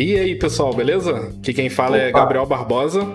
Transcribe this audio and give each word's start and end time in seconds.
E 0.00 0.18
aí, 0.18 0.34
pessoal, 0.34 0.72
beleza? 0.72 1.30
Aqui 1.38 1.52
quem 1.52 1.68
fala 1.68 1.98
é 1.98 2.08
Opa. 2.08 2.18
é 2.18 2.22
Gabriel 2.22 2.46
Barbosa. 2.46 3.06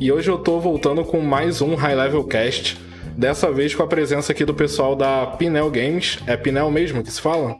E 0.00 0.10
hoje 0.10 0.30
eu 0.30 0.38
tô 0.38 0.58
voltando 0.58 1.04
com 1.04 1.20
mais 1.20 1.60
um 1.60 1.74
High 1.74 1.94
Level 1.94 2.24
Cast. 2.24 2.80
Dessa 3.16 3.52
vez 3.52 3.74
com 3.74 3.82
a 3.82 3.86
presença 3.86 4.32
aqui 4.32 4.42
do 4.42 4.54
pessoal 4.54 4.96
da 4.96 5.26
Pinel 5.26 5.70
Games. 5.70 6.18
É 6.26 6.34
Pinel 6.34 6.70
mesmo 6.70 7.02
que 7.02 7.12
se 7.12 7.20
fala? 7.20 7.54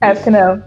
É, 0.00 0.14
Pinel. 0.14 0.60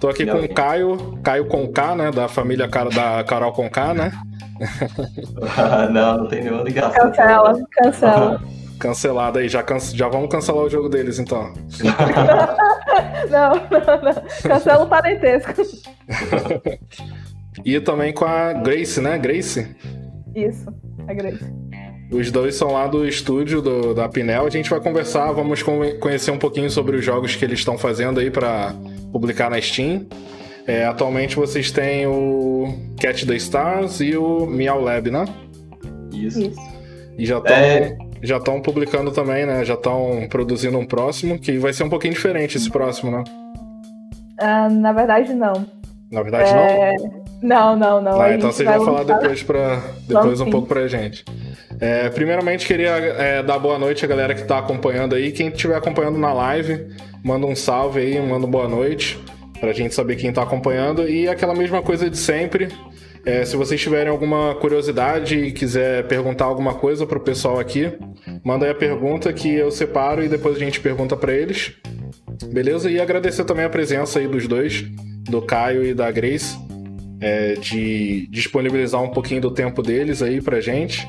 Tô 0.00 0.08
aqui 0.08 0.24
Pinel 0.24 0.38
com 0.38 0.44
o 0.44 0.54
Caio, 0.54 1.18
Caio 1.24 1.46
Conká, 1.46 1.96
né? 1.96 2.12
Da 2.12 2.28
família 2.28 2.68
da 2.68 3.24
Carol 3.24 3.52
Conká, 3.52 3.92
né? 3.92 4.12
não, 5.90 6.18
não 6.18 6.28
tem 6.28 6.44
nenhuma 6.44 6.62
ligação. 6.62 7.10
Cancela, 7.10 7.60
cancela. 7.72 8.42
Cancelado 8.78 9.38
aí, 9.40 9.48
já, 9.48 9.62
can... 9.62 9.80
já 9.80 10.08
vamos 10.08 10.30
cancelar 10.30 10.62
o 10.64 10.70
jogo 10.70 10.88
deles 10.88 11.18
então. 11.18 11.52
não, 13.30 13.54
não, 13.70 14.02
não. 14.02 14.22
Cancela 14.42 14.84
o 14.84 14.88
parentesco. 14.88 15.52
e 17.64 17.80
também 17.80 18.12
com 18.12 18.24
a 18.24 18.52
Grace, 18.52 19.00
né? 19.00 19.18
Grace? 19.18 19.74
Isso, 20.34 20.72
a 21.06 21.14
Grace. 21.14 21.44
Os 22.10 22.30
dois 22.30 22.54
são 22.54 22.72
lá 22.72 22.86
do 22.86 23.06
estúdio 23.06 23.60
do, 23.60 23.94
da 23.94 24.08
Pinel. 24.08 24.46
A 24.46 24.50
gente 24.50 24.70
vai 24.70 24.80
conversar, 24.80 25.32
vamos 25.32 25.62
conhecer 26.00 26.30
um 26.30 26.38
pouquinho 26.38 26.70
sobre 26.70 26.96
os 26.96 27.04
jogos 27.04 27.34
que 27.34 27.44
eles 27.44 27.58
estão 27.58 27.76
fazendo 27.78 28.20
aí 28.20 28.30
para 28.30 28.74
publicar 29.10 29.50
na 29.50 29.60
Steam. 29.60 30.06
É, 30.66 30.84
atualmente 30.84 31.36
vocês 31.36 31.70
têm 31.70 32.06
o 32.06 32.72
Cat 32.98 33.26
the 33.26 33.36
Stars 33.36 34.00
e 34.00 34.16
o 34.16 34.46
Meow 34.46 34.80
Lab, 34.80 35.10
né? 35.10 35.24
Isso. 36.12 36.40
Isso. 36.40 36.74
E 37.18 37.26
já 37.26 37.38
estão 37.38 37.56
é... 37.56 37.96
já 38.24 38.38
estão 38.38 38.60
publicando 38.60 39.10
também, 39.12 39.46
né? 39.46 39.64
Já 39.64 39.74
estão 39.74 40.26
produzindo 40.28 40.78
um 40.78 40.86
próximo, 40.86 41.38
que 41.38 41.58
vai 41.58 41.72
ser 41.72 41.84
um 41.84 41.88
pouquinho 41.88 42.14
diferente 42.14 42.56
esse 42.56 42.70
próximo, 42.70 43.10
né? 43.10 43.24
Uh, 44.40 44.70
na 44.72 44.92
verdade, 44.92 45.32
não. 45.34 45.66
Na 46.10 46.22
verdade, 46.22 46.50
é... 46.50 46.96
não? 46.96 47.24
Não, 47.44 47.76
não, 47.76 48.00
não. 48.00 48.20
Ah, 48.20 48.32
então 48.32 48.50
vocês 48.50 48.66
vão 48.66 48.86
falar 48.86 49.04
depois, 49.04 49.42
pra, 49.42 49.82
depois 50.08 50.40
um 50.40 50.50
pouco 50.50 50.66
pra 50.66 50.88
gente. 50.88 51.22
É, 51.78 52.08
primeiramente, 52.08 52.66
queria 52.66 52.90
é, 52.90 53.42
dar 53.42 53.58
boa 53.58 53.78
noite 53.78 54.02
à 54.02 54.08
galera 54.08 54.34
que 54.34 54.40
está 54.40 54.58
acompanhando 54.58 55.14
aí. 55.14 55.30
Quem 55.30 55.48
estiver 55.48 55.76
acompanhando 55.76 56.18
na 56.18 56.32
live, 56.32 56.86
manda 57.22 57.46
um 57.46 57.54
salve 57.54 58.00
aí, 58.00 58.18
manda 58.18 58.46
boa 58.46 58.66
noite, 58.66 59.22
para 59.60 59.70
a 59.70 59.72
gente 59.74 59.94
saber 59.94 60.16
quem 60.16 60.30
está 60.30 60.42
acompanhando. 60.42 61.06
E 61.06 61.28
aquela 61.28 61.54
mesma 61.54 61.82
coisa 61.82 62.08
de 62.08 62.16
sempre. 62.16 62.68
É, 63.24 63.42
se 63.44 63.56
vocês 63.56 63.80
tiverem 63.80 64.08
alguma 64.08 64.54
curiosidade 64.56 65.38
e 65.38 65.52
quiser 65.52 66.06
perguntar 66.06 66.44
alguma 66.44 66.74
coisa 66.74 67.06
para 67.06 67.16
o 67.16 67.20
pessoal 67.20 67.58
aqui, 67.58 67.90
manda 68.44 68.66
aí 68.66 68.72
a 68.72 68.74
pergunta 68.74 69.32
que 69.32 69.54
eu 69.54 69.70
separo 69.70 70.22
e 70.22 70.28
depois 70.28 70.56
a 70.56 70.58
gente 70.58 70.78
pergunta 70.78 71.16
para 71.16 71.32
eles. 71.32 71.72
Beleza? 72.52 72.90
E 72.90 73.00
agradecer 73.00 73.44
também 73.44 73.64
a 73.64 73.70
presença 73.70 74.18
aí 74.18 74.28
dos 74.28 74.46
dois, 74.46 74.84
do 75.24 75.40
Caio 75.40 75.84
e 75.84 75.94
da 75.94 76.10
Grace, 76.10 76.58
é, 77.18 77.54
de 77.54 78.28
disponibilizar 78.30 79.02
um 79.02 79.08
pouquinho 79.08 79.40
do 79.40 79.50
tempo 79.50 79.82
deles 79.82 80.20
aí 80.20 80.42
pra 80.42 80.60
gente. 80.60 81.08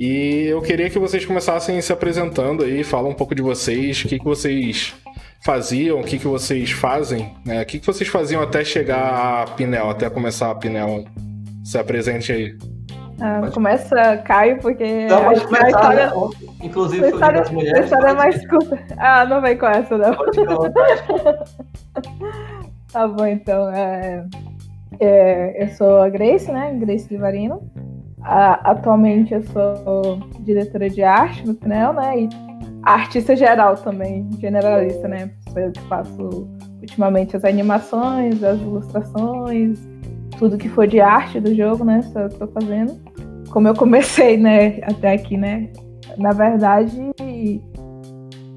E 0.00 0.46
eu 0.46 0.62
queria 0.62 0.88
que 0.88 0.98
vocês 0.98 1.26
começassem 1.26 1.80
se 1.80 1.92
apresentando 1.92 2.64
aí, 2.64 2.82
falar 2.82 3.08
um 3.08 3.14
pouco 3.14 3.34
de 3.34 3.42
vocês, 3.42 4.02
o 4.02 4.08
que, 4.08 4.18
que 4.18 4.24
vocês 4.24 4.94
faziam, 5.44 6.00
o 6.00 6.04
que, 6.04 6.18
que 6.18 6.26
vocês 6.26 6.70
fazem, 6.70 7.30
né? 7.44 7.62
O 7.62 7.66
que, 7.66 7.78
que 7.78 7.86
vocês 7.86 8.08
faziam 8.08 8.42
até 8.42 8.64
chegar 8.64 9.42
a 9.42 9.46
Pinel, 9.46 9.90
até 9.90 10.08
começar 10.08 10.50
a 10.50 10.54
Pinel. 10.54 11.04
Se 11.64 11.78
apresente 11.78 12.30
aí. 12.30 12.56
Ah, 13.20 13.48
começa 13.52 14.18
Caio, 14.18 14.60
porque 14.60 15.06
não, 15.06 15.24
pode 15.24 15.40
começar, 15.42 15.64
a 15.64 15.70
história, 15.70 16.06
né? 16.06 16.12
inclusive 16.62 17.04
a 17.04 17.08
história, 17.08 17.40
das 17.40 17.50
mulheres. 17.50 17.80
A 17.80 17.84
história 17.84 18.08
é 18.08 18.14
mais 18.14 18.46
curta. 18.46 18.78
Ah, 18.98 19.24
não 19.24 19.40
vem 19.40 19.56
com 19.56 19.66
essa, 19.66 19.96
não. 19.96 20.14
tá 22.92 23.08
bom, 23.08 23.26
então. 23.26 23.70
É, 23.70 24.26
é, 25.00 25.64
eu 25.64 25.68
sou 25.70 26.02
a 26.02 26.08
Grace, 26.08 26.50
né? 26.50 26.74
Grace 26.74 27.08
Livarino 27.10 27.62
atualmente 28.24 29.34
eu 29.34 29.42
sou 29.42 30.18
diretora 30.40 30.88
de 30.88 31.02
arte 31.02 31.46
no 31.46 31.54
PNEL, 31.54 31.92
né? 31.92 32.22
E 32.22 32.28
artista 32.82 33.36
geral 33.36 33.74
também, 33.76 34.28
generalista, 34.40 35.06
né? 35.06 35.30
Sou 35.50 35.60
eu 35.60 35.72
que 35.72 35.80
faço 35.82 36.48
ultimamente 36.80 37.36
as 37.36 37.44
animações, 37.44 38.42
as 38.42 38.60
ilustrações, 38.60 39.78
tudo 40.38 40.58
que 40.58 40.68
for 40.68 40.86
de 40.86 41.00
arte 41.00 41.40
do 41.40 41.54
jogo, 41.54 41.84
né? 41.84 42.00
Que 42.02 42.38
tô 42.38 42.46
fazendo. 42.48 42.98
Como 43.50 43.68
eu 43.68 43.74
comecei, 43.74 44.36
né, 44.36 44.80
até 44.82 45.12
aqui, 45.12 45.36
né? 45.36 45.70
Na 46.18 46.32
verdade, 46.32 47.12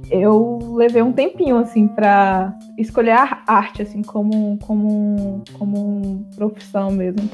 eu 0.09 0.59
levei 0.75 1.01
um 1.01 1.11
tempinho, 1.11 1.57
assim, 1.57 1.87
para 1.87 2.53
escolher 2.77 3.11
a 3.11 3.43
arte, 3.45 3.81
assim, 3.81 4.01
como, 4.01 4.57
como, 4.59 5.43
como 5.53 6.25
profissão 6.35 6.91
mesmo. 6.91 7.29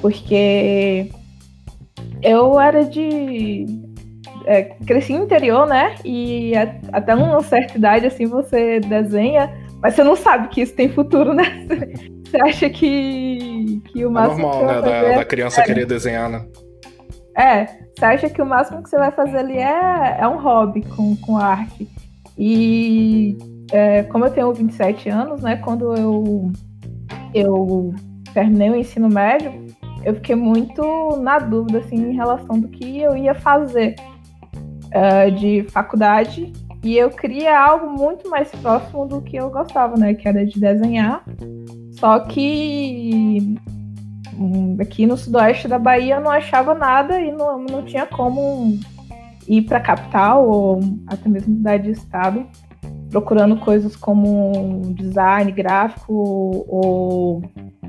Porque 0.00 1.10
eu 2.22 2.58
era 2.58 2.84
de. 2.84 3.66
É, 4.46 4.62
cresci 4.62 5.12
no 5.12 5.24
interior, 5.24 5.66
né? 5.66 5.94
E 6.04 6.52
até 6.92 7.14
uma 7.14 7.42
certa 7.42 7.76
idade, 7.76 8.06
assim, 8.06 8.26
você 8.26 8.80
desenha, 8.80 9.52
mas 9.82 9.94
você 9.94 10.02
não 10.02 10.16
sabe 10.16 10.48
que 10.48 10.62
isso 10.62 10.74
tem 10.74 10.88
futuro, 10.88 11.34
né? 11.34 11.44
Você 12.30 12.40
acha 12.42 12.70
que, 12.70 13.82
que 13.86 14.04
o 14.04 14.08
é 14.08 14.12
máximo. 14.12 14.40
É 14.40 14.42
normal, 14.42 14.66
né? 14.66 14.80
Da, 14.82 15.16
da, 15.16 15.24
criança 15.24 15.62
é, 15.62 15.64
querer 15.64 15.84
desenhar, 15.84 16.30
né? 16.30 16.46
É, 17.36 17.66
você 17.98 18.04
acha 18.04 18.30
que 18.30 18.40
o 18.40 18.46
máximo 18.46 18.82
que 18.82 18.88
você 18.88 18.96
vai 18.96 19.10
fazer 19.10 19.38
ali 19.38 19.58
é, 19.58 20.18
é 20.20 20.28
um 20.28 20.38
hobby 20.38 20.82
com, 20.82 21.16
com 21.16 21.36
arte. 21.36 21.88
E 22.38 23.36
é, 23.72 24.04
como 24.04 24.26
eu 24.26 24.30
tenho 24.30 24.52
27 24.52 25.08
anos, 25.08 25.42
né? 25.42 25.56
Quando 25.56 25.92
eu, 25.96 26.52
eu 27.34 27.92
terminei 28.32 28.70
o 28.70 28.76
ensino 28.76 29.08
médio, 29.08 29.66
eu 30.04 30.14
fiquei 30.14 30.36
muito 30.36 31.16
na 31.20 31.38
dúvida 31.40 31.78
assim, 31.78 31.96
em 31.96 32.14
relação 32.14 32.60
do 32.60 32.68
que 32.68 33.00
eu 33.00 33.16
ia 33.16 33.34
fazer 33.34 33.96
uh, 34.86 35.30
de 35.32 35.64
faculdade. 35.70 36.52
E 36.82 36.96
eu 36.96 37.10
queria 37.10 37.58
algo 37.58 37.90
muito 37.90 38.28
mais 38.30 38.48
próximo 38.50 39.06
do 39.06 39.20
que 39.20 39.36
eu 39.36 39.50
gostava, 39.50 39.96
né? 39.96 40.14
Que 40.14 40.26
era 40.26 40.46
de 40.46 40.58
desenhar. 40.58 41.24
Só 41.92 42.20
que 42.20 43.56
hum, 44.34 44.76
aqui 44.80 45.06
no 45.06 45.16
sudoeste 45.16 45.68
da 45.68 45.78
Bahia 45.78 46.16
eu 46.16 46.20
não 46.20 46.30
achava 46.30 46.74
nada 46.74 47.20
e 47.20 47.30
não, 47.30 47.58
não 47.58 47.84
tinha 47.84 48.06
como 48.06 48.78
ir 49.46 49.62
para 49.62 49.78
a 49.78 49.82
capital 49.82 50.48
ou 50.48 50.80
até 51.06 51.28
mesmo 51.28 51.54
mudar 51.54 51.76
de 51.76 51.90
estado 51.90 52.46
procurando 53.10 53.56
coisas 53.56 53.96
como 53.96 54.94
design 54.94 55.50
gráfico 55.52 56.14
ou 56.68 57.42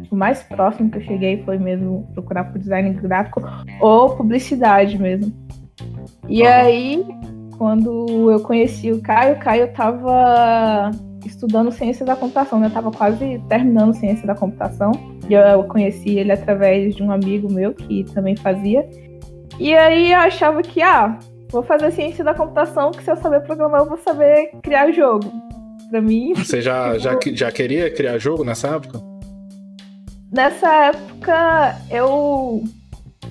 o 0.09 0.15
mais 0.15 0.43
próximo 0.43 0.89
que 0.89 0.97
eu 0.97 1.03
cheguei 1.03 1.43
foi 1.43 1.57
mesmo 1.57 2.09
procurar 2.13 2.45
por 2.45 2.59
design 2.59 2.91
gráfico 2.93 3.41
ou 3.79 4.15
publicidade 4.15 4.97
mesmo. 4.97 5.31
E 6.27 6.43
aí, 6.43 7.05
quando 7.61 8.31
eu 8.31 8.39
conheci 8.39 8.91
o 8.91 8.99
Caio, 9.03 9.35
o 9.35 9.39
Caio 9.39 9.65
estava 9.65 10.89
estudando 11.23 11.71
ciência 11.71 12.03
da 12.03 12.15
computação, 12.15 12.59
né? 12.59 12.65
Eu 12.65 12.71
tava 12.71 12.89
quase 12.89 13.39
terminando 13.47 13.93
ciência 13.93 14.25
da 14.25 14.33
computação. 14.33 14.91
E 15.29 15.35
eu 15.35 15.63
conheci 15.65 16.17
ele 16.17 16.31
através 16.31 16.95
de 16.95 17.03
um 17.03 17.11
amigo 17.11 17.53
meu 17.53 17.71
que 17.71 18.03
também 18.15 18.35
fazia. 18.35 18.89
E 19.59 19.75
aí 19.75 20.11
eu 20.11 20.17
achava 20.17 20.63
que, 20.63 20.81
ah, 20.81 21.19
vou 21.51 21.61
fazer 21.61 21.91
ciência 21.91 22.23
da 22.23 22.33
computação, 22.33 22.89
que 22.89 23.03
se 23.03 23.11
eu 23.11 23.17
saber 23.17 23.41
programar, 23.41 23.81
eu 23.81 23.89
vou 23.89 23.99
saber 23.99 24.49
criar 24.63 24.91
jogo. 24.91 25.31
Pra 25.91 26.01
mim. 26.01 26.33
Você 26.43 26.61
já, 26.61 26.97
já, 26.97 27.15
já 27.31 27.51
queria 27.51 27.93
criar 27.93 28.17
jogo 28.17 28.43
nessa 28.43 28.69
época? 28.69 28.99
nessa 30.31 30.85
época 30.85 31.75
eu 31.91 32.63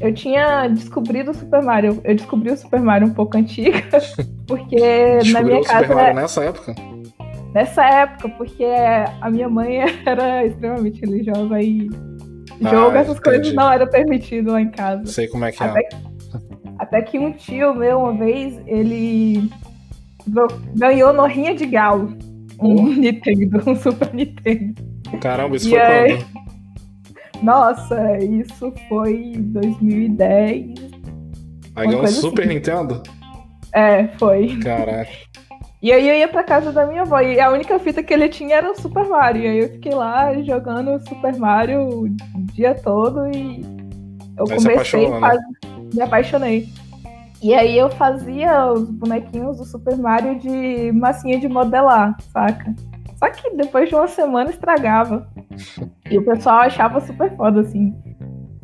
eu 0.01 0.15
tinha 0.15 0.69
descobrido 0.69 1.31
o 1.31 1.35
Super 1.35 1.63
Mario. 1.63 2.01
Eu 2.05 2.15
descobri 2.15 2.51
o 2.53 2.57
Super 2.57 2.81
Mario 2.81 3.09
um 3.09 3.15
pouco 3.15 3.37
antiga, 3.37 3.83
porque 4.47 5.19
na 5.33 5.43
minha 5.43 5.63
casa. 5.63 5.81
O 5.81 5.83
Super 5.83 5.97
Mario 5.97 6.15
nessa 6.15 6.45
época? 6.45 6.75
Nessa 7.55 7.85
época, 7.85 8.29
porque 8.31 8.65
a 9.21 9.31
minha 9.31 9.49
mãe 9.49 9.79
era 10.07 10.47
extremamente 10.47 11.01
religiosa 11.01 11.61
e 11.61 11.89
ah, 12.65 12.71
jogo, 12.71 12.97
essas 12.97 13.19
entendi. 13.19 13.37
coisas 13.39 13.55
não 13.55 13.73
era 13.73 13.87
permitido 13.87 14.53
lá 14.53 14.61
em 14.61 14.71
casa. 14.71 15.07
Sei 15.07 15.27
como 15.27 15.45
é 15.45 15.53
que 15.53 15.63
até, 15.63 15.81
é. 15.81 15.89
Até 16.79 17.03
que 17.03 17.19
um 17.19 17.33
tio 17.33 17.75
meu, 17.75 17.99
uma 17.99 18.13
vez, 18.13 18.61
ele 18.67 19.51
ganhou 20.77 21.13
no 21.13 21.27
Rinha 21.27 21.55
de 21.55 21.67
Galo 21.67 22.17
um 22.61 22.95
Nintendo, 22.95 23.63
um 23.67 23.75
Super 23.75 24.13
Nintendo. 24.15 24.75
Caramba, 25.21 25.57
isso 25.57 25.69
e 25.69 25.71
foi 25.71 25.81
aí... 25.81 26.19
quando? 26.19 26.50
Nossa, 27.43 28.19
isso 28.19 28.73
foi 28.89 29.15
em 29.15 29.43
2010. 29.43 30.75
Aí 31.77 31.87
ganhou 31.87 32.03
um 32.03 32.07
Super 32.07 32.45
assim. 32.45 32.55
Nintendo? 32.55 33.03
É, 33.73 34.09
foi. 34.19 34.59
Caraca. 34.59 35.11
E 35.83 35.91
aí 35.93 36.07
eu 36.09 36.15
ia 36.15 36.29
pra 36.29 36.45
casa 36.45 36.73
da 36.73 36.85
minha 36.87 37.03
avó 37.03 37.21
e 37.21 37.41
a 37.41 37.51
única 37.51 37.79
fita 37.79 38.03
que 38.03 38.13
ele 38.13 38.29
tinha 38.29 38.57
era 38.57 38.71
o 38.71 38.79
Super 38.79 39.09
Mario. 39.09 39.43
E 39.43 39.47
aí 39.47 39.59
eu 39.61 39.69
fiquei 39.71 39.95
lá 39.95 40.35
jogando 40.43 41.01
Super 41.09 41.35
Mario 41.37 41.89
o 41.89 42.09
dia 42.53 42.75
todo 42.75 43.27
e 43.35 43.65
eu 44.37 44.45
aí 44.51 44.63
comecei 44.63 45.07
a 45.07 45.21
fazer... 45.21 45.39
né? 45.39 45.39
me 45.95 46.03
apaixonei. 46.03 46.69
E 47.43 47.55
aí 47.55 47.79
eu 47.79 47.89
fazia 47.89 48.71
os 48.71 48.91
bonequinhos 48.91 49.57
do 49.57 49.65
Super 49.65 49.97
Mario 49.97 50.39
de 50.39 50.93
massinha 50.93 51.41
de 51.41 51.49
modelar, 51.49 52.15
saca? 52.31 52.75
Só 53.21 53.31
que 53.31 53.55
depois 53.55 53.89
de 53.89 53.95
uma 53.95 54.09
semana 54.09 54.49
estragava. 54.49 55.29
E 56.11 56.19
o 56.19 56.25
pessoal 56.25 56.61
achava 56.61 57.01
super 57.01 57.37
foda, 57.37 57.61
assim. 57.61 57.95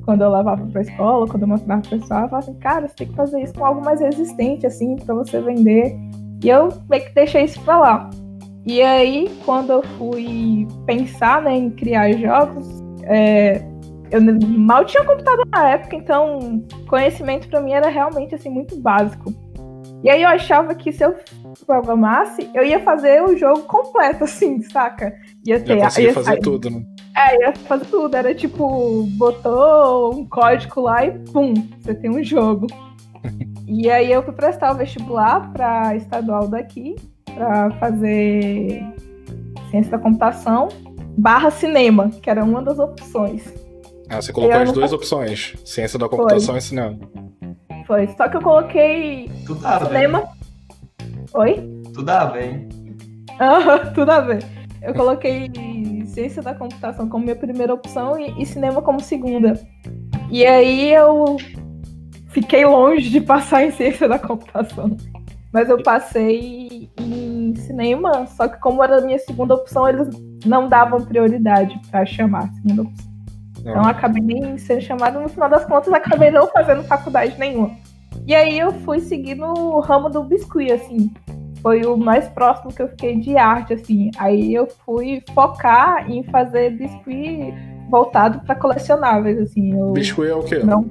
Quando 0.04 0.22
eu 0.22 0.32
levava 0.32 0.66
pra 0.66 0.80
escola, 0.80 1.26
quando 1.26 1.42
eu 1.42 1.48
mostrava 1.48 1.82
pro 1.82 1.98
pessoal, 1.98 2.22
eu 2.22 2.28
falava 2.28 2.48
assim, 2.50 2.58
cara, 2.58 2.88
você 2.88 2.94
tem 2.94 3.08
que 3.08 3.14
fazer 3.14 3.42
isso 3.42 3.54
com 3.54 3.66
algo 3.66 3.84
mais 3.84 4.00
resistente, 4.00 4.66
assim, 4.66 4.96
pra 4.96 5.14
você 5.14 5.40
vender. 5.40 5.94
E 6.42 6.48
eu 6.48 6.68
meio 6.88 7.04
que 7.04 7.14
deixei 7.14 7.44
isso 7.44 7.60
pra 7.60 7.78
lá. 7.78 8.10
E 8.64 8.80
aí, 8.82 9.30
quando 9.44 9.72
eu 9.72 9.82
fui 9.82 10.66
pensar 10.86 11.42
né, 11.42 11.54
em 11.54 11.70
criar 11.70 12.10
jogos, 12.12 12.66
é, 13.04 13.62
eu 14.10 14.20
mal 14.48 14.84
tinha 14.84 15.04
computador 15.04 15.46
na 15.52 15.70
época, 15.70 15.96
então 15.96 16.64
conhecimento 16.88 17.48
para 17.48 17.60
mim 17.60 17.72
era 17.72 17.88
realmente 17.88 18.34
assim 18.34 18.48
muito 18.48 18.76
básico. 18.80 19.32
E 20.02 20.10
aí 20.10 20.22
eu 20.22 20.28
achava 20.28 20.74
que 20.74 20.92
se 20.92 21.04
eu 21.04 21.14
programasse, 21.64 22.50
eu 22.54 22.64
ia 22.64 22.80
fazer 22.80 23.22
o 23.22 23.36
jogo 23.36 23.62
completo, 23.62 24.24
assim, 24.24 24.60
saca? 24.62 25.14
Ia 25.44 25.60
ter. 25.60 25.78
Ia, 25.78 26.00
ia 26.00 26.12
fazer 26.12 26.38
tudo, 26.40 26.70
né? 26.70 26.84
É, 27.16 27.40
ia 27.40 27.52
fazer 27.54 27.86
tudo. 27.86 28.14
Era 28.14 28.34
tipo, 28.34 29.04
botou 29.16 30.14
um 30.14 30.26
código 30.26 30.80
lá 30.82 31.04
e 31.04 31.12
pum, 31.30 31.54
você 31.80 31.94
tem 31.94 32.10
um 32.10 32.22
jogo. 32.22 32.66
e 33.66 33.90
aí 33.90 34.12
eu 34.12 34.22
fui 34.22 34.32
prestar 34.32 34.72
o 34.72 34.76
vestibular 34.76 35.52
para 35.52 35.96
estadual 35.96 36.48
daqui, 36.48 36.96
para 37.34 37.70
fazer 37.72 38.82
ciência 39.70 39.92
da 39.92 39.98
computação 39.98 40.68
barra 41.16 41.50
cinema, 41.50 42.10
que 42.10 42.28
era 42.28 42.44
uma 42.44 42.62
das 42.62 42.78
opções. 42.78 43.42
Ah, 44.08 44.20
você 44.20 44.32
colocou 44.32 44.56
as 44.56 44.72
duas 44.72 44.92
opções: 44.92 45.54
ciência 45.64 45.98
da 45.98 46.08
computação 46.08 46.54
Foi. 46.54 46.58
e 46.58 46.62
cinema. 46.62 46.98
Foi. 47.86 48.06
Só 48.08 48.28
que 48.28 48.36
eu 48.36 48.42
coloquei 48.42 49.30
tudo 49.46 49.66
a 49.66 49.84
cinema. 49.84 50.35
Oi? 51.36 51.82
Tudo 51.92 52.08
a 52.08 52.24
ver, 52.24 52.44
hein? 52.44 52.68
Uhum, 53.38 53.92
tudo 53.92 54.10
a 54.10 54.20
ver. 54.20 54.42
Eu 54.80 54.94
coloquei 54.94 55.50
ciência 56.06 56.42
da 56.42 56.54
computação 56.54 57.10
como 57.10 57.24
minha 57.24 57.36
primeira 57.36 57.74
opção 57.74 58.18
e, 58.18 58.42
e 58.42 58.46
cinema 58.46 58.80
como 58.80 59.00
segunda. 59.00 59.52
E 60.30 60.46
aí 60.46 60.94
eu 60.94 61.36
fiquei 62.28 62.64
longe 62.64 63.10
de 63.10 63.20
passar 63.20 63.64
em 63.64 63.70
ciência 63.70 64.08
da 64.08 64.18
computação. 64.18 64.96
Mas 65.52 65.68
eu 65.68 65.82
passei 65.82 66.90
em 66.98 67.54
cinema, 67.54 68.26
só 68.26 68.48
que 68.48 68.58
como 68.58 68.82
era 68.82 68.98
a 68.98 69.02
minha 69.02 69.18
segunda 69.18 69.54
opção, 69.54 69.86
eles 69.86 70.08
não 70.46 70.70
davam 70.70 71.04
prioridade 71.04 71.78
para 71.90 72.06
chamar 72.06 72.50
segunda 72.54 72.82
opção. 72.82 73.06
Então 73.60 73.84
acabei 73.84 74.22
nem 74.22 74.56
sendo 74.56 74.80
chamada, 74.80 75.20
no 75.20 75.28
final 75.28 75.50
das 75.50 75.66
contas 75.66 75.92
acabei 75.92 76.30
não 76.30 76.46
fazendo 76.46 76.82
faculdade 76.84 77.38
nenhuma. 77.38 77.76
E 78.26 78.34
aí 78.34 78.58
eu 78.58 78.72
fui 78.72 79.00
seguir 79.00 79.36
no 79.36 79.78
ramo 79.80 80.10
do 80.10 80.24
biscuit, 80.24 80.72
assim. 80.72 81.12
Foi 81.62 81.82
o 81.84 81.96
mais 81.96 82.28
próximo 82.28 82.72
que 82.72 82.82
eu 82.82 82.88
fiquei 82.88 83.18
de 83.20 83.36
arte, 83.36 83.74
assim. 83.74 84.10
Aí 84.18 84.52
eu 84.52 84.66
fui 84.84 85.22
focar 85.32 86.10
em 86.10 86.22
fazer 86.24 86.70
biscuit 86.70 87.54
voltado 87.88 88.40
para 88.40 88.54
colecionáveis, 88.56 89.38
assim. 89.38 89.78
Eu 89.78 89.92
biscuit 89.92 90.28
é 90.28 90.34
o 90.34 90.42
quê? 90.42 90.58
Não 90.58 90.84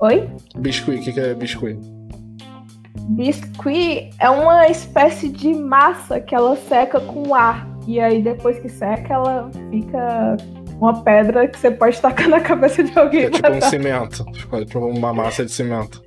Oi? 0.00 0.28
Biscuit, 0.56 1.00
o 1.00 1.02
que, 1.02 1.12
que 1.12 1.20
é 1.20 1.34
biscuit? 1.34 1.78
Biscuit 3.10 4.10
é 4.18 4.28
uma 4.28 4.66
espécie 4.68 5.28
de 5.28 5.54
massa 5.54 6.20
que 6.20 6.34
ela 6.34 6.56
seca 6.56 7.00
com 7.00 7.34
ar. 7.34 7.66
E 7.86 8.00
aí 8.00 8.20
depois 8.22 8.58
que 8.58 8.68
seca, 8.68 9.14
ela 9.14 9.50
fica 9.70 10.36
uma 10.78 11.02
pedra 11.02 11.46
que 11.48 11.58
você 11.58 11.70
pode 11.70 12.00
tacar 12.00 12.28
na 12.30 12.40
cabeça 12.40 12.82
de 12.82 12.98
alguém. 12.98 13.24
É 13.24 13.30
tipo 13.30 13.50
um 13.50 13.60
cimento. 13.60 14.24
Tipo 14.66 14.78
uma 14.80 15.12
massa 15.12 15.44
de 15.44 15.52
cimento. 15.52 16.02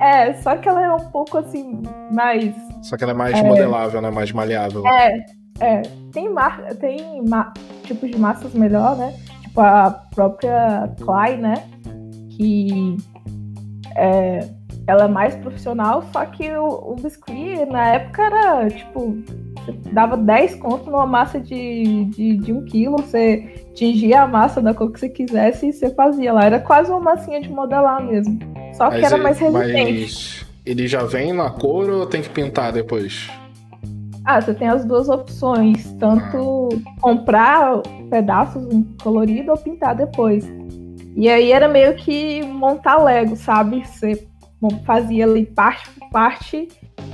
É, 0.00 0.32
só 0.34 0.56
que 0.56 0.68
ela 0.68 0.84
é 0.84 0.92
um 0.92 1.10
pouco 1.10 1.38
assim, 1.38 1.80
mais. 2.10 2.52
Só 2.82 2.96
que 2.96 3.04
ela 3.04 3.12
é 3.12 3.16
mais 3.16 3.38
é... 3.38 3.42
modelável, 3.42 4.02
né? 4.02 4.10
Mais 4.10 4.32
maleável. 4.32 4.84
É, 4.86 5.24
é. 5.60 5.82
Tem, 6.12 6.28
mar... 6.28 6.60
tem 6.80 7.22
ma... 7.24 7.52
tipos 7.84 8.10
de 8.10 8.18
massas 8.18 8.52
melhor, 8.52 8.96
né? 8.96 9.14
Tipo 9.42 9.60
a 9.60 9.90
própria 10.12 10.92
Clay, 11.00 11.36
né? 11.36 11.54
Que 12.30 12.96
é... 13.94 14.48
ela 14.88 15.04
é 15.04 15.08
mais 15.08 15.36
profissional, 15.36 16.02
só 16.12 16.24
que 16.26 16.50
o, 16.50 16.92
o 16.92 16.96
biscuit 16.96 17.64
na 17.66 17.94
época 17.94 18.22
era 18.22 18.68
tipo 18.70 19.16
você 19.64 19.72
dava 19.92 20.16
10 20.16 20.56
conto 20.56 20.90
numa 20.90 21.06
massa 21.06 21.40
de, 21.40 22.04
de, 22.06 22.36
de 22.36 22.52
um 22.52 22.64
quilo, 22.64 22.96
você 22.96 23.66
tingia 23.74 24.22
a 24.22 24.28
massa 24.28 24.60
da 24.60 24.74
cor 24.74 24.92
que 24.92 25.00
você 25.00 25.08
quisesse 25.08 25.68
e 25.68 25.72
você 25.72 25.94
fazia 25.94 26.32
lá. 26.32 26.44
Era 26.44 26.58
quase 26.58 26.90
uma 26.90 27.00
massinha 27.00 27.40
de 27.40 27.48
modelar 27.48 28.04
mesmo. 28.04 28.38
Só 28.74 28.90
que 28.90 29.00
mas 29.00 29.12
era 29.12 29.22
mais 29.22 29.38
resistente. 29.38 30.00
Mas 30.00 30.46
ele 30.64 30.86
já 30.86 31.04
vem 31.04 31.32
na 31.32 31.50
cor 31.50 31.88
ou 31.90 32.06
tem 32.06 32.22
que 32.22 32.28
pintar 32.28 32.72
depois? 32.72 33.30
Ah, 34.24 34.40
você 34.40 34.54
tem 34.54 34.68
as 34.68 34.84
duas 34.84 35.08
opções, 35.08 35.92
tanto 35.98 36.68
comprar 37.00 37.80
pedaços 38.08 38.64
colorido 39.02 39.50
ou 39.50 39.58
pintar 39.58 39.96
depois. 39.96 40.48
E 41.16 41.28
aí 41.28 41.50
era 41.50 41.68
meio 41.68 41.94
que 41.96 42.42
montar 42.42 43.02
Lego, 43.02 43.36
sabe? 43.36 43.82
Você 43.84 44.26
fazia 44.86 45.24
ali 45.24 45.44
parte 45.44 45.90
por 45.90 46.08
parte 46.10 46.68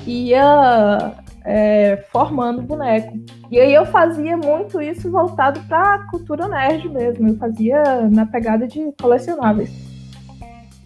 e 0.07 0.29
ia 0.29 1.15
é, 1.51 2.05
formando 2.13 2.61
boneco. 2.61 3.19
E 3.51 3.59
aí 3.59 3.73
eu 3.73 3.87
fazia 3.87 4.37
muito 4.37 4.83
isso 4.83 5.11
voltado 5.11 5.61
para 5.61 5.95
a 5.95 6.11
cultura 6.11 6.47
nerd 6.47 6.87
mesmo. 6.91 7.27
Eu 7.27 7.37
fazia 7.37 8.03
na 8.11 8.27
pegada 8.27 8.69
de 8.69 8.93
colecionáveis. 9.01 9.71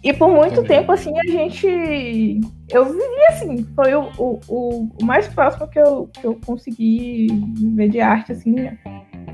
E 0.01 0.13
por 0.13 0.29
muito 0.29 0.53
Entendi. 0.61 0.67
tempo, 0.67 0.91
assim, 0.93 1.13
a 1.19 1.29
gente. 1.29 1.67
Eu 2.69 2.85
vivia 2.85 3.27
assim. 3.29 3.63
Foi 3.75 3.93
o, 3.93 4.09
o, 4.17 4.89
o 5.01 5.05
mais 5.05 5.27
próximo 5.27 5.67
que 5.67 5.79
eu, 5.79 6.09
que 6.13 6.25
eu 6.25 6.39
consegui 6.45 7.27
viver 7.57 7.89
de 7.89 7.99
arte, 7.99 8.31
assim, 8.31 8.55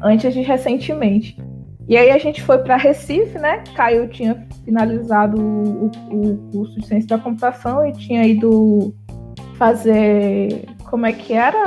antes 0.02 0.34
de 0.34 0.42
recentemente. 0.42 1.38
E 1.88 1.98
aí 1.98 2.12
a 2.12 2.18
gente 2.18 2.42
foi 2.42 2.60
para 2.60 2.76
Recife, 2.76 3.38
né? 3.40 3.64
Caio 3.76 4.08
tinha 4.10 4.48
finalizado 4.64 5.40
o, 5.42 5.92
o, 6.12 6.38
curso 6.52 6.80
de 6.80 6.86
ciência 6.86 7.10
da 7.10 7.18
computação 7.18 7.86
e 7.88 7.92
tinha 7.94 8.24
ido 8.26 8.94
fazer 9.58 10.68
como 10.89 11.06
é 11.06 11.13
que 11.13 11.33
era, 11.33 11.63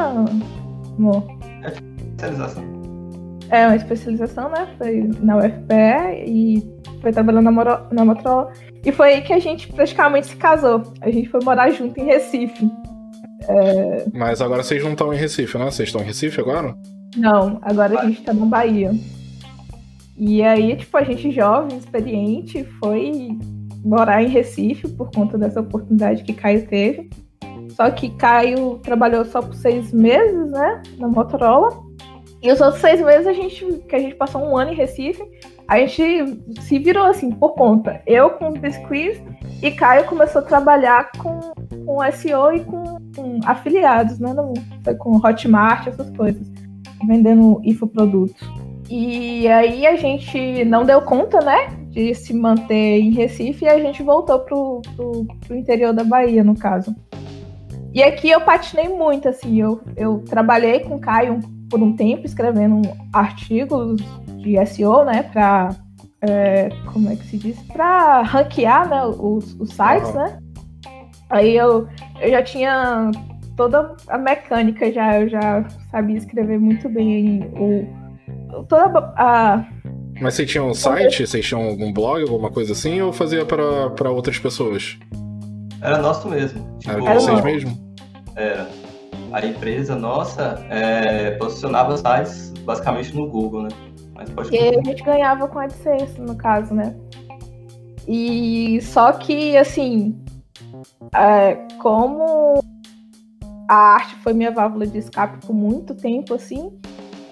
amor? 0.98 1.24
É 1.62 1.68
especialização. 1.68 2.72
É, 3.50 3.66
uma 3.66 3.76
especialização, 3.76 4.48
né? 4.50 4.68
Foi 4.78 5.10
na 5.20 5.36
UFPE 5.36 6.24
e 6.26 6.62
foi 7.00 7.12
trabalhando 7.12 7.50
na, 7.50 7.88
na 7.92 8.04
Motorola. 8.04 8.52
E 8.84 8.90
foi 8.90 9.14
aí 9.14 9.22
que 9.22 9.32
a 9.32 9.38
gente 9.38 9.68
praticamente 9.68 10.28
se 10.28 10.36
casou. 10.36 10.82
A 11.00 11.10
gente 11.10 11.28
foi 11.28 11.40
morar 11.44 11.70
junto 11.70 11.98
em 12.00 12.04
Recife. 12.04 12.70
É... 13.48 14.06
Mas 14.12 14.40
agora 14.40 14.62
vocês 14.62 14.82
não 14.82 14.92
estão 14.92 15.12
em 15.12 15.16
Recife, 15.16 15.58
né? 15.58 15.66
Vocês 15.66 15.88
estão 15.88 16.00
em 16.00 16.06
Recife 16.06 16.40
agora? 16.40 16.74
Não, 17.16 17.58
agora 17.62 18.00
a 18.00 18.06
gente 18.06 18.22
tá 18.22 18.32
na 18.32 18.46
Bahia. 18.46 18.92
E 20.16 20.42
aí, 20.42 20.76
tipo, 20.76 20.96
a 20.96 21.02
gente 21.02 21.30
jovem, 21.30 21.76
experiente, 21.76 22.64
foi 22.80 23.36
morar 23.84 24.22
em 24.22 24.28
Recife 24.28 24.88
por 24.88 25.10
conta 25.10 25.36
dessa 25.36 25.60
oportunidade 25.60 26.22
que 26.22 26.32
Caio 26.32 26.66
teve. 26.66 27.10
Só 27.74 27.90
que 27.90 28.10
Caio 28.10 28.78
trabalhou 28.82 29.24
só 29.24 29.40
por 29.40 29.54
seis 29.54 29.92
meses, 29.92 30.50
né? 30.50 30.82
Na 30.98 31.08
Motorola. 31.08 31.70
E 32.42 32.50
os 32.50 32.60
outros 32.60 32.80
seis 32.80 33.00
meses 33.00 33.26
a 33.26 33.32
gente, 33.32 33.64
que 33.88 33.94
a 33.94 33.98
gente 33.98 34.16
passou 34.16 34.42
um 34.42 34.56
ano 34.56 34.72
em 34.72 34.74
Recife, 34.74 35.22
a 35.68 35.78
gente 35.78 36.42
se 36.62 36.78
virou 36.78 37.04
assim 37.04 37.30
por 37.30 37.54
conta. 37.54 38.02
Eu 38.06 38.30
com 38.30 38.48
os 38.48 38.58
biscuits 38.58 39.22
e 39.62 39.70
Caio 39.70 40.04
começou 40.06 40.42
a 40.42 40.44
trabalhar 40.44 41.12
com, 41.12 41.38
com 41.86 42.12
SEO 42.12 42.52
e 42.52 42.60
com, 42.64 42.98
com 43.14 43.40
afiliados, 43.44 44.18
né? 44.18 44.34
No, 44.34 44.52
com 44.98 45.16
Hotmart, 45.16 45.86
essas 45.86 46.10
coisas. 46.16 46.46
Vendendo 47.06 47.60
infoprodutos. 47.64 48.42
E 48.90 49.46
aí 49.48 49.86
a 49.86 49.96
gente 49.96 50.64
não 50.64 50.84
deu 50.84 51.00
conta, 51.00 51.40
né? 51.40 51.68
De 51.90 52.14
se 52.14 52.34
manter 52.34 53.00
em 53.00 53.10
Recife 53.10 53.64
e 53.64 53.68
a 53.68 53.78
gente 53.78 54.02
voltou 54.02 54.40
pro, 54.40 54.82
pro, 54.96 55.26
pro 55.46 55.56
interior 55.56 55.92
da 55.92 56.02
Bahia, 56.02 56.42
no 56.42 56.56
caso. 56.56 56.94
E 57.94 58.02
aqui 58.02 58.30
eu 58.30 58.40
patinei 58.40 58.88
muito, 58.88 59.28
assim, 59.28 59.60
eu, 59.60 59.80
eu 59.96 60.20
trabalhei 60.20 60.80
com 60.80 60.96
o 60.96 61.00
Caio 61.00 61.40
por 61.68 61.82
um 61.82 61.94
tempo 61.94 62.24
escrevendo 62.24 62.80
artigos 63.12 64.00
de 64.38 64.64
SEO, 64.66 65.04
né, 65.04 65.22
para 65.24 65.76
é, 66.22 66.70
como 66.92 67.10
é 67.10 67.16
que 67.16 67.26
se 67.26 67.36
diz, 67.36 67.58
para 67.64 68.22
ranquear, 68.22 68.88
né, 68.88 69.04
os, 69.04 69.54
os 69.60 69.70
sites, 69.70 70.08
uhum. 70.10 70.24
né. 70.24 70.38
Aí 71.28 71.56
eu, 71.56 71.86
eu 72.20 72.30
já 72.30 72.42
tinha 72.42 73.10
toda 73.56 73.94
a 74.08 74.18
mecânica 74.18 74.90
já, 74.90 75.20
eu 75.20 75.28
já 75.28 75.64
sabia 75.90 76.16
escrever 76.16 76.58
muito 76.58 76.88
bem 76.88 77.50
o 77.54 78.02
toda 78.68 78.98
a 79.16 79.66
mas 80.20 80.34
você 80.34 80.46
tinha 80.46 80.62
um 80.62 80.74
site? 80.74 81.26
Vocês 81.26 81.44
tinham 81.44 81.62
algum 81.62 81.92
blog, 81.92 82.22
alguma 82.22 82.50
coisa 82.50 82.72
assim, 82.72 83.00
ou 83.00 83.12
fazia 83.12 83.44
para 83.44 84.10
outras 84.10 84.38
pessoas? 84.38 84.96
Era 85.82 85.98
nosso 85.98 86.28
mesmo. 86.28 86.78
Tipo, 86.78 87.06
era 87.06 87.20
vocês 87.20 87.26
nosso. 87.26 87.44
mesmo? 87.44 87.94
Era. 88.36 88.68
A 89.32 89.44
empresa 89.44 89.96
nossa 89.96 90.64
é, 90.68 91.32
posicionava 91.32 91.96
sites 91.96 92.52
basicamente 92.64 93.14
no 93.14 93.28
Google, 93.28 93.62
né? 93.62 93.68
Mas 94.14 94.30
pode 94.30 94.54
e 94.54 94.58
a 94.58 94.82
gente 94.82 95.02
ganhava 95.02 95.48
com 95.48 95.58
AdSense, 95.58 96.20
no 96.20 96.36
caso, 96.36 96.74
né? 96.74 96.94
E 98.06 98.80
só 98.82 99.12
que, 99.12 99.56
assim, 99.56 100.22
é, 101.14 101.54
como 101.80 102.62
a 103.68 103.74
arte 103.74 104.16
foi 104.16 104.32
minha 104.32 104.50
válvula 104.50 104.86
de 104.86 104.98
escape 104.98 105.44
por 105.46 105.54
muito 105.54 105.94
tempo, 105.94 106.34
assim. 106.34 106.70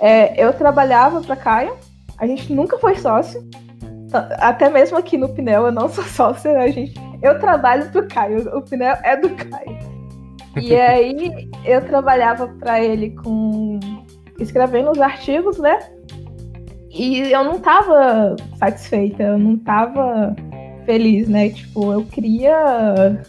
É, 0.00 0.42
eu 0.42 0.52
trabalhava 0.54 1.20
para 1.20 1.36
Caio, 1.36 1.76
a 2.18 2.26
gente 2.26 2.52
nunca 2.52 2.78
foi 2.78 2.96
sócio. 2.96 3.46
Até 4.38 4.68
mesmo 4.68 4.96
aqui 4.96 5.16
no 5.16 5.28
Pinel 5.28 5.66
eu 5.66 5.72
não 5.72 5.88
sou 5.88 6.02
sócia, 6.08 6.58
a 6.58 6.68
gente, 6.68 6.94
eu 7.22 7.38
trabalho 7.38 7.90
pro 7.90 8.06
Caio, 8.08 8.48
o 8.56 8.62
Pinel 8.62 8.96
é 9.02 9.16
do 9.16 9.30
Caio. 9.30 9.78
E 10.60 10.74
aí 10.80 11.48
eu 11.64 11.84
trabalhava 11.84 12.48
para 12.48 12.82
ele 12.82 13.10
com 13.10 13.78
escrevendo 14.38 14.90
os 14.90 15.00
artigos, 15.00 15.58
né? 15.58 15.78
E 16.90 17.30
eu 17.30 17.44
não 17.44 17.60
tava 17.60 18.34
satisfeita, 18.56 19.22
eu 19.22 19.38
não 19.38 19.56
tava 19.58 20.34
feliz, 20.84 21.28
né? 21.28 21.50
Tipo, 21.50 21.92
eu 21.92 22.04
queria 22.04 23.22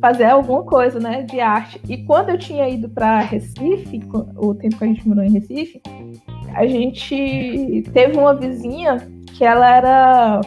fazer 0.00 0.24
alguma 0.24 0.62
coisa, 0.62 1.00
né, 1.00 1.22
de 1.22 1.40
arte. 1.40 1.80
E 1.88 1.98
quando 2.04 2.28
eu 2.28 2.38
tinha 2.38 2.68
ido 2.68 2.88
para 2.88 3.20
Recife, 3.20 4.02
o 4.36 4.54
tempo 4.54 4.76
que 4.76 4.84
a 4.84 4.86
gente 4.86 5.08
morou 5.08 5.24
em 5.24 5.32
Recife, 5.32 5.80
a 6.54 6.66
gente 6.66 7.82
teve 7.92 8.16
uma 8.18 8.34
vizinha 8.34 8.98
que 9.32 9.44
ela 9.44 9.76
era 9.76 10.40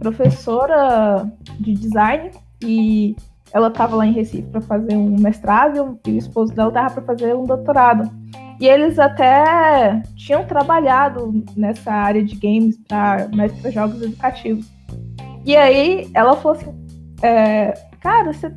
professora 0.00 1.30
de 1.60 1.74
design 1.74 2.30
e 2.62 3.14
ela 3.52 3.68
estava 3.68 3.96
lá 3.96 4.06
em 4.06 4.12
Recife 4.12 4.48
para 4.48 4.60
fazer 4.60 4.96
um 4.96 5.16
mestrado 5.18 5.98
e 6.06 6.10
o 6.12 6.18
esposo 6.18 6.54
dela 6.54 6.68
estava 6.68 6.94
para 6.94 7.02
fazer 7.02 7.34
um 7.34 7.44
doutorado. 7.44 8.10
E 8.60 8.66
eles 8.66 8.98
até 8.98 10.02
tinham 10.16 10.44
trabalhado 10.44 11.44
nessa 11.56 11.90
área 11.92 12.22
de 12.22 12.36
games 12.36 12.76
para 12.86 13.28
mais 13.34 13.52
para 13.52 13.70
jogos 13.70 14.02
educativos. 14.02 14.70
E 15.44 15.56
aí 15.56 16.10
ela 16.14 16.36
falou 16.36 16.58
assim, 16.58 16.74
é, 17.22 17.72
cara, 18.00 18.32
você, 18.32 18.52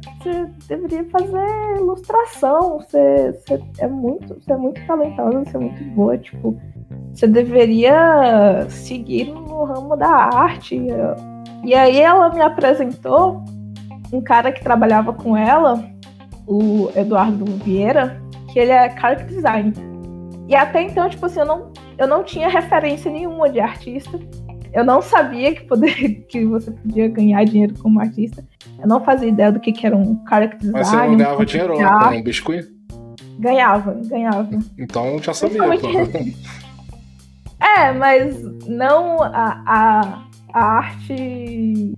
deveria 0.68 1.06
fazer 1.06 1.78
ilustração, 1.78 2.80
você, 2.80 3.32
você, 3.32 3.64
é 3.80 3.88
muito, 3.88 4.36
você 4.36 4.52
é 4.52 4.58
muito 4.58 4.86
talentosa, 4.86 5.44
você 5.46 5.58
é 5.58 5.60
muito 5.60 5.84
boa, 5.96 6.18
tipo, 6.18 6.60
você 7.14 7.28
deveria 7.28 8.68
seguir 8.70 9.32
no 9.32 9.64
ramo 9.64 9.96
da 9.96 10.10
arte. 10.10 10.86
E 11.64 11.74
aí 11.74 12.00
ela 12.00 12.30
me 12.30 12.42
apresentou 12.42 13.44
um 14.12 14.22
cara 14.22 14.52
que 14.52 14.64
trabalhava 14.64 15.14
com 15.14 15.36
ela, 15.36 15.84
o 16.46 16.92
Eduardo 16.96 17.46
Vieira, 17.64 18.22
que 18.52 18.60
ele 18.60 18.72
é 18.72 18.90
character 18.96 19.28
design. 19.28 19.74
E 20.48 20.56
até 20.56 20.82
então, 20.84 21.10
tipo 21.10 21.26
assim, 21.26 21.40
eu 21.40 21.46
não, 21.46 21.72
eu 21.98 22.08
não 22.08 22.24
tinha 22.24 22.48
referência 22.50 23.12
nenhuma 23.12 23.50
de 23.50 23.60
artista. 23.60 24.20
Eu 24.74 24.84
não 24.84 25.02
sabia 25.02 25.54
que, 25.54 25.62
poder, 25.66 26.26
que 26.30 26.46
você 26.46 26.72
podia 26.72 27.08
ganhar 27.08 27.44
dinheiro 27.46 27.74
como 27.82 28.00
artista. 28.00 28.44
Eu 28.80 28.88
não 28.88 29.04
fazia 29.04 29.30
ideia 29.30 29.52
do 29.52 29.60
que, 29.60 29.72
que 29.72 29.86
era 29.86 29.96
um 29.96 30.22
character 30.28 30.60
design. 30.60 30.74
Mas 30.74 30.88
você 30.88 30.96
não 30.96 31.18
ganhava 31.18 31.46
dinheiro 31.46 31.78
lá 31.78 32.10
com 32.10 32.16
um 32.16 32.24
biscuit? 32.24 32.68
Ganhava, 33.40 34.00
ganhava. 34.06 34.50
Então 34.78 35.20
já 35.20 35.34
sabia. 35.34 35.64
é, 37.60 37.92
mas 37.94 38.42
não 38.68 39.22
a, 39.22 39.64
a, 39.66 40.24
a 40.54 40.64
arte 40.64 41.94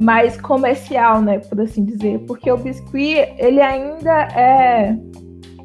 mais 0.00 0.40
comercial, 0.40 1.20
né, 1.22 1.38
por 1.38 1.60
assim 1.60 1.84
dizer, 1.84 2.18
porque 2.26 2.50
o 2.50 2.56
biscuit 2.56 3.34
ele 3.38 3.60
ainda 3.60 4.22
é 4.34 4.96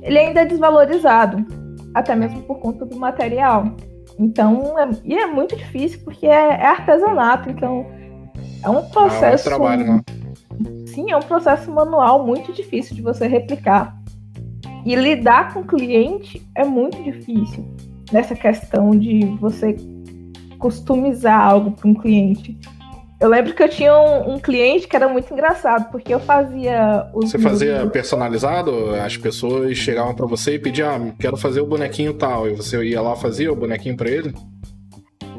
ele 0.01 0.19
ainda 0.19 0.41
é 0.41 0.45
desvalorizado, 0.45 1.45
até 1.93 2.15
mesmo 2.15 2.41
por 2.43 2.59
conta 2.59 2.85
do 2.85 2.97
material. 2.97 3.75
Então, 4.19 4.77
é, 4.79 4.89
e 5.03 5.17
é 5.17 5.27
muito 5.27 5.55
difícil 5.55 5.99
porque 6.03 6.25
é, 6.25 6.49
é 6.49 6.65
artesanato, 6.65 7.49
então 7.49 7.85
é 8.63 8.69
um 8.69 8.83
processo. 8.89 9.49
é 9.49 9.55
um 9.55 9.57
trabalho, 9.57 9.85
né? 9.85 10.01
Sim, 10.87 11.11
é 11.11 11.17
um 11.17 11.21
processo 11.21 11.71
manual 11.71 12.25
muito 12.25 12.51
difícil 12.53 12.95
de 12.95 13.01
você 13.01 13.27
replicar. 13.27 13.95
E 14.85 14.95
lidar 14.95 15.53
com 15.53 15.59
o 15.59 15.65
cliente 15.65 16.41
é 16.55 16.63
muito 16.63 17.01
difícil 17.03 17.65
nessa 18.11 18.35
questão 18.35 18.91
de 18.91 19.25
você 19.39 19.75
customizar 20.57 21.39
algo 21.39 21.71
para 21.71 21.87
um 21.87 21.93
cliente. 21.93 22.57
Eu 23.19 23.29
lembro 23.29 23.53
que 23.55 23.63
eu 23.63 23.69
tinha 23.69 23.97
um, 23.97 24.35
um, 24.35 24.39
cliente 24.39 24.87
que 24.87 24.95
era 24.95 25.09
muito 25.09 25.33
engraçado, 25.33 25.89
porque 25.89 26.13
eu 26.13 26.19
fazia 26.19 27.09
os. 27.13 27.31
Você 27.31 27.39
fazia 27.39 27.79
meus... 27.79 27.91
personalizado? 27.91 28.93
As 29.03 29.17
pessoas 29.17 29.75
chegavam 29.75 30.13
para 30.13 30.27
você 30.27 30.53
e 30.53 30.59
pediam, 30.59 30.89
ah, 30.89 31.13
quero 31.19 31.35
fazer 31.35 31.61
o 31.61 31.65
bonequinho 31.65 32.13
tal. 32.13 32.47
E 32.47 32.55
você 32.55 32.83
ia 32.83 33.01
lá 33.01 33.15
fazia 33.15 33.51
o 33.51 33.55
bonequinho 33.55 33.97
para 33.97 34.09
ele? 34.09 34.35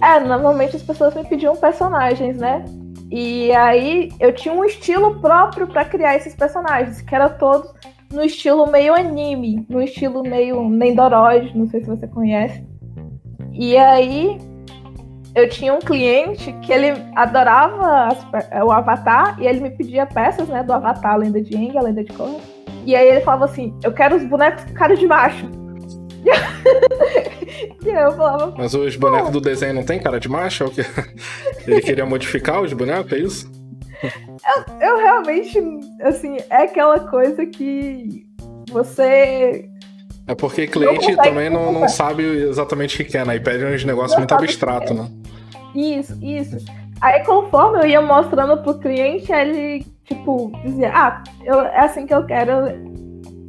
É, 0.03 0.19
normalmente 0.19 0.75
as 0.75 0.83
pessoas 0.83 1.15
me 1.15 1.25
pediam 1.25 1.55
personagens, 1.55 2.39
né? 2.39 2.65
E 3.11 3.53
aí 3.53 4.11
eu 4.19 4.35
tinha 4.35 4.53
um 4.53 4.65
estilo 4.65 5.21
próprio 5.21 5.69
para 5.69 5.85
criar 5.85 6.17
esses 6.17 6.35
personagens, 6.35 7.01
que 7.01 7.15
era 7.15 7.29
todos 7.29 7.73
no 8.13 8.25
estilo 8.25 8.67
meio 8.71 8.95
anime, 8.95 9.65
no 9.69 9.81
estilo 9.81 10.23
meio 10.23 10.69
Nendoroid, 10.69 11.57
não 11.57 11.69
sei 11.69 11.81
se 11.81 11.87
você 11.87 12.09
conhece. 12.09 12.65
E 13.53 13.77
aí 13.77 14.39
eu 15.39 15.49
tinha 15.49 15.73
um 15.73 15.79
cliente 15.79 16.53
que 16.63 16.73
ele 16.73 16.93
adorava 17.15 18.09
as, 18.09 18.19
o 18.65 18.73
Avatar 18.73 19.41
e 19.41 19.47
ele 19.47 19.61
me 19.61 19.71
pedia 19.71 20.05
peças, 20.05 20.49
né, 20.49 20.63
do 20.63 20.73
Avatar, 20.73 21.13
a 21.13 21.17
lenda 21.17 21.41
de 21.41 21.55
Aang, 21.55 21.79
a 21.79 21.83
lenda 21.83 22.03
de 22.03 22.13
Korra. 22.13 22.41
E 22.85 22.97
aí 22.97 23.09
ele 23.09 23.21
falava 23.21 23.45
assim: 23.45 23.73
Eu 23.83 23.93
quero 23.93 24.17
os 24.17 24.25
bonecos 24.25 24.65
com 24.65 24.75
cara 24.75 24.97
de 24.97 25.07
macho. 25.07 25.47
e 27.85 27.89
eu 27.89 28.13
falava. 28.13 28.55
Mas 28.57 28.75
os 28.75 28.97
bonecos 28.97 29.31
do 29.31 29.41
desenho 29.41 29.75
não 29.75 29.85
tem 29.85 30.01
cara 30.01 30.19
de 30.19 30.29
macho? 30.29 30.65
É? 30.65 31.71
Ele 31.71 31.81
queria 31.81 32.05
modificar 32.05 32.61
os 32.61 32.73
bonecos, 32.73 33.13
é 33.13 33.19
isso? 33.19 33.51
Eu, 34.03 34.89
eu 34.89 34.97
realmente, 34.99 35.59
assim, 36.03 36.39
é 36.51 36.65
aquela 36.65 37.01
coisa 37.01 37.45
que 37.47 38.27
você 38.71 39.69
é 40.29 40.35
porque 40.35 40.67
cliente 40.67 41.11
não 41.13 41.23
também 41.23 41.49
não, 41.49 41.73
não, 41.73 41.89
sabe 41.89 42.23
exatamente 42.23 42.95
o 42.95 42.99
que 42.99 43.13
quer, 43.13 43.25
né? 43.25 43.37
E 43.37 43.41
pede 43.41 43.65
uns 43.65 43.83
negócios 43.83 44.17
muito 44.19 44.35
abstratos, 44.35 44.95
né? 44.95 45.09
Isso, 45.79 46.19
isso. 46.21 46.57
Aí 47.01 47.25
conforme 47.25 47.79
eu 47.79 47.87
ia 47.87 48.01
mostrando 48.01 48.61
pro 48.63 48.79
cliente, 48.79 49.33
ele, 49.33 49.87
tipo, 50.05 50.51
dizia, 50.65 50.91
ah, 50.93 51.23
eu, 51.45 51.61
é 51.61 51.81
assim 51.81 52.05
que 52.05 52.13
eu 52.13 52.27
quero. 52.27 52.53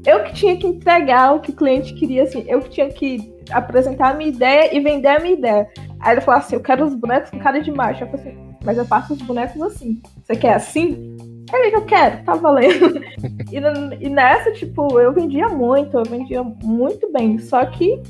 Eu 0.06 0.24
que 0.24 0.34
tinha 0.34 0.56
que 0.56 0.68
entregar 0.68 1.34
o 1.34 1.40
que 1.40 1.50
o 1.50 1.56
cliente 1.56 1.94
queria, 1.96 2.24
assim, 2.24 2.46
eu 2.48 2.62
que 2.62 2.70
tinha 2.70 2.90
que 2.90 3.34
apresentar 3.52 4.12
a 4.12 4.14
minha 4.14 4.30
ideia 4.30 4.76
e 4.76 4.80
vender 4.80 5.08
a 5.08 5.20
minha 5.20 5.34
ideia. 5.34 5.68
Aí 6.00 6.14
ele 6.14 6.22
falou 6.22 6.40
assim, 6.40 6.56
eu 6.56 6.62
quero 6.62 6.86
os 6.86 6.94
bonecos 6.94 7.32
com 7.32 7.40
cara 7.40 7.60
de 7.60 7.72
macho. 7.72 8.04
Eu 8.04 8.08
falei 8.10 8.28
assim, 8.28 8.56
mas 8.64 8.78
eu 8.78 8.86
faço 8.86 9.14
os 9.14 9.22
bonecos 9.24 9.62
assim. 9.62 10.00
Você 10.24 10.36
quer 10.36 10.54
assim? 10.54 11.18
É 11.52 11.70
que 11.72 11.76
eu 11.76 11.86
quero, 11.86 12.24
tá 12.24 12.36
valendo. 12.36 13.02
e, 13.52 14.06
e 14.06 14.10
nessa, 14.10 14.52
tipo, 14.52 15.00
eu 15.00 15.12
vendia 15.12 15.50
muito, 15.50 15.98
eu 15.98 16.04
vendia 16.04 16.44
muito 16.44 17.12
bem. 17.12 17.40
Só 17.40 17.66
que 17.66 18.02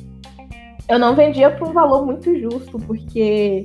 eu 0.89 0.99
não 0.99 1.15
vendia 1.15 1.49
por 1.51 1.69
um 1.69 1.73
valor 1.73 2.05
muito 2.05 2.38
justo, 2.38 2.77
porque 2.79 3.63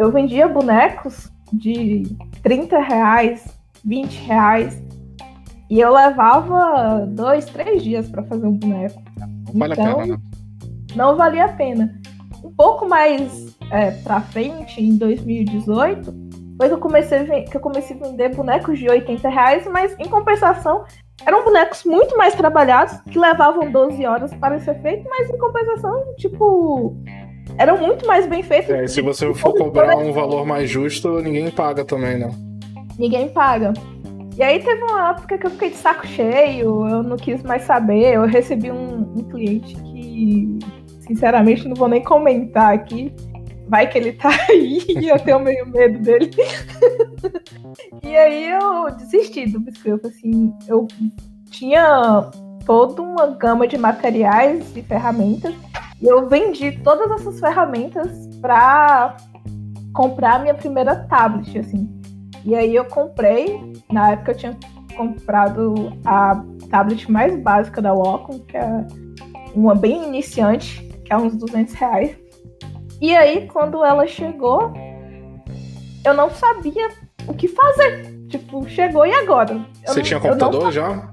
eu 0.00 0.10
vendia 0.10 0.48
bonecos 0.48 1.30
de 1.52 2.04
30 2.42 2.78
reais, 2.78 3.44
20 3.84 4.14
reais. 4.22 4.82
E 5.68 5.78
eu 5.78 5.92
levava 5.92 7.06
dois, 7.06 7.44
três 7.44 7.82
dias 7.84 8.08
para 8.08 8.22
fazer 8.22 8.46
um 8.46 8.56
boneco. 8.56 9.00
Vale 9.54 9.74
então, 9.74 9.92
a 9.92 10.02
pena, 10.02 10.16
né? 10.16 10.22
Não 10.96 11.16
valia 11.16 11.44
a 11.44 11.52
pena. 11.52 12.00
Um 12.42 12.50
pouco 12.50 12.88
mais 12.88 13.54
é, 13.70 13.90
pra 13.90 14.22
frente, 14.22 14.82
em 14.82 14.96
2018, 14.96 16.12
foi 16.56 16.68
que 16.68 16.74
eu 16.74 16.78
comecei, 16.78 17.42
que 17.42 17.56
eu 17.58 17.60
comecei 17.60 17.96
a 17.96 18.08
vender 18.08 18.34
bonecos 18.34 18.78
de 18.78 18.88
80 18.88 19.28
reais, 19.28 19.68
mas 19.70 19.94
em 19.98 20.08
compensação 20.08 20.84
eram 21.26 21.44
bonecos 21.44 21.84
muito 21.84 22.16
mais 22.16 22.34
trabalhados, 22.34 22.98
que 23.02 23.18
levavam 23.18 23.70
12 23.70 24.06
horas 24.06 24.32
para 24.34 24.58
ser 24.60 24.80
feito, 24.80 25.06
mas 25.10 25.28
em 25.28 25.36
compensação, 25.36 26.14
tipo, 26.16 26.96
eram 27.58 27.78
muito 27.78 28.06
mais 28.06 28.26
bem 28.26 28.42
feitos. 28.42 28.70
É, 28.70 28.86
se 28.86 29.00
você 29.00 29.32
for 29.34 29.52
cobrar 29.54 29.96
um 29.96 30.12
valor 30.12 30.46
mais 30.46 30.68
justo, 30.68 31.20
ninguém 31.20 31.50
paga 31.50 31.84
também, 31.84 32.18
né? 32.18 32.30
Ninguém 32.98 33.28
paga. 33.28 33.72
E 34.36 34.42
aí 34.42 34.58
teve 34.58 34.82
uma 34.84 35.10
época 35.10 35.36
que 35.36 35.46
eu 35.46 35.50
fiquei 35.50 35.70
de 35.70 35.76
saco 35.76 36.06
cheio, 36.06 36.88
eu 36.88 37.02
não 37.02 37.16
quis 37.16 37.42
mais 37.42 37.62
saber, 37.62 38.14
eu 38.14 38.26
recebi 38.26 38.70
um, 38.70 39.12
um 39.16 39.24
cliente 39.28 39.74
que, 39.74 40.58
sinceramente, 41.00 41.68
não 41.68 41.74
vou 41.74 41.88
nem 41.88 42.02
comentar 42.02 42.72
aqui, 42.72 43.12
vai 43.68 43.86
que 43.86 43.98
ele 43.98 44.12
tá 44.12 44.30
aí 44.48 44.82
e 44.88 45.08
eu 45.08 45.18
tenho 45.18 45.40
meio 45.40 45.66
medo 45.66 45.98
dele. 45.98 46.30
e 48.02 48.16
aí 48.16 48.50
eu 48.50 48.90
desisti 48.96 49.46
do 49.46 49.60
biscoito, 49.60 50.06
assim, 50.06 50.54
eu 50.66 50.88
tinha 51.50 52.30
toda 52.64 53.02
uma 53.02 53.26
gama 53.26 53.66
de 53.66 53.76
materiais 53.76 54.74
e 54.76 54.82
ferramentas 54.82 55.54
eu 56.08 56.28
vendi 56.28 56.72
todas 56.82 57.10
essas 57.10 57.40
ferramentas 57.40 58.28
para 58.40 59.16
comprar 59.92 60.40
minha 60.40 60.54
primeira 60.54 60.96
tablet, 61.08 61.58
assim. 61.58 61.88
E 62.44 62.54
aí 62.54 62.74
eu 62.74 62.84
comprei, 62.86 63.74
na 63.90 64.12
época 64.12 64.32
eu 64.32 64.36
tinha 64.36 64.58
comprado 64.96 65.92
a 66.04 66.42
tablet 66.70 67.10
mais 67.10 67.38
básica 67.42 67.82
da 67.82 67.94
Wacom, 67.94 68.38
que 68.40 68.56
é 68.56 68.86
uma 69.54 69.74
bem 69.74 70.06
iniciante, 70.06 70.82
que 71.04 71.12
é 71.12 71.16
uns 71.16 71.36
200 71.36 71.74
reais. 71.74 72.16
E 73.00 73.16
aí, 73.16 73.46
quando 73.48 73.84
ela 73.84 74.06
chegou, 74.06 74.72
eu 76.04 76.14
não 76.14 76.30
sabia 76.30 76.88
o 77.26 77.34
que 77.34 77.48
fazer. 77.48 78.20
Tipo, 78.28 78.68
chegou 78.68 79.06
e 79.06 79.12
agora? 79.12 79.54
Eu 79.54 79.92
Você 79.92 80.00
não, 80.00 80.04
tinha 80.04 80.20
computador 80.20 80.70
já? 80.70 81.09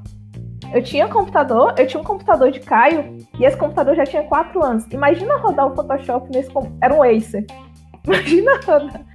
Eu 0.73 0.83
tinha 0.83 1.07
computador, 1.07 1.73
eu 1.77 1.87
tinha 1.87 2.01
um 2.01 2.05
computador 2.05 2.51
de 2.51 2.59
Caio 2.59 3.17
e 3.39 3.45
esse 3.45 3.57
computador 3.57 3.95
já 3.95 4.05
tinha 4.05 4.23
4 4.23 4.63
anos. 4.63 4.85
Imagina 4.91 5.37
rodar 5.37 5.67
o 5.67 5.75
Photoshop 5.75 6.29
nesse 6.31 6.49
era 6.81 6.93
um 6.93 7.03
Acer. 7.03 7.45
Imagina 8.05 8.59
rodar 8.65 9.05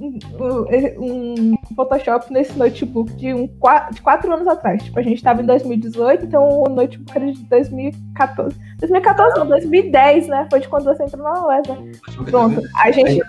um, 0.00 0.18
um, 0.98 1.54
Photoshop 1.76 2.32
nesse 2.32 2.58
notebook 2.58 3.12
de, 3.14 3.32
um, 3.32 3.48
de 3.92 4.02
4 4.02 4.32
anos 4.32 4.48
atrás. 4.48 4.82
Tipo, 4.82 4.98
a 4.98 5.02
gente 5.02 5.16
estava 5.16 5.42
em 5.42 5.46
2018, 5.46 6.26
então 6.26 6.48
o 6.48 6.68
notebook 6.68 7.16
era 7.16 7.32
de 7.32 7.44
2014. 7.44 8.56
2014 8.78 9.38
não, 9.38 9.46
2010, 9.46 10.28
né? 10.28 10.46
Foi 10.50 10.60
de 10.60 10.68
quando 10.68 10.84
você 10.84 11.04
entrou 11.04 11.22
na 11.22 11.46
UES, 11.46 11.68
né? 11.68 11.92
Pronto, 12.30 12.62
a 12.76 12.90
gente. 12.90 13.20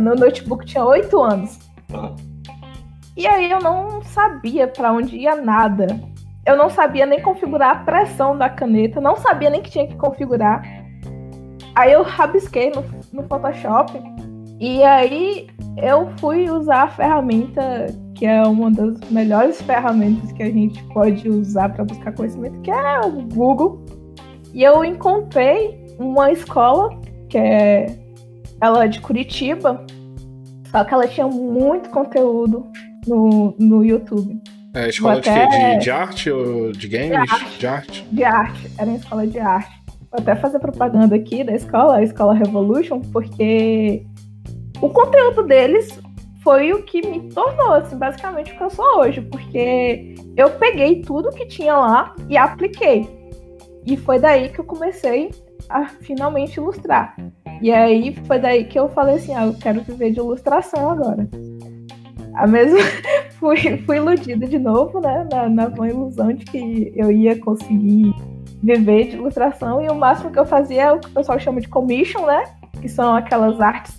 No 0.00 0.14
notebook 0.14 0.64
tinha 0.64 0.84
8 0.84 1.22
anos. 1.22 1.58
E 3.14 3.26
aí 3.26 3.50
eu 3.50 3.60
não 3.60 4.02
sabia 4.02 4.66
para 4.66 4.92
onde 4.92 5.16
ia 5.16 5.36
nada. 5.36 6.00
Eu 6.44 6.56
não 6.56 6.68
sabia 6.68 7.06
nem 7.06 7.20
configurar 7.20 7.70
a 7.70 7.78
pressão 7.80 8.36
da 8.36 8.48
caneta, 8.48 9.00
não 9.00 9.16
sabia 9.16 9.48
nem 9.48 9.62
que 9.62 9.70
tinha 9.70 9.86
que 9.86 9.96
configurar. 9.96 10.62
Aí 11.74 11.92
eu 11.92 12.02
rabisquei 12.02 12.70
no, 12.70 12.84
no 13.12 13.28
Photoshop 13.28 13.92
e 14.60 14.82
aí 14.82 15.48
eu 15.76 16.10
fui 16.18 16.50
usar 16.50 16.82
a 16.82 16.88
ferramenta 16.88 17.86
que 18.14 18.26
é 18.26 18.42
uma 18.42 18.70
das 18.70 19.00
melhores 19.10 19.60
ferramentas 19.62 20.30
que 20.32 20.42
a 20.42 20.50
gente 20.50 20.82
pode 20.92 21.28
usar 21.28 21.70
para 21.70 21.84
buscar 21.84 22.12
conhecimento, 22.14 22.60
que 22.60 22.70
é 22.70 23.00
o 23.00 23.22
Google. 23.34 23.84
E 24.52 24.62
eu 24.62 24.84
encontrei 24.84 25.80
uma 25.98 26.30
escola 26.30 26.90
que 27.28 27.38
é 27.38 27.86
ela 28.60 28.84
é 28.84 28.88
de 28.88 29.00
Curitiba, 29.00 29.84
só 30.70 30.84
que 30.84 30.94
ela 30.94 31.08
tinha 31.08 31.26
muito 31.26 31.90
conteúdo 31.90 32.64
no, 33.08 33.56
no 33.58 33.84
YouTube. 33.84 34.40
É 34.74 34.88
escola 34.88 35.20
de, 35.20 35.28
até... 35.28 35.74
de, 35.74 35.84
de, 35.84 35.90
arte 35.90 36.30
ou 36.30 36.72
de 36.72 36.88
games? 36.88 37.10
De 37.10 37.16
arte. 37.34 37.58
de 37.58 37.66
arte. 37.66 38.06
De 38.10 38.24
arte. 38.24 38.70
Era 38.78 38.90
uma 38.90 38.98
escola 38.98 39.26
de 39.26 39.38
arte. 39.38 39.82
Vou 40.10 40.20
até 40.20 40.34
fazer 40.36 40.58
propaganda 40.58 41.14
aqui 41.16 41.44
da 41.44 41.54
escola, 41.54 41.96
a 41.96 42.02
Escola 42.02 42.34
Revolution, 42.34 43.00
porque 43.00 44.04
o 44.80 44.88
conteúdo 44.90 45.42
deles 45.44 45.98
foi 46.42 46.72
o 46.72 46.82
que 46.82 47.06
me 47.06 47.30
tornou, 47.32 47.74
assim, 47.74 47.96
basicamente 47.96 48.52
o 48.52 48.56
que 48.56 48.62
eu 48.62 48.70
sou 48.70 48.98
hoje, 48.98 49.20
porque 49.20 50.14
eu 50.36 50.50
peguei 50.50 51.00
tudo 51.02 51.30
que 51.30 51.46
tinha 51.46 51.76
lá 51.76 52.14
e 52.28 52.36
apliquei. 52.36 53.08
E 53.86 53.96
foi 53.96 54.18
daí 54.18 54.48
que 54.48 54.58
eu 54.58 54.64
comecei 54.64 55.30
a 55.68 55.86
finalmente 55.86 56.56
ilustrar. 56.56 57.16
E 57.60 57.70
aí 57.70 58.14
foi 58.26 58.38
daí 58.38 58.64
que 58.64 58.78
eu 58.78 58.88
falei 58.88 59.16
assim, 59.16 59.34
ah, 59.34 59.46
eu 59.46 59.54
quero 59.54 59.82
viver 59.82 60.10
de 60.10 60.18
ilustração 60.18 60.90
agora. 60.90 61.28
A 62.34 62.46
mesma 62.46 62.78
fui, 63.38 63.78
fui 63.78 63.96
iludida 63.96 64.46
de 64.46 64.58
novo, 64.58 65.00
né? 65.00 65.26
Na, 65.30 65.48
na 65.48 65.68
boa 65.68 65.88
ilusão 65.88 66.32
de 66.32 66.44
que 66.44 66.92
eu 66.94 67.10
ia 67.10 67.38
conseguir 67.38 68.14
viver 68.62 69.08
de 69.08 69.16
ilustração 69.16 69.82
e 69.82 69.88
o 69.88 69.94
máximo 69.94 70.30
que 70.30 70.38
eu 70.38 70.46
fazia 70.46 70.82
é 70.82 70.92
o 70.92 71.00
que 71.00 71.08
o 71.08 71.12
pessoal 71.12 71.38
chama 71.38 71.60
de 71.60 71.68
commission, 71.68 72.26
né? 72.26 72.44
Que 72.80 72.88
são 72.88 73.14
aquelas 73.14 73.60
artes 73.60 73.96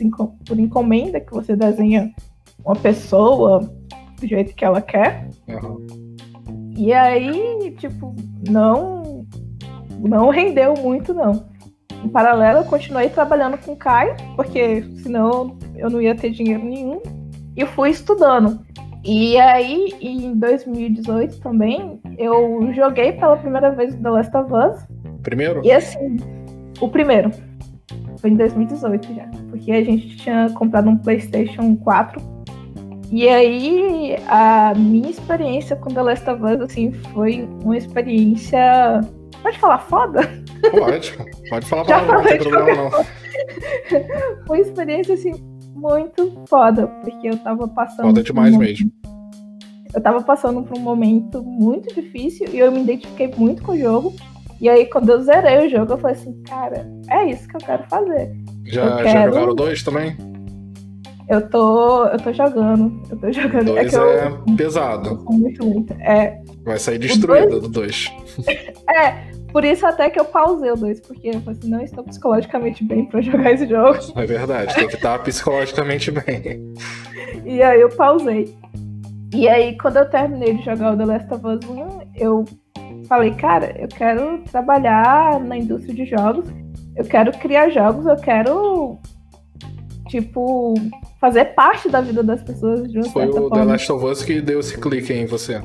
por 0.48 0.60
encomenda 0.60 1.20
que 1.20 1.32
você 1.32 1.56
desenha 1.56 2.12
uma 2.66 2.76
pessoa 2.76 3.60
do 4.20 4.28
jeito 4.28 4.56
que 4.56 4.64
ela 4.64 4.82
quer. 4.82 5.30
Uhum. 5.48 6.16
E 6.78 6.94
aí, 6.94 7.76
tipo, 7.78 8.16
não 8.50 9.26
não 10.00 10.30
rendeu 10.30 10.74
muito 10.74 11.14
não. 11.14 11.46
Em 12.04 12.10
paralelo, 12.10 12.60
eu 12.60 12.66
continuei 12.66 13.10
trabalhando 13.10 13.58
com 13.58 13.72
o 13.72 13.78
Caio, 13.78 14.16
porque 14.36 14.84
senão 15.02 15.58
eu 15.76 15.90
não 15.90 16.02
ia 16.02 16.16
ter 16.16 16.32
dinheiro 16.32 16.64
nenhum 16.64 17.02
e 17.56 17.66
fui 17.66 17.90
estudando. 17.90 18.60
E 19.04 19.38
aí, 19.38 19.94
em 20.00 20.34
2018 20.36 21.40
também, 21.42 22.00
eu 22.18 22.72
joguei 22.74 23.12
pela 23.12 23.36
primeira 23.36 23.72
vez 23.72 23.94
The 23.96 24.10
Last 24.10 24.36
of 24.38 24.52
Us. 24.54 24.88
Primeiro? 25.22 25.62
E 25.64 25.72
assim, 25.72 26.18
o 26.80 26.88
primeiro. 26.88 27.30
Foi 28.20 28.30
em 28.30 28.36
2018 28.36 29.14
já. 29.14 29.26
Porque 29.50 29.72
a 29.74 29.84
gente 29.84 30.16
tinha 30.16 30.50
comprado 30.52 30.90
um 30.90 30.98
PlayStation 30.98 31.76
4. 31.76 32.22
E 33.12 33.28
aí, 33.28 34.16
a 34.28 34.74
minha 34.76 35.10
experiência 35.10 35.76
com 35.76 35.94
The 35.94 36.02
Last 36.02 36.30
of 36.30 36.42
Us, 36.42 36.62
assim, 36.62 36.94
foi 37.14 37.48
uma 37.64 37.78
experiência. 37.78 39.02
Pode 39.42 39.60
falar 39.60 39.80
foda? 39.80 40.22
Pode, 40.72 41.14
pode 41.50 41.66
falar 41.66 41.84
pra 41.84 42.02
não, 42.02 42.14
não 42.16 42.24
tem 42.24 42.40
problema 42.40 42.90
não. 42.90 42.90
uma 44.48 44.58
experiência, 44.58 45.14
assim, 45.16 45.34
muito 45.74 46.34
foda, 46.48 46.88
porque 46.88 47.30
eu 47.30 47.38
tava 47.38 47.68
passando. 47.68 48.08
Foda 48.08 48.24
demais 48.24 48.54
um 48.54 48.58
mesmo. 48.60 48.92
Eu 49.94 50.02
tava 50.02 50.22
passando 50.22 50.64
por 50.64 50.78
um 50.78 50.82
momento 50.82 51.44
muito 51.44 51.94
difícil 51.94 52.48
e 52.52 52.60
eu 52.60 52.72
me 52.72 52.82
identifiquei 52.82 53.32
muito 53.38 53.62
com 53.62 53.74
o 53.74 53.78
jogo. 53.78 54.14
E 54.60 54.70
aí, 54.70 54.86
quando 54.86 55.10
eu 55.10 55.22
zerei 55.22 55.68
o 55.68 55.70
jogo, 55.70 55.94
eu 55.94 55.98
falei 55.98 56.16
assim, 56.16 56.42
cara, 56.44 56.90
é 57.10 57.30
isso 57.30 57.48
que 57.48 57.58
eu 57.58 57.62
quero 57.62 57.84
fazer. 57.90 58.34
Já, 58.64 58.86
eu 58.86 58.98
quero... 58.98 59.10
já 59.10 59.26
jogaram 59.26 59.56
dois 59.56 59.84
também? 59.84 60.16
Eu 61.30 61.50
tô, 61.50 62.06
eu 62.06 62.20
tô 62.20 62.34
jogando. 62.34 63.02
Eu 63.10 63.18
tô 63.18 63.32
jogando. 63.32 63.78
É 63.78 63.86
dois 63.86 63.94
é, 63.94 64.28
é 64.28 64.56
pesado. 64.56 65.24
Muito, 65.30 65.66
muito. 65.66 65.94
É. 65.94 66.42
Vai 66.64 66.80
sair 66.80 66.98
destruída 66.98 67.60
do 67.60 67.68
dois. 67.68 68.12
é, 68.90 69.32
por 69.54 69.64
isso 69.64 69.86
até 69.86 70.10
que 70.10 70.20
eu 70.20 70.26
pausei 70.26 70.72
o 70.72 70.76
2, 70.76 71.02
porque 71.02 71.28
eu 71.28 71.40
falei 71.42 71.60
assim, 71.60 71.70
não 71.70 71.82
estou 71.82 72.04
psicologicamente 72.04 72.84
bem 72.84 73.06
para 73.06 73.22
jogar 73.22 73.52
esse 73.52 73.68
jogo. 73.68 74.00
É 74.18 74.26
verdade, 74.26 74.74
tem 74.74 74.88
que 74.88 74.96
estar 74.96 75.20
psicologicamente 75.20 76.10
bem. 76.10 76.74
E 77.46 77.62
aí 77.62 77.80
eu 77.80 77.90
pausei. 77.90 78.52
E 79.32 79.48
aí, 79.48 79.78
quando 79.78 79.98
eu 79.98 80.10
terminei 80.10 80.56
de 80.56 80.64
jogar 80.64 80.94
o 80.94 80.98
The 80.98 81.06
Last 81.06 81.34
of 81.34 81.46
Us 81.46 81.60
1, 81.70 82.00
eu 82.16 82.46
falei, 83.08 83.32
cara, 83.36 83.76
eu 83.80 83.88
quero 83.88 84.40
trabalhar 84.52 85.40
na 85.40 85.58
indústria 85.58 85.94
de 85.94 86.06
jogos, 86.06 86.46
eu 86.96 87.06
quero 87.06 87.32
criar 87.34 87.70
jogos, 87.70 88.06
eu 88.08 88.16
quero, 88.16 88.98
tipo, 90.08 90.74
fazer 91.20 91.46
parte 91.54 91.90
da 91.90 92.02
vida 92.02 92.24
das 92.24 92.42
pessoas 92.42 92.92
de 92.92 92.98
uma 92.98 93.10
Foi 93.10 93.28
o 93.28 93.34
forma. 93.34 93.56
The 93.56 93.64
Last 93.64 93.92
of 93.92 94.06
Us 94.06 94.24
que 94.24 94.42
deu 94.42 94.60
esse 94.60 94.78
clique 94.80 95.14
em 95.14 95.26
você. 95.26 95.62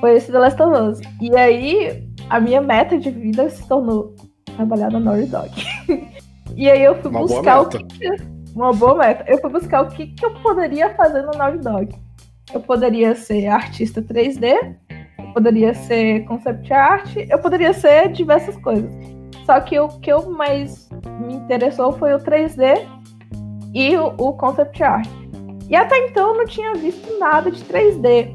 Foi 0.00 0.14
esse 0.14 0.32
The 0.32 0.38
Last 0.38 0.62
of 0.62 0.76
Us. 0.76 1.00
E 1.20 1.36
aí, 1.36 2.05
a 2.28 2.40
minha 2.40 2.60
meta 2.60 2.98
de 2.98 3.10
vida 3.10 3.48
se 3.50 3.66
tornou 3.68 4.14
trabalhar 4.56 4.90
na 4.90 5.00
Naughty 5.00 5.26
Dog. 5.26 5.50
e 6.56 6.70
aí 6.70 6.82
eu 6.82 6.94
fui 7.00 7.10
uma 7.10 7.20
buscar 7.20 7.60
o 7.60 7.68
que, 7.68 7.78
uma 8.54 8.72
boa 8.72 8.96
meta. 8.96 9.24
Eu 9.28 9.38
fui 9.38 9.50
buscar 9.50 9.82
o 9.82 9.88
que, 9.88 10.08
que 10.08 10.24
eu 10.24 10.34
poderia 10.40 10.94
fazer 10.94 11.22
na 11.22 11.32
Naughty 11.32 11.58
Dog. 11.58 11.94
Eu 12.52 12.60
poderia 12.60 13.14
ser 13.14 13.48
artista 13.48 14.00
3D, 14.00 14.76
eu 15.18 15.32
poderia 15.34 15.74
ser 15.74 16.24
concept 16.24 16.72
art, 16.72 17.16
eu 17.16 17.38
poderia 17.38 17.72
ser 17.72 18.10
diversas 18.12 18.56
coisas. 18.58 18.90
Só 19.44 19.60
que 19.60 19.78
o 19.78 19.88
que 19.88 20.10
eu 20.10 20.30
mais 20.30 20.88
me 21.20 21.34
interessou 21.34 21.92
foi 21.92 22.14
o 22.14 22.18
3D 22.18 22.86
e 23.74 23.96
o, 23.96 24.14
o 24.16 24.32
concept 24.32 24.82
art. 24.82 25.08
E 25.68 25.74
até 25.74 25.98
então 26.06 26.30
eu 26.30 26.38
não 26.38 26.46
tinha 26.46 26.74
visto 26.74 27.18
nada 27.18 27.50
de 27.50 27.62
3D. 27.64 28.34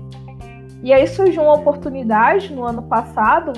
E 0.83 0.93
aí 0.93 1.07
surgiu 1.07 1.43
uma 1.43 1.55
oportunidade 1.55 2.53
no 2.53 2.65
ano 2.65 2.83
passado 2.83 3.53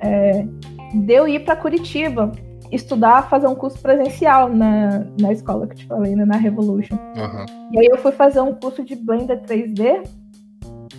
é, 0.00 0.46
de 0.94 1.12
eu 1.12 1.26
ir 1.28 1.44
para 1.44 1.56
Curitiba 1.56 2.32
estudar, 2.70 3.28
fazer 3.28 3.46
um 3.46 3.54
curso 3.54 3.78
presencial 3.78 4.48
na, 4.48 5.04
na 5.20 5.32
escola 5.32 5.66
que 5.66 5.74
eu 5.74 5.78
te 5.78 5.86
falei, 5.86 6.16
né, 6.16 6.24
na 6.24 6.36
Revolution. 6.36 6.96
Uhum. 6.96 7.70
E 7.72 7.78
aí 7.78 7.86
eu 7.86 7.98
fui 7.98 8.12
fazer 8.12 8.40
um 8.40 8.52
curso 8.54 8.82
de 8.82 8.96
Blender 8.96 9.42
3D 9.42 10.02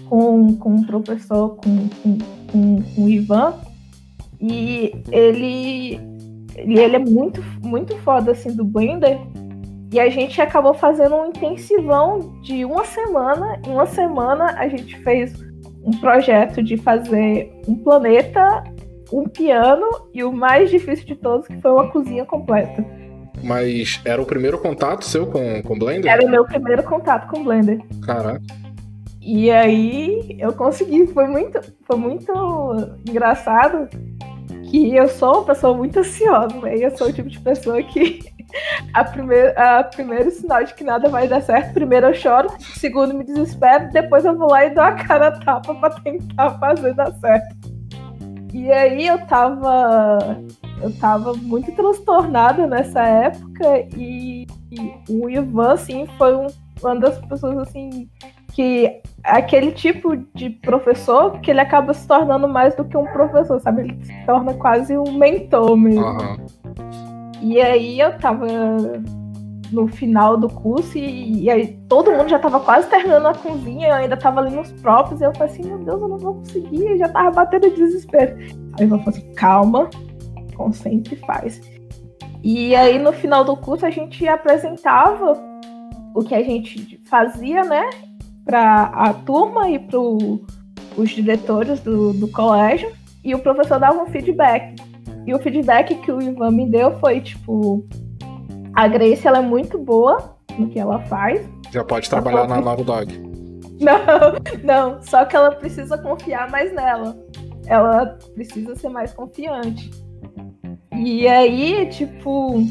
com, 0.08 0.56
com 0.56 0.70
um 0.70 0.84
professor, 0.84 1.56
com, 1.58 1.90
com, 1.90 2.18
com, 2.52 2.82
com 2.82 3.04
o 3.04 3.10
Ivan, 3.10 3.56
e 4.40 4.94
ele, 5.12 6.00
ele, 6.56 6.80
ele 6.80 6.96
é 6.96 7.00
muito, 7.00 7.44
muito 7.64 7.98
foda, 7.98 8.32
assim, 8.32 8.56
do 8.56 8.64
Blender, 8.64 9.20
e 9.92 10.00
a 10.00 10.10
gente 10.10 10.42
acabou 10.42 10.74
fazendo 10.74 11.16
um 11.16 11.28
intensivão 11.28 12.42
de 12.42 12.66
uma 12.66 12.84
semana. 12.86 13.60
Em 13.66 13.72
uma 13.72 13.86
semana 13.86 14.56
a 14.58 14.68
gente 14.68 14.98
fez 15.00 15.34
um 15.84 15.92
projeto 16.00 16.62
de 16.62 16.76
fazer 16.76 17.52
um 17.68 17.76
planeta 17.76 18.64
um 19.12 19.26
piano 19.26 19.88
e 20.14 20.24
o 20.24 20.32
mais 20.32 20.70
difícil 20.70 21.06
de 21.06 21.16
todos, 21.16 21.48
que 21.48 21.60
foi 21.62 21.72
uma 21.72 21.90
cozinha 21.92 22.26
completa. 22.26 22.86
Mas 23.44 24.02
era 24.06 24.22
o 24.22 24.26
primeiro 24.26 24.58
contato 24.58 25.06
seu 25.06 25.28
com, 25.28 25.62
com 25.62 25.78
Blender? 25.78 26.12
Era 26.12 26.26
o 26.26 26.30
meu 26.30 26.46
primeiro 26.46 26.84
contato 26.84 27.30
com 27.30 27.44
Blender. 27.44 27.80
Caraca. 28.04 28.42
E 29.22 29.50
aí 29.50 30.38
eu 30.40 30.54
consegui, 30.54 31.08
foi 31.08 31.28
muito, 31.28 31.60
foi 31.86 31.98
muito 31.98 32.32
engraçado 33.10 33.90
que 34.70 34.96
eu 34.96 35.08
sou 35.08 35.34
uma 35.34 35.46
pessoa 35.46 35.76
muito 35.76 36.00
ansiosa, 36.00 36.56
né? 36.62 36.78
Eu 36.78 36.96
sou 36.96 37.08
o 37.08 37.14
tipo 37.14 37.30
de 37.30 37.40
pessoa 37.40 37.82
que 37.82 38.20
a 38.94 39.04
primeiro, 39.04 39.54
a 39.60 39.84
primeiro 39.84 40.30
sinal 40.32 40.64
de 40.64 40.74
que 40.74 40.84
nada 40.84 41.10
vai 41.10 41.28
dar 41.28 41.42
certo, 41.42 41.74
primeiro 41.74 42.08
eu 42.08 42.14
choro, 42.14 42.50
segundo 42.60 43.14
me 43.14 43.24
desespero, 43.24 43.90
depois 43.92 44.26
eu 44.26 44.38
vou 44.38 44.50
lá 44.50 44.66
e 44.66 44.74
dou 44.74 44.84
a 44.84 44.94
cara 44.94 45.28
a 45.28 45.32
tapa 45.32 45.74
pra 45.76 45.90
tentar 45.90 46.52
fazer 46.60 46.94
dar 46.94 47.12
certo. 47.14 47.75
E 48.56 48.72
aí 48.72 49.06
eu 49.06 49.18
tava. 49.26 50.40
Eu 50.82 50.98
tava 50.98 51.34
muito 51.34 51.70
transtornada 51.74 52.66
nessa 52.66 53.02
época 53.02 53.86
e, 53.98 54.48
e 54.72 54.94
o 55.10 55.30
Ivan, 55.30 55.74
assim, 55.74 56.08
foi 56.18 56.34
um, 56.34 56.48
uma 56.82 56.96
das 56.96 57.20
pessoas 57.26 57.58
assim 57.58 58.10
que 58.54 59.02
aquele 59.22 59.74
tipo 59.74 60.16
de 60.34 60.50
professor 60.50 61.40
que 61.42 61.52
ele 61.52 61.60
acaba 61.60 61.94
se 61.94 62.08
tornando 62.08 62.48
mais 62.48 62.74
do 62.78 62.86
que 62.86 62.96
um 62.96 63.06
professor, 63.08 63.60
sabe? 63.60 63.82
Ele 63.82 64.06
se 64.06 64.26
torna 64.26 64.54
quase 64.54 64.98
um 64.98 65.12
mentor 65.18 65.76
mesmo. 65.76 66.06
Uhum. 66.06 66.38
E 67.42 67.60
aí 67.60 68.00
eu 68.00 68.18
tava 68.18 68.48
no 69.72 69.88
final 69.88 70.38
do 70.38 70.50
curso 70.50 70.98
e, 70.98 71.44
e, 71.44 71.50
aí 71.50 71.80
todo 71.88 72.12
mundo 72.12 72.30
já 72.30 72.40
tava 72.40 72.60
quase 72.60 72.90
terminando 72.90 73.28
a 73.28 73.34
cozinha, 73.34 73.88
eu 73.88 73.94
ainda 73.94 74.18
tava 74.18 74.42
ali 74.42 74.56
nos 74.56 74.72
próprios, 74.74 75.22
e 75.22 75.24
eu 75.24 75.34
falei 75.34 75.54
assim, 75.54 75.64
meu 75.64 75.80
Deus, 75.80 76.02
eu 76.02 76.08
não 76.08 76.18
vou 76.18 76.36
conseguir, 76.36 76.86
eu 76.86 76.98
já 76.98 77.10
tava 77.10 77.32
batendo 77.32 77.74
desespero. 77.76 78.38
Aí 78.80 78.88
eu 78.88 78.90
falei 78.90 79.04
assim, 79.08 79.34
calma, 79.34 79.90
concentre 80.56 81.16
e 81.16 81.26
faz. 81.26 81.62
E 82.44 82.76
aí 82.76 83.00
no 83.00 83.12
final 83.12 83.44
do 83.44 83.58
curso 83.58 83.86
a 83.86 83.90
gente 83.90 84.28
apresentava 84.28 85.34
o 86.14 86.24
que 86.24 86.36
a 86.36 86.44
gente 86.44 87.02
fazia, 87.06 87.64
né, 87.64 87.90
para 88.46 88.84
a 88.84 89.14
turma 89.14 89.70
e 89.70 89.80
para 89.80 90.00
os 90.00 91.10
diretores 91.10 91.80
do, 91.82 92.14
do 92.14 92.28
colégio, 92.28 92.92
e 93.24 93.34
o 93.34 93.40
professor 93.40 93.80
dava 93.80 94.02
um 94.02 94.08
feedback. 94.08 94.76
E 95.26 95.34
o 95.34 95.40
feedback 95.40 95.96
que 95.96 96.12
o 96.12 96.22
Ivan 96.22 96.52
me 96.52 96.70
deu 96.70 97.00
foi 97.00 97.20
tipo, 97.20 97.84
a 98.76 98.88
Grace 98.88 99.26
ela 99.26 99.38
é 99.38 99.42
muito 99.42 99.78
boa 99.78 100.36
no 100.60 100.68
que 100.70 100.78
ela 100.78 101.00
faz. 101.06 101.48
Já 101.72 101.84
pode 101.84 102.10
trabalhar 102.10 102.48
na 102.48 102.60
Love 102.60 102.84
Dog. 102.84 103.18
Não, 103.80 104.36
não, 104.64 105.02
só 105.02 105.26
que 105.26 105.36
ela 105.36 105.52
precisa 105.52 105.98
confiar 105.98 106.50
mais 106.52 106.74
nela. 106.74 107.18
Ela 107.66 108.18
precisa 108.34 108.76
ser 108.76 108.90
mais 108.90 109.14
confiante. 109.14 109.90
E 110.94 111.28
aí, 111.28 111.88
tipo, 111.90 112.64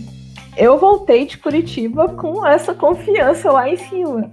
eu 0.56 0.78
voltei 0.78 1.26
de 1.26 1.38
Curitiba 1.38 2.08
com 2.08 2.46
essa 2.46 2.74
confiança 2.74 3.50
lá 3.50 3.68
em 3.68 3.76
cima. 3.76 4.30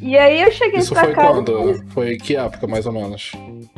E 0.00 0.18
aí 0.18 0.40
eu 0.42 0.50
cheguei 0.50 0.80
Isso 0.80 0.92
pra 0.92 1.04
foi 1.04 1.14
cá. 1.14 1.28
Quando? 1.28 1.84
Foi 1.90 2.16
que 2.16 2.36
época, 2.36 2.66
mais 2.66 2.86
ou 2.86 2.92
menos? 2.92 3.32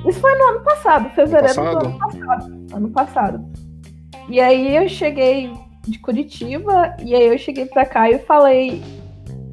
Isso 0.06 0.20
foi 0.20 0.34
no 0.38 0.44
ano 0.44 0.60
passado, 0.64 1.10
fevereiro 1.10 1.60
ano 1.60 1.78
do 1.78 1.86
ano 1.86 1.98
passado. 1.98 2.66
Ano 2.72 2.90
passado. 2.90 3.44
E 4.28 4.40
aí 4.40 4.76
eu 4.76 4.88
cheguei 4.88 5.52
de 5.86 5.98
Curitiba, 5.98 6.96
e 7.02 7.14
aí 7.14 7.26
eu 7.26 7.38
cheguei 7.38 7.66
pra 7.66 7.84
cá 7.84 8.10
e 8.10 8.18
falei: 8.20 8.82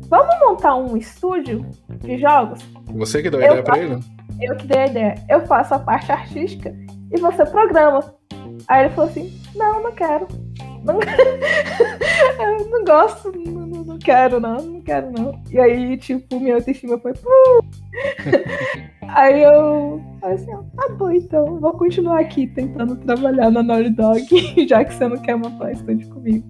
vamos 0.07 0.35
montar 0.39 0.75
um 0.75 0.97
estúdio 0.97 1.65
de 1.99 2.17
jogos? 2.17 2.59
Você 2.87 3.21
que 3.21 3.29
deu 3.29 3.39
a 3.39 3.45
ideia 3.45 3.63
faço, 3.63 3.79
pra 3.79 3.79
ele? 3.79 3.99
Eu 4.41 4.55
que 4.57 4.67
dei 4.67 4.79
a 4.79 4.85
ideia. 4.87 5.15
Eu 5.29 5.45
faço 5.45 5.73
a 5.73 5.79
parte 5.79 6.11
artística 6.11 6.75
e 7.11 7.19
você 7.19 7.45
programa. 7.45 8.13
Aí 8.67 8.85
ele 8.85 8.93
falou 8.93 9.09
assim: 9.09 9.41
não, 9.55 9.83
não 9.83 9.91
quero. 9.93 10.27
Não... 10.83 10.99
eu 12.39 12.69
não 12.69 12.83
gosto, 12.83 13.31
quero, 14.03 14.39
não, 14.39 14.57
não 14.61 14.81
quero, 14.81 15.11
não. 15.11 15.41
E 15.49 15.59
aí, 15.59 15.97
tipo, 15.97 16.39
minha 16.39 16.55
autoestima 16.55 16.97
foi. 16.99 17.13
aí 19.07 19.43
eu 19.43 20.01
falei 20.19 20.35
assim, 20.35 20.51
tá 20.75 20.89
bom, 20.97 21.11
então, 21.11 21.59
vou 21.59 21.73
continuar 21.73 22.19
aqui 22.19 22.47
tentando 22.47 22.95
trabalhar 22.97 23.51
na 23.51 23.63
Naughty 23.63 23.91
Dog, 23.91 24.27
já 24.67 24.83
que 24.83 24.93
você 24.93 25.07
não 25.07 25.17
quer 25.17 25.35
montar 25.35 25.65
um 25.65 25.69
estúdio 25.69 26.09
comigo. 26.09 26.45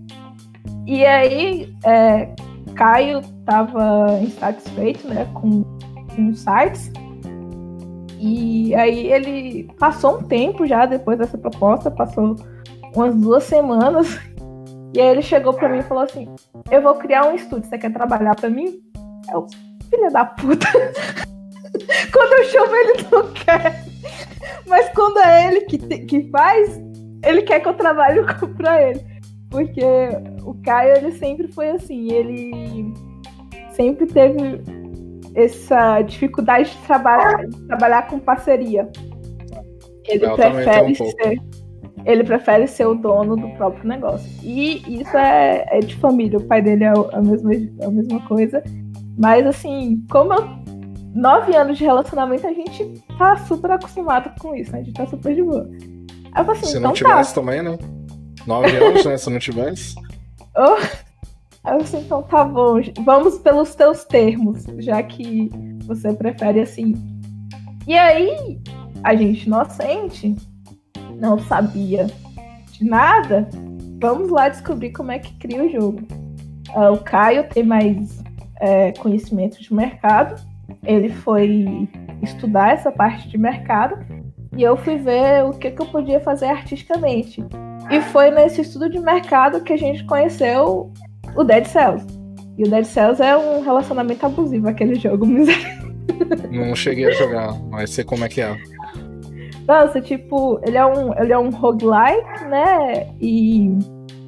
E 0.87 1.05
aí, 1.05 1.73
é, 1.85 2.33
Caio 2.75 3.21
tava 3.45 4.19
insatisfeito, 4.21 5.07
né, 5.07 5.27
com, 5.33 5.63
com 6.15 6.33
sites. 6.33 6.91
E 8.19 8.75
aí 8.75 9.11
ele 9.11 9.67
passou 9.79 10.19
um 10.19 10.23
tempo 10.23 10.65
já 10.67 10.85
depois 10.85 11.17
dessa 11.17 11.37
proposta, 11.37 11.89
passou 11.89 12.35
umas 12.95 13.15
duas 13.15 13.43
semanas. 13.43 14.19
E 14.93 15.01
aí 15.01 15.07
ele 15.07 15.21
chegou 15.21 15.53
para 15.53 15.69
mim 15.69 15.79
e 15.79 15.83
falou 15.83 16.03
assim: 16.03 16.27
Eu 16.69 16.81
vou 16.81 16.95
criar 16.95 17.25
um 17.27 17.35
estúdio, 17.35 17.69
você 17.69 17.77
quer 17.77 17.93
trabalhar 17.93 18.35
para 18.35 18.49
mim? 18.49 18.79
Eu, 19.31 19.47
filha 19.89 20.09
da 20.09 20.25
puta. 20.25 20.67
quando 22.11 22.33
eu 22.33 22.43
chamo, 22.45 22.75
ele 22.75 23.07
não 23.11 23.33
quer. 23.33 23.85
Mas 24.67 24.89
quando 24.89 25.19
é 25.19 25.47
ele 25.47 25.61
que, 25.61 25.77
te, 25.77 25.99
que 25.99 26.29
faz, 26.29 26.81
ele 27.25 27.41
quer 27.43 27.59
que 27.59 27.67
eu 27.67 27.73
trabalhe 27.73 28.21
pra 28.57 28.81
ele. 28.81 29.01
Porque 29.49 29.83
o 30.43 30.53
Caio, 30.63 30.95
ele 30.97 31.11
sempre 31.13 31.47
foi 31.49 31.71
assim, 31.71 32.11
ele 32.11 32.93
sempre 33.73 34.05
teve 34.05 34.61
essa 35.35 36.01
dificuldade 36.01 36.71
de 36.71 36.77
trabalhar, 36.87 37.47
de 37.47 37.67
trabalhar 37.67 38.07
com 38.07 38.19
parceria. 38.19 38.89
Ele 40.05 40.25
eu 40.25 40.35
prefere 40.35 40.91
um 40.91 40.95
ser 40.95 41.41
ele 42.05 42.23
prefere 42.23 42.67
ser 42.67 42.85
o 42.85 42.95
dono 42.95 43.35
do 43.35 43.49
próprio 43.51 43.87
negócio. 43.87 44.29
E 44.43 45.01
isso 45.01 45.15
é, 45.15 45.65
é 45.69 45.79
de 45.79 45.95
família. 45.95 46.39
O 46.39 46.43
pai 46.43 46.61
dele 46.61 46.83
é 46.83 46.89
a 46.89 47.21
mesma, 47.21 47.51
a 47.83 47.89
mesma 47.89 48.21
coisa. 48.27 48.63
Mas, 49.17 49.45
assim, 49.45 50.03
como 50.09 50.33
eu, 50.33 50.49
nove 51.13 51.55
anos 51.55 51.77
de 51.77 51.83
relacionamento, 51.83 52.47
a 52.47 52.53
gente 52.53 53.03
tá 53.17 53.37
super 53.37 53.71
acostumado 53.71 54.33
com 54.39 54.55
isso. 54.55 54.71
Né? 54.71 54.79
A 54.79 54.83
gente 54.83 54.95
tá 54.95 55.05
super 55.05 55.35
de 55.35 55.43
boa. 55.43 55.69
Aí 56.33 56.41
eu 56.41 56.45
falei 56.45 56.51
assim, 56.51 56.65
Se 56.65 56.77
então 56.77 56.81
não 56.81 56.93
tivesse 56.93 57.35
tá. 57.35 57.41
também, 57.41 57.61
né? 57.61 57.77
Nove 58.47 58.75
anos, 58.77 59.05
né? 59.05 59.17
Se 59.17 59.29
não 59.29 59.39
tivesse. 59.39 59.95
Oh. 60.53 60.75
Aí 61.63 61.75
eu 61.75 61.81
assim, 61.81 61.99
então 61.99 62.21
tá 62.23 62.43
bom. 62.43 62.81
Vamos 63.05 63.37
pelos 63.37 63.73
teus 63.73 64.03
termos, 64.03 64.65
já 64.79 65.01
que 65.01 65.49
você 65.85 66.11
prefere 66.11 66.59
assim. 66.59 66.93
E 67.87 67.97
aí, 67.97 68.59
a 69.01 69.15
gente 69.15 69.45
inocente 69.45 70.35
não 71.21 71.37
sabia 71.37 72.07
de 72.71 72.83
nada, 72.83 73.47
vamos 74.01 74.31
lá 74.31 74.49
descobrir 74.49 74.91
como 74.91 75.11
é 75.11 75.19
que 75.19 75.31
cria 75.35 75.63
o 75.63 75.69
jogo. 75.69 76.01
Uh, 76.75 76.93
o 76.93 76.97
Caio 76.97 77.47
tem 77.47 77.63
mais 77.63 78.23
é, 78.59 78.91
conhecimento 78.93 79.61
de 79.61 79.71
mercado, 79.71 80.41
ele 80.83 81.09
foi 81.09 81.87
estudar 82.23 82.73
essa 82.73 82.91
parte 82.91 83.29
de 83.29 83.37
mercado 83.37 84.03
e 84.57 84.63
eu 84.63 84.75
fui 84.75 84.97
ver 84.97 85.45
o 85.45 85.51
que, 85.51 85.69
que 85.69 85.81
eu 85.81 85.85
podia 85.85 86.19
fazer 86.19 86.47
artisticamente. 86.47 87.45
E 87.91 88.01
foi 88.01 88.31
nesse 88.31 88.61
estudo 88.61 88.89
de 88.89 88.99
mercado 88.99 89.61
que 89.61 89.73
a 89.73 89.77
gente 89.77 90.03
conheceu 90.05 90.91
o 91.35 91.43
Dead 91.43 91.65
Cells. 91.65 92.05
E 92.57 92.63
o 92.63 92.69
Dead 92.69 92.85
Cells 92.85 93.21
é 93.21 93.37
um 93.37 93.61
relacionamento 93.61 94.25
abusivo, 94.25 94.67
aquele 94.67 94.95
jogo 94.95 95.25
miserável. 95.27 95.91
Não 96.51 96.75
cheguei 96.75 97.05
a 97.05 97.11
jogar, 97.11 97.53
mas 97.69 97.91
sei 97.91 98.03
como 98.03 98.25
é 98.25 98.29
que 98.29 98.41
é. 98.41 98.57
Nossa, 99.67 100.01
tipo, 100.01 100.59
ele 100.65 100.77
é 100.77 100.85
um, 100.85 101.13
ele 101.17 101.33
é 101.33 101.37
um 101.37 101.49
roguelike, 101.49 102.45
né? 102.49 103.13
E 103.19 103.77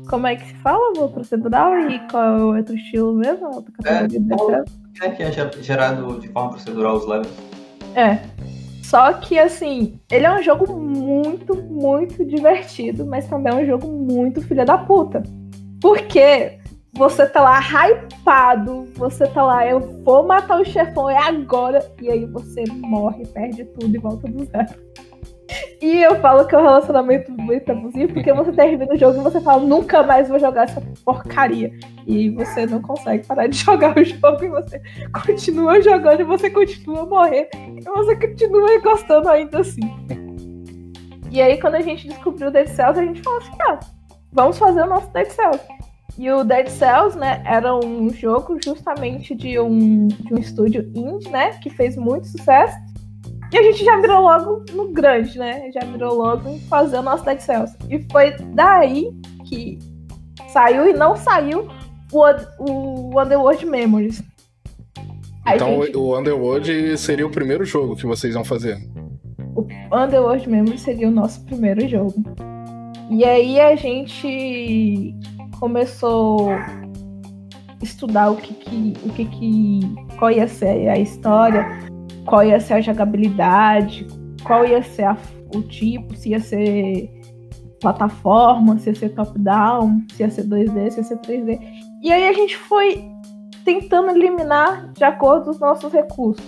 como 0.07 0.27
é 0.27 0.35
que 0.35 0.47
se 0.47 0.55
fala? 0.55 0.91
O 0.97 1.09
procedural 1.09 1.77
e 1.89 1.99
qual 2.09 2.23
é 2.23 2.43
o 2.43 2.55
outro 2.55 2.75
estilo 2.75 3.13
mesmo? 3.13 3.47
Outra 3.47 3.71
categoria 3.83 4.63
é, 5.01 5.05
é 5.05 5.09
que 5.09 5.23
é 5.23 5.31
gerado 5.61 6.19
de 6.19 6.27
forma 6.29 6.51
procedural 6.51 6.95
os 6.95 7.07
levels. 7.07 7.33
É. 7.95 8.19
Só 8.83 9.13
que, 9.13 9.39
assim, 9.39 9.99
ele 10.11 10.25
é 10.25 10.31
um 10.31 10.43
jogo 10.43 10.71
muito, 10.77 11.55
muito 11.55 12.23
divertido, 12.25 13.05
mas 13.05 13.27
também 13.27 13.51
é 13.53 13.55
um 13.55 13.65
jogo 13.65 13.87
muito 13.87 14.41
filha 14.41 14.65
da 14.65 14.77
puta. 14.77 15.23
Porque 15.81 16.59
você 16.93 17.25
tá 17.25 17.41
lá 17.41 17.59
hypado, 17.59 18.87
você 18.95 19.25
tá 19.25 19.43
lá, 19.43 19.67
eu 19.67 19.79
vou 20.03 20.27
matar 20.27 20.61
o 20.61 20.65
chefão, 20.65 21.09
é 21.09 21.17
agora, 21.17 21.83
e 21.99 22.09
aí 22.09 22.25
você 22.25 22.63
morre, 22.69 23.25
perde 23.25 23.65
tudo 23.65 23.95
e 23.95 23.97
volta 23.97 24.27
do 24.27 24.45
zero. 24.45 24.75
E 25.81 26.01
eu 26.01 26.19
falo 26.21 26.45
que 26.47 26.55
é 26.55 26.57
um 26.57 26.63
relacionamento 26.63 27.31
muito 27.31 27.71
abusivo, 27.71 28.13
porque 28.13 28.31
você 28.31 28.51
termina 28.53 28.93
o 28.93 28.97
jogo 28.97 29.19
e 29.19 29.23
você 29.23 29.41
fala, 29.41 29.61
nunca 29.61 30.01
mais 30.01 30.29
vou 30.29 30.39
jogar 30.39 30.63
essa 30.63 30.81
porcaria. 31.03 31.71
E 32.07 32.29
você 32.29 32.65
não 32.65 32.81
consegue 32.81 33.25
parar 33.27 33.47
de 33.47 33.57
jogar 33.63 33.97
o 33.97 34.03
jogo 34.03 34.43
e 34.43 34.49
você 34.49 34.81
continua 35.25 35.81
jogando 35.81 36.21
e 36.21 36.23
você 36.23 36.49
continua 36.49 37.05
morrendo. 37.05 37.49
E 37.53 37.83
você 37.83 38.15
continua 38.15 38.79
gostando 38.81 39.29
ainda 39.29 39.59
assim. 39.59 39.81
E 41.29 41.41
aí, 41.41 41.59
quando 41.59 41.75
a 41.75 41.81
gente 41.81 42.07
descobriu 42.07 42.47
o 42.47 42.51
Dead 42.51 42.67
Cells, 42.67 42.99
a 42.99 43.03
gente 43.03 43.21
falou 43.21 43.39
assim, 43.39 43.57
ah, 43.67 43.79
vamos 44.31 44.57
fazer 44.57 44.83
o 44.83 44.87
nosso 44.87 45.11
Dead 45.11 45.29
Cells. 45.29 45.61
E 46.17 46.31
o 46.31 46.43
Dead 46.43 46.67
Cells, 46.67 47.17
né, 47.17 47.41
era 47.43 47.75
um 47.75 48.09
jogo 48.11 48.57
justamente 48.63 49.33
de 49.33 49.59
um, 49.59 50.07
de 50.07 50.33
um 50.33 50.37
estúdio 50.37 50.91
indie, 50.93 51.29
né, 51.29 51.57
que 51.57 51.71
fez 51.71 51.97
muito 51.97 52.27
sucesso. 52.27 52.77
E 53.53 53.57
a 53.57 53.61
gente 53.61 53.85
já 53.85 53.95
mirou 53.97 54.21
logo 54.21 54.65
no 54.73 54.91
grande, 54.91 55.37
né? 55.37 55.69
Já 55.71 55.85
mirou 55.85 56.15
logo 56.15 56.49
em 56.49 56.59
fazer 56.61 56.97
o 56.97 57.03
nosso 57.03 57.23
Dead 57.23 57.39
Cells. 57.39 57.77
E 57.87 58.01
foi 58.11 58.31
daí 58.55 59.11
que 59.45 59.77
saiu 60.47 60.89
e 60.89 60.93
não 60.93 61.15
saiu 61.15 61.67
o, 62.11 62.23
o 62.57 63.21
Underworld 63.21 63.63
Memories. 63.67 64.23
então 65.45 65.83
gente... 65.83 65.95
o 65.95 66.17
Underworld 66.17 66.97
seria 66.97 67.27
o 67.27 67.29
primeiro 67.29 67.63
jogo 67.63 67.95
que 67.95 68.07
vocês 68.07 68.33
vão 68.33 68.43
fazer? 68.43 68.79
O 69.55 69.67
Underworld 69.95 70.49
Memories 70.49 70.81
seria 70.81 71.07
o 71.07 71.11
nosso 71.11 71.45
primeiro 71.45 71.87
jogo. 71.87 72.15
E 73.11 73.23
aí 73.23 73.59
a 73.59 73.75
gente 73.75 75.13
começou 75.59 76.49
a 76.49 76.83
estudar 77.83 78.31
o 78.31 78.35
que, 78.37 78.51
que, 78.51 78.93
o 79.05 79.09
que, 79.13 79.25
que 79.25 79.79
qual 80.17 80.31
ia 80.31 80.47
ser 80.47 80.89
a 80.89 80.97
história, 80.97 81.67
qual 82.25 82.43
ia 82.43 82.59
ser 82.59 82.73
a 82.73 82.81
jogabilidade, 82.81 84.07
qual 84.43 84.65
ia 84.65 84.81
ser 84.81 85.03
a, 85.03 85.17
o 85.53 85.61
tipo, 85.61 86.15
se 86.15 86.29
ia 86.29 86.39
ser 86.39 87.09
plataforma, 87.79 88.77
se 88.79 88.89
ia 88.89 88.95
ser 88.95 89.09
top-down, 89.09 90.01
se 90.13 90.23
ia 90.23 90.29
ser 90.29 90.45
2D, 90.45 90.91
se 90.91 90.97
ia 90.97 91.03
ser 91.03 91.17
3D. 91.17 91.59
E 92.01 92.11
aí 92.11 92.27
a 92.27 92.33
gente 92.33 92.57
foi 92.57 93.03
tentando 93.63 94.09
eliminar 94.11 94.91
de 94.93 95.03
acordo 95.03 95.45
com 95.45 95.51
os 95.51 95.59
nossos 95.59 95.91
recursos. 95.91 96.45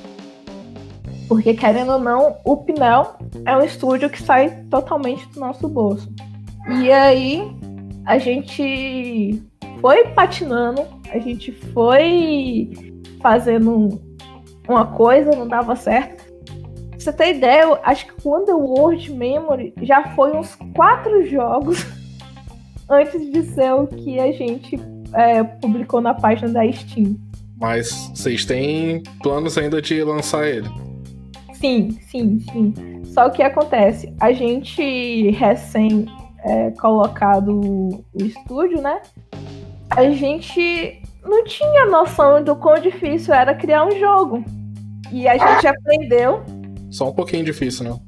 Porque, 1.27 1.53
querendo 1.53 1.93
ou 1.93 1.99
não, 1.99 2.35
o 2.45 2.57
Pinel 2.57 3.15
é 3.45 3.57
um 3.57 3.63
estúdio 3.63 4.09
que 4.09 4.21
sai 4.21 4.63
totalmente 4.69 5.27
do 5.29 5.39
nosso 5.39 5.67
bolso. 5.67 6.13
E 6.81 6.91
aí, 6.91 7.41
a 8.05 8.17
gente 8.17 9.41
foi 9.81 10.07
patinando, 10.09 10.83
a 11.11 11.17
gente 11.17 11.51
foi 11.51 12.71
fazendo 13.21 13.99
uma 14.67 14.85
coisa, 14.87 15.31
não 15.31 15.47
dava 15.47 15.75
certo. 15.75 16.23
Pra 16.89 16.99
você 16.99 17.13
ter 17.13 17.35
ideia, 17.35 17.63
eu 17.63 17.77
acho 17.83 18.07
que 18.07 18.21
quando 18.21 18.49
o 18.49 18.77
World 18.77 19.11
Memory 19.11 19.73
já 19.81 20.15
foi 20.15 20.35
uns 20.35 20.55
quatro 20.75 21.25
jogos 21.25 21.85
antes 22.89 23.31
de 23.31 23.43
ser 23.43 23.73
o 23.73 23.87
que 23.87 24.19
a 24.19 24.31
gente 24.31 24.79
é, 25.13 25.43
publicou 25.43 26.01
na 26.01 26.13
página 26.13 26.51
da 26.51 26.71
Steam. 26.71 27.15
Mas 27.57 28.11
vocês 28.13 28.45
têm 28.45 29.01
planos 29.21 29.57
ainda 29.57 29.81
de 29.81 30.03
lançar 30.03 30.47
ele? 30.47 30.69
Sim, 31.53 31.97
sim, 32.09 32.39
sim. 32.51 32.73
Só 33.05 33.29
que 33.29 33.41
acontece, 33.41 34.13
a 34.19 34.33
gente 34.33 35.31
recém 35.31 36.05
é, 36.43 36.71
colocado 36.71 37.49
o 37.59 38.03
estúdio, 38.19 38.81
né? 38.81 39.01
A 39.89 40.09
gente 40.09 41.01
não 41.25 41.43
tinha 41.43 41.85
noção 41.85 42.43
do 42.43 42.55
quão 42.55 42.79
difícil 42.79 43.33
era 43.33 43.53
criar 43.55 43.85
um 43.85 43.91
jogo. 43.91 44.43
E 45.11 45.27
a 45.27 45.37
gente 45.37 45.67
aprendeu. 45.67 46.43
Só 46.89 47.09
um 47.09 47.13
pouquinho 47.13 47.43
difícil, 47.43 47.85
né? 47.85 47.99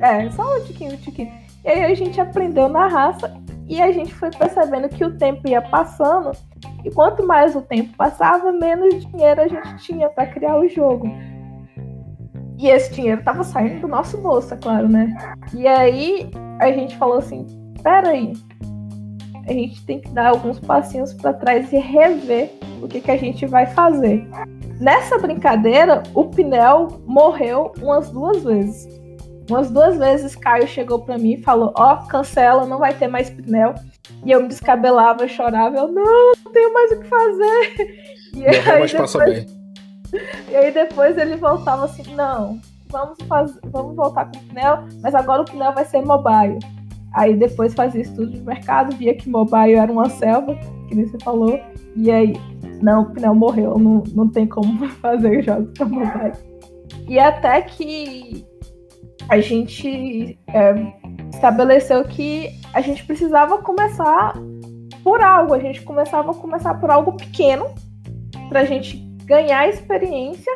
É, 0.00 0.30
só 0.30 0.56
um 0.56 0.64
tiquinho, 0.64 0.92
um 0.92 0.96
tiquinho. 0.96 1.32
E 1.64 1.68
aí 1.68 1.84
a 1.84 1.94
gente 1.94 2.20
aprendeu 2.20 2.68
na 2.68 2.86
raça 2.86 3.34
e 3.66 3.80
a 3.80 3.90
gente 3.90 4.12
foi 4.14 4.30
percebendo 4.30 4.88
que 4.88 5.04
o 5.04 5.16
tempo 5.16 5.48
ia 5.48 5.62
passando. 5.62 6.32
E 6.84 6.90
quanto 6.90 7.26
mais 7.26 7.56
o 7.56 7.62
tempo 7.62 7.96
passava, 7.96 8.52
menos 8.52 9.06
dinheiro 9.06 9.40
a 9.40 9.48
gente 9.48 9.76
tinha 9.78 10.08
para 10.10 10.26
criar 10.26 10.58
o 10.58 10.68
jogo. 10.68 11.08
E 12.58 12.68
esse 12.68 12.92
dinheiro 12.92 13.22
tava 13.22 13.42
saindo 13.42 13.80
do 13.80 13.88
nosso 13.88 14.18
bolso, 14.18 14.54
é 14.54 14.56
claro, 14.56 14.88
né? 14.88 15.14
E 15.54 15.66
aí 15.66 16.30
a 16.60 16.70
gente 16.70 16.96
falou 16.96 17.18
assim: 17.18 17.46
peraí, 17.82 18.32
a 19.46 19.52
gente 19.52 19.84
tem 19.84 20.00
que 20.00 20.08
dar 20.08 20.28
alguns 20.28 20.58
passinhos 20.58 21.12
para 21.12 21.32
trás 21.32 21.72
e 21.72 21.78
rever 21.78 22.52
o 22.82 22.88
que, 22.88 23.00
que 23.00 23.10
a 23.10 23.16
gente 23.16 23.46
vai 23.46 23.66
fazer. 23.66 24.26
Nessa 24.80 25.18
brincadeira, 25.18 26.02
o 26.14 26.24
Pinel 26.24 27.00
morreu 27.06 27.72
umas 27.80 28.10
duas 28.10 28.42
vezes. 28.42 28.88
Umas 29.48 29.70
duas 29.70 29.98
vezes 29.98 30.34
Caio 30.34 30.66
chegou 30.66 31.00
para 31.00 31.18
mim 31.18 31.34
e 31.34 31.42
falou: 31.42 31.72
Ó, 31.76 31.94
oh, 31.94 32.08
cancela, 32.08 32.66
não 32.66 32.78
vai 32.78 32.94
ter 32.94 33.08
mais 33.08 33.28
Pinel. 33.28 33.74
E 34.24 34.30
eu 34.30 34.40
me 34.40 34.48
descabelava, 34.48 35.28
chorava, 35.28 35.76
eu 35.76 35.88
não, 35.88 36.32
não 36.44 36.52
tenho 36.52 36.72
mais 36.72 36.92
o 36.92 37.00
que 37.00 37.08
fazer. 37.08 38.14
E 38.34 38.46
aí, 38.46 38.60
depois... 38.88 39.46
e 40.50 40.56
aí 40.56 40.72
depois 40.72 41.18
ele 41.18 41.36
voltava 41.36 41.84
assim: 41.84 42.14
não, 42.14 42.58
vamos, 42.88 43.18
fazer, 43.28 43.60
vamos 43.64 43.94
voltar 43.94 44.24
com 44.30 44.38
o 44.38 44.42
Pinel, 44.42 44.84
mas 45.02 45.14
agora 45.14 45.42
o 45.42 45.44
Pinel 45.44 45.72
vai 45.72 45.84
ser 45.84 46.02
mobile. 46.02 46.58
Aí 47.14 47.36
depois 47.36 47.74
fazia 47.74 48.02
estudo 48.02 48.32
de 48.32 48.40
mercado, 48.42 48.96
via 48.96 49.14
que 49.14 49.28
mobile 49.28 49.74
era 49.74 49.90
uma 49.90 50.08
selva, 50.08 50.58
que 50.88 50.94
nem 50.94 51.06
você 51.06 51.18
falou, 51.22 51.58
e 51.96 52.10
aí, 52.10 52.34
não, 52.82 53.02
o 53.02 53.10
Pinel 53.12 53.34
morreu, 53.34 53.78
não, 53.78 54.02
não 54.14 54.28
tem 54.28 54.46
como 54.46 54.86
fazer 55.00 55.42
jogos 55.42 55.70
para 55.76 55.86
mobile. 55.86 56.32
E 57.08 57.18
até 57.18 57.62
que 57.62 58.44
a 59.28 59.40
gente 59.40 60.38
é, 60.48 60.74
estabeleceu 61.32 62.04
que 62.04 62.50
a 62.72 62.80
gente 62.80 63.04
precisava 63.06 63.58
começar 63.58 64.34
por 65.02 65.22
algo, 65.22 65.54
a 65.54 65.58
gente 65.58 65.82
começava 65.82 66.32
a 66.32 66.34
começar 66.34 66.74
por 66.74 66.90
algo 66.90 67.12
pequeno, 67.12 67.66
para 68.48 68.60
a 68.60 68.64
gente 68.64 68.96
ganhar 69.24 69.68
experiência 69.68 70.52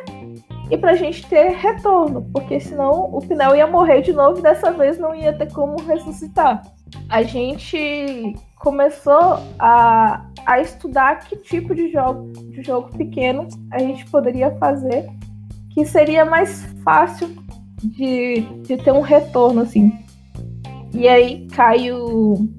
e 0.69 0.77
para 0.77 0.91
a 0.91 0.95
gente 0.95 1.25
ter 1.27 1.49
retorno, 1.51 2.29
porque 2.33 2.59
senão 2.59 3.09
o 3.13 3.19
Pinel 3.19 3.55
ia 3.55 3.65
morrer 3.65 4.01
de 4.01 4.13
novo 4.13 4.39
e 4.39 4.41
dessa 4.41 4.71
vez 4.71 4.99
não 4.99 5.15
ia 5.15 5.33
ter 5.33 5.51
como 5.51 5.81
ressuscitar. 5.81 6.61
A 7.09 7.23
gente 7.23 8.35
começou 8.55 9.39
a, 9.57 10.25
a 10.45 10.59
estudar 10.59 11.19
que 11.19 11.35
tipo 11.37 11.73
de 11.73 11.91
jogo, 11.91 12.31
de 12.51 12.61
jogo 12.61 12.95
pequeno 12.95 13.47
a 13.71 13.79
gente 13.79 14.05
poderia 14.09 14.51
fazer 14.57 15.09
que 15.71 15.85
seria 15.85 16.25
mais 16.25 16.63
fácil 16.83 17.29
de, 17.83 18.41
de 18.63 18.77
ter 18.77 18.91
um 18.91 19.01
retorno, 19.01 19.61
assim. 19.61 19.91
E 20.93 21.07
aí, 21.07 21.47
Caio 21.47 22.49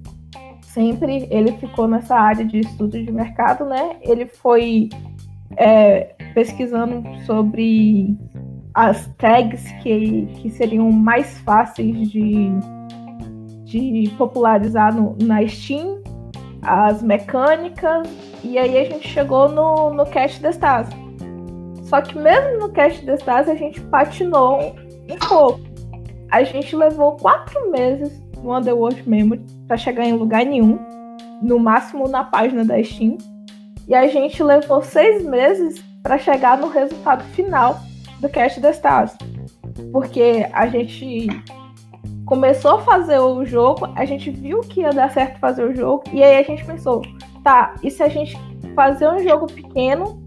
sempre, 0.62 1.26
ele 1.30 1.52
ficou 1.52 1.88
nessa 1.88 2.14
área 2.14 2.44
de 2.44 2.60
estudo 2.60 3.02
de 3.02 3.10
mercado, 3.10 3.64
né? 3.64 3.96
Ele 4.02 4.26
foi 4.26 4.88
é, 5.56 6.14
pesquisando 6.34 7.02
sobre 7.24 8.16
as 8.74 9.06
tags 9.18 9.70
que, 9.82 10.26
que 10.36 10.50
seriam 10.50 10.90
mais 10.90 11.38
fáceis 11.40 12.10
de, 12.10 12.50
de 13.64 14.10
popularizar 14.16 14.94
no, 14.94 15.16
na 15.22 15.46
Steam, 15.46 16.02
as 16.62 17.02
mecânicas, 17.02 18.08
e 18.44 18.58
aí 18.58 18.78
a 18.78 18.84
gente 18.84 19.08
chegou 19.08 19.48
no, 19.48 19.92
no 19.92 20.06
Cache 20.06 20.40
das 20.40 20.58
Só 21.84 22.00
que 22.00 22.18
mesmo 22.18 22.58
no 22.58 22.68
Cache 22.70 23.04
das 23.04 23.26
a 23.26 23.54
gente 23.54 23.80
patinou 23.82 24.74
um 25.08 25.18
pouco. 25.28 25.60
A 26.30 26.44
gente 26.44 26.76
levou 26.76 27.16
quatro 27.16 27.70
meses 27.70 28.22
no 28.42 28.56
Underworld 28.56 29.08
Memory 29.08 29.44
para 29.66 29.76
chegar 29.76 30.04
em 30.04 30.12
lugar 30.12 30.44
nenhum, 30.46 30.78
no 31.42 31.58
máximo 31.58 32.08
na 32.08 32.24
página 32.24 32.64
da 32.64 32.82
Steam. 32.82 33.18
E 33.88 33.94
a 33.94 34.06
gente 34.06 34.40
levou 34.42 34.82
seis 34.82 35.24
meses 35.24 35.82
para 36.02 36.18
chegar 36.18 36.58
no 36.58 36.68
resultado 36.68 37.24
final 37.34 37.80
do 38.20 38.28
Cast 38.28 38.60
the 38.60 38.70
Stars. 38.70 39.12
Porque 39.92 40.46
a 40.52 40.66
gente 40.66 41.28
começou 42.24 42.76
a 42.76 42.82
fazer 42.82 43.18
o 43.18 43.44
jogo, 43.44 43.88
a 43.96 44.04
gente 44.04 44.30
viu 44.30 44.60
que 44.60 44.80
ia 44.80 44.92
dar 44.92 45.10
certo 45.10 45.38
fazer 45.40 45.64
o 45.64 45.74
jogo, 45.74 46.04
e 46.12 46.22
aí 46.22 46.36
a 46.38 46.42
gente 46.42 46.64
pensou, 46.64 47.02
tá, 47.42 47.74
e 47.82 47.90
se 47.90 48.02
a 48.02 48.08
gente 48.08 48.38
fazer 48.74 49.08
um 49.08 49.18
jogo 49.18 49.46
pequeno 49.46 50.22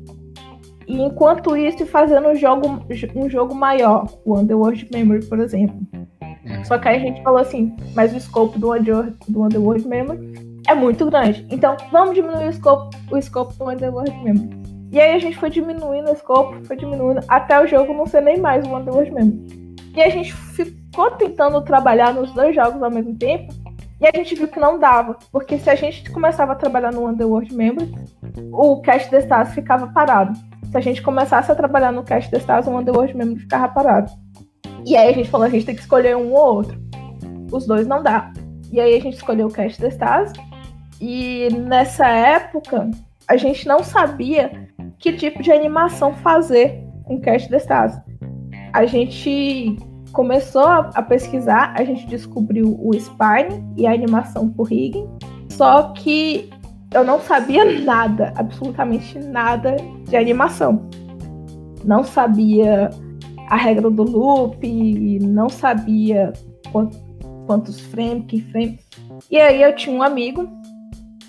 e 0.87 1.01
enquanto 1.01 1.55
isso 1.55 1.85
fazendo 1.85 2.27
um 2.27 2.35
jogo, 2.35 2.67
um 3.15 3.29
jogo 3.29 3.55
maior, 3.55 4.05
o 4.25 4.37
Underworld 4.37 4.87
Memory, 4.91 5.25
por 5.25 5.39
exemplo. 5.39 5.75
Uhum. 6.21 6.65
Só 6.65 6.77
que 6.77 6.89
aí 6.89 6.97
a 6.97 6.99
gente 6.99 7.23
falou 7.23 7.39
assim, 7.39 7.73
mas 7.95 8.13
o 8.13 8.17
escopo 8.17 8.59
do 8.59 8.73
Underworld, 8.73 9.15
do 9.29 9.43
Underworld 9.43 9.87
Memory 9.87 10.59
é 10.67 10.75
muito 10.75 11.05
grande. 11.05 11.47
Então 11.49 11.77
vamos 11.91 12.15
diminuir 12.15 12.47
o 12.47 12.49
escopo, 12.49 12.89
o 13.09 13.17
escopo 13.17 13.53
do 13.53 13.69
Underworld 13.69 14.11
Memory. 14.23 14.62
E 14.93 15.01
aí 15.01 15.13
a 15.15 15.19
gente 15.19 15.37
foi 15.37 15.49
diminuindo 15.49 16.09
o 16.09 16.13
escopo, 16.13 16.63
foi 16.65 16.77
diminuindo, 16.77 17.19
até 17.27 17.61
o 17.61 17.67
jogo 17.67 17.93
não 17.93 18.05
ser 18.05 18.21
nem 18.21 18.37
mais 18.37 18.65
o 18.65 18.73
Underworld 18.73 19.11
Memory. 19.11 19.75
E 19.95 20.01
a 20.01 20.09
gente 20.09 20.31
ficou 20.31 21.11
tentando 21.11 21.61
trabalhar 21.61 22.13
nos 22.13 22.31
dois 22.31 22.55
jogos 22.55 22.81
ao 22.81 22.91
mesmo 22.91 23.15
tempo, 23.15 23.53
e 23.99 24.07
a 24.07 24.11
gente 24.15 24.35
viu 24.35 24.47
que 24.47 24.59
não 24.59 24.79
dava, 24.79 25.17
porque 25.31 25.57
se 25.57 25.69
a 25.69 25.75
gente 25.75 26.09
começava 26.11 26.53
a 26.53 26.55
trabalhar 26.55 26.93
no 26.93 27.07
Underworld 27.07 27.53
Memory, 27.53 27.93
o 28.51 28.81
Cast 28.81 29.09
the 29.09 29.19
Stars 29.19 29.53
ficava 29.53 29.87
parado 29.87 30.33
se 30.73 30.77
a 30.77 30.81
gente 30.81 31.03
começasse 31.03 31.51
a 31.51 31.55
trabalhar 31.55 31.91
no 31.91 32.03
Cast 32.03 32.31
the 32.31 32.37
Stars, 32.39 32.65
o 32.65 32.75
Underworld 32.75 33.15
mesmo 33.15 33.37
ficava 33.37 33.67
parado. 33.67 34.11
E 34.83 34.97
aí 34.97 35.07
a 35.07 35.13
gente 35.13 35.29
falou, 35.29 35.45
a 35.45 35.49
gente 35.49 35.67
tem 35.67 35.75
que 35.75 35.81
escolher 35.81 36.17
um 36.17 36.33
ou 36.33 36.55
outro. 36.55 36.81
Os 37.51 37.67
dois 37.67 37.85
não 37.85 38.01
dá. 38.01 38.33
E 38.71 38.79
aí 38.79 38.95
a 38.95 38.99
gente 38.99 39.13
escolheu 39.13 39.45
o 39.45 39.51
Cast 39.51 39.79
the 39.79 39.89
Stars. 39.89 40.33
E 40.99 41.47
nessa 41.51 42.07
época, 42.07 42.89
a 43.27 43.37
gente 43.37 43.67
não 43.67 43.83
sabia 43.83 44.67
que 44.99 45.13
tipo 45.13 45.41
de 45.41 45.51
animação 45.51 46.13
fazer 46.13 46.83
com 47.03 47.19
Cast 47.19 47.49
the. 47.49 47.59
A 48.73 48.85
gente 48.85 49.77
começou 50.11 50.65
a, 50.65 51.01
pesquisar, 51.01 51.73
a 51.77 51.83
gente 51.83 52.05
descobriu 52.07 52.77
o 52.79 52.93
Spine 52.93 53.63
e 53.75 53.85
a 53.85 53.93
animação 53.93 54.49
por 54.49 54.71
Higgin. 54.71 55.07
Só 55.49 55.91
que 55.93 56.49
eu 56.93 57.03
não 57.03 57.19
sabia 57.19 57.79
nada, 57.81 58.33
absolutamente 58.35 59.17
nada 59.19 59.75
de 60.07 60.15
animação. 60.15 60.87
Não 61.83 62.03
sabia 62.03 62.89
a 63.49 63.55
regra 63.55 63.89
do 63.89 64.03
loop, 64.03 65.19
não 65.19 65.49
sabia 65.49 66.31
quantos 67.47 67.79
frames, 67.79 68.25
que 68.27 68.41
frame. 68.41 68.79
E 69.29 69.37
aí 69.37 69.61
eu 69.61 69.75
tinha 69.75 69.95
um 69.95 70.03
amigo 70.03 70.47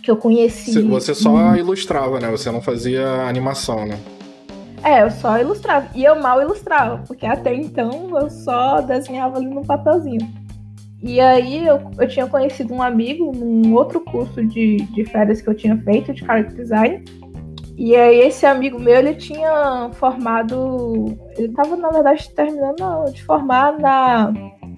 que 0.04 0.10
eu 0.10 0.16
conheci. 0.16 0.82
Você 0.82 1.14
só 1.14 1.56
ilustrava, 1.56 2.20
né? 2.20 2.30
Você 2.30 2.50
não 2.50 2.60
fazia 2.60 3.26
animação, 3.26 3.86
né? 3.86 3.98
É, 4.82 5.02
eu 5.02 5.10
só 5.10 5.38
ilustrava. 5.38 5.88
E 5.94 6.04
eu 6.04 6.20
mal 6.20 6.42
ilustrava, 6.42 7.02
porque 7.06 7.24
até 7.24 7.54
então 7.54 8.10
eu 8.18 8.28
só 8.28 8.82
desenhava 8.82 9.38
ali 9.38 9.46
no 9.46 9.64
papelzinho. 9.64 10.30
E 11.02 11.20
aí 11.20 11.66
eu, 11.66 11.90
eu 11.98 12.06
tinha 12.06 12.26
conhecido 12.26 12.74
um 12.74 12.82
amigo 12.82 13.32
num 13.34 13.74
outro 13.74 14.00
curso 14.00 14.44
de, 14.44 14.76
de 14.76 15.04
férias 15.06 15.40
que 15.40 15.48
eu 15.48 15.54
tinha 15.54 15.76
feito 15.78 16.12
de 16.12 16.24
character 16.24 16.54
design. 16.54 17.04
E 17.76 17.96
aí 17.96 18.20
esse 18.20 18.44
amigo 18.44 18.78
meu, 18.78 18.96
ele 18.96 19.14
tinha 19.14 19.90
formado. 19.94 21.16
Ele 21.36 21.48
estava, 21.48 21.76
na 21.76 21.88
verdade, 21.88 22.30
terminando 22.30 23.10
de 23.10 23.22
formar 23.24 23.78
na, 23.78 24.32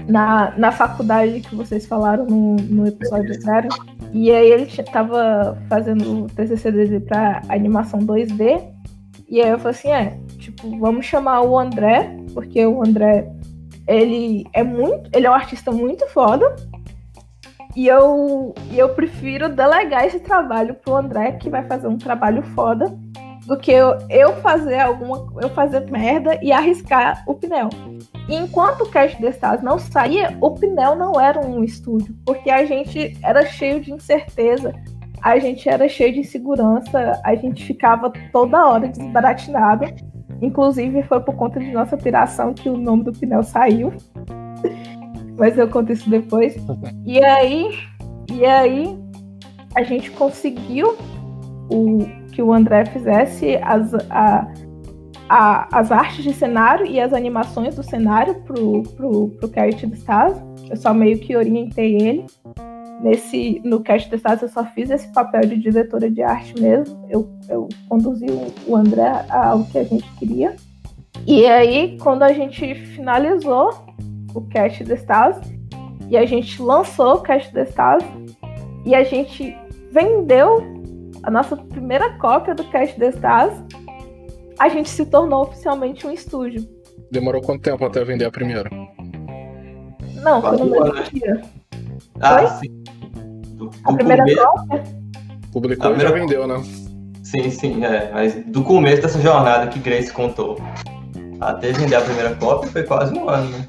na, 0.08 0.54
na 0.56 0.72
faculdade 0.72 1.40
que 1.40 1.54
vocês 1.54 1.84
falaram 1.84 2.26
no, 2.26 2.56
no 2.56 2.86
episódio 2.86 3.34
zero. 3.40 3.68
E 4.12 4.30
aí 4.32 4.50
ele 4.50 4.64
estava 4.64 5.56
fazendo 5.68 6.24
o 6.24 6.26
TCC 6.26 6.72
dele 6.72 7.00
para 7.00 7.42
animação 7.48 8.00
2D. 8.00 8.62
E 9.28 9.42
aí 9.42 9.50
eu 9.50 9.58
falei 9.58 9.76
assim, 9.76 9.88
é, 9.88 10.18
tipo, 10.38 10.78
vamos 10.78 11.04
chamar 11.04 11.42
o 11.42 11.58
André 11.58 12.16
porque 12.36 12.66
o 12.66 12.84
André, 12.84 13.32
ele 13.88 14.46
é 14.52 14.62
muito, 14.62 15.08
ele 15.14 15.26
é 15.26 15.30
um 15.30 15.34
artista 15.34 15.72
muito 15.72 16.06
foda. 16.08 16.54
E 17.74 17.88
eu, 17.88 18.54
e 18.70 18.78
eu 18.78 18.90
prefiro 18.90 19.48
delegar 19.48 20.04
esse 20.04 20.20
trabalho 20.20 20.74
pro 20.74 20.96
André, 20.96 21.32
que 21.32 21.48
vai 21.48 21.66
fazer 21.66 21.88
um 21.88 21.96
trabalho 21.96 22.42
foda, 22.42 22.94
do 23.46 23.56
que 23.56 23.70
eu, 23.70 23.96
eu 24.10 24.34
fazer 24.36 24.80
alguma. 24.80 25.26
eu 25.40 25.48
fazer 25.50 25.88
merda 25.90 26.38
e 26.42 26.52
arriscar 26.52 27.22
o 27.26 27.34
pneu. 27.34 27.68
E 28.28 28.34
enquanto 28.34 28.82
o 28.82 28.90
Cash 28.90 29.14
the 29.14 29.32
não 29.62 29.78
saía, 29.78 30.36
o 30.40 30.50
Pinel 30.50 30.96
não 30.96 31.20
era 31.20 31.40
um 31.40 31.62
estúdio, 31.62 32.14
porque 32.24 32.50
a 32.50 32.64
gente 32.64 33.16
era 33.22 33.46
cheio 33.46 33.80
de 33.80 33.92
incerteza, 33.92 34.74
a 35.22 35.38
gente 35.38 35.68
era 35.68 35.88
cheio 35.88 36.12
de 36.12 36.20
insegurança, 36.20 37.20
a 37.24 37.34
gente 37.36 37.64
ficava 37.64 38.12
toda 38.32 38.66
hora 38.66 38.88
desbaratinado. 38.88 39.84
Inclusive 40.42 41.02
foi 41.04 41.20
por 41.20 41.34
conta 41.36 41.60
de 41.60 41.70
nossa 41.70 41.96
piração 41.96 42.52
que 42.52 42.68
o 42.68 42.76
nome 42.76 43.04
do 43.04 43.12
Pinel 43.12 43.44
saiu. 43.44 43.92
Mas 45.38 45.56
eu 45.56 45.68
conto 45.68 45.92
isso 45.92 46.08
depois. 46.10 46.56
E 47.04 47.22
aí, 47.22 47.78
e 48.32 48.44
aí 48.44 48.98
a 49.74 49.82
gente 49.82 50.10
conseguiu 50.10 50.96
o, 51.70 51.98
que 52.36 52.42
o 52.42 52.52
André 52.52 52.84
fizesse 52.84 53.56
as, 53.62 53.94
a, 54.10 54.46
a, 55.26 55.78
as 55.78 55.90
artes 55.90 56.22
de 56.22 56.34
cenário 56.34 56.84
e 56.84 57.00
as 57.00 57.14
animações 57.14 57.74
do 57.74 57.82
cenário 57.82 58.34
pro, 58.42 58.82
pro, 58.94 59.30
pro 59.30 59.48
Cast 59.48 59.86
do 59.86 59.94
Stars. 59.94 60.36
Eu 60.68 60.76
só 60.76 60.92
meio 60.92 61.18
que 61.18 61.34
orientei 61.34 61.96
ele. 61.96 62.26
Nesse, 63.00 63.62
no 63.64 63.80
Cast 63.80 64.10
do 64.10 64.16
Stars 64.16 64.42
eu 64.42 64.50
só 64.50 64.66
fiz 64.66 64.90
esse 64.90 65.10
papel 65.14 65.48
de 65.48 65.56
diretora 65.56 66.10
de 66.10 66.22
arte 66.22 66.60
mesmo. 66.60 67.06
Eu, 67.08 67.26
eu 67.48 67.68
conduzi 67.88 68.26
o, 68.26 68.72
o 68.72 68.76
André 68.76 69.24
ao 69.30 69.64
que 69.64 69.78
a 69.78 69.84
gente 69.84 70.06
queria. 70.18 70.54
E 71.26 71.46
aí, 71.46 71.96
quando 72.02 72.22
a 72.22 72.34
gente 72.34 72.74
finalizou 72.74 73.70
o 74.34 74.42
Cast 74.42 74.84
the 74.84 74.94
Stars, 74.96 75.38
e 76.10 76.18
a 76.18 76.26
gente 76.26 76.60
lançou 76.60 77.14
o 77.14 77.22
Cast 77.22 77.50
the 77.54 77.62
Stars, 77.62 78.04
e 78.84 78.94
a 78.94 79.02
gente 79.02 79.56
vendeu 79.90 80.75
a 81.26 81.30
nossa 81.30 81.56
primeira 81.56 82.16
cópia 82.18 82.54
do 82.54 82.64
Cast 82.70 82.96
the 82.98 83.08
Stars 83.08 83.52
a 84.58 84.68
gente 84.68 84.88
se 84.88 85.04
tornou 85.04 85.42
oficialmente 85.42 86.06
um 86.06 86.12
estúdio. 86.12 86.66
Demorou 87.10 87.42
quanto 87.42 87.62
tempo 87.62 87.84
até 87.84 88.02
vender 88.04 88.24
a 88.24 88.30
primeira? 88.30 88.70
Não, 90.22 90.40
foi 90.40 90.56
no 90.56 90.66
mesmo 90.66 91.02
dia. 91.12 91.42
Ah, 92.20 92.46
foi? 92.46 92.68
sim. 92.68 92.84
Do, 93.56 93.70
a 93.84 93.92
primeira 93.92 94.24
cópia? 94.34 94.84
Publicou 95.52 95.96
e 95.96 96.00
já 96.00 96.10
vendeu, 96.10 96.46
né? 96.46 96.62
Sim, 97.22 97.50
sim, 97.50 97.84
é. 97.84 98.10
Mas 98.12 98.34
do 98.46 98.62
começo 98.62 99.02
dessa 99.02 99.20
jornada 99.20 99.66
que 99.66 99.80
Grace 99.80 100.12
contou 100.12 100.56
até 101.40 101.72
vender 101.72 101.96
a 101.96 102.00
primeira 102.00 102.34
cópia 102.36 102.70
foi 102.70 102.84
quase 102.84 103.12
um 103.18 103.28
ano, 103.28 103.50
né? 103.50 103.66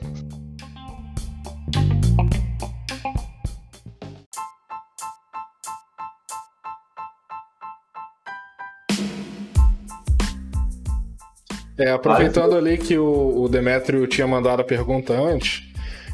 É, 11.79 11.91
aproveitando 11.91 12.55
ali 12.55 12.77
que 12.77 12.97
o, 12.97 13.43
o 13.43 13.47
Demetrio 13.47 14.07
tinha 14.07 14.27
mandado 14.27 14.61
a 14.61 14.65
pergunta 14.65 15.13
antes, 15.13 15.63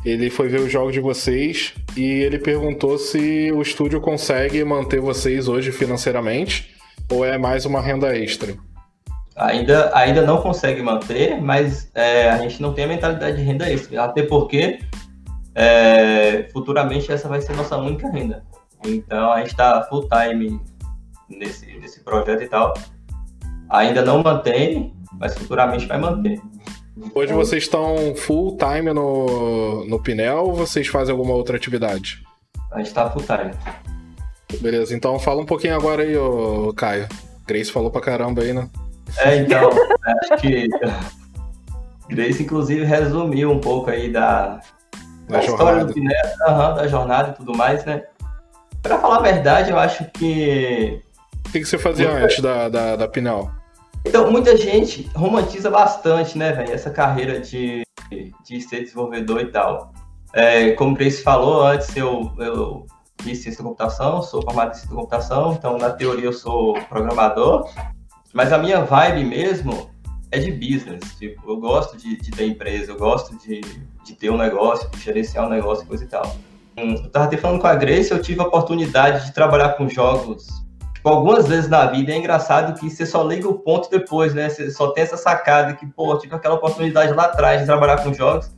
ele 0.06 0.30
foi 0.30 0.49
ver 0.49 0.60
os 0.60 0.71
jogos 0.71 0.93
de 0.93 0.99
vocês 0.99 1.73
e 1.95 2.04
ele 2.04 2.38
perguntou 2.38 2.97
se 2.97 3.52
o 3.52 3.62
estúdio 3.62 4.02
consegue 4.02 4.63
manter 4.63 4.99
vocês 4.99 5.47
hoje 5.47 5.71
financeiramente 5.71 6.76
ou 7.10 7.23
é 7.26 7.38
mais 7.38 7.65
uma 7.65 7.80
renda 7.80 8.15
extra. 8.17 8.54
Ainda, 9.36 9.91
ainda 9.95 10.21
não 10.21 10.41
consegue 10.41 10.82
manter, 10.82 11.41
mas 11.41 11.89
é, 11.95 12.30
a 12.30 12.38
gente 12.39 12.62
não 12.62 12.73
tem 12.73 12.84
a 12.84 12.88
mentalidade 12.88 13.38
de 13.38 13.43
renda 13.43 13.71
extra, 13.71 14.04
até 14.04 14.23
porque 14.23 14.80
é, 15.56 16.49
futuramente 16.52 17.12
essa 17.12 17.28
vai 17.28 17.41
ser 17.41 17.56
nossa 17.56 17.78
única 17.78 18.10
renda. 18.10 18.43
Então 18.86 19.32
a 19.32 19.39
gente 19.39 19.52
está 19.52 19.84
full 19.84 20.08
time 20.10 20.60
nesse, 21.30 21.65
nesse 21.80 22.04
projeto 22.04 22.43
e 22.43 22.47
tal. 22.47 22.73
Ainda 23.69 24.04
não 24.04 24.21
mantém, 24.21 24.93
mas 25.19 25.36
futuramente 25.38 25.86
vai 25.86 25.97
manter. 25.97 26.41
Hoje 27.15 27.34
vocês 27.34 27.63
estão 27.63 28.15
full 28.15 28.58
time 28.58 28.93
no, 28.93 29.86
no 29.86 30.02
Pinel 30.02 30.45
ou 30.45 30.54
vocês 30.54 30.88
fazem 30.88 31.12
alguma 31.12 31.34
outra 31.34 31.58
atividade? 31.58 32.23
A 32.71 32.78
gente 32.78 32.88
está 32.88 33.10
full 33.10 33.23
time. 33.23 33.52
Beleza, 34.62 34.95
então 34.95 35.17
fala 35.19 35.41
um 35.41 35.45
pouquinho 35.45 35.76
agora 35.76 36.04
aí, 36.04 36.15
ô, 36.15 36.73
Caio. 36.76 37.08
Grace 37.47 37.71
falou 37.71 37.89
pra 37.89 38.02
caramba 38.02 38.41
aí, 38.41 38.54
né? 38.54 38.69
É, 39.17 39.38
então, 39.38 39.69
acho 40.21 40.41
que 40.41 40.67
Grace, 42.08 42.43
inclusive, 42.43 42.86
resumiu 42.86 43.52
um 43.52 43.60
pouco 43.60 43.89
aí 43.89 44.12
da, 44.12 44.60
da, 45.28 45.39
da 45.39 45.43
história 45.43 45.86
do 45.86 45.93
Pinel, 45.93 46.26
uhum, 46.47 46.76
da 46.76 46.88
jornada 46.88 47.30
e 47.32 47.34
tudo 47.34 47.58
mais, 47.58 47.84
né? 47.86 48.04
Pra 48.82 48.99
falar 48.99 49.17
a 49.17 49.21
verdade, 49.21 49.71
eu 49.71 49.80
acho 49.80 50.06
que. 50.12 51.02
O 51.47 51.52
que, 51.52 51.60
que 51.60 51.65
você 51.65 51.78
fazia 51.78 52.12
antes 52.12 52.39
da, 52.39 52.69
da, 52.69 52.95
da 52.95 53.08
Pinel? 53.08 53.49
Então, 54.06 54.30
muita 54.30 54.58
gente 54.58 55.10
romantiza 55.16 55.70
bastante, 55.70 56.38
né, 56.38 56.52
velho, 56.52 56.74
essa 56.74 56.89
carreira 56.89 57.39
de, 57.39 57.84
de 58.46 58.62
ser 58.62 58.82
desenvolvedor 58.82 59.42
e 59.42 59.52
tal. 59.52 59.94
É, 60.34 60.72
como 60.72 60.92
o 60.92 60.96
Grace 60.96 61.24
falou 61.24 61.66
antes, 61.66 61.96
eu, 61.96 62.32
eu 62.38 62.86
fiz 63.22 63.39
ciência 63.39 63.63
da 63.63 63.70
computação, 63.70 64.22
sou 64.22 64.42
formado 64.42 64.72
em 64.72 64.74
ciência 64.74 64.89
da 64.89 64.96
computação, 64.96 65.54
então 65.54 65.78
na 65.78 65.92
teoria 65.92 66.26
eu 66.26 66.34
sou 66.34 66.74
programador, 66.89 67.70
mas 68.34 68.52
a 68.52 68.58
minha 68.58 68.84
vibe 68.84 69.24
mesmo 69.24 69.89
é 70.32 70.39
de 70.39 70.52
business. 70.52 71.16
Tipo, 71.18 71.52
eu 71.52 71.58
gosto 71.58 71.96
de, 71.96 72.18
de 72.18 72.32
ter 72.32 72.46
empresa, 72.46 72.92
eu 72.92 72.98
gosto 72.98 73.38
de, 73.38 73.62
de 74.04 74.16
ter 74.16 74.32
um 74.32 74.38
negócio, 74.38 74.89
de 74.89 75.00
gerenciar 75.00 75.46
um 75.46 75.50
negócio 75.50 75.86
e 75.86 75.88
coisa 75.88 76.04
e 76.04 76.08
tal. 76.08 76.36
Hum, 76.78 76.96
eu 76.96 77.10
tava 77.10 77.26
até 77.26 77.38
falando 77.38 77.62
com 77.62 77.68
a 77.68 77.76
Grace, 77.76 78.12
eu 78.12 78.22
tive 78.22 78.42
a 78.42 78.46
oportunidade 78.46 79.28
de 79.28 79.34
trabalhar 79.34 79.70
com 79.74 79.88
jogos 79.88 80.62
algumas 81.12 81.48
vezes 81.48 81.70
na 81.70 81.86
vida 81.86 82.12
é 82.12 82.18
engraçado 82.18 82.80
que 82.80 82.89
você 82.89 83.06
só 83.06 83.24
liga 83.24 83.48
o 83.48 83.60
ponto 83.60 83.89
depois, 83.89 84.34
né? 84.34 84.50
Você 84.50 84.72
só 84.72 84.92
tem 84.92 85.04
essa 85.04 85.18
sacada 85.18 85.74
que, 85.74 85.86
pô, 85.86 86.18
tive 86.18 86.36
aquela 86.36 86.56
oportunidade 86.56 87.13
lá 87.13 87.26
atrás 87.26 87.62
de 87.62 87.66
trabalhar 87.66 88.02
com 88.04 88.13
jogos, 88.13 88.50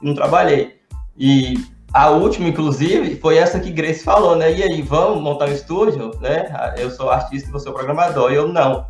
não 0.00 0.14
trabalhei. 0.14 0.80
E 1.16 1.54
a 1.92 2.08
última, 2.08 2.48
inclusive, 2.48 3.16
foi 3.16 3.36
essa 3.36 3.58
que 3.58 3.70
Grace 3.70 4.04
falou, 4.04 4.36
né? 4.36 4.52
E 4.52 4.62
aí, 4.62 4.80
vamos 4.80 5.20
montar 5.22 5.48
um 5.48 5.52
estúdio, 5.52 6.12
né? 6.20 6.74
Eu 6.78 6.90
sou 6.90 7.10
artista 7.10 7.48
e 7.48 7.52
você 7.52 7.68
é 7.68 7.72
programador. 7.72 8.32
E 8.32 8.36
eu 8.36 8.48
não. 8.48 8.86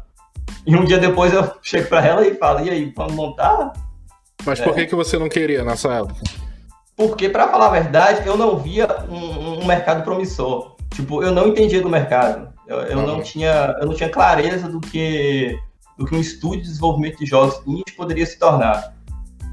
E 0.67 0.77
um 0.77 0.85
dia 0.85 0.99
depois 0.99 1.33
eu 1.33 1.51
chego 1.63 1.89
para 1.89 2.07
ela 2.07 2.27
e 2.27 2.35
falo, 2.35 2.65
e 2.65 2.71
aí, 2.71 2.93
vamos 2.95 3.15
montar? 3.15 3.73
Mas 4.45 4.61
por 4.61 4.71
é. 4.71 4.75
que, 4.75 4.87
que 4.87 4.95
você 4.95 5.19
não 5.19 5.29
queria 5.29 5.65
nessa 5.65 5.93
época? 5.95 6.21
Porque, 6.97 7.29
para 7.31 7.49
falar 7.49 7.67
a 7.67 7.71
verdade, 7.71 8.29
eu 8.29 8.37
não 8.37 8.59
via 8.59 8.87
um, 9.09 9.63
um 9.63 9.67
mercado 9.67 10.05
promissor. 10.05 10.77
Tipo, 10.91 11.23
eu 11.23 11.33
não 11.33 11.49
entendia 11.49 11.81
do 11.81 11.89
mercado. 11.89 12.50
Eu, 12.71 12.79
eu 12.83 12.99
uhum. 12.99 13.07
não 13.07 13.21
tinha, 13.21 13.77
eu 13.81 13.87
não 13.89 13.95
tinha 13.95 14.09
clareza 14.09 14.69
do 14.69 14.81
que, 14.81 15.59
do 15.99 16.07
que 16.07 16.15
um 16.15 16.21
estúdio 16.21 16.61
de 16.61 16.69
desenvolvimento 16.69 17.19
de 17.19 17.27
jogos 17.27 17.61
indie 17.67 17.97
poderia 17.97 18.25
se 18.25 18.39
tornar. 18.39 18.95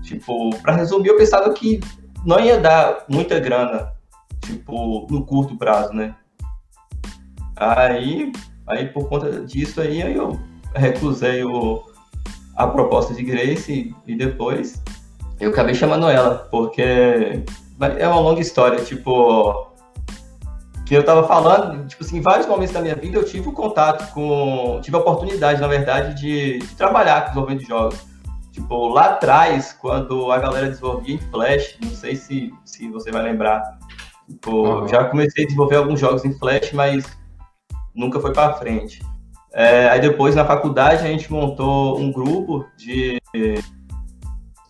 Tipo, 0.04 0.56
para 0.62 0.76
resumir, 0.76 1.08
eu 1.08 1.18
pensava 1.18 1.52
que 1.52 1.80
não 2.24 2.40
ia 2.40 2.60
dar 2.60 3.06
muita 3.10 3.40
grana, 3.40 3.92
tipo, 4.42 5.08
no 5.10 5.26
curto 5.26 5.58
prazo, 5.58 5.94
né? 5.94 6.14
Aí, 7.56 8.32
aí 8.68 8.88
por 8.90 9.10
conta 9.10 9.44
disso 9.44 9.82
aí, 9.82 10.00
eu 10.00 10.40
recusei 10.76 11.44
o, 11.44 11.84
a 12.56 12.68
proposta 12.68 13.16
de 13.16 13.24
Grace 13.24 13.96
e, 14.08 14.12
e 14.12 14.16
depois 14.16 14.80
eu 15.40 15.50
acabei 15.50 15.74
chamando 15.74 16.08
ela, 16.08 16.48
porque 16.52 16.84
é 17.98 18.08
uma 18.08 18.20
longa 18.20 18.42
história, 18.42 18.84
tipo, 18.84 19.72
que 20.88 20.96
eu 20.96 21.02
estava 21.02 21.28
falando, 21.28 21.86
tipo 21.86 22.02
assim, 22.02 22.18
em 22.18 22.22
vários 22.22 22.48
momentos 22.48 22.74
da 22.74 22.82
minha 22.82 22.96
vida 22.96 23.18
eu 23.18 23.26
tive 23.26 23.50
o 23.50 23.52
um 23.52 23.54
contato 23.54 24.10
com, 24.14 24.80
tive 24.82 24.96
a 24.96 25.00
oportunidade, 25.00 25.60
na 25.60 25.68
verdade, 25.68 26.16
de, 26.16 26.60
de 26.60 26.76
trabalhar 26.76 27.22
com 27.22 27.28
desenvolvimento 27.28 27.62
de 27.62 27.68
jogos. 27.68 28.08
Tipo, 28.54 28.88
lá 28.88 29.08
atrás, 29.08 29.74
quando 29.74 30.32
a 30.32 30.40
galera 30.40 30.70
desenvolvia 30.70 31.16
em 31.16 31.18
Flash, 31.18 31.78
não 31.84 31.90
sei 31.92 32.16
se, 32.16 32.54
se 32.64 32.90
você 32.90 33.12
vai 33.12 33.22
lembrar, 33.22 33.78
tipo, 34.30 34.52
uhum. 34.52 34.88
já 34.88 35.04
comecei 35.04 35.44
a 35.44 35.48
desenvolver 35.48 35.76
alguns 35.76 36.00
jogos 36.00 36.24
em 36.24 36.34
Flash, 36.40 36.72
mas 36.72 37.06
nunca 37.94 38.22
foi 38.22 38.32
para 38.32 38.54
frente. 38.54 39.02
É, 39.54 39.90
aí 39.90 40.00
depois, 40.00 40.36
na 40.36 40.46
faculdade, 40.46 41.04
a 41.04 41.08
gente 41.08 41.30
montou 41.32 42.00
um 42.00 42.12
grupo 42.14 42.66
de... 42.78 43.22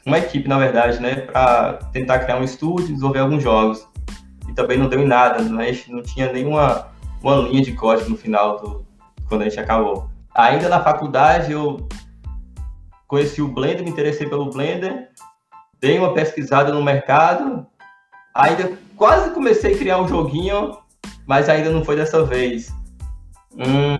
Uma 0.03 0.17
equipe, 0.17 0.47
na 0.47 0.57
verdade, 0.57 0.99
né, 0.99 1.15
para 1.15 1.73
tentar 1.91 2.19
criar 2.19 2.37
um 2.37 2.43
estúdio 2.43 2.87
e 2.87 2.93
desenvolver 2.93 3.19
alguns 3.19 3.43
jogos 3.43 3.85
também 4.57 4.79
não 4.79 4.89
deu 4.89 4.99
em 4.99 5.05
nada, 5.07 5.39
né? 5.43 5.69
a 5.69 5.71
gente 5.71 5.91
não 5.91 6.01
tinha 6.01 6.33
nenhuma 6.33 6.87
uma 7.21 7.35
linha 7.35 7.61
de 7.61 7.73
código 7.73 8.09
no 8.09 8.17
final 8.17 8.59
do 8.59 8.85
quando 9.29 9.43
a 9.43 9.43
gente 9.45 9.59
acabou. 9.59 10.09
Ainda 10.33 10.67
na 10.67 10.81
faculdade 10.81 11.51
eu 11.51 11.87
conheci 13.07 13.41
o 13.41 13.47
Blender, 13.47 13.83
me 13.83 13.91
interessei 13.91 14.27
pelo 14.27 14.49
Blender, 14.49 15.09
dei 15.79 15.99
uma 15.99 16.13
pesquisada 16.13 16.73
no 16.73 16.83
mercado, 16.83 17.65
ainda 18.33 18.77
quase 18.95 19.31
comecei 19.31 19.75
a 19.75 19.77
criar 19.77 20.01
um 20.01 20.07
joguinho, 20.07 20.77
mas 21.27 21.49
ainda 21.49 21.69
não 21.69 21.85
foi 21.85 21.95
dessa 21.95 22.23
vez. 22.23 22.73
Hum, 23.53 23.97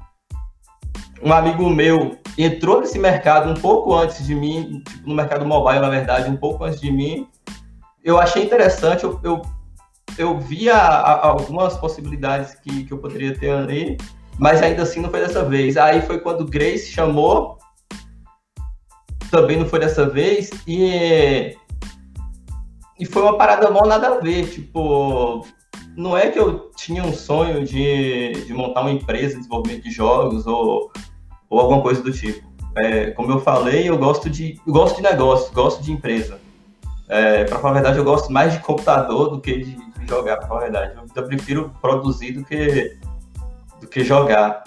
um 1.22 1.34
amigo 1.34 1.70
meu 1.70 2.18
entrou 2.38 2.80
nesse 2.80 2.97
mercado 2.97 3.49
um 3.49 3.55
pouco 3.55 3.93
antes 3.93 4.26
de 4.26 4.34
mim, 4.34 4.82
tipo, 4.88 5.08
no 5.08 5.16
mercado 5.16 5.45
mobile, 5.45 5.80
na 5.80 5.89
verdade, 5.89 6.30
um 6.30 6.38
pouco 6.38 6.64
antes 6.64 6.82
de 6.82 6.91
mim. 6.91 7.28
Eu 8.03 8.20
achei 8.20 8.43
interessante, 8.43 9.03
eu, 9.03 9.20
eu, 9.24 9.41
eu 10.18 10.39
via 10.39 10.76
algumas 10.78 11.78
possibilidades 11.78 12.55
que, 12.55 12.84
que 12.84 12.91
eu 12.91 12.97
poderia 12.97 13.38
ter 13.38 13.51
ali, 13.51 13.97
mas 14.38 14.61
ainda 14.61 14.84
assim 14.84 14.99
não 15.01 15.09
foi 15.09 15.20
dessa 15.20 15.43
vez. 15.43 15.78
Aí 15.78 16.01
foi 16.01 16.20
quando 16.20 16.45
Grace 16.45 16.91
chamou, 16.91 17.57
também 19.30 19.57
não 19.57 19.65
foi 19.65 19.80
dessa 19.80 20.07
vez, 20.07 20.49
e, 20.68 21.55
e 22.99 23.05
foi 23.05 23.22
uma 23.22 23.38
parada 23.38 23.70
mal 23.70 23.86
nada 23.86 24.07
a 24.07 24.20
ver, 24.20 24.49
tipo, 24.49 25.45
não 25.95 26.15
é 26.18 26.30
que 26.30 26.39
eu 26.39 26.72
tinha 26.76 27.03
um 27.03 27.13
sonho 27.13 27.65
de, 27.65 28.32
de 28.45 28.53
montar 28.53 28.82
uma 28.82 28.91
empresa 28.91 29.34
de 29.34 29.39
desenvolvimento 29.39 29.84
de 29.84 29.91
jogos 29.91 30.45
ou, 30.45 30.91
ou 31.49 31.59
alguma 31.59 31.82
coisa 31.82 32.01
do 32.01 32.11
tipo. 32.11 32.47
É, 32.78 33.09
como 33.11 33.32
eu 33.32 33.39
falei, 33.39 33.89
eu 33.89 33.97
gosto 33.97 34.30
de, 34.30 34.59
eu 34.65 34.72
gosto 34.72 34.97
de 34.97 35.01
negócio, 35.01 35.51
gosto 35.53 35.82
de 35.82 35.91
empresa. 35.91 36.39
É, 37.09 37.45
para 37.45 37.57
falar 37.57 37.72
a 37.72 37.74
verdade, 37.76 37.97
eu 37.97 38.03
gosto 38.03 38.32
mais 38.32 38.53
de 38.53 38.59
computador 38.59 39.30
do 39.30 39.41
que 39.41 39.57
de, 39.57 39.87
jogar, 40.08 40.41
falar 40.47 40.62
a 40.62 40.64
verdade. 40.64 40.93
Eu, 40.95 41.05
eu, 41.16 41.28
prefiro 41.28 41.74
produzir 41.82 42.34
do 42.34 42.45
que, 42.45 42.97
do 43.82 43.88
que 43.88 44.03
jogar. 44.03 44.64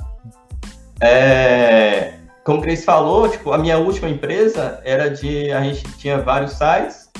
É, 1.01 2.14
como 2.45 2.59
o 2.59 2.62
Cris 2.62 2.84
falou, 2.84 3.28
tipo, 3.28 3.53
a 3.53 3.59
minha 3.59 3.78
última 3.78 4.09
empresa 4.09 4.80
era 4.84 5.11
de. 5.11 5.51
A 5.53 5.62
gente 5.62 5.82
tinha 5.99 6.20
vários 6.20 6.53
sites 6.53 7.11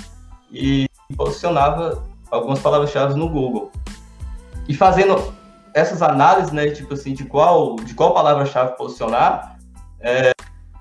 e 0.51 0.87
posicionava 1.17 2.03
algumas 2.31 2.61
palavras-chave 2.61 3.15
no 3.15 3.29
Google. 3.29 3.71
E 4.69 4.75
fazendo 4.75 5.33
essas 5.75 6.03
análises, 6.03 6.53
né, 6.53 6.71
tipo 6.71 6.95
assim, 6.95 7.15
de 7.15 7.25
qual, 7.25 7.77
de 7.77 7.95
qual 7.95 8.15
palavra-chave 8.15 8.77
posicionar, 8.77 9.59
é, 10.01 10.33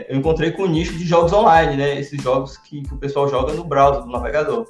eu 0.07 0.17
encontrei 0.17 0.51
com 0.51 0.63
o 0.63 0.67
nicho 0.67 0.93
de 0.93 1.05
jogos 1.05 1.33
online, 1.33 1.75
né, 1.75 1.99
esses 1.99 2.21
jogos 2.21 2.57
que, 2.57 2.81
que 2.81 2.93
o 2.93 2.97
pessoal 2.97 3.27
joga 3.27 3.53
no 3.53 3.63
browser, 3.63 4.05
no 4.05 4.11
navegador. 4.11 4.67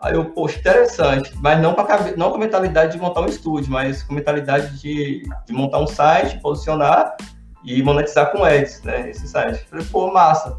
Aí 0.00 0.14
eu, 0.14 0.26
poxa, 0.26 0.58
interessante, 0.58 1.32
mas 1.40 1.60
não, 1.60 1.74
pra, 1.74 2.12
não 2.16 2.30
com 2.30 2.36
a 2.36 2.40
mentalidade 2.40 2.92
de 2.92 2.98
montar 2.98 3.22
um 3.22 3.26
estúdio, 3.26 3.70
mas 3.70 4.02
com 4.02 4.12
a 4.12 4.16
mentalidade 4.16 4.78
de, 4.78 5.22
de 5.46 5.52
montar 5.52 5.80
um 5.80 5.86
site, 5.86 6.40
posicionar 6.40 7.16
e 7.64 7.82
monetizar 7.82 8.30
com 8.30 8.44
ads, 8.44 8.82
né, 8.82 9.08
esse 9.10 9.26
site. 9.26 9.64
Falei, 9.68 9.86
pô, 9.90 10.12
massa. 10.12 10.58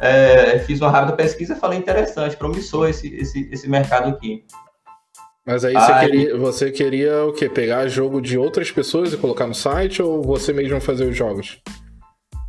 É, 0.00 0.60
fiz 0.60 0.80
uma 0.80 0.90
rápida 0.90 1.16
pesquisa 1.16 1.54
e 1.54 1.58
falei, 1.58 1.78
interessante, 1.78 2.36
promissor 2.36 2.88
esse, 2.88 3.12
esse, 3.16 3.48
esse 3.50 3.68
mercado 3.68 4.10
aqui. 4.10 4.44
Mas 5.44 5.64
aí, 5.64 5.72
você, 5.72 5.98
queria, 5.98 6.36
você 6.36 6.70
queria 6.70 7.24
o 7.24 7.32
quê? 7.32 7.48
Pegar 7.48 7.88
jogo 7.88 8.20
de 8.20 8.38
outras 8.38 8.70
pessoas 8.70 9.12
e 9.12 9.16
colocar 9.16 9.46
no 9.46 9.54
site 9.54 10.00
ou 10.02 10.22
você 10.22 10.52
mesmo 10.52 10.80
fazer 10.80 11.06
os 11.06 11.16
jogos? 11.16 11.60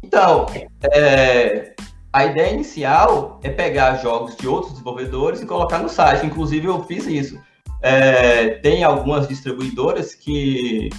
Então, 0.03 0.45
é, 0.91 1.73
a 2.11 2.25
ideia 2.25 2.53
inicial 2.53 3.39
é 3.43 3.49
pegar 3.49 3.97
jogos 3.97 4.35
de 4.35 4.47
outros 4.47 4.73
desenvolvedores 4.73 5.41
e 5.41 5.45
colocar 5.45 5.79
no 5.79 5.89
site. 5.89 6.25
Inclusive, 6.25 6.67
eu 6.67 6.83
fiz 6.83 7.05
isso. 7.05 7.39
É, 7.81 8.55
tem 8.61 8.83
algumas 8.83 9.27
distribuidoras 9.27 10.15
que, 10.15 10.89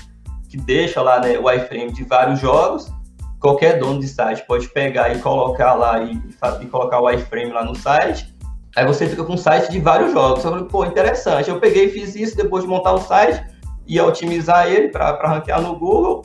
que 0.48 0.56
deixam 0.56 1.02
lá 1.02 1.20
né, 1.20 1.38
o 1.38 1.50
iframe 1.50 1.92
de 1.92 2.04
vários 2.04 2.40
jogos. 2.40 2.90
Qualquer 3.40 3.78
dono 3.78 4.00
de 4.00 4.08
site 4.08 4.44
pode 4.46 4.68
pegar 4.68 5.14
e 5.14 5.18
colocar 5.20 5.74
lá 5.74 6.02
e, 6.02 6.20
e 6.60 6.66
colocar 6.66 7.00
o 7.00 7.10
iframe 7.10 7.52
lá 7.52 7.64
no 7.64 7.74
site 7.74 8.30
Aí 8.76 8.86
você 8.86 9.08
fica 9.08 9.24
com 9.24 9.34
um 9.34 9.38
site 9.38 9.70
de 9.70 9.80
vários 9.80 10.12
jogos. 10.12 10.44
Eu 10.44 10.50
falei, 10.50 10.66
pô, 10.66 10.84
interessante. 10.84 11.50
Eu 11.50 11.58
peguei 11.58 11.86
e 11.86 11.90
fiz 11.90 12.14
isso 12.14 12.36
depois 12.36 12.62
de 12.64 12.70
montar 12.70 12.92
o 12.92 13.00
site, 13.00 13.44
ia 13.86 14.04
otimizar 14.04 14.68
ele 14.68 14.88
para 14.88 15.28
ranquear 15.28 15.60
no 15.60 15.76
Google. 15.76 16.22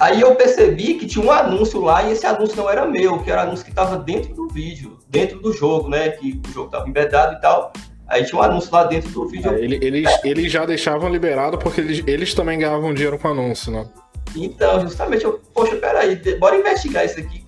Aí 0.00 0.20
eu 0.20 0.34
percebi 0.34 0.94
que 0.94 1.06
tinha 1.06 1.24
um 1.24 1.30
anúncio 1.30 1.80
lá 1.80 2.02
e 2.02 2.12
esse 2.12 2.26
anúncio 2.26 2.56
não 2.56 2.68
era 2.68 2.84
meu, 2.84 3.18
que 3.20 3.30
era 3.30 3.42
um 3.42 3.44
anúncio 3.44 3.64
que 3.64 3.70
estava 3.70 3.96
dentro 3.96 4.34
do 4.34 4.48
vídeo, 4.48 4.98
dentro 5.08 5.40
do 5.40 5.52
jogo, 5.52 5.88
né? 5.88 6.10
Que 6.10 6.40
o 6.46 6.52
jogo 6.52 6.66
estava 6.66 6.88
embedado 6.88 7.36
e 7.36 7.40
tal. 7.40 7.72
Aí 8.06 8.24
tinha 8.24 8.38
um 8.38 8.42
anúncio 8.42 8.70
lá 8.72 8.84
dentro 8.84 9.10
do 9.10 9.26
vídeo. 9.26 9.50
É, 9.52 9.60
eles, 9.60 10.10
eles 10.24 10.52
já 10.52 10.66
deixavam 10.66 11.08
liberado 11.08 11.58
porque 11.58 11.80
eles, 11.80 12.02
eles 12.06 12.34
também 12.34 12.58
ganhavam 12.58 12.92
dinheiro 12.92 13.18
com 13.18 13.28
anúncio, 13.28 13.72
né? 13.72 13.88
Então, 14.36 14.80
justamente, 14.80 15.24
eu, 15.24 15.40
poxa, 15.54 15.76
peraí, 15.76 16.16
bora 16.38 16.56
investigar 16.56 17.04
isso 17.04 17.18
aqui. 17.20 17.44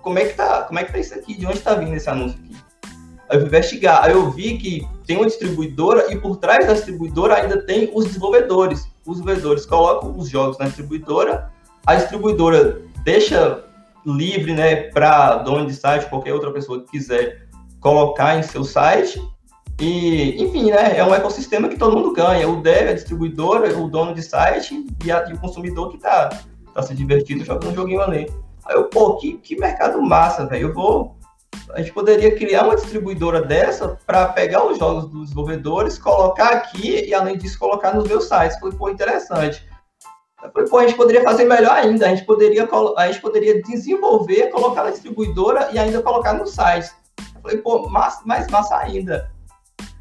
Como 0.00 0.18
é 0.18 0.24
que 0.24 0.34
tá, 0.34 0.62
como 0.62 0.78
é 0.78 0.84
que 0.84 0.92
tá 0.92 0.98
isso 0.98 1.14
aqui? 1.14 1.36
De 1.36 1.46
onde 1.46 1.58
está 1.58 1.74
vindo 1.74 1.94
esse 1.94 2.08
anúncio 2.08 2.38
aqui? 2.38 2.56
Aí 3.28 3.36
eu 3.36 3.40
fui 3.40 3.48
investigar, 3.48 4.04
aí 4.04 4.12
eu 4.12 4.30
vi 4.30 4.56
que 4.56 4.88
tem 5.06 5.16
uma 5.16 5.26
distribuidora 5.26 6.10
e 6.10 6.16
por 6.16 6.36
trás 6.36 6.66
da 6.66 6.72
distribuidora 6.72 7.34
ainda 7.34 7.60
tem 7.60 7.90
os 7.92 8.06
desenvolvedores. 8.06 8.88
Os 9.04 9.18
desenvolvedores 9.18 9.66
colocam 9.66 10.16
os 10.16 10.30
jogos 10.30 10.56
na 10.58 10.66
distribuidora, 10.66 11.50
a 11.88 11.94
distribuidora 11.94 12.82
deixa 13.02 13.64
livre, 14.04 14.52
né, 14.52 14.76
para 14.90 15.36
dono 15.36 15.66
de 15.66 15.72
site, 15.72 16.06
qualquer 16.10 16.34
outra 16.34 16.52
pessoa 16.52 16.80
que 16.80 16.90
quiser 16.90 17.48
colocar 17.80 18.38
em 18.38 18.42
seu 18.42 18.62
site. 18.62 19.18
E, 19.80 20.42
enfim, 20.42 20.70
né, 20.70 20.98
é 20.98 21.02
um 21.02 21.14
ecossistema 21.14 21.66
que 21.66 21.78
todo 21.78 21.96
mundo 21.96 22.12
ganha. 22.12 22.46
O 22.46 22.60
dev, 22.60 22.90
a 22.90 22.92
distribuidora, 22.92 23.74
o 23.78 23.88
dono 23.88 24.12
de 24.12 24.20
site 24.20 24.86
e, 25.02 25.10
a, 25.10 25.26
e 25.30 25.32
o 25.32 25.38
consumidor 25.38 25.88
que 25.88 25.96
está 25.96 26.28
tá 26.74 26.82
se 26.82 26.94
divertindo 26.94 27.42
jogando 27.42 27.72
um 27.72 27.74
joguinho 27.74 28.02
ali. 28.02 28.30
Aí 28.66 28.76
eu, 28.76 28.84
pô, 28.84 29.16
que, 29.16 29.38
que 29.38 29.58
mercado 29.58 29.98
massa, 30.02 30.44
velho. 30.44 30.68
Eu 30.68 30.74
vou 30.74 31.16
a 31.72 31.80
gente 31.80 31.92
poderia 31.92 32.36
criar 32.36 32.64
uma 32.64 32.76
distribuidora 32.76 33.40
dessa 33.40 33.98
para 34.06 34.28
pegar 34.28 34.66
os 34.66 34.78
jogos 34.78 35.08
dos 35.08 35.22
desenvolvedores, 35.22 35.98
colocar 35.98 36.50
aqui 36.50 37.06
e, 37.06 37.14
além 37.14 37.38
disso, 37.38 37.58
colocar 37.58 37.94
nos 37.94 38.06
meus 38.06 38.28
sites. 38.28 38.58
Foi, 38.58 38.72
pô, 38.72 38.90
interessante. 38.90 39.66
Eu 40.42 40.50
falei, 40.52 40.68
pô, 40.68 40.78
a 40.78 40.86
gente 40.86 40.96
poderia 40.96 41.22
fazer 41.22 41.44
melhor 41.44 41.72
ainda. 41.72 42.06
A 42.06 42.08
gente 42.10 42.24
poderia, 42.24 42.68
a 42.96 43.06
gente 43.06 43.20
poderia 43.20 43.60
desenvolver, 43.62 44.50
colocar 44.50 44.84
na 44.84 44.90
distribuidora 44.90 45.68
e 45.72 45.78
ainda 45.78 46.00
colocar 46.00 46.32
no 46.32 46.46
site. 46.46 46.90
Eu 47.34 47.42
falei, 47.42 47.58
pô, 47.58 47.88
mais, 47.88 48.20
mais 48.24 48.46
massa 48.48 48.76
ainda. 48.76 49.30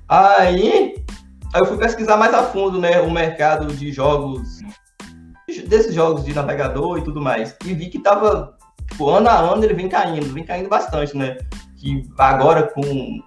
Aí, 0.08 1.04
aí 1.54 1.62
eu 1.62 1.66
fui 1.66 1.78
pesquisar 1.78 2.18
mais 2.18 2.34
a 2.34 2.44
fundo, 2.44 2.80
né, 2.80 3.02
o 3.02 3.10
mercado 3.10 3.68
de 3.68 3.92
jogos, 3.92 4.60
desses 5.68 5.94
jogos 5.94 6.24
de 6.24 6.34
navegador 6.34 7.00
e 7.00 7.04
tudo 7.04 7.20
mais. 7.20 7.56
E 7.66 7.74
vi 7.74 7.90
que 7.90 8.00
tava 8.00 8.56
tipo, 8.90 9.10
ano 9.10 9.30
a 9.30 9.40
ano 9.40 9.64
ele 9.64 9.74
vem 9.74 9.90
caindo, 9.90 10.34
vem 10.34 10.44
caindo 10.44 10.70
bastante, 10.70 11.18
né? 11.18 11.38
Que 11.78 12.08
agora 12.18 12.64
com. 12.64 13.22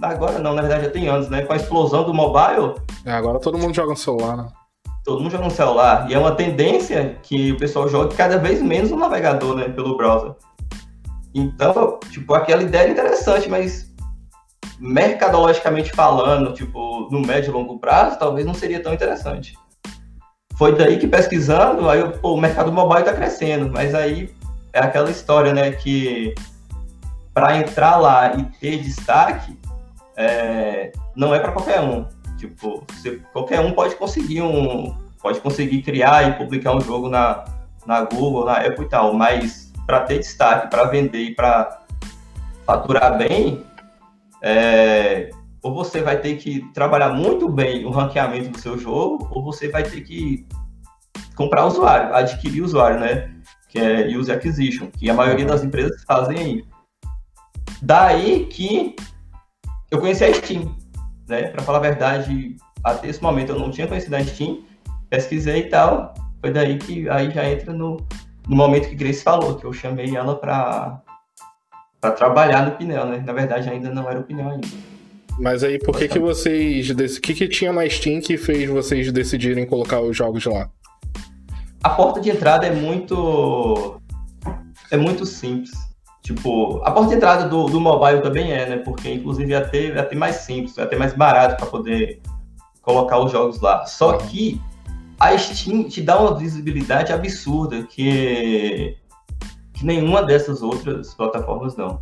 Agora 0.00 0.38
não, 0.38 0.54
na 0.54 0.62
verdade 0.62 0.86
já 0.86 0.90
tem 0.90 1.08
anos, 1.08 1.28
né? 1.28 1.42
Com 1.42 1.52
a 1.52 1.56
explosão 1.56 2.04
do 2.04 2.14
mobile. 2.14 2.74
É, 3.04 3.12
agora 3.12 3.40
todo 3.40 3.58
mundo 3.58 3.74
joga 3.74 3.90
no 3.90 3.96
celular, 3.96 4.36
né? 4.36 4.48
Todo 5.04 5.20
mundo 5.20 5.32
joga 5.32 5.44
no 5.44 5.50
celular. 5.50 6.10
E 6.10 6.14
é 6.14 6.18
uma 6.18 6.34
tendência 6.34 7.16
que 7.22 7.52
o 7.52 7.58
pessoal 7.58 7.88
jogue 7.88 8.14
cada 8.14 8.38
vez 8.38 8.62
menos 8.62 8.90
no 8.90 8.96
navegador, 8.96 9.56
né? 9.56 9.68
Pelo 9.68 9.96
browser. 9.96 10.32
Então, 11.34 11.98
tipo, 12.10 12.34
aquela 12.34 12.62
ideia 12.62 12.88
é 12.88 12.90
interessante, 12.90 13.48
mas 13.48 13.92
mercadologicamente 14.78 15.92
falando, 15.92 16.52
tipo, 16.52 17.08
no 17.10 17.20
médio 17.20 17.50
e 17.50 17.52
longo 17.52 17.78
prazo, 17.78 18.18
talvez 18.18 18.46
não 18.46 18.54
seria 18.54 18.82
tão 18.82 18.92
interessante. 18.92 19.56
Foi 20.56 20.74
daí 20.76 20.98
que 20.98 21.06
pesquisando, 21.06 21.88
aí 21.88 22.06
pô, 22.18 22.34
o 22.34 22.40
mercado 22.40 22.72
mobile 22.72 23.00
está 23.00 23.12
crescendo, 23.12 23.70
mas 23.72 23.94
aí 23.94 24.32
é 24.72 24.80
aquela 24.80 25.10
história, 25.10 25.52
né, 25.52 25.72
que 25.72 26.34
para 27.32 27.56
entrar 27.56 27.96
lá 27.96 28.34
e 28.34 28.44
ter 28.60 28.78
destaque, 28.78 29.58
é, 30.16 30.92
não 31.16 31.34
é 31.34 31.38
para 31.38 31.52
qualquer 31.52 31.80
um. 31.80 32.06
Tipo, 32.42 32.84
você, 32.90 33.20
qualquer 33.32 33.60
um 33.60 33.70
pode 33.70 33.94
conseguir 33.94 34.42
um, 34.42 34.92
pode 35.22 35.38
conseguir 35.38 35.80
criar 35.82 36.28
e 36.28 36.32
publicar 36.32 36.74
um 36.74 36.80
jogo 36.80 37.08
na, 37.08 37.44
na 37.86 38.02
Google, 38.02 38.44
na 38.44 38.56
Apple 38.56 38.84
e 38.84 38.88
tal, 38.88 39.14
mas 39.14 39.72
para 39.86 40.00
ter 40.00 40.18
destaque, 40.18 40.68
para 40.68 40.82
vender 40.86 41.20
e 41.20 41.34
para 41.36 41.82
faturar 42.66 43.16
bem, 43.16 43.64
é, 44.42 45.30
ou 45.62 45.72
você 45.72 46.02
vai 46.02 46.18
ter 46.18 46.36
que 46.38 46.68
trabalhar 46.74 47.10
muito 47.10 47.48
bem 47.48 47.84
o 47.84 47.90
ranqueamento 47.90 48.50
do 48.50 48.58
seu 48.58 48.76
jogo, 48.76 49.28
ou 49.30 49.44
você 49.44 49.68
vai 49.68 49.84
ter 49.84 50.00
que 50.00 50.44
comprar 51.36 51.64
usuário, 51.64 52.12
adquirir 52.12 52.60
usuário, 52.60 52.98
né? 52.98 53.32
que 53.68 53.78
é 53.78 54.08
User 54.08 54.36
Acquisition, 54.36 54.90
que 54.90 55.08
a 55.08 55.14
maioria 55.14 55.46
das 55.46 55.62
empresas 55.62 56.02
fazem 56.02 56.38
aí. 56.38 56.64
Daí 57.80 58.46
que 58.46 58.96
eu 59.92 60.00
conheci 60.00 60.24
a 60.24 60.34
Steam, 60.34 60.76
né? 61.28 61.48
Para 61.48 61.62
falar 61.62 61.78
a 61.78 61.82
verdade, 61.82 62.56
até 62.84 63.08
esse 63.08 63.22
momento 63.22 63.52
eu 63.52 63.58
não 63.58 63.70
tinha 63.70 63.86
conhecido 63.86 64.16
a 64.16 64.24
Steam, 64.24 64.62
pesquisei 65.08 65.60
e 65.60 65.68
tal. 65.68 66.14
Foi 66.40 66.50
daí 66.50 66.78
que 66.78 67.08
aí 67.08 67.30
já 67.30 67.48
entra 67.48 67.72
no, 67.72 67.98
no 68.48 68.56
momento 68.56 68.88
que 68.88 68.94
Grace 68.94 69.22
falou, 69.22 69.56
que 69.56 69.64
eu 69.64 69.72
chamei 69.72 70.16
ela 70.16 70.36
para 70.36 71.00
para 72.00 72.10
trabalhar 72.10 72.66
no 72.66 72.72
pneu, 72.72 73.06
né? 73.06 73.22
Na 73.24 73.32
verdade 73.32 73.70
ainda 73.70 73.88
não 73.88 74.10
era 74.10 74.18
o 74.18 74.24
pneu 74.24 74.48
ainda. 74.48 74.66
Mas 75.38 75.62
aí 75.62 75.78
por 75.78 75.96
que 75.96 76.08
que 76.08 76.18
vocês, 76.18 76.90
o 76.90 77.20
que 77.20 77.32
que 77.32 77.46
tinha 77.46 77.72
na 77.72 77.88
Steam 77.88 78.20
que 78.20 78.36
fez 78.36 78.68
vocês 78.68 79.12
decidirem 79.12 79.64
colocar 79.64 80.00
os 80.00 80.16
jogos 80.16 80.44
lá? 80.44 80.68
a 81.82 81.90
porta 81.90 82.20
de 82.20 82.30
entrada 82.30 82.66
é 82.66 82.70
muito 82.70 84.00
é 84.90 84.96
muito 84.96 85.26
simples. 85.26 85.72
Tipo, 86.22 86.80
a 86.84 86.90
porta 86.92 87.10
de 87.10 87.16
entrada 87.16 87.48
do, 87.48 87.66
do 87.66 87.80
mobile 87.80 88.22
também 88.22 88.52
é, 88.52 88.68
né? 88.68 88.76
Porque 88.76 89.12
inclusive 89.12 89.52
é 89.52 89.56
até, 89.56 89.86
é 89.86 89.98
até 89.98 90.14
mais 90.14 90.36
simples, 90.36 90.78
é 90.78 90.82
até 90.82 90.96
mais 90.96 91.12
barato 91.14 91.56
para 91.56 91.66
poder 91.66 92.22
colocar 92.80 93.18
os 93.18 93.32
jogos 93.32 93.60
lá. 93.60 93.84
Só 93.86 94.16
que 94.16 94.60
a 95.18 95.36
Steam 95.36 95.84
te 95.84 96.00
dá 96.00 96.20
uma 96.20 96.36
visibilidade 96.36 97.12
absurda 97.12 97.82
que 97.84 98.96
que 99.72 99.86
nenhuma 99.86 100.22
dessas 100.22 100.62
outras 100.62 101.12
plataformas 101.12 101.76
não. 101.76 101.98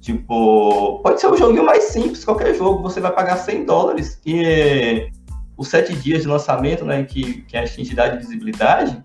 Tipo, 0.00 1.00
pode 1.02 1.20
ser 1.20 1.26
um 1.26 1.36
joguinho 1.36 1.64
mais 1.64 1.84
simples, 1.84 2.24
qualquer 2.24 2.54
jogo, 2.54 2.82
você 2.82 3.00
vai 3.00 3.12
pagar 3.12 3.36
100 3.36 3.66
dólares 3.66 4.18
e 4.24 5.10
os 5.56 5.68
sete 5.68 5.94
dias 5.94 6.22
de 6.22 6.28
lançamento, 6.28 6.86
né, 6.86 7.04
que, 7.04 7.42
que 7.42 7.54
é 7.54 7.60
a 7.60 7.64
entidade 7.64 8.16
de 8.16 8.24
visibilidade, 8.24 9.04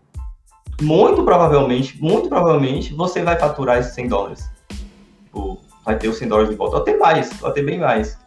muito 0.82 1.24
provavelmente, 1.24 2.02
muito 2.02 2.30
provavelmente, 2.30 2.94
você 2.94 3.22
vai 3.22 3.38
faturar 3.38 3.80
esses 3.80 3.94
100 3.94 4.08
dólares. 4.08 4.50
Tipo, 5.24 5.62
vai 5.86 5.98
ter 5.98 6.08
os 6.08 6.18
100 6.18 6.28
dólares 6.28 6.50
de 6.50 6.56
volta, 6.56 6.78
ou 6.78 6.82
até 6.82 6.98
mais, 6.98 7.42
ou 7.42 7.50
até 7.50 7.62
bem 7.62 7.80
mais. 7.80 8.18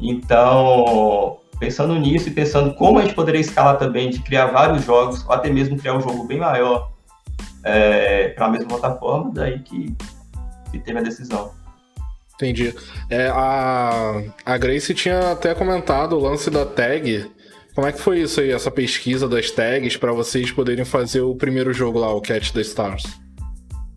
Então, 0.00 1.38
pensando 1.58 1.94
nisso 1.94 2.28
e 2.28 2.32
pensando 2.32 2.74
como 2.74 2.98
a 2.98 3.02
gente 3.02 3.14
poderia 3.14 3.40
escalar 3.40 3.78
também 3.78 4.10
de 4.10 4.20
criar 4.20 4.46
vários 4.46 4.84
jogos, 4.84 5.24
ou 5.26 5.32
até 5.32 5.50
mesmo 5.50 5.78
criar 5.78 5.96
um 5.96 6.00
jogo 6.00 6.24
bem 6.24 6.38
maior 6.38 6.90
é, 7.62 8.28
para 8.30 8.46
a 8.46 8.48
mesma 8.48 8.68
plataforma, 8.68 9.30
daí 9.32 9.58
que, 9.60 9.94
que 10.70 10.78
teve 10.78 10.98
a 10.98 11.02
decisão. 11.02 11.52
Entendi. 12.34 12.74
É, 13.10 13.28
a, 13.28 14.22
a 14.46 14.56
Grace 14.56 14.94
tinha 14.94 15.32
até 15.32 15.54
comentado 15.54 16.16
o 16.16 16.20
lance 16.20 16.50
da 16.50 16.64
tag. 16.64 17.30
Como 17.74 17.86
é 17.86 17.92
que 17.92 18.00
foi 18.00 18.20
isso 18.20 18.40
aí, 18.40 18.50
essa 18.50 18.70
pesquisa 18.70 19.28
das 19.28 19.50
tags, 19.50 19.96
para 19.96 20.12
vocês 20.12 20.50
poderem 20.50 20.84
fazer 20.84 21.20
o 21.20 21.34
primeiro 21.34 21.72
jogo 21.72 21.98
lá, 21.98 22.12
o 22.12 22.20
Cat 22.20 22.52
the 22.52 22.60
Stars? 22.60 23.04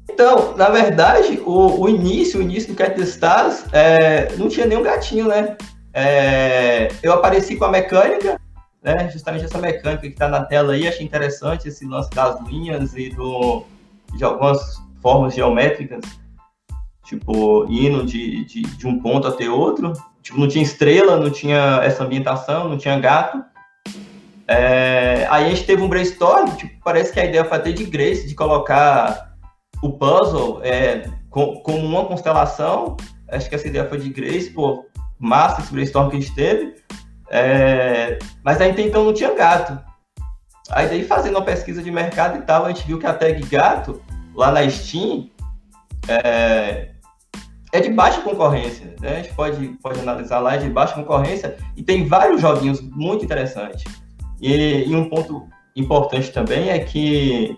Então, 0.09 0.55
na 0.55 0.69
verdade, 0.69 1.41
o, 1.43 1.81
o 1.81 1.89
início, 1.89 2.39
o 2.39 2.43
início 2.43 2.73
do 2.73 2.77
Cat 2.77 2.95
the 2.95 3.01
Stars, 3.01 3.65
é, 3.73 4.31
não 4.37 4.47
tinha 4.47 4.67
nenhum 4.67 4.83
gatinho, 4.83 5.27
né? 5.27 5.57
É, 5.91 6.89
eu 7.01 7.13
apareci 7.13 7.55
com 7.55 7.65
a 7.65 7.71
mecânica, 7.71 8.39
né? 8.81 9.09
Justamente 9.09 9.45
essa 9.45 9.57
mecânica 9.57 10.01
que 10.01 10.07
está 10.07 10.27
na 10.27 10.43
tela 10.43 10.73
aí, 10.73 10.87
achei 10.87 11.05
interessante 11.05 11.67
esse 11.67 11.85
lance 11.85 12.11
das 12.11 12.39
linhas 12.41 12.93
e 12.95 13.09
do, 13.09 13.63
de 14.15 14.23
algumas 14.23 14.81
formas 15.01 15.33
geométricas, 15.33 16.01
tipo, 17.05 17.65
indo 17.69 18.05
de, 18.05 18.45
de, 18.45 18.61
de 18.61 18.87
um 18.87 18.99
ponto 18.99 19.27
até 19.27 19.49
outro. 19.49 19.93
Tipo, 20.21 20.39
não 20.39 20.47
tinha 20.47 20.63
estrela, 20.63 21.17
não 21.17 21.29
tinha 21.29 21.81
essa 21.83 22.03
ambientação, 22.03 22.69
não 22.69 22.77
tinha 22.77 22.99
gato. 22.99 23.43
É, 24.53 25.27
aí 25.31 25.45
a 25.45 25.49
gente 25.49 25.65
teve 25.65 25.81
um 25.81 25.89
brainstorm, 25.89 26.55
tipo, 26.55 26.79
parece 26.83 27.11
que 27.11 27.19
a 27.19 27.25
ideia 27.25 27.43
foi 27.43 27.57
até 27.57 27.71
de 27.71 27.85
Grace, 27.85 28.27
de 28.27 28.35
colocar 28.35 29.33
o 29.81 29.93
puzzle 29.93 30.61
é, 30.63 31.09
com, 31.29 31.55
como 31.61 31.83
uma 31.85 32.05
constelação. 32.05 32.95
Acho 33.29 33.49
que 33.49 33.55
essa 33.55 33.67
ideia 33.67 33.89
foi 33.89 33.97
de 33.97 34.09
Grace, 34.09 34.51
pô, 34.51 34.85
massa 35.19 35.61
esse 35.61 35.73
brainstorm 35.73 36.09
que 36.09 36.17
a 36.17 36.19
gente 36.19 36.35
teve. 36.35 36.75
É, 37.29 38.19
mas 38.43 38.61
aí 38.61 38.73
então 38.77 39.03
não 39.03 39.13
tinha 39.13 39.33
gato. 39.33 39.79
Aí 40.69 40.87
daí 40.87 41.03
fazendo 41.03 41.35
uma 41.35 41.45
pesquisa 41.45 41.81
de 41.81 41.89
mercado 41.89 42.37
e 42.37 42.41
tal, 42.41 42.65
a 42.65 42.67
gente 42.69 42.85
viu 42.85 42.99
que 42.99 43.07
a 43.07 43.13
tag 43.13 43.41
gato, 43.47 44.01
lá 44.35 44.51
na 44.51 44.69
Steam, 44.69 45.29
é, 46.07 46.89
é 47.71 47.79
de 47.79 47.89
baixa 47.89 48.21
concorrência. 48.21 48.93
Né? 49.01 49.13
A 49.13 49.15
gente 49.15 49.33
pode, 49.33 49.67
pode 49.81 49.99
analisar 49.99 50.39
lá, 50.39 50.53
é 50.53 50.59
de 50.59 50.69
baixa 50.69 50.93
concorrência 50.93 51.57
e 51.75 51.81
tem 51.81 52.07
vários 52.07 52.39
joguinhos 52.39 52.81
muito 52.81 53.25
interessantes. 53.25 53.83
E, 54.43 54.89
e 54.89 54.93
um 54.93 55.09
ponto 55.09 55.47
importante 55.73 56.29
também 56.31 56.69
é 56.69 56.77
que 56.79 57.57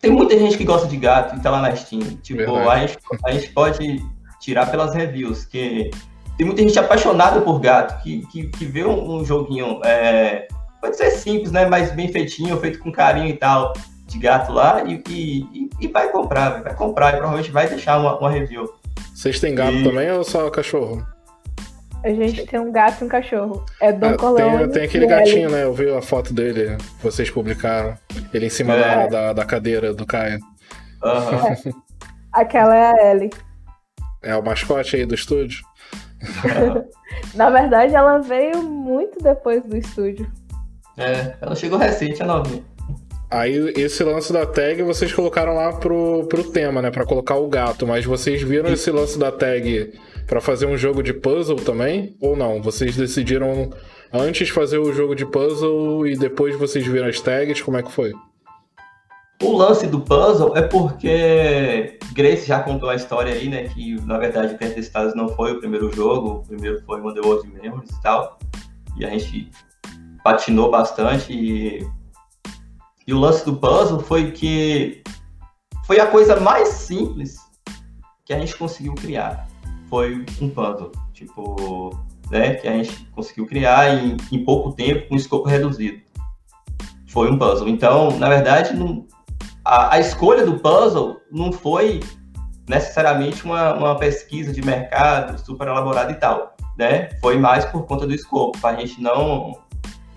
tem 0.00 0.12
muita 0.12 0.38
gente 0.38 0.56
que 0.56 0.64
gosta 0.64 0.86
de 0.86 0.96
gato 0.96 1.36
e 1.36 1.42
tá 1.42 1.50
lá 1.50 1.60
na 1.60 1.74
Steam. 1.74 2.00
Tipo, 2.22 2.56
a 2.56 2.78
gente, 2.78 2.98
a 3.24 3.32
gente 3.32 3.48
pode 3.50 4.00
tirar 4.40 4.70
pelas 4.70 4.94
reviews, 4.94 5.44
que 5.44 5.90
tem 6.38 6.46
muita 6.46 6.62
gente 6.62 6.78
apaixonada 6.78 7.40
por 7.40 7.58
gato, 7.58 8.00
que, 8.04 8.24
que, 8.28 8.46
que 8.46 8.64
vê 8.66 8.84
um, 8.84 9.16
um 9.16 9.24
joguinho, 9.24 9.80
é, 9.84 10.46
pode 10.80 10.96
ser 10.96 11.10
simples, 11.10 11.50
né, 11.50 11.66
mas 11.66 11.90
bem 11.90 12.12
feitinho, 12.12 12.56
feito 12.60 12.78
com 12.78 12.92
carinho 12.92 13.28
e 13.28 13.36
tal, 13.36 13.72
de 14.06 14.18
gato 14.18 14.52
lá, 14.52 14.84
e, 14.84 15.02
e, 15.08 15.70
e 15.80 15.88
vai 15.88 16.12
comprar, 16.12 16.62
vai 16.62 16.74
comprar, 16.74 17.08
e 17.08 17.16
provavelmente 17.16 17.50
vai 17.50 17.68
deixar 17.68 17.98
uma, 17.98 18.16
uma 18.16 18.30
review. 18.30 18.72
Vocês 19.12 19.40
têm 19.40 19.56
gato 19.56 19.74
e... 19.74 19.82
também 19.82 20.08
ou 20.12 20.22
só 20.22 20.48
cachorro? 20.50 21.04
A 22.06 22.14
gente 22.14 22.46
tem 22.46 22.60
um 22.60 22.70
gato 22.70 23.02
e 23.02 23.04
um 23.04 23.08
cachorro. 23.08 23.66
É 23.80 23.92
Don 23.92 24.14
ah. 24.14 24.36
Tem, 24.36 24.68
tem 24.70 24.84
aquele 24.84 25.06
gatinho, 25.08 25.50
né? 25.50 25.64
Eu 25.64 25.74
vi 25.74 25.90
a 25.90 26.00
foto 26.00 26.32
dele, 26.32 26.78
vocês 27.02 27.28
publicaram. 27.28 27.96
Ele 28.32 28.46
em 28.46 28.50
cima 28.50 28.74
é. 28.74 28.78
da, 28.78 29.06
da, 29.08 29.32
da, 29.32 29.44
cadeira 29.44 29.92
do 29.92 30.06
Caio. 30.06 30.38
Uhum. 31.02 31.48
É. 31.48 31.72
Aquela 32.32 32.76
é 32.76 32.92
a 32.92 33.10
Ellie. 33.10 33.30
É 34.22 34.36
o 34.36 34.42
mascote 34.44 34.94
aí 34.94 35.04
do 35.04 35.16
estúdio? 35.16 35.64
Na 37.34 37.50
verdade, 37.50 37.92
ela 37.92 38.18
veio 38.18 38.62
muito 38.62 39.18
depois 39.20 39.64
do 39.64 39.76
estúdio. 39.76 40.30
É, 40.96 41.34
ela 41.40 41.56
chegou 41.56 41.76
recente, 41.76 42.22
a 42.22 42.26
novinha. 42.26 42.62
Aí 43.30 43.72
esse 43.76 44.04
lance 44.04 44.32
da 44.32 44.46
tag 44.46 44.82
vocês 44.82 45.12
colocaram 45.12 45.54
lá 45.54 45.72
pro, 45.72 46.26
pro 46.28 46.44
tema, 46.44 46.80
né? 46.80 46.90
Pra 46.90 47.04
colocar 47.04 47.34
o 47.36 47.48
gato, 47.48 47.86
mas 47.86 48.04
vocês 48.04 48.40
viram 48.42 48.72
esse 48.72 48.90
lance 48.90 49.18
da 49.18 49.32
tag 49.32 49.92
para 50.26 50.40
fazer 50.40 50.66
um 50.66 50.76
jogo 50.76 51.02
de 51.02 51.12
puzzle 51.12 51.56
também? 51.56 52.16
Ou 52.20 52.36
não? 52.36 52.62
Vocês 52.62 52.96
decidiram 52.96 53.70
antes 54.12 54.48
fazer 54.48 54.78
o 54.78 54.92
jogo 54.92 55.14
de 55.14 55.26
puzzle 55.26 56.06
e 56.06 56.16
depois 56.16 56.56
vocês 56.56 56.86
viram 56.86 57.08
as 57.08 57.20
tags? 57.20 57.60
Como 57.60 57.76
é 57.76 57.82
que 57.82 57.90
foi? 57.90 58.12
O 59.42 59.52
lance 59.54 59.86
do 59.86 60.00
puzzle 60.00 60.56
é 60.56 60.62
porque 60.62 61.98
Grace 62.12 62.46
já 62.46 62.60
contou 62.60 62.88
a 62.88 62.94
história 62.94 63.34
aí, 63.34 63.48
né? 63.48 63.64
Que 63.68 64.00
na 64.02 64.18
verdade 64.18 64.54
o 64.54 64.58
Pentestados 64.58 65.14
não 65.14 65.28
foi 65.28 65.52
o 65.52 65.58
primeiro 65.58 65.92
jogo, 65.92 66.28
o 66.28 66.42
primeiro 66.42 66.80
foi 66.86 67.00
o 67.00 67.10
Underworld 67.10 67.48
Memories 67.48 67.90
e 67.90 68.02
tal. 68.02 68.38
E 68.96 69.04
a 69.04 69.10
gente 69.10 69.50
patinou 70.24 70.70
bastante. 70.70 71.32
E, 71.32 71.86
e 73.06 73.14
o 73.14 73.18
lance 73.18 73.44
do 73.44 73.56
puzzle 73.56 74.00
foi 74.00 74.32
que 74.32 75.02
foi 75.86 76.00
a 76.00 76.06
coisa 76.06 76.40
mais 76.40 76.68
simples 76.68 77.38
que 78.24 78.32
a 78.32 78.38
gente 78.38 78.56
conseguiu 78.56 78.94
criar 78.94 79.46
foi 79.88 80.24
um 80.40 80.50
puzzle, 80.50 80.92
tipo, 81.12 81.90
né, 82.30 82.54
que 82.54 82.68
a 82.68 82.72
gente 82.72 83.04
conseguiu 83.14 83.46
criar 83.46 83.94
em, 83.94 84.16
em 84.32 84.44
pouco 84.44 84.72
tempo, 84.72 85.08
com 85.08 85.16
escopo 85.16 85.48
reduzido. 85.48 86.00
Foi 87.08 87.30
um 87.30 87.38
puzzle. 87.38 87.68
Então, 87.68 88.18
na 88.18 88.28
verdade, 88.28 88.74
não, 88.74 89.06
a, 89.64 89.94
a, 89.94 90.00
escolha 90.00 90.44
do 90.44 90.58
puzzle 90.58 91.20
não 91.30 91.52
foi 91.52 92.00
necessariamente 92.68 93.44
uma, 93.44 93.74
uma 93.74 93.96
pesquisa 93.96 94.52
de 94.52 94.60
mercado 94.60 95.38
super 95.38 95.68
elaborada 95.68 96.10
e 96.12 96.16
tal, 96.16 96.54
né? 96.76 97.10
Foi 97.20 97.38
mais 97.38 97.64
por 97.64 97.86
conta 97.86 98.06
do 98.06 98.14
escopo, 98.14 98.58
para 98.60 98.76
a 98.76 98.80
gente 98.80 99.00
não, 99.00 99.52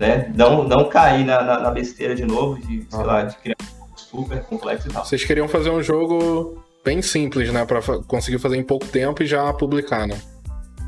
né, 0.00 0.32
não, 0.34 0.64
não 0.66 0.88
cair 0.88 1.24
na, 1.26 1.42
na, 1.42 1.60
na 1.60 1.70
besteira 1.70 2.14
de 2.14 2.24
novo, 2.24 2.58
de, 2.58 2.86
sei 2.88 3.04
lá, 3.04 3.22
de 3.22 3.36
criar 3.36 3.56
um 3.60 3.96
super 3.96 4.42
complexo 4.44 4.88
e 4.88 4.92
tal. 4.92 5.04
Vocês 5.04 5.22
queriam 5.22 5.46
fazer 5.46 5.68
um 5.68 5.82
jogo 5.82 6.64
bem 6.82 7.02
simples, 7.02 7.52
né? 7.52 7.66
Pra 7.66 7.80
conseguir 8.08 8.38
fazer 8.38 8.56
em 8.56 8.64
pouco 8.64 8.86
tempo 8.86 9.22
e 9.22 9.26
já 9.26 9.52
publicar, 9.52 10.06
né? 10.06 10.18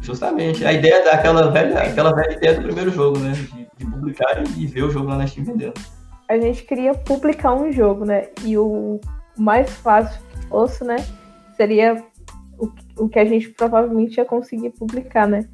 Justamente. 0.01 0.65
A 0.65 0.73
ideia 0.73 1.05
daquela 1.05 1.51
velha, 1.51 1.79
aquela 1.79 2.15
velha 2.15 2.33
ideia 2.33 2.55
do 2.55 2.63
primeiro 2.63 2.91
jogo, 2.91 3.19
né? 3.19 3.33
De, 3.33 3.69
de 3.77 3.87
publicar 3.87 4.43
e 4.57 4.67
ver 4.67 4.85
o 4.85 4.91
jogo 4.91 5.09
lá 5.09 5.19
na 5.19 5.27
Steam 5.27 5.45
vendendo. 5.45 5.75
A 6.29 6.39
gente 6.39 6.63
queria 6.63 6.95
publicar 6.95 7.55
um 7.55 7.71
jogo, 7.71 8.07
né? 8.07 8.29
E 8.43 8.57
o 8.57 8.99
mais 9.37 9.71
fácil 9.71 10.19
que 10.33 10.47
fosse, 10.47 10.83
né? 10.83 10.97
Seria 11.55 12.03
o, 12.59 12.73
o 12.97 13.09
que 13.11 13.19
a 13.19 13.25
gente 13.27 13.51
provavelmente 13.51 14.17
ia 14.17 14.25
conseguir 14.25 14.71
publicar, 14.71 15.29
né? 15.29 15.47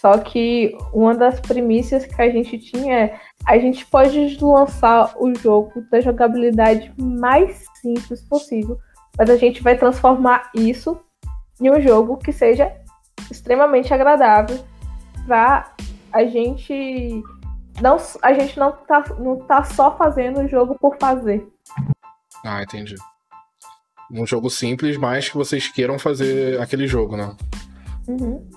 Só 0.00 0.18
que 0.18 0.76
uma 0.92 1.14
das 1.14 1.40
premissas 1.40 2.04
que 2.04 2.20
a 2.20 2.30
gente 2.30 2.58
tinha 2.58 2.94
é 2.94 3.20
a 3.46 3.58
gente 3.58 3.86
pode 3.86 4.36
lançar 4.42 5.14
o 5.16 5.34
jogo 5.34 5.82
da 5.90 6.00
jogabilidade 6.00 6.92
mais 6.98 7.64
simples 7.80 8.20
possível 8.22 8.78
mas 9.18 9.30
a 9.30 9.36
gente 9.36 9.62
vai 9.62 9.76
transformar 9.76 10.50
isso 10.54 10.98
em 11.60 11.70
um 11.70 11.80
jogo 11.80 12.18
que 12.18 12.32
seja 12.32 12.72
extremamente 13.30 13.92
agradável 13.92 14.62
para 15.26 15.72
a 16.12 16.24
gente 16.24 17.22
não 17.80 17.96
a 18.22 18.32
gente 18.32 18.58
não 18.58 18.72
tá, 18.72 19.04
não 19.18 19.36
tá 19.36 19.64
só 19.64 19.96
fazendo 19.96 20.40
o 20.40 20.48
jogo 20.48 20.76
por 20.78 20.96
fazer. 20.98 21.46
Ah, 22.44 22.62
entendi. 22.62 22.94
Um 24.10 24.26
jogo 24.26 24.48
simples, 24.48 24.96
mas 24.96 25.28
que 25.28 25.36
vocês 25.36 25.66
queiram 25.68 25.98
fazer 25.98 26.60
aquele 26.60 26.86
jogo, 26.86 27.16
né? 27.16 27.34
Uhum. 28.06 28.48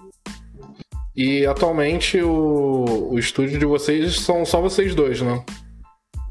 E 1.19 1.45
atualmente 1.45 2.21
o, 2.21 3.09
o 3.11 3.19
estúdio 3.19 3.59
de 3.59 3.65
vocês 3.65 4.21
são 4.21 4.45
só 4.45 4.61
vocês 4.61 4.95
dois, 4.95 5.21
né? 5.21 5.43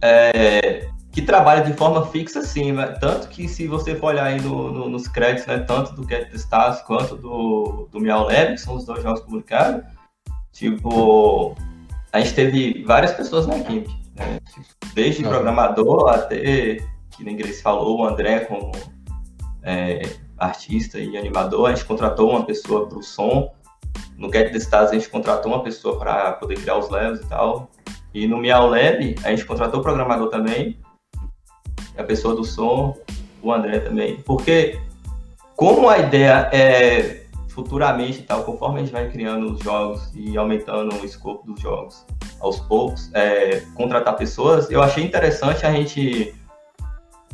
É, 0.01 0.89
que 1.13 1.21
trabalha 1.21 1.63
de 1.63 1.75
forma 1.75 2.07
fixa, 2.07 2.41
sim, 2.41 2.73
né? 2.73 2.87
tanto 2.99 3.29
que 3.29 3.47
se 3.47 3.67
você 3.67 3.95
for 3.95 4.07
olhar 4.07 4.25
aí 4.25 4.41
no, 4.41 4.73
no, 4.73 4.89
nos 4.89 5.07
créditos, 5.07 5.47
né, 5.47 5.59
tanto 5.59 5.93
do 5.93 6.07
Cat 6.07 6.35
Stars 6.35 6.81
quanto 6.81 7.17
do, 7.17 7.87
do 7.93 8.01
Miau 8.01 8.25
Lab, 8.25 8.55
que 8.55 8.57
são 8.63 8.77
os 8.77 8.87
dois 8.87 9.03
jogos 9.03 9.21
publicados, 9.21 9.85
tipo, 10.53 11.55
a 12.11 12.21
gente 12.21 12.35
teve 12.35 12.83
várias 12.85 13.13
pessoas 13.13 13.47
na 13.47 13.59
equipe, 13.59 13.91
né? 14.17 14.41
desde 14.95 15.23
uhum. 15.23 15.29
programador 15.29 16.09
até, 16.09 16.79
que 17.11 17.25
nem 17.25 17.37
Grace 17.37 17.61
falou, 17.61 18.01
o 18.01 18.07
André 18.07 18.41
como 18.41 18.73
é, 19.63 20.01
artista 20.39 20.99
e 20.99 21.19
animador, 21.19 21.69
a 21.69 21.75
gente 21.75 21.85
contratou 21.85 22.31
uma 22.31 22.47
pessoa 22.47 22.89
para 22.89 22.97
o 22.97 23.03
som, 23.03 23.53
no 24.17 24.33
Get 24.33 24.55
Stars 24.57 24.91
a 24.91 24.95
gente 24.95 25.09
contratou 25.09 25.53
uma 25.53 25.63
pessoa 25.63 25.99
para 25.99 26.33
poder 26.33 26.57
criar 26.57 26.77
os 26.77 26.91
levels 26.91 27.21
e 27.21 27.27
tal, 27.27 27.71
e 28.13 28.27
no 28.27 28.39
Miau 28.39 28.69
Lab 28.69 29.15
a 29.23 29.31
gente 29.31 29.45
contratou 29.45 29.81
o 29.81 29.83
programador 29.83 30.29
também, 30.29 30.79
a 31.97 32.03
pessoa 32.03 32.35
do 32.35 32.45
som. 32.45 32.97
o 33.43 33.53
André 33.53 33.79
também, 33.79 34.17
porque 34.23 34.81
como 35.57 35.89
a 35.89 35.99
ideia 35.99 36.49
é 36.53 37.25
futuramente, 37.49 38.23
tal, 38.23 38.45
conforme 38.45 38.79
a 38.79 38.83
gente 38.85 38.93
vai 38.93 39.11
criando 39.11 39.53
os 39.53 39.61
jogos 39.61 40.11
e 40.15 40.37
aumentando 40.37 40.95
o 40.95 41.05
escopo 41.05 41.45
dos 41.51 41.61
jogos 41.61 42.07
aos 42.41 42.61
poucos, 42.61 43.11
é, 43.15 43.65
contratar 43.75 44.17
pessoas, 44.17 44.71
eu 44.71 44.81
achei 44.81 45.03
interessante 45.03 45.67
a 45.67 45.73
gente, 45.73 46.33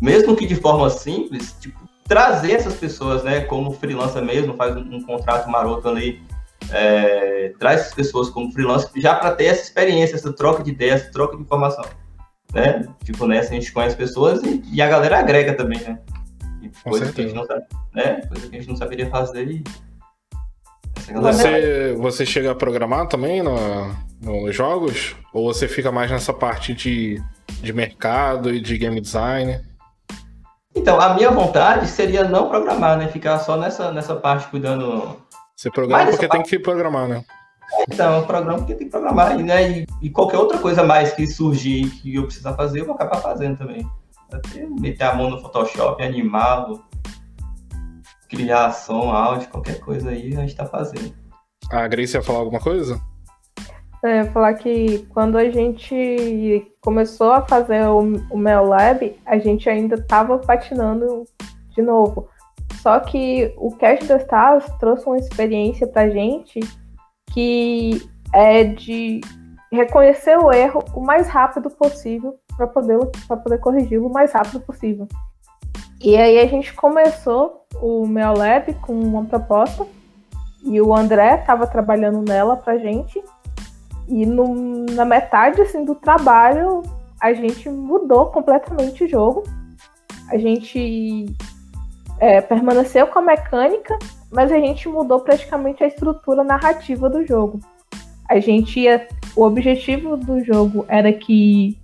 mesmo 0.01 0.34
que 0.34 0.47
de 0.47 0.55
forma 0.57 0.88
simples, 0.88 1.55
tipo, 1.61 1.78
trazer 2.09 2.53
essas 2.53 2.74
pessoas, 2.74 3.22
né, 3.22 3.40
como 3.42 3.72
freelancer 3.72 4.22
mesmo, 4.22 4.55
faz 4.55 4.74
um, 4.74 4.97
um 4.97 5.03
contrato 5.03 5.51
maroto 5.51 5.88
ali, 5.88 6.22
é, 6.70 7.52
traz 7.58 7.80
essas 7.80 7.94
pessoas 7.94 8.30
como 8.30 8.52
freelancer 8.52 8.90
já 8.96 9.14
para 9.14 9.32
ter 9.32 9.46
essa 9.46 9.62
experiência, 9.62 10.16
essa 10.16 10.32
troca 10.32 10.62
de 10.62 10.70
ideias, 10.70 11.02
essa 11.02 11.12
troca 11.12 11.36
de 11.36 11.42
informação, 11.42 11.84
né? 12.52 12.86
Tipo, 13.04 13.26
nessa 13.26 13.50
a 13.50 13.54
gente 13.54 13.72
conhece 13.72 13.96
pessoas 13.96 14.42
e, 14.42 14.62
e 14.72 14.82
a 14.82 14.88
galera 14.88 15.18
agrega 15.18 15.54
também, 15.54 15.80
né? 15.80 15.98
E 16.62 16.70
coisa 16.88 17.12
que 17.12 17.20
a 17.20 17.24
gente 17.24 17.36
não 17.36 17.46
sabe, 17.46 17.64
né? 17.94 18.22
Coisa 18.28 18.48
que 18.48 18.56
a 18.56 18.58
gente 18.58 18.68
não 18.68 18.76
saberia 18.76 19.08
fazer 19.10 19.48
e 19.48 19.64
você, 21.12 21.94
você 21.98 22.24
chega 22.24 22.52
a 22.52 22.54
programar 22.54 23.06
também 23.08 23.42
no, 23.42 23.54
nos 24.20 24.54
jogos? 24.54 25.14
Ou 25.32 25.52
você 25.52 25.68
fica 25.68 25.92
mais 25.92 26.10
nessa 26.10 26.32
parte 26.32 26.72
de, 26.72 27.20
de 27.60 27.72
mercado 27.72 28.52
e 28.52 28.60
de 28.60 28.78
game 28.78 29.00
design? 29.00 29.60
Então, 30.74 31.00
a 31.00 31.14
minha 31.14 31.30
vontade 31.30 31.86
seria 31.88 32.24
não 32.24 32.48
programar, 32.48 32.96
né? 32.96 33.08
Ficar 33.08 33.38
só 33.38 33.56
nessa, 33.56 33.92
nessa 33.92 34.16
parte 34.16 34.48
cuidando. 34.48 35.16
Você 35.57 35.70
programa 35.70 36.07
porque 36.07 36.26
parte... 36.26 36.42
tem 36.42 36.50
que 36.50 36.62
programar, 36.62 37.09
né? 37.09 37.24
Então, 37.88 38.18
eu 38.18 38.26
programo 38.26 38.59
porque 38.59 38.74
tem 38.74 38.86
que 38.86 38.90
programar. 38.90 39.36
Né? 39.38 39.70
E, 39.70 39.86
e, 40.02 40.11
qualquer 40.11 40.38
outra 40.38 40.59
coisa 40.59 40.82
mais 40.82 41.12
que 41.12 41.26
surgir 41.26 41.90
que 41.90 42.14
eu 42.14 42.24
precisar 42.24 42.55
fazer, 42.55 42.80
eu 42.80 42.86
vou 42.86 42.94
acabar 42.94 43.20
fazendo 43.20 43.59
também. 43.59 43.86
Até 44.32 44.66
meter 44.66 45.05
a 45.05 45.14
mão 45.14 45.30
no 45.30 45.40
Photoshop, 45.40 46.02
animá-lo, 46.02 46.82
criar 48.28 48.72
som, 48.72 49.11
áudio, 49.11 49.48
qualquer 49.48 49.78
coisa 49.80 50.11
aí, 50.11 50.34
a 50.36 50.40
gente 50.40 50.57
tá 50.57 50.66
fazendo. 50.66 51.14
A 51.70 51.86
Grace 51.86 52.16
ia 52.16 52.22
falar 52.22 52.40
alguma 52.40 52.61
coisa? 52.61 53.00
É, 54.02 54.24
falar 54.24 54.55
que 54.55 55.07
quando 55.11 55.38
a 55.38 55.48
gente 55.50 56.70
começou 56.80 57.32
a 57.32 57.40
fazer 57.40 57.86
o, 57.86 58.00
o 58.30 58.36
Mel 58.36 58.66
Lab, 58.66 59.18
a 59.24 59.38
gente 59.38 59.68
ainda 59.70 59.94
estava 59.94 60.38
patinando 60.38 61.24
de 61.74 61.80
novo. 61.80 62.28
Só 62.85 63.01
que 63.01 63.51
o 63.57 63.70
Cash 63.70 64.11
Stars 64.11 64.66
trouxe 64.78 65.07
uma 65.07 65.16
experiência 65.16 65.87
pra 65.87 66.11
gente 66.11 66.61
que 67.32 68.07
é 68.30 68.62
de 68.62 69.22
reconhecer 69.72 70.37
o 70.37 70.53
erro 70.53 70.85
o 70.95 71.01
mais 71.01 71.26
rápido 71.26 71.70
possível 71.70 72.35
para 72.55 72.66
poder, 72.66 72.99
poder 73.26 73.59
corrigi-lo 73.61 74.09
o 74.09 74.12
mais 74.12 74.32
rápido 74.32 74.61
possível. 74.61 75.09
E 75.99 76.14
aí 76.14 76.39
a 76.39 76.47
gente 76.47 76.74
começou 76.74 77.64
o 77.80 78.07
Mel 78.07 78.37
Lab 78.37 78.74
com 78.74 78.93
uma 78.93 79.24
proposta 79.24 79.87
e 80.62 80.78
o 80.78 80.95
André 80.95 81.37
estava 81.37 81.66
trabalhando 81.66 82.20
nela 82.20 82.55
pra 82.55 82.76
gente. 82.76 83.18
E 84.07 84.26
no, 84.26 84.85
na 84.91 85.07
metade 85.07 85.62
assim, 85.62 85.87
do 85.87 85.95
trabalho 85.95 86.82
a 87.18 87.32
gente 87.32 87.66
mudou 87.70 88.26
completamente 88.26 89.05
o 89.05 89.09
jogo. 89.09 89.43
A 90.28 90.37
gente 90.37 91.35
é, 92.18 92.40
permaneceu 92.40 93.06
com 93.06 93.18
a 93.18 93.22
mecânica, 93.22 93.98
mas 94.30 94.50
a 94.50 94.58
gente 94.58 94.88
mudou 94.88 95.20
praticamente 95.20 95.82
a 95.82 95.86
estrutura 95.86 96.42
narrativa 96.44 97.08
do 97.08 97.26
jogo. 97.26 97.60
A 98.28 98.40
gente 98.40 98.80
ia, 98.80 99.06
o 99.36 99.42
objetivo 99.42 100.16
do 100.16 100.42
jogo 100.44 100.84
era 100.88 101.12
que 101.12 101.78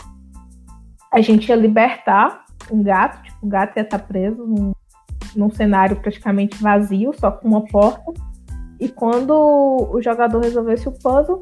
a 1.13 1.21
gente 1.21 1.49
ia 1.49 1.57
libertar 1.57 2.45
um 2.71 2.83
gato 2.83 3.31
o 3.43 3.47
gato 3.47 3.77
ia 3.77 3.83
estar 3.83 3.99
preso 3.99 4.47
num, 4.47 4.73
num 5.35 5.51
cenário 5.51 5.97
praticamente 5.97 6.63
vazio, 6.63 7.13
só 7.19 7.31
com 7.31 7.49
uma 7.49 7.65
porta. 7.65 8.13
E 8.79 8.89
quando 8.89 9.33
o 9.33 10.01
jogador 10.01 10.41
resolvesse 10.43 10.89
o 10.89 10.93
puzzle, 10.93 11.41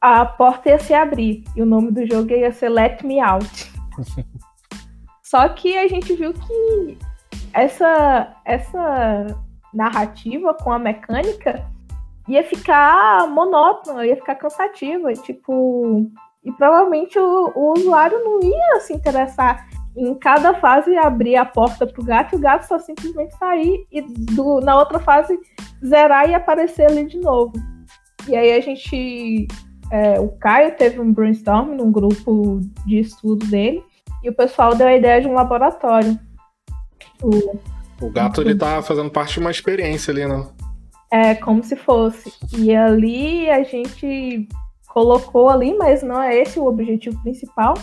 a 0.00 0.24
porta 0.24 0.70
ia 0.70 0.78
se 0.78 0.94
abrir. 0.94 1.44
E 1.54 1.62
o 1.62 1.66
nome 1.66 1.90
do 1.90 2.06
jogo 2.06 2.30
ia 2.30 2.52
ser 2.52 2.68
Let 2.68 3.02
Me 3.02 3.20
Out. 3.20 3.72
Só 5.22 5.48
que 5.48 5.76
a 5.76 5.88
gente 5.88 6.14
viu 6.14 6.32
que 6.32 6.98
essa, 7.56 8.36
essa 8.44 9.26
narrativa 9.72 10.54
com 10.54 10.72
a 10.72 10.78
mecânica 10.78 11.64
ia 12.28 12.42
ficar 12.42 13.28
monótona, 13.28 14.06
ia 14.06 14.16
ficar 14.16 14.34
cansativa. 14.34 15.12
Tipo, 15.12 16.10
e 16.44 16.52
provavelmente 16.52 17.18
o, 17.18 17.52
o 17.54 17.72
usuário 17.72 18.22
não 18.22 18.40
ia 18.42 18.80
se 18.80 18.92
interessar 18.92 19.66
em 19.96 20.14
cada 20.14 20.54
fase 20.54 20.96
abrir 20.96 21.36
a 21.36 21.44
porta 21.44 21.86
pro 21.86 22.04
gato 22.04 22.34
e 22.34 22.36
o 22.36 22.40
gato 22.40 22.66
só 22.66 22.78
simplesmente 22.78 23.34
sair 23.36 23.86
e 23.90 24.02
do, 24.02 24.60
na 24.60 24.76
outra 24.76 24.98
fase 24.98 25.38
zerar 25.84 26.28
e 26.28 26.34
aparecer 26.34 26.90
ali 26.90 27.06
de 27.06 27.18
novo. 27.18 27.52
E 28.28 28.36
aí 28.36 28.52
a 28.52 28.60
gente. 28.60 29.46
É, 29.90 30.18
o 30.18 30.28
Caio 30.38 30.74
teve 30.76 31.00
um 31.00 31.12
brainstorm 31.12 31.76
num 31.76 31.92
grupo 31.92 32.60
de 32.84 32.98
estudo 32.98 33.46
dele 33.46 33.84
e 34.20 34.28
o 34.28 34.34
pessoal 34.34 34.74
deu 34.74 34.88
a 34.88 34.96
ideia 34.96 35.20
de 35.20 35.28
um 35.28 35.32
laboratório. 35.32 36.18
O, 37.22 37.58
o 38.00 38.10
gato 38.10 38.40
ele 38.40 38.54
tá 38.54 38.82
fazendo 38.82 39.10
parte 39.10 39.34
de 39.34 39.40
uma 39.40 39.50
experiência 39.50 40.12
ali, 40.12 40.26
né? 40.26 40.46
É, 41.10 41.34
como 41.34 41.62
se 41.62 41.76
fosse. 41.76 42.32
E 42.56 42.74
ali 42.74 43.48
a 43.50 43.62
gente 43.62 44.48
colocou 44.88 45.48
ali, 45.48 45.74
mas 45.76 46.02
não 46.02 46.20
é 46.20 46.36
esse 46.36 46.58
o 46.58 46.66
objetivo 46.66 47.20
principal 47.22 47.74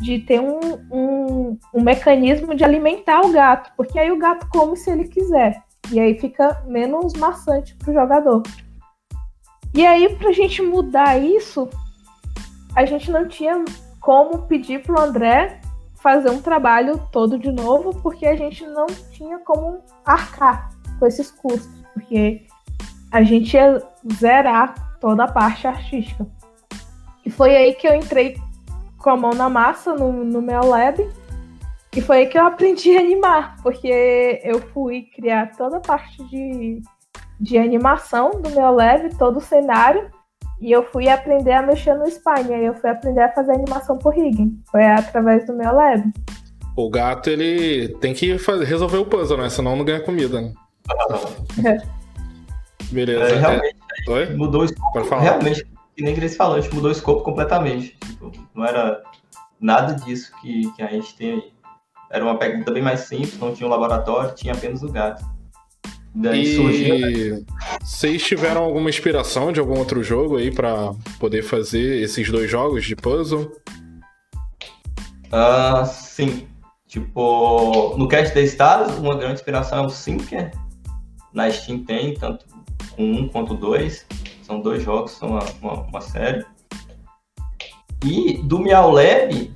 de 0.00 0.18
ter 0.18 0.40
um, 0.40 0.58
um, 0.90 1.58
um, 1.72 1.82
mecanismo 1.82 2.54
de 2.54 2.64
alimentar 2.64 3.20
o 3.20 3.30
gato, 3.30 3.72
porque 3.76 3.98
aí 3.98 4.10
o 4.10 4.18
gato 4.18 4.48
come 4.48 4.76
se 4.76 4.90
ele 4.90 5.04
quiser. 5.04 5.62
E 5.90 6.00
aí 6.00 6.18
fica 6.18 6.62
menos 6.66 7.12
maçante 7.14 7.74
para 7.76 7.90
o 7.90 7.94
jogador. 7.94 8.42
E 9.74 9.86
aí, 9.86 10.14
para 10.16 10.28
a 10.28 10.32
gente 10.32 10.60
mudar 10.60 11.18
isso, 11.18 11.68
a 12.74 12.84
gente 12.84 13.10
não 13.10 13.26
tinha 13.26 13.64
como 14.00 14.42
pedir 14.42 14.82
para 14.82 14.94
o 14.94 15.00
André 15.00 15.60
fazer 16.02 16.30
um 16.30 16.42
trabalho 16.42 17.00
todo 17.12 17.38
de 17.38 17.52
novo, 17.52 17.94
porque 18.02 18.26
a 18.26 18.34
gente 18.34 18.66
não 18.66 18.86
tinha 19.12 19.38
como 19.38 19.80
arcar 20.04 20.70
com 20.98 21.06
esses 21.06 21.30
custos, 21.30 21.70
porque 21.94 22.44
a 23.10 23.22
gente 23.22 23.54
ia 23.54 23.80
zerar 24.12 24.98
toda 24.98 25.24
a 25.24 25.30
parte 25.30 25.66
artística. 25.66 26.26
E 27.24 27.30
foi 27.30 27.54
aí 27.54 27.74
que 27.74 27.86
eu 27.86 27.94
entrei 27.94 28.36
com 28.98 29.10
a 29.10 29.16
mão 29.16 29.32
na 29.32 29.48
massa 29.48 29.94
no, 29.94 30.24
no 30.24 30.42
meu 30.42 30.64
lab. 30.66 31.08
E 31.94 32.00
foi 32.00 32.18
aí 32.18 32.26
que 32.26 32.38
eu 32.38 32.46
aprendi 32.46 32.96
a 32.96 33.00
animar, 33.00 33.56
porque 33.62 34.40
eu 34.42 34.60
fui 34.72 35.02
criar 35.14 35.54
toda 35.56 35.76
a 35.76 35.80
parte 35.80 36.24
de, 36.24 36.80
de 37.38 37.58
animação 37.58 38.30
do 38.30 38.50
meu 38.50 38.70
lab, 38.72 39.14
todo 39.16 39.36
o 39.36 39.42
cenário, 39.42 40.10
e 40.62 40.70
eu 40.70 40.84
fui 40.84 41.08
aprender 41.08 41.50
a 41.50 41.60
mexer 41.60 41.92
no 41.94 42.08
Spine, 42.08 42.54
aí 42.54 42.64
eu 42.64 42.74
fui 42.74 42.88
aprender 42.88 43.20
a 43.20 43.32
fazer 43.32 43.50
animação 43.50 43.98
por 43.98 44.14
rigging. 44.14 44.62
Foi 44.70 44.84
através 44.84 45.44
do 45.44 45.52
meu 45.52 45.74
lab. 45.74 46.04
O 46.76 46.88
gato, 46.88 47.28
ele 47.28 47.88
tem 48.00 48.14
que 48.14 48.38
fazer, 48.38 48.64
resolver 48.64 48.98
o 48.98 49.04
puzzle, 49.04 49.38
né? 49.38 49.50
Senão 49.50 49.74
não 49.74 49.84
ganha 49.84 50.00
comida, 50.00 50.40
né? 50.40 50.52
Beleza. 52.92 53.24
É, 53.24 53.38
realmente, 53.40 53.76
é... 54.08 54.36
mudou 54.36 54.60
o 54.62 54.64
escopo. 54.64 55.00
Realmente, 55.16 55.66
que 55.96 56.04
nem 56.04 56.14
Grace 56.14 56.36
falou, 56.36 56.56
a 56.56 56.60
gente 56.60 56.72
mudou 56.72 56.90
o 56.90 56.92
escopo 56.92 57.24
completamente. 57.24 57.98
Tipo, 57.98 58.30
não 58.54 58.64
era 58.64 59.02
nada 59.60 59.94
disso 59.94 60.32
que, 60.40 60.72
que 60.74 60.82
a 60.82 60.86
gente 60.86 61.16
tem 61.16 61.32
aí. 61.32 61.52
Era 62.08 62.24
uma 62.24 62.38
pergunta 62.38 62.70
bem 62.70 62.82
mais 62.82 63.00
simples, 63.00 63.36
não 63.40 63.52
tinha 63.52 63.66
um 63.66 63.70
laboratório, 63.70 64.34
tinha 64.36 64.54
apenas 64.54 64.84
o 64.84 64.92
gato. 64.92 65.24
Daí 66.14 66.42
e 66.42 66.56
surgiu. 66.56 67.46
Vocês 67.80 68.22
tiveram 68.22 68.62
alguma 68.62 68.90
inspiração 68.90 69.50
de 69.50 69.60
algum 69.60 69.78
outro 69.78 70.02
jogo 70.02 70.36
aí 70.36 70.50
para 70.50 70.92
poder 71.18 71.42
fazer 71.42 72.02
esses 72.02 72.30
dois 72.30 72.50
jogos 72.50 72.84
de 72.84 72.94
puzzle? 72.94 73.50
Uh, 75.28 75.86
sim. 75.86 76.46
Tipo, 76.86 77.96
no 77.96 78.06
Cat 78.06 78.32
the 78.34 78.42
Stars, 78.42 78.98
uma 78.98 79.16
grande 79.16 79.34
inspiração 79.34 79.84
é 79.84 79.86
o 79.86 79.90
Sinker. 79.90 80.50
Na 81.32 81.50
Steam 81.50 81.84
tem, 81.84 82.12
tanto 82.12 82.44
com 82.94 83.02
um 83.02 83.28
quanto 83.28 83.54
dois. 83.54 84.06
São 84.42 84.60
dois 84.60 84.82
jogos, 84.82 85.12
são 85.12 85.30
uma, 85.30 85.44
uma, 85.62 85.72
uma 85.84 86.00
série. 86.02 86.44
E 88.04 88.42
do 88.42 88.58
Miau 88.58 88.90
Lab, 88.90 89.54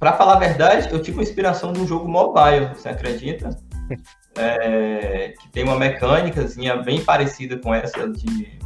para 0.00 0.14
falar 0.14 0.34
a 0.34 0.38
verdade, 0.40 0.92
eu 0.92 1.00
tive 1.00 1.18
uma 1.18 1.22
inspiração 1.22 1.72
de 1.72 1.80
um 1.80 1.86
jogo 1.86 2.08
mobile, 2.08 2.70
você 2.74 2.88
acredita? 2.88 3.56
É, 4.36 5.34
que 5.40 5.48
tem 5.48 5.62
uma 5.62 5.76
mecânicazinha 5.76 6.76
bem 6.76 7.04
parecida 7.04 7.56
com 7.56 7.72
essa 7.72 8.08
de, 8.08 8.58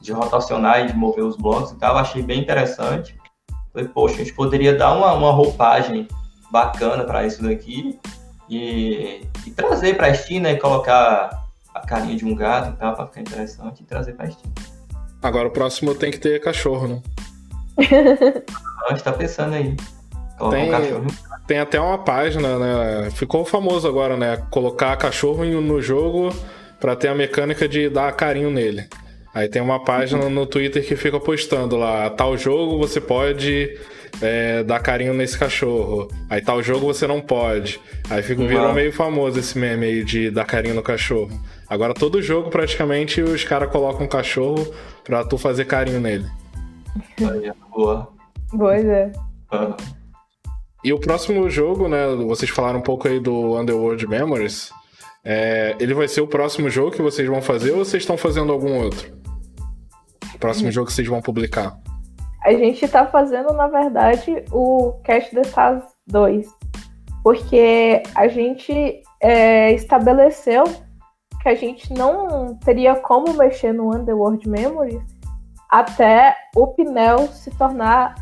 de 0.00 0.12
rotacionar 0.12 0.80
e 0.80 0.88
de 0.88 0.96
mover 0.96 1.24
os 1.24 1.36
blocos 1.36 1.70
e 1.70 1.76
tal. 1.76 1.96
achei 1.96 2.22
bem 2.22 2.40
interessante. 2.40 3.16
Falei, 3.72 3.88
poxa, 3.88 4.16
a 4.16 4.18
gente 4.18 4.32
poderia 4.32 4.74
dar 4.74 4.92
uma, 4.94 5.12
uma 5.12 5.30
roupagem 5.30 6.08
bacana 6.50 7.04
para 7.04 7.26
isso 7.26 7.42
daqui 7.42 7.98
e, 8.48 9.22
e 9.46 9.50
trazer 9.50 9.96
para 9.96 10.08
a 10.08 10.14
Steam, 10.14 10.42
né? 10.42 10.56
Colocar 10.56 11.46
a 11.74 11.80
carinha 11.86 12.16
de 12.16 12.24
um 12.24 12.34
gato 12.34 12.70
e 12.70 12.76
tal, 12.76 12.94
para 12.94 13.06
ficar 13.06 13.20
interessante 13.20 13.82
e 13.82 13.86
trazer 13.86 14.14
para 14.14 14.26
a 14.26 14.30
Steam. 14.30 14.52
Agora 15.22 15.48
o 15.48 15.50
próximo 15.50 15.94
tem 15.94 16.10
que 16.10 16.18
ter 16.18 16.40
cachorro, 16.40 16.88
né? 16.88 17.02
A 18.86 18.90
gente 18.90 19.02
tá 19.02 19.12
pensando 19.12 19.54
aí. 19.54 19.76
tem, 20.50 20.94
um 20.94 21.06
tem 21.48 21.58
até 21.58 21.80
uma 21.80 21.96
página, 21.96 22.58
né? 22.58 23.10
Ficou 23.10 23.42
famoso 23.42 23.88
agora, 23.88 24.18
né? 24.18 24.36
Colocar 24.50 24.94
cachorro 24.98 25.46
no 25.46 25.80
jogo 25.80 26.28
para 26.78 26.94
ter 26.94 27.08
a 27.08 27.14
mecânica 27.14 27.66
de 27.66 27.88
dar 27.88 28.12
carinho 28.12 28.50
nele. 28.50 28.86
Aí 29.34 29.48
tem 29.48 29.62
uma 29.62 29.82
página 29.82 30.28
no 30.28 30.46
Twitter 30.46 30.86
que 30.86 30.94
fica 30.94 31.18
postando 31.18 31.76
lá, 31.76 32.10
tal 32.10 32.36
jogo 32.36 32.78
você 32.78 33.00
pode 33.00 33.78
é, 34.20 34.62
dar 34.62 34.78
carinho 34.80 35.14
nesse 35.14 35.38
cachorro. 35.38 36.08
Aí 36.28 36.42
tal 36.42 36.62
jogo 36.62 36.86
você 36.86 37.06
não 37.06 37.20
pode. 37.20 37.80
Aí 38.10 38.22
fica, 38.22 38.44
virou 38.44 38.74
meio 38.74 38.92
famoso 38.92 39.38
esse 39.38 39.58
meme 39.58 39.86
aí 39.86 40.04
de 40.04 40.30
dar 40.30 40.44
carinho 40.44 40.74
no 40.74 40.82
cachorro. 40.82 41.30
Agora 41.66 41.94
todo 41.94 42.20
jogo 42.20 42.50
praticamente 42.50 43.22
os 43.22 43.42
caras 43.42 43.70
colocam 43.72 44.04
um 44.04 44.08
cachorro 44.08 44.70
pra 45.02 45.24
tu 45.24 45.38
fazer 45.38 45.64
carinho 45.64 46.00
nele. 46.00 46.26
Aí, 47.20 47.50
boa. 47.70 48.12
Boa 48.52 48.78
ideia. 48.78 49.12
Uhum. 49.50 49.97
E 50.84 50.92
o 50.92 50.98
próximo 50.98 51.48
jogo, 51.50 51.88
né? 51.88 52.06
Vocês 52.26 52.50
falaram 52.50 52.78
um 52.78 52.82
pouco 52.82 53.08
aí 53.08 53.18
do 53.18 53.58
Underworld 53.58 54.06
Memories. 54.06 54.70
É, 55.24 55.76
ele 55.80 55.92
vai 55.92 56.06
ser 56.06 56.20
o 56.20 56.26
próximo 56.26 56.70
jogo 56.70 56.92
que 56.92 57.02
vocês 57.02 57.28
vão 57.28 57.42
fazer 57.42 57.72
ou 57.72 57.84
vocês 57.84 58.02
estão 58.02 58.16
fazendo 58.16 58.52
algum 58.52 58.82
outro? 58.82 59.12
O 60.34 60.38
próximo 60.38 60.70
jogo 60.70 60.86
que 60.86 60.92
vocês 60.92 61.08
vão 61.08 61.20
publicar? 61.20 61.76
A 62.44 62.52
gente 62.52 62.84
está 62.84 63.04
fazendo, 63.06 63.52
na 63.52 63.66
verdade, 63.66 64.44
o 64.52 64.92
Cash 65.04 65.30
the 65.30 65.40
Stars 65.40 65.84
2. 66.06 66.46
Porque 67.24 68.02
a 68.14 68.28
gente 68.28 69.02
é, 69.20 69.72
estabeleceu 69.72 70.64
que 71.42 71.48
a 71.48 71.54
gente 71.54 71.92
não 71.92 72.56
teria 72.64 72.94
como 72.94 73.34
mexer 73.34 73.72
no 73.72 73.94
Underworld 73.94 74.48
Memories 74.48 75.02
até 75.68 76.36
o 76.56 76.68
Pinel 76.68 77.26
se 77.28 77.50
tornar 77.50 78.14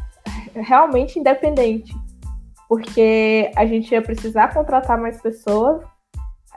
realmente 0.54 1.18
independente. 1.18 1.94
Porque 2.68 3.50
a 3.56 3.64
gente 3.64 3.92
ia 3.92 4.02
precisar 4.02 4.52
contratar 4.52 4.98
mais 5.00 5.20
pessoas, 5.20 5.82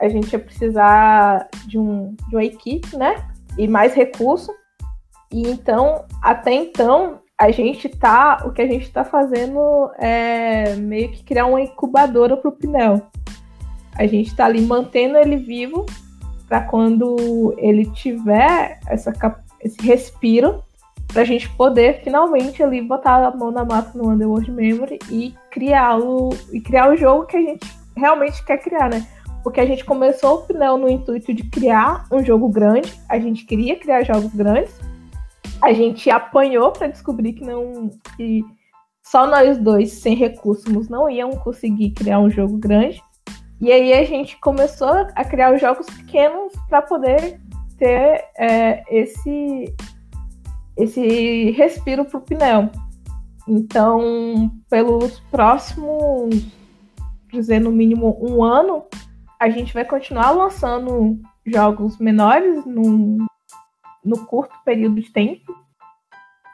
a 0.00 0.08
gente 0.08 0.32
ia 0.32 0.38
precisar 0.38 1.48
de, 1.66 1.78
um, 1.78 2.14
de 2.28 2.36
uma 2.36 2.44
equipe, 2.44 2.96
né? 2.96 3.28
E 3.58 3.68
mais 3.68 3.94
recurso. 3.94 4.52
E 5.32 5.48
então, 5.48 6.04
até 6.22 6.52
então, 6.52 7.20
a 7.38 7.50
gente 7.50 7.88
tá. 7.88 8.42
O 8.44 8.52
que 8.52 8.62
a 8.62 8.66
gente 8.66 8.82
está 8.82 9.04
fazendo 9.04 9.90
é 9.98 10.74
meio 10.76 11.10
que 11.10 11.22
criar 11.22 11.46
uma 11.46 11.60
incubadora 11.60 12.36
para 12.36 12.48
o 12.48 12.52
Pinel. 12.52 13.02
A 13.94 14.06
gente 14.06 14.28
está 14.28 14.46
ali 14.46 14.62
mantendo 14.62 15.18
ele 15.18 15.36
vivo 15.36 15.86
para 16.48 16.62
quando 16.62 17.54
ele 17.58 17.86
tiver 17.92 18.80
essa, 18.86 19.12
esse 19.62 19.80
respiro, 19.82 20.64
para 21.12 21.22
a 21.22 21.24
gente 21.24 21.48
poder 21.50 22.02
finalmente 22.02 22.62
ali 22.62 22.80
botar 22.80 23.24
a 23.26 23.36
mão 23.36 23.50
na 23.50 23.64
massa 23.64 23.96
no 23.96 24.10
Underworld 24.10 24.50
Memory 24.50 24.98
e 25.10 25.34
criar 25.50 25.98
o, 25.98 26.30
e 26.52 26.60
criar 26.60 26.90
o 26.90 26.96
jogo 26.96 27.26
que 27.26 27.36
a 27.36 27.40
gente 27.40 27.66
realmente 27.96 28.44
quer 28.44 28.58
criar, 28.58 28.88
né? 28.88 29.06
Porque 29.42 29.60
a 29.60 29.66
gente 29.66 29.84
começou 29.84 30.36
o 30.36 30.42
Pinel 30.42 30.76
no 30.76 30.88
intuito 30.88 31.32
de 31.32 31.44
criar 31.44 32.06
um 32.12 32.24
jogo 32.24 32.48
grande, 32.48 32.92
a 33.08 33.18
gente 33.18 33.44
queria 33.44 33.76
criar 33.76 34.04
jogos 34.04 34.32
grandes, 34.34 34.78
a 35.62 35.72
gente 35.72 36.10
apanhou 36.10 36.70
para 36.72 36.88
descobrir 36.88 37.32
que 37.32 37.44
não 37.44 37.90
que 38.16 38.44
só 39.02 39.26
nós 39.26 39.58
dois 39.58 39.92
sem 39.92 40.14
recursos 40.14 40.88
não 40.88 41.10
iam 41.10 41.30
conseguir 41.30 41.90
criar 41.90 42.20
um 42.20 42.30
jogo 42.30 42.56
grande. 42.56 43.02
E 43.60 43.70
aí 43.72 43.92
a 43.92 44.04
gente 44.04 44.38
começou 44.38 44.88
a 44.88 45.24
criar 45.24 45.52
os 45.52 45.60
jogos 45.60 45.86
pequenos 45.86 46.52
para 46.68 46.80
poder 46.80 47.40
ter 47.76 48.24
é, 48.38 48.82
esse 48.88 49.74
esse 50.82 51.50
respiro 51.50 52.04
para 52.04 52.18
o 52.18 52.22
pneu. 52.22 52.70
Então, 53.48 54.50
pelos 54.68 55.20
próximos, 55.30 56.46
dizer 57.32 57.60
no 57.60 57.72
mínimo 57.72 58.16
um 58.20 58.44
ano, 58.44 58.84
a 59.38 59.48
gente 59.48 59.72
vai 59.72 59.84
continuar 59.84 60.30
lançando 60.30 61.18
jogos 61.46 61.98
menores 61.98 62.64
num, 62.64 63.18
no 64.04 64.26
curto 64.26 64.54
período 64.64 65.00
de 65.00 65.10
tempo. 65.12 65.52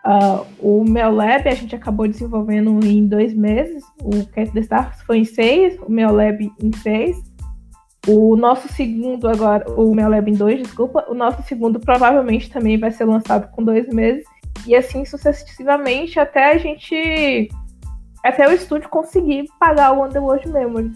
Uh, 0.07 0.47
o 0.61 0.85
meu 0.85 1.11
lab 1.11 1.49
a 1.49 1.55
gente 1.55 1.75
acabou 1.75 2.07
desenvolvendo 2.07 2.79
em 2.87 3.09
dois 3.09 3.35
meses, 3.35 3.83
o 4.01 4.25
Cat 4.29 4.53
the 4.53 4.61
Stars 4.61 5.03
foi 5.03 5.19
em 5.19 5.25
seis, 5.25 5.77
o 5.81 5.91
meu 5.91 6.13
lab 6.13 6.53
em 6.63 6.73
seis. 6.77 7.21
O 8.07 8.37
nosso 8.37 8.69
segundo 8.69 9.29
agora, 9.29 9.69
o 9.73 9.95
meu 9.95 10.09
lab 10.09 10.31
em 10.31 10.35
dois, 10.35 10.63
desculpa, 10.63 11.05
o 11.09 11.15
nosso 11.15 11.43
segundo 11.43 11.81
provavelmente 11.81 12.49
também 12.51 12.79
vai 12.79 12.93
ser 12.93 13.05
lançado 13.05 13.51
com 13.51 13.65
dois 13.65 13.89
meses, 13.89 14.25
e 14.65 14.77
assim 14.77 15.05
sucessivamente 15.05 16.21
até 16.21 16.53
a 16.53 16.59
gente. 16.59 17.49
Até 18.25 18.49
o 18.49 18.53
estúdio 18.53 18.89
conseguir 18.89 19.47
pagar 19.59 19.93
o 19.93 20.05
Underworld 20.05 20.49
Memory. 20.49 20.93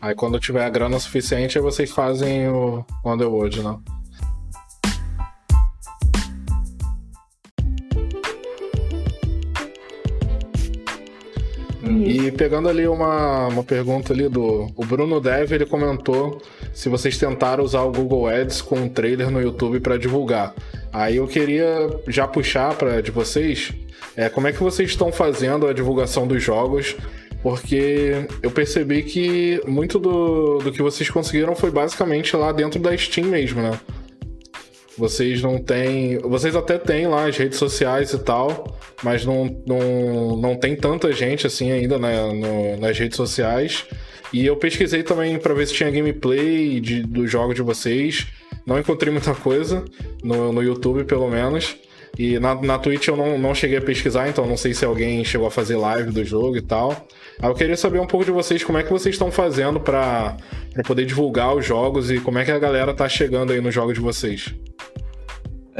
Aí 0.00 0.14
quando 0.14 0.40
tiver 0.40 0.64
a 0.64 0.70
grana 0.70 0.98
suficiente, 0.98 1.58
vocês 1.58 1.90
fazem 1.90 2.48
o 2.48 2.84
Underworld, 3.04 3.62
não? 3.62 3.82
E 12.06 12.30
pegando 12.30 12.68
ali 12.68 12.86
uma, 12.86 13.48
uma 13.48 13.64
pergunta 13.64 14.12
ali 14.12 14.28
do 14.28 14.70
o 14.76 14.84
Bruno 14.84 15.20
Dev, 15.20 15.52
ele 15.52 15.66
comentou 15.66 16.40
se 16.72 16.88
vocês 16.88 17.18
tentaram 17.18 17.64
usar 17.64 17.82
o 17.82 17.92
Google 17.92 18.28
Ads 18.28 18.62
com 18.62 18.76
um 18.76 18.88
trailer 18.88 19.30
no 19.30 19.40
YouTube 19.40 19.80
para 19.80 19.96
divulgar. 19.96 20.54
Aí 20.92 21.16
eu 21.16 21.26
queria 21.26 21.88
já 22.08 22.26
puxar 22.26 22.74
para 22.74 23.00
de 23.00 23.10
vocês, 23.10 23.72
é, 24.16 24.28
como 24.28 24.46
é 24.46 24.52
que 24.52 24.62
vocês 24.62 24.90
estão 24.90 25.12
fazendo 25.12 25.66
a 25.66 25.72
divulgação 25.72 26.26
dos 26.26 26.42
jogos? 26.42 26.96
Porque 27.42 28.26
eu 28.42 28.50
percebi 28.50 29.02
que 29.02 29.60
muito 29.66 29.98
do, 29.98 30.58
do 30.58 30.70
que 30.70 30.82
vocês 30.82 31.08
conseguiram 31.08 31.54
foi 31.56 31.70
basicamente 31.70 32.36
lá 32.36 32.52
dentro 32.52 32.78
da 32.78 32.96
Steam 32.96 33.28
mesmo, 33.28 33.62
né? 33.62 33.78
Vocês 35.00 35.40
não 35.40 35.56
têm. 35.56 36.18
Vocês 36.18 36.54
até 36.54 36.76
têm 36.76 37.06
lá 37.06 37.26
as 37.26 37.34
redes 37.34 37.58
sociais 37.58 38.12
e 38.12 38.18
tal, 38.18 38.78
mas 39.02 39.24
não, 39.24 39.46
não, 39.66 40.36
não 40.36 40.54
tem 40.54 40.76
tanta 40.76 41.10
gente 41.10 41.46
assim 41.46 41.72
ainda 41.72 41.98
né, 41.98 42.30
no, 42.34 42.76
nas 42.76 42.98
redes 42.98 43.16
sociais. 43.16 43.86
E 44.30 44.44
eu 44.44 44.56
pesquisei 44.56 45.02
também 45.02 45.38
para 45.38 45.54
ver 45.54 45.66
se 45.66 45.72
tinha 45.72 45.90
gameplay 45.90 46.80
de, 46.80 47.02
do 47.02 47.26
jogo 47.26 47.54
de 47.54 47.62
vocês. 47.62 48.26
Não 48.66 48.78
encontrei 48.78 49.10
muita 49.10 49.34
coisa, 49.34 49.82
no, 50.22 50.52
no 50.52 50.62
YouTube 50.62 51.04
pelo 51.04 51.30
menos. 51.30 51.76
E 52.18 52.38
na, 52.38 52.54
na 52.54 52.78
Twitch 52.78 53.08
eu 53.08 53.16
não, 53.16 53.38
não 53.38 53.54
cheguei 53.54 53.78
a 53.78 53.80
pesquisar, 53.80 54.28
então 54.28 54.44
não 54.44 54.56
sei 54.56 54.74
se 54.74 54.84
alguém 54.84 55.24
chegou 55.24 55.46
a 55.46 55.50
fazer 55.50 55.76
live 55.76 56.10
do 56.10 56.22
jogo 56.22 56.58
e 56.58 56.62
tal. 56.62 56.90
Aí 57.40 57.48
eu 57.48 57.54
queria 57.54 57.76
saber 57.76 58.00
um 58.00 58.06
pouco 58.06 58.26
de 58.26 58.32
vocês, 58.32 58.62
como 58.62 58.76
é 58.76 58.82
que 58.82 58.92
vocês 58.92 59.14
estão 59.14 59.30
fazendo 59.30 59.80
para 59.80 60.36
poder 60.86 61.06
divulgar 61.06 61.56
os 61.56 61.64
jogos 61.64 62.10
e 62.10 62.20
como 62.20 62.38
é 62.38 62.44
que 62.44 62.50
a 62.50 62.58
galera 62.58 62.92
tá 62.92 63.08
chegando 63.08 63.54
aí 63.54 63.62
no 63.62 63.70
jogo 63.70 63.94
de 63.94 64.00
vocês. 64.00 64.54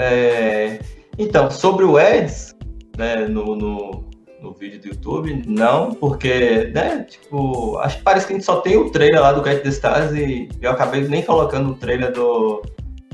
É... 0.01 0.78
Então, 1.18 1.51
sobre 1.51 1.84
o 1.84 1.98
Eds, 1.98 2.57
né, 2.96 3.26
no, 3.26 3.55
no, 3.55 4.09
no, 4.40 4.55
vídeo 4.55 4.80
do 4.80 4.88
YouTube, 4.88 5.44
não, 5.46 5.92
porque, 5.92 6.70
né, 6.74 7.05
tipo, 7.09 7.76
acho 7.78 7.98
que 7.98 8.03
parece 8.03 8.26
que 8.26 8.32
a 8.32 8.36
gente 8.36 8.46
só 8.46 8.61
tem 8.61 8.78
o 8.78 8.90
trailer 8.90 9.20
lá 9.20 9.32
do 9.32 9.42
Cat 9.42 9.61
the 9.61 9.68
Stars 9.68 10.12
e 10.12 10.48
eu 10.62 10.70
acabei 10.70 11.03
nem 11.03 11.22
colocando 11.22 11.72
o 11.72 11.74
trailer 11.74 12.12
do, 12.12 12.62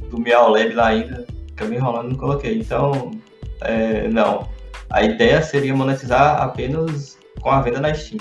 do 0.09 0.21
Meow 0.21 0.51
Lab 0.51 0.73
lá 0.75 0.89
ainda, 0.89 1.27
acabei 1.53 1.79
enrolando 1.79 2.07
e 2.07 2.13
não 2.13 2.19
coloquei. 2.19 2.57
Então, 2.57 3.11
é, 3.63 4.07
não. 4.09 4.49
A 4.89 5.03
ideia 5.03 5.43
seria 5.43 5.75
monetizar 5.75 6.41
apenas 6.41 7.19
com 7.41 7.51
a 7.51 7.61
venda 7.61 7.81
na 7.81 7.93
Steam. 7.93 8.21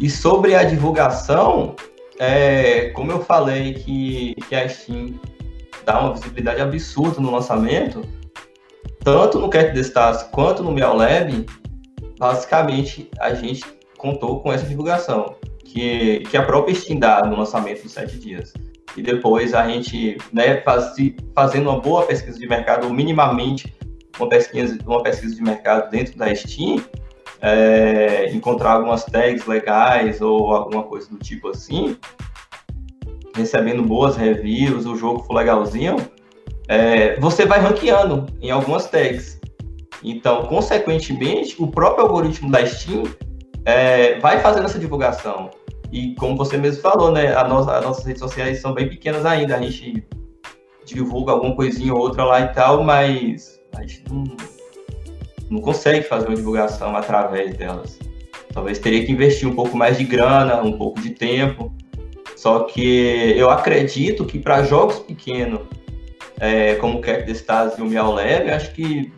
E 0.00 0.08
sobre 0.08 0.54
a 0.54 0.62
divulgação, 0.62 1.74
é, 2.20 2.90
como 2.90 3.10
eu 3.10 3.24
falei 3.24 3.74
que, 3.74 4.36
que 4.48 4.54
a 4.54 4.68
Steam 4.68 5.14
dá 5.84 6.00
uma 6.00 6.12
visibilidade 6.12 6.60
absurda 6.60 7.20
no 7.20 7.30
lançamento, 7.30 8.02
tanto 9.04 9.38
no 9.38 9.48
Cat 9.48 9.72
the 9.72 9.80
Stars 9.80 10.22
quanto 10.24 10.62
no 10.62 10.72
Meow 10.72 10.96
Lab, 10.96 11.46
basicamente 12.18 13.10
a 13.18 13.34
gente 13.34 13.64
contou 13.98 14.40
com 14.40 14.52
essa 14.52 14.66
divulgação, 14.66 15.36
que, 15.64 16.20
que 16.30 16.36
a 16.36 16.42
própria 16.42 16.74
Steam 16.74 16.98
dá 16.98 17.22
no 17.22 17.36
lançamento 17.36 17.82
dos 17.82 17.92
sete 17.92 18.18
dias. 18.18 18.52
E 18.96 19.02
depois 19.02 19.54
a 19.54 19.66
gente, 19.66 20.18
né, 20.32 20.60
faz, 20.60 20.94
fazendo 21.34 21.70
uma 21.70 21.80
boa 21.80 22.04
pesquisa 22.04 22.38
de 22.38 22.46
mercado, 22.46 22.86
ou 22.86 22.92
minimamente 22.92 23.74
uma 24.18 24.28
pesquisa, 24.28 24.78
uma 24.86 25.02
pesquisa 25.02 25.34
de 25.34 25.42
mercado 25.42 25.90
dentro 25.90 26.16
da 26.16 26.34
Steam, 26.34 26.84
é, 27.40 28.30
encontrar 28.32 28.72
algumas 28.72 29.04
tags 29.04 29.46
legais 29.46 30.20
ou 30.20 30.54
alguma 30.54 30.84
coisa 30.84 31.08
do 31.08 31.18
tipo 31.18 31.48
assim, 31.48 31.96
recebendo 33.34 33.82
boas 33.82 34.16
reviews, 34.16 34.86
o 34.86 34.96
jogo 34.96 35.22
for 35.24 35.34
legalzinho, 35.34 35.96
é, 36.68 37.18
você 37.20 37.44
vai 37.46 37.60
ranqueando 37.60 38.26
em 38.40 38.50
algumas 38.50 38.88
tags. 38.88 39.40
Então, 40.02 40.46
consequentemente, 40.46 41.56
o 41.62 41.66
próprio 41.66 42.04
algoritmo 42.04 42.50
da 42.50 42.64
Steam 42.66 43.04
é, 43.64 44.18
vai 44.18 44.40
fazendo 44.40 44.64
essa 44.66 44.78
divulgação. 44.78 45.50
E 45.92 46.14
como 46.14 46.36
você 46.36 46.56
mesmo 46.56 46.82
falou, 46.82 47.12
né, 47.12 47.34
a 47.36 47.46
nossa, 47.46 47.76
as 47.78 47.84
nossas 47.84 48.04
redes 48.04 48.20
sociais 48.20 48.60
são 48.60 48.72
bem 48.72 48.88
pequenas 48.88 49.24
ainda. 49.24 49.56
A 49.56 49.60
gente 49.60 50.04
divulga 50.84 51.32
alguma 51.32 51.54
coisinha 51.54 51.92
ou 51.92 52.00
outra 52.00 52.24
lá 52.24 52.40
e 52.40 52.48
tal, 52.48 52.82
mas 52.82 53.60
a 53.76 53.82
gente 53.82 54.04
não, 54.10 54.24
não 55.50 55.60
consegue 55.60 56.02
fazer 56.06 56.26
uma 56.26 56.36
divulgação 56.36 56.96
através 56.96 57.54
delas. 57.56 57.98
Talvez 58.52 58.78
teria 58.78 59.04
que 59.04 59.12
investir 59.12 59.48
um 59.48 59.54
pouco 59.54 59.76
mais 59.76 59.98
de 59.98 60.04
grana, 60.04 60.62
um 60.62 60.76
pouco 60.76 61.00
de 61.00 61.10
tempo. 61.10 61.72
Só 62.42 62.64
que 62.64 63.34
eu 63.36 63.50
acredito 63.50 64.24
que 64.24 64.36
para 64.36 64.64
jogos 64.64 64.98
pequenos, 64.98 65.60
é, 66.40 66.74
como 66.74 66.98
o 66.98 67.00
Cat 67.00 67.30
Stars 67.30 67.78
e 67.78 67.82
o 67.82 67.86
Miau 67.86 68.12
Leve, 68.12 68.50
acho 68.50 68.72
que 68.72 69.12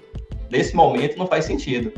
nesse 0.50 0.76
momento 0.76 1.16
não 1.16 1.26
faz 1.26 1.46
sentido. 1.46 1.90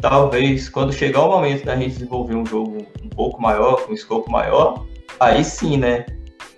Talvez 0.00 0.68
quando 0.68 0.92
chegar 0.92 1.22
o 1.24 1.30
momento 1.30 1.64
da 1.64 1.74
gente 1.74 1.94
desenvolver 1.94 2.36
um 2.36 2.46
jogo 2.46 2.86
um 3.02 3.08
pouco 3.08 3.42
maior, 3.42 3.82
com 3.82 3.90
um 3.90 3.94
escopo 3.96 4.30
maior, 4.30 4.86
aí 5.18 5.42
sim, 5.42 5.78
né? 5.78 6.06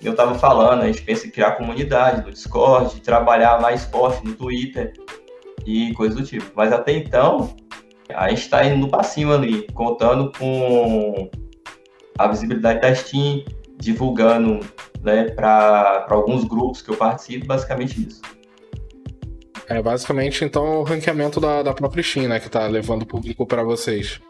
Eu 0.03 0.11
estava 0.11 0.35
falando, 0.35 0.83
a 0.83 0.87
gente 0.87 1.01
pensa 1.01 1.27
em 1.27 1.31
criar 1.31 1.53
comunidade 1.53 2.23
no 2.23 2.31
Discord, 2.31 3.01
trabalhar 3.01 3.59
mais 3.59 3.87
forte 3.87 4.23
no 4.23 4.35
Twitter 4.35 4.93
e 5.65 5.95
coisas 5.95 6.19
do 6.19 6.27
tipo. 6.27 6.45
Mas 6.55 6.75
até 6.75 6.93
então, 6.93 7.57
a 8.11 8.29
gente 8.29 8.43
está 8.43 8.67
indo 8.67 8.77
no 8.77 8.89
passinho 8.91 9.33
ali, 9.33 9.67
contando 9.73 10.31
com 10.39 11.31
a 12.19 12.29
visibilidade 12.29 12.83
da 12.83 12.95
Steam, 12.95 13.43
divulgando 13.81 14.61
né, 15.03 15.25
para 15.25 16.07
alguns 16.11 16.45
grupos 16.45 16.83
que 16.83 16.91
eu 16.91 16.97
participo, 16.97 17.47
basicamente 17.47 18.07
isso. 18.07 18.21
É 19.69 19.81
basicamente 19.81 20.45
então 20.45 20.81
o 20.81 20.83
ranqueamento 20.83 21.41
da, 21.41 21.63
da 21.63 21.73
própria 21.73 22.03
Steam, 22.03 22.29
né, 22.29 22.41
que 22.41 22.47
está 22.47 22.67
levando 22.67 23.03
o 23.03 23.07
público 23.07 23.47
para 23.47 23.63
vocês. 23.63 24.21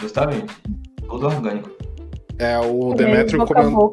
Justamente, 0.00 0.54
tudo 1.06 1.26
orgânico. 1.26 1.70
É, 2.38 2.58
o 2.58 2.94
Demetrio 2.94 3.44
comendo. 3.44 3.90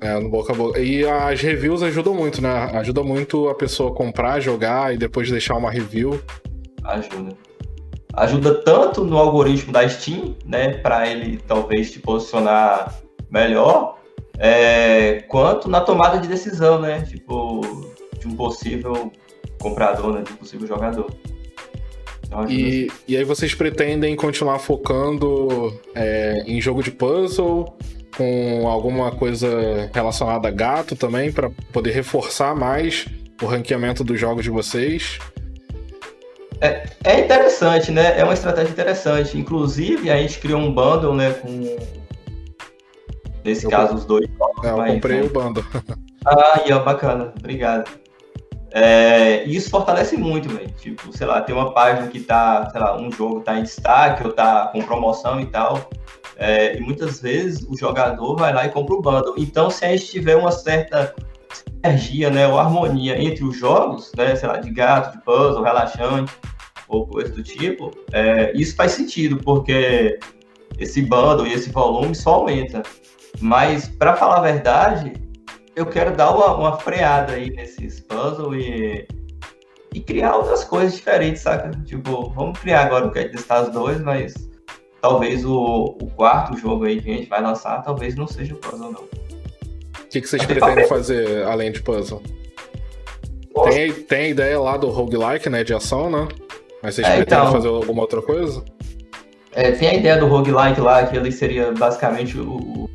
É, 0.00 0.18
no 0.20 0.28
boca 0.28 0.52
a 0.52 0.56
boca. 0.56 0.78
E 0.78 1.06
as 1.06 1.40
reviews 1.40 1.82
ajudam 1.82 2.14
muito, 2.14 2.40
né? 2.40 2.48
Ajuda 2.74 3.02
muito 3.02 3.48
a 3.48 3.54
pessoa 3.54 3.94
comprar, 3.94 4.40
jogar 4.40 4.94
e 4.94 4.98
depois 4.98 5.30
deixar 5.30 5.56
uma 5.56 5.70
review. 5.70 6.20
Ajuda. 6.84 7.36
Ajuda 8.12 8.54
tanto 8.62 9.04
no 9.04 9.18
algoritmo 9.18 9.72
da 9.72 9.88
Steam, 9.88 10.36
né? 10.44 10.74
Para 10.74 11.08
ele 11.08 11.38
talvez 11.38 11.90
te 11.90 11.98
posicionar 11.98 12.94
melhor, 13.30 13.98
é, 14.38 15.24
quanto 15.28 15.68
na 15.68 15.80
tomada 15.80 16.18
de 16.18 16.28
decisão, 16.28 16.80
né? 16.80 17.02
Tipo, 17.02 17.60
de 18.18 18.28
um 18.28 18.36
possível 18.36 19.12
comprador, 19.60 20.12
né? 20.14 20.22
De 20.22 20.32
um 20.32 20.36
possível 20.36 20.66
jogador. 20.66 21.10
Então, 22.26 22.48
e, 22.48 22.90
e 23.06 23.16
aí 23.16 23.24
vocês 23.24 23.54
pretendem 23.54 24.16
continuar 24.16 24.58
focando 24.58 25.72
é, 25.94 26.42
em 26.46 26.60
jogo 26.60 26.82
de 26.82 26.90
puzzle, 26.90 27.76
com 28.16 28.66
alguma 28.66 29.12
coisa 29.12 29.90
relacionada 29.94 30.48
a 30.48 30.50
gato 30.50 30.96
também, 30.96 31.30
para 31.30 31.50
poder 31.72 31.92
reforçar 31.92 32.54
mais 32.54 33.06
o 33.40 33.46
ranqueamento 33.46 34.02
dos 34.02 34.18
jogos 34.18 34.42
de 34.42 34.50
vocês? 34.50 35.18
É, 36.60 36.84
é 37.04 37.20
interessante, 37.20 37.92
né? 37.92 38.18
É 38.18 38.24
uma 38.24 38.32
estratégia 38.32 38.70
interessante. 38.70 39.38
Inclusive, 39.38 40.10
a 40.10 40.16
gente 40.16 40.38
criou 40.38 40.60
um 40.60 40.72
bundle, 40.72 41.14
né? 41.14 41.32
Com. 41.34 42.05
Nesse 43.46 43.64
eu 43.64 43.70
caso, 43.70 43.94
os 43.94 44.04
dois 44.04 44.28
jogos. 44.36 44.64
É, 44.64 44.70
eu 44.70 44.76
mas, 44.76 44.94
comprei 44.94 45.20
né? 45.20 45.26
o 45.26 45.30
bundle. 45.30 45.64
Ah, 46.28 46.62
e 46.66 46.72
é 46.72 46.78
bacana. 46.80 47.32
Obrigado. 47.38 47.88
É, 48.72 49.44
isso 49.44 49.70
fortalece 49.70 50.16
muito, 50.16 50.48
velho. 50.48 50.68
Tipo, 50.72 51.16
sei 51.16 51.24
lá, 51.24 51.40
tem 51.40 51.54
uma 51.54 51.72
página 51.72 52.08
que 52.08 52.18
tá, 52.18 52.68
sei 52.70 52.80
lá, 52.80 53.00
um 53.00 53.12
jogo 53.12 53.42
tá 53.42 53.56
em 53.56 53.62
destaque 53.62 54.26
ou 54.26 54.32
tá 54.32 54.66
com 54.72 54.82
promoção 54.82 55.40
e 55.40 55.46
tal. 55.46 55.88
É, 56.36 56.76
e 56.76 56.80
muitas 56.80 57.20
vezes 57.20 57.64
o 57.68 57.78
jogador 57.78 58.34
vai 58.34 58.52
lá 58.52 58.66
e 58.66 58.70
compra 58.70 58.96
o 58.96 59.00
bundle. 59.00 59.34
Então, 59.38 59.70
se 59.70 59.84
a 59.84 59.88
gente 59.96 60.06
tiver 60.06 60.34
uma 60.34 60.50
certa 60.50 61.14
sinergia, 61.52 62.28
né, 62.28 62.48
ou 62.48 62.58
harmonia 62.58 63.22
entre 63.22 63.44
os 63.44 63.56
jogos, 63.56 64.10
né, 64.16 64.34
sei 64.34 64.48
lá, 64.48 64.56
de 64.56 64.70
gato, 64.70 65.16
de 65.16 65.24
puzzle, 65.24 65.62
relaxante, 65.62 66.32
ou 66.88 67.06
coisa 67.06 67.32
do 67.32 67.42
tipo, 67.44 67.92
é, 68.12 68.52
isso 68.52 68.74
faz 68.74 68.92
sentido, 68.92 69.36
porque 69.38 70.18
esse 70.78 71.02
bundle 71.02 71.46
e 71.46 71.52
esse 71.52 71.70
volume 71.70 72.14
só 72.16 72.34
aumenta. 72.34 72.82
Mas, 73.40 73.88
para 73.88 74.16
falar 74.16 74.38
a 74.38 74.40
verdade, 74.40 75.12
eu 75.74 75.84
quero 75.86 76.16
dar 76.16 76.30
uma, 76.34 76.56
uma 76.56 76.76
freada 76.78 77.34
aí 77.34 77.50
nesses 77.50 78.00
puzzles 78.00 78.64
e, 78.64 79.06
e 79.92 80.00
criar 80.00 80.36
outras 80.36 80.64
coisas 80.64 80.96
diferentes, 80.96 81.42
saca? 81.42 81.70
Tipo, 81.84 82.30
vamos 82.30 82.58
criar 82.58 82.86
agora 82.86 83.06
o 83.06 83.10
Cat 83.10 83.34
Stars 83.34 83.70
2, 83.70 84.00
mas 84.00 84.34
talvez 85.00 85.44
o, 85.44 85.96
o, 86.00 86.10
quarto 86.16 86.56
jogo 86.56 86.84
aí 86.84 87.00
que 87.00 87.10
a 87.10 87.14
gente 87.14 87.28
vai 87.28 87.42
lançar, 87.42 87.82
talvez 87.82 88.16
não 88.16 88.26
seja 88.26 88.54
o 88.54 88.56
puzzle, 88.56 88.90
não. 88.90 89.02
O 89.02 90.08
que, 90.08 90.20
que 90.20 90.28
vocês 90.28 90.44
pretendem 90.46 90.88
fazer 90.88 91.44
além 91.44 91.70
de 91.70 91.82
puzzle? 91.82 92.22
Tem, 93.64 93.92
tem 93.92 94.30
ideia 94.30 94.58
lá 94.58 94.76
do 94.76 94.88
roguelike, 94.88 95.48
né, 95.48 95.62
de 95.64 95.74
ação, 95.74 96.10
né? 96.10 96.28
Mas 96.82 96.94
vocês 96.94 97.06
é, 97.06 97.16
pretendem 97.16 97.44
então, 97.44 97.52
fazer 97.52 97.68
alguma 97.68 98.02
outra 98.02 98.22
coisa? 98.22 98.62
É, 99.52 99.72
tem 99.72 99.88
a 99.88 99.94
ideia 99.94 100.18
do 100.18 100.26
roguelike 100.26 100.80
lá, 100.80 101.06
que 101.06 101.16
ele 101.16 101.32
seria 101.32 101.72
basicamente 101.72 102.38
o, 102.38 102.56
o 102.56 102.85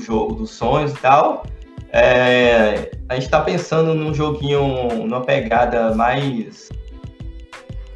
jogo 0.00 0.34
dos 0.34 0.50
sonhos 0.50 0.92
e 0.92 0.96
tal. 0.96 1.44
É, 1.92 2.90
a 3.08 3.14
gente 3.14 3.28
tá 3.28 3.42
pensando 3.42 3.94
num 3.94 4.14
joguinho, 4.14 4.88
numa 5.06 5.20
pegada 5.20 5.94
mais. 5.94 6.70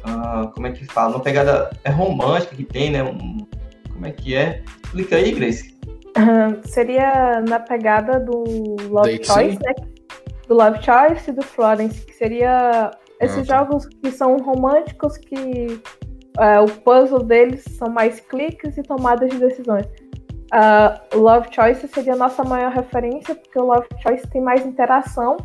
Uh, 0.05 0.47
como 0.53 0.67
é 0.67 0.71
que 0.71 0.85
fala? 0.85 1.15
Uma 1.15 1.23
pegada 1.23 1.71
é 1.83 1.89
romântica 1.89 2.55
que 2.55 2.63
tem, 2.63 2.91
né? 2.91 3.03
Um, 3.03 3.37
como 3.91 4.05
é 4.05 4.11
que 4.11 4.35
é? 4.35 4.63
Explica 4.83 5.15
aí, 5.15 5.31
Grace. 5.31 5.75
Uh, 6.15 6.67
seria 6.67 7.41
na 7.47 7.59
pegada 7.59 8.19
do 8.19 8.43
Love 8.89 9.11
Date 9.11 9.27
Choice, 9.27 9.59
né? 9.59 9.73
Do 10.47 10.55
Love 10.55 10.79
Choice 10.83 11.29
e 11.29 11.33
do 11.33 11.43
Florence, 11.43 12.05
que 12.05 12.13
seria 12.13 12.91
esses 13.19 13.39
ah, 13.39 13.45
tá. 13.45 13.57
jogos 13.57 13.87
que 13.87 14.11
são 14.11 14.37
românticos, 14.37 15.17
que 15.17 15.81
uh, 16.37 16.63
o 16.63 16.71
puzzle 16.81 17.23
deles 17.23 17.63
são 17.77 17.89
mais 17.89 18.19
cliques 18.19 18.77
e 18.77 18.83
tomadas 18.83 19.29
de 19.31 19.39
decisões. 19.39 19.87
Uh, 20.53 21.17
Love 21.17 21.47
Choice 21.51 21.87
seria 21.89 22.13
a 22.13 22.17
nossa 22.17 22.43
maior 22.43 22.71
referência, 22.71 23.35
porque 23.35 23.59
o 23.59 23.65
Love 23.65 23.87
Choice 24.01 24.27
tem 24.27 24.41
mais 24.41 24.65
interação 24.65 25.37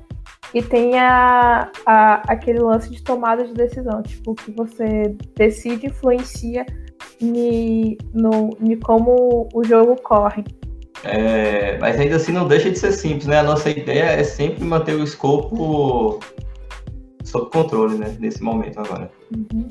e 0.54 0.62
tem 0.62 0.98
a, 0.98 1.70
a, 1.86 2.14
aquele 2.32 2.60
lance 2.60 2.90
de 2.90 3.02
tomada 3.02 3.44
de 3.44 3.52
decisão, 3.54 4.02
tipo, 4.02 4.34
que 4.34 4.50
você 4.52 5.16
decide 5.36 5.86
influencia 5.86 6.66
em, 7.20 7.96
no, 8.12 8.50
em 8.60 8.78
como 8.78 9.48
o 9.52 9.64
jogo 9.64 9.96
corre. 10.02 10.44
É, 11.04 11.78
mas 11.78 11.98
ainda 11.98 12.16
assim 12.16 12.32
não 12.32 12.46
deixa 12.46 12.70
de 12.70 12.78
ser 12.78 12.92
simples, 12.92 13.26
né? 13.26 13.40
A 13.40 13.42
nossa 13.42 13.70
ideia 13.70 14.04
é 14.04 14.22
sempre 14.22 14.62
manter 14.62 14.94
o 14.94 15.02
escopo 15.02 16.20
sob 17.24 17.50
controle, 17.50 17.96
né? 17.96 18.16
Nesse 18.20 18.42
momento 18.42 18.78
agora. 18.78 19.10
Uhum. 19.34 19.66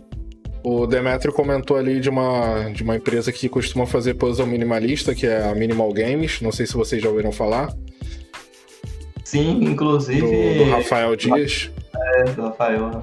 O 0.64 0.86
Demetrio 0.86 1.34
comentou 1.34 1.78
ali 1.78 2.00
de 2.00 2.10
uma, 2.10 2.70
de 2.70 2.84
uma 2.84 2.96
empresa 2.96 3.32
que 3.32 3.50
costuma 3.50 3.88
fazer 3.88 4.14
puzzle 4.14 4.46
minimalista, 4.46 5.16
que 5.16 5.26
é 5.26 5.44
a 5.50 5.56
Minimal 5.56 5.92
Games. 5.92 6.40
Não 6.42 6.52
sei 6.52 6.66
se 6.66 6.74
vocês 6.74 7.02
já 7.02 7.10
ouviram 7.10 7.32
falar. 7.32 7.74
Sim, 9.24 9.64
inclusive. 9.64 10.22
Do, 10.22 10.66
do 10.66 10.72
Rafael 10.72 11.16
Dias. 11.16 11.72
É, 11.96 12.24
do 12.26 12.42
Rafael. 12.44 12.90
Né? 12.90 13.02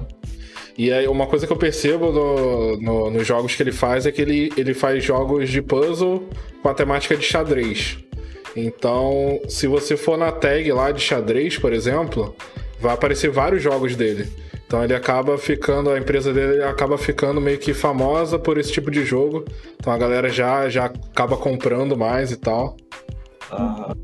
E 0.77 0.93
aí, 0.93 1.07
uma 1.09 1.27
coisa 1.27 1.45
que 1.45 1.51
eu 1.51 1.57
percebo 1.57 2.11
no, 2.11 2.77
no, 2.77 3.11
nos 3.11 3.27
jogos 3.27 3.53
que 3.53 3.61
ele 3.61 3.73
faz 3.73 4.05
é 4.05 4.11
que 4.13 4.21
ele, 4.21 4.53
ele 4.55 4.73
faz 4.73 5.03
jogos 5.03 5.49
de 5.49 5.61
puzzle 5.61 6.29
com 6.61 6.69
a 6.69 6.73
temática 6.73 7.17
de 7.17 7.25
xadrez. 7.25 7.97
Então, 8.55 9.41
se 9.49 9.67
você 9.67 9.97
for 9.97 10.17
na 10.17 10.31
tag 10.31 10.71
lá 10.71 10.91
de 10.91 11.01
xadrez, 11.01 11.57
por 11.57 11.73
exemplo, 11.73 12.33
vai 12.79 12.93
aparecer 12.93 13.29
vários 13.29 13.61
jogos 13.61 13.95
dele. 13.95 14.29
Então 14.69 14.83
ele 14.83 14.93
acaba 14.93 15.35
ficando, 15.35 15.89
a 15.89 15.97
empresa 15.97 16.31
dele 16.31 16.61
acaba 16.61 16.95
ficando 16.95 17.41
meio 17.41 17.57
que 17.57 17.73
famosa 17.73 18.37
por 18.37 18.55
esse 18.59 18.71
tipo 18.71 18.91
de 18.91 19.03
jogo. 19.03 19.43
Então 19.79 19.91
a 19.91 19.97
galera 19.97 20.29
já, 20.29 20.69
já 20.69 20.85
acaba 20.85 21.35
comprando 21.35 21.97
mais 21.97 22.31
e 22.31 22.37
tal. 22.37 22.77
Uhum. 23.51 23.95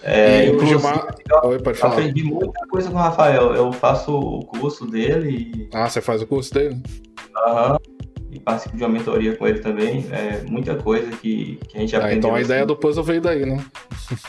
É, 0.00 0.46
inclusive, 0.46 0.80
eu, 0.80 1.48
Oi, 1.48 1.58
pode 1.58 1.76
falar. 1.76 1.94
aprendi 1.94 2.22
muita 2.22 2.64
coisa 2.68 2.88
com 2.88 2.94
o 2.94 3.00
Rafael. 3.00 3.52
Eu 3.52 3.72
faço 3.72 4.16
o 4.16 4.46
curso 4.46 4.86
dele. 4.86 5.50
E... 5.52 5.68
Ah, 5.74 5.90
você 5.90 6.00
faz 6.00 6.22
o 6.22 6.26
curso 6.28 6.54
dele? 6.54 6.80
Aham. 7.36 7.72
Uhum. 7.72 7.78
E 8.30 8.38
participo 8.38 8.76
de 8.76 8.84
uma 8.84 8.90
mentoria 8.90 9.36
com 9.36 9.48
ele 9.48 9.58
também. 9.58 10.06
É 10.12 10.40
muita 10.48 10.76
coisa 10.76 11.10
que, 11.16 11.58
que 11.66 11.76
a 11.76 11.80
gente 11.80 11.96
ah, 11.96 11.98
aprendeu. 11.98 12.18
Então 12.18 12.30
a 12.30 12.34
assim. 12.34 12.44
ideia 12.44 12.64
do 12.64 12.76
puzzle 12.76 13.02
veio 13.02 13.20
daí, 13.20 13.44
né? 13.44 13.56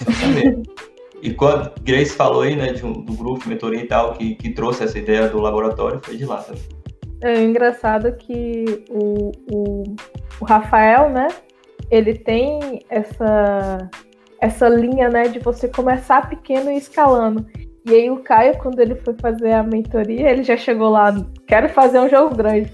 Exatamente. 0.02 0.70
E 1.22 1.34
quando 1.34 1.72
Grace 1.82 2.12
falou 2.12 2.42
aí, 2.42 2.56
né, 2.56 2.74
um, 2.84 2.94
do 2.94 3.14
grupo, 3.14 3.48
mentoria 3.48 3.82
e 3.82 3.88
tal, 3.88 4.14
que, 4.14 4.36
que 4.36 4.52
trouxe 4.52 4.84
essa 4.84 4.98
ideia 4.98 5.28
do 5.28 5.40
laboratório, 5.40 6.00
foi 6.04 6.18
de 6.18 6.26
lá 6.26 6.38
também. 6.44 6.62
É 7.22 7.42
engraçado 7.42 8.12
que 8.14 8.84
o, 8.90 9.32
o, 9.52 9.84
o 10.42 10.46
Rafael, 10.46 11.10
né, 11.10 11.28
ele 11.90 12.14
tem 12.14 12.80
essa, 12.90 13.90
essa 14.40 14.68
linha, 14.68 15.10
né, 15.10 15.28
de 15.28 15.40
você 15.40 15.68
começar 15.68 16.30
pequeno 16.30 16.72
e 16.72 16.78
escalando. 16.78 17.46
E 17.88 17.94
aí 17.94 18.10
o 18.10 18.18
Caio, 18.18 18.58
quando 18.58 18.80
ele 18.80 18.96
foi 18.96 19.14
fazer 19.14 19.52
a 19.52 19.62
mentoria, 19.62 20.32
ele 20.32 20.42
já 20.42 20.58
chegou 20.58 20.90
lá, 20.90 21.16
quero 21.48 21.70
fazer 21.70 22.00
um 22.00 22.10
jogo 22.10 22.36
grande. 22.36 22.72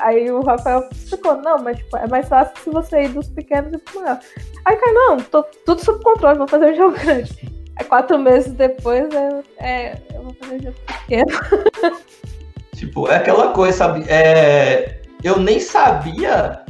Aí 0.00 0.30
o 0.30 0.40
Rafael 0.40 0.88
ficou, 0.90 1.36
não, 1.36 1.58
mas 1.58 1.76
tipo, 1.76 1.94
é 1.98 2.08
mais 2.08 2.26
fácil 2.28 2.56
se 2.62 2.70
você 2.70 3.02
ir 3.02 3.08
dos 3.08 3.28
pequenos 3.28 3.74
e 3.74 3.78
pro 3.78 4.00
maior. 4.00 4.18
Aí 4.64 4.76
Caio, 4.76 4.94
não, 4.94 5.16
tô 5.18 5.42
tudo 5.66 5.84
sob 5.84 6.02
controle, 6.02 6.38
vou 6.38 6.48
fazer 6.48 6.72
um 6.72 6.76
jogo 6.76 6.96
grande. 6.98 7.63
Aí 7.76 7.84
quatro 7.84 8.18
meses 8.18 8.52
depois 8.52 9.12
eu, 9.12 9.42
é, 9.58 9.98
eu 10.14 10.22
vou 10.22 10.34
fazer 10.34 10.54
um 10.54 10.62
jogo 10.62 10.76
pequeno. 10.86 11.96
tipo, 12.76 13.08
é 13.08 13.16
aquela 13.16 13.52
coisa, 13.52 13.76
sabe? 13.76 14.04
É, 14.08 15.00
eu 15.22 15.38
nem 15.38 15.58
sabia. 15.58 16.64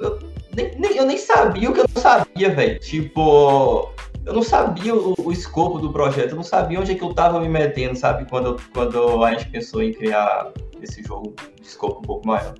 Eu 0.00 0.18
nem, 0.54 0.74
nem, 0.78 0.96
eu 0.96 1.06
nem 1.06 1.16
sabia 1.16 1.70
o 1.70 1.72
que 1.72 1.80
eu 1.80 1.86
não 1.94 2.02
sabia, 2.02 2.50
velho. 2.50 2.78
Tipo, 2.80 3.92
eu 4.26 4.34
não 4.34 4.42
sabia 4.42 4.94
o, 4.94 5.14
o, 5.18 5.32
escopo 5.32 5.78
do 5.78 5.90
projeto, 5.90 6.30
eu 6.30 6.36
não 6.36 6.44
sabia 6.44 6.78
onde 6.78 6.92
é 6.92 6.94
que 6.94 7.02
eu 7.02 7.14
tava 7.14 7.40
me 7.40 7.48
metendo, 7.48 7.96
sabe? 7.96 8.28
Quando, 8.28 8.60
quando 8.74 9.24
a 9.24 9.30
gente 9.30 9.48
pensou 9.48 9.82
em 9.82 9.92
criar 9.92 10.52
esse 10.82 11.02
jogo 11.02 11.34
de 11.60 11.66
escopo 11.66 12.00
um 12.00 12.02
pouco 12.02 12.26
maior. 12.26 12.54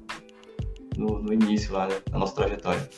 No, 0.97 1.19
no 1.21 1.33
início 1.33 1.75
lá, 1.75 1.87
né? 1.87 1.97
Da 2.11 2.19
nossa 2.19 2.35
trajetória. 2.35 2.89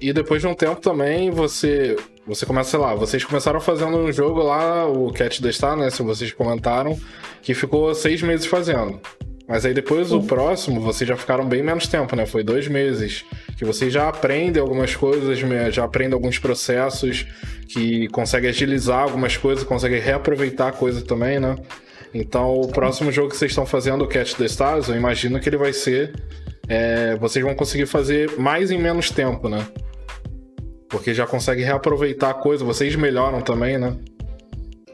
E 0.00 0.12
depois 0.12 0.40
de 0.40 0.46
um 0.46 0.54
tempo 0.54 0.80
também, 0.80 1.30
você. 1.30 1.96
Você 2.30 2.46
começa, 2.46 2.70
sei 2.70 2.78
lá, 2.78 2.94
vocês 2.94 3.24
começaram 3.24 3.60
fazendo 3.60 3.96
um 3.96 4.12
jogo 4.12 4.40
lá, 4.40 4.86
o 4.86 5.12
Cat 5.12 5.42
the 5.42 5.50
Star, 5.50 5.76
né? 5.76 5.90
Se 5.90 6.00
vocês 6.00 6.30
comentaram, 6.30 6.96
que 7.42 7.54
ficou 7.54 7.92
seis 7.92 8.22
meses 8.22 8.46
fazendo. 8.46 9.00
Mas 9.48 9.66
aí 9.66 9.74
depois 9.74 10.10
Sim. 10.10 10.18
o 10.18 10.22
próximo, 10.22 10.80
vocês 10.80 11.08
já 11.08 11.16
ficaram 11.16 11.44
bem 11.44 11.60
menos 11.60 11.88
tempo, 11.88 12.14
né? 12.14 12.24
Foi 12.24 12.44
dois 12.44 12.68
meses. 12.68 13.24
Que 13.58 13.64
vocês 13.64 13.92
já 13.92 14.08
aprendem 14.08 14.62
algumas 14.62 14.94
coisas, 14.94 15.40
já 15.74 15.82
aprendem 15.82 16.14
alguns 16.14 16.38
processos, 16.38 17.26
que 17.68 18.06
conseguem 18.10 18.48
agilizar 18.48 19.02
algumas 19.02 19.36
coisas, 19.36 19.64
conseguem 19.64 19.98
reaproveitar 20.00 20.70
coisas 20.70 21.02
também, 21.02 21.40
né? 21.40 21.56
Então 22.14 22.54
o 22.54 22.68
próximo 22.68 23.10
jogo 23.10 23.30
que 23.30 23.36
vocês 23.36 23.50
estão 23.50 23.66
fazendo, 23.66 24.04
o 24.04 24.06
Catch 24.06 24.34
the 24.34 24.44
Stars, 24.44 24.88
eu 24.88 24.94
imagino 24.94 25.40
que 25.40 25.48
ele 25.48 25.56
vai 25.56 25.72
ser. 25.72 26.14
É, 26.68 27.16
vocês 27.16 27.44
vão 27.44 27.56
conseguir 27.56 27.86
fazer 27.86 28.38
mais 28.38 28.70
em 28.70 28.78
menos 28.78 29.10
tempo, 29.10 29.48
né? 29.48 29.66
Porque 30.90 31.14
já 31.14 31.26
conseguem 31.26 31.64
reaproveitar 31.64 32.30
a 32.30 32.34
coisa, 32.34 32.64
vocês 32.64 32.94
melhoram 32.96 33.40
também, 33.40 33.78
né? 33.78 33.96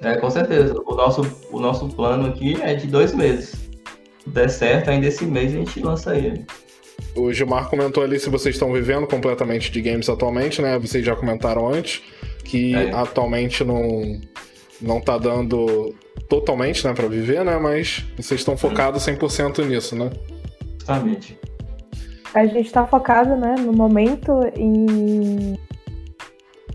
É, 0.03 0.17
com 0.17 0.31
certeza. 0.31 0.75
O 0.87 0.95
nosso, 0.95 1.23
o 1.51 1.59
nosso 1.59 1.89
plano 1.89 2.29
aqui 2.29 2.61
é 2.63 2.75
de 2.75 2.87
dois 2.87 3.15
meses 3.15 3.67
der 4.27 4.51
certo, 4.51 4.91
ainda 4.91 5.07
esse 5.07 5.25
mês 5.25 5.55
a 5.55 5.59
gente 5.59 5.81
lança 5.81 6.17
ele. 6.17 6.45
O 7.15 7.33
Gilmar 7.33 7.69
comentou 7.71 8.03
ali 8.03 8.19
se 8.19 8.29
vocês 8.29 8.55
estão 8.55 8.73
vivendo 8.73 9.07
completamente 9.07 9.71
de 9.71 9.81
games 9.81 10.09
atualmente, 10.09 10.61
né? 10.61 10.79
Vocês 10.79 11.05
já 11.05 11.15
comentaram 11.15 11.69
antes 11.69 12.03
que 12.45 12.75
é. 12.75 12.93
atualmente 12.93 13.65
não 13.65 14.21
não 14.81 15.01
tá 15.01 15.17
dando 15.17 15.95
totalmente, 16.29 16.87
né, 16.87 16.93
para 16.93 17.09
viver, 17.09 17.43
né, 17.43 17.57
mas 17.57 18.05
vocês 18.15 18.41
estão 18.41 18.59
focados 18.59 19.07
100% 19.07 19.65
nisso, 19.65 19.97
né? 19.97 20.11
Justamente. 20.75 21.39
A 22.35 22.45
gente 22.45 22.67
está 22.67 22.87
focado, 22.87 23.37
né, 23.37 23.55
no 23.59 23.73
momento 23.73 24.33
em 24.55 25.57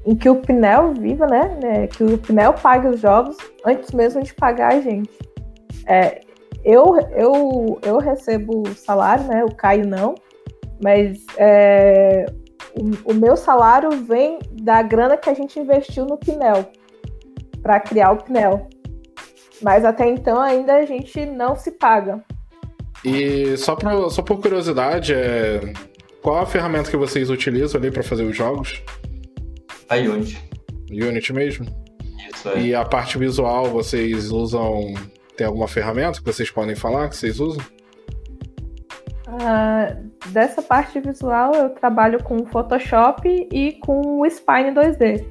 em 0.06 0.16
que 0.16 0.30
o 0.30 0.36
Pinel 0.36 0.94
viva, 0.94 1.28
né, 1.28 1.58
né, 1.62 1.88
que 1.88 2.04
o 2.04 2.18
Pinel 2.18 2.54
pague 2.54 2.88
os 2.88 3.00
jogos 3.00 3.38
antes 3.66 3.92
mesmo 3.92 4.24
de 4.24 4.34
pagar 4.34 4.74
a 4.74 4.82
gente. 4.82 5.10
É, 5.86 6.22
eu, 6.64 6.98
eu, 7.16 7.80
eu 7.82 7.98
recebo 7.98 8.64
salário, 8.76 9.26
né? 9.26 9.44
O 9.44 9.54
Caio 9.54 9.88
não, 9.88 10.16
mas 10.84 11.24
é, 11.38 12.26
o, 12.76 13.12
o, 13.12 13.14
meu 13.14 13.36
salário 13.36 13.90
vem 14.06 14.40
da 14.62 14.82
grana 14.82 15.18
que 15.18 15.30
a 15.30 15.34
gente 15.34 15.60
investiu 15.60 16.06
no 16.06 16.18
Pinel 16.18 16.66
para 17.62 17.80
criar 17.80 18.12
o 18.12 18.18
Pinel. 18.18 18.68
Mas 19.62 19.86
até 19.86 20.08
então 20.08 20.40
ainda 20.40 20.76
a 20.76 20.86
gente 20.86 21.26
não 21.26 21.56
se 21.56 21.72
paga. 21.72 22.24
E 23.04 23.56
só, 23.58 23.76
pra, 23.76 24.10
só 24.10 24.22
por 24.22 24.40
curiosidade, 24.40 25.14
é... 25.14 25.74
qual 26.22 26.40
a 26.40 26.46
ferramenta 26.46 26.90
que 26.90 26.98
vocês 26.98 27.30
utilizam 27.30 27.80
ali 27.80 27.92
para 27.92 28.04
fazer 28.04 28.24
os 28.24 28.36
jogos? 28.36 28.84
A 29.92 29.98
Unity. 29.98 30.42
Unity 30.90 31.34
mesmo? 31.34 31.66
Isso 32.34 32.48
é. 32.48 32.62
E 32.62 32.74
a 32.74 32.86
parte 32.86 33.18
visual, 33.18 33.66
vocês 33.66 34.32
usam 34.32 34.94
tem 35.36 35.46
alguma 35.46 35.68
ferramenta 35.68 36.20
que 36.20 36.26
vocês 36.26 36.50
podem 36.50 36.76
falar 36.76 37.10
que 37.10 37.18
vocês 37.18 37.42
usam? 37.42 37.62
Uh, 39.28 40.10
dessa 40.30 40.62
parte 40.62 41.00
visual 41.00 41.54
eu 41.56 41.70
trabalho 41.72 42.24
com 42.24 42.46
Photoshop 42.46 43.28
e 43.52 43.74
com 43.82 44.22
o 44.22 44.30
Spine 44.30 44.72
2D, 44.72 45.26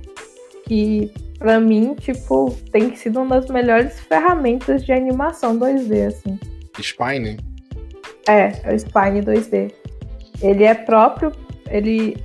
que 0.66 1.10
para 1.38 1.58
mim, 1.58 1.94
tipo, 1.94 2.54
tem 2.70 2.94
sido 2.94 3.20
uma 3.20 3.40
das 3.40 3.48
melhores 3.48 3.98
ferramentas 4.00 4.84
de 4.84 4.92
animação 4.92 5.58
2D, 5.58 6.06
assim. 6.06 6.38
Spine? 6.78 7.38
É, 8.28 8.52
é 8.64 8.74
o 8.74 8.78
Spine 8.78 9.22
2D. 9.22 9.72
Ele 10.42 10.64
é 10.64 10.74
próprio, 10.74 11.32
ele 11.70 12.22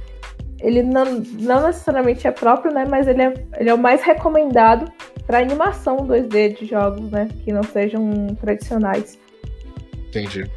ele 0.65 0.81
não, 0.81 1.23
não 1.39 1.67
necessariamente 1.67 2.27
é 2.27 2.31
próprio, 2.31 2.73
né, 2.73 2.85
mas 2.89 3.07
ele 3.07 3.21
é, 3.21 3.33
ele 3.59 3.69
é 3.69 3.73
o 3.73 3.77
mais 3.77 4.01
recomendado 4.01 4.91
para 5.27 5.39
animação 5.39 5.97
2D 5.97 6.59
de 6.59 6.65
jogos, 6.65 7.09
né? 7.11 7.29
Que 7.43 7.51
não 7.51 7.63
sejam 7.63 8.35
tradicionais. 8.39 9.19
Entendi. 10.07 10.49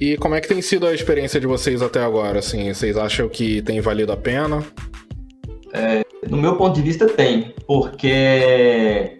E 0.00 0.16
como 0.16 0.34
é 0.34 0.40
que 0.40 0.48
tem 0.48 0.60
sido 0.62 0.86
a 0.86 0.94
experiência 0.94 1.40
de 1.40 1.46
vocês 1.46 1.82
até 1.82 2.00
agora? 2.02 2.38
Assim, 2.38 2.72
vocês 2.72 2.96
acham 2.96 3.28
que 3.28 3.62
tem 3.62 3.80
valido 3.80 4.12
a 4.12 4.16
pena? 4.16 4.62
É, 5.72 6.04
no 6.28 6.36
meu 6.36 6.56
ponto 6.56 6.74
de 6.74 6.82
vista, 6.82 7.06
tem, 7.06 7.54
porque 7.66 9.18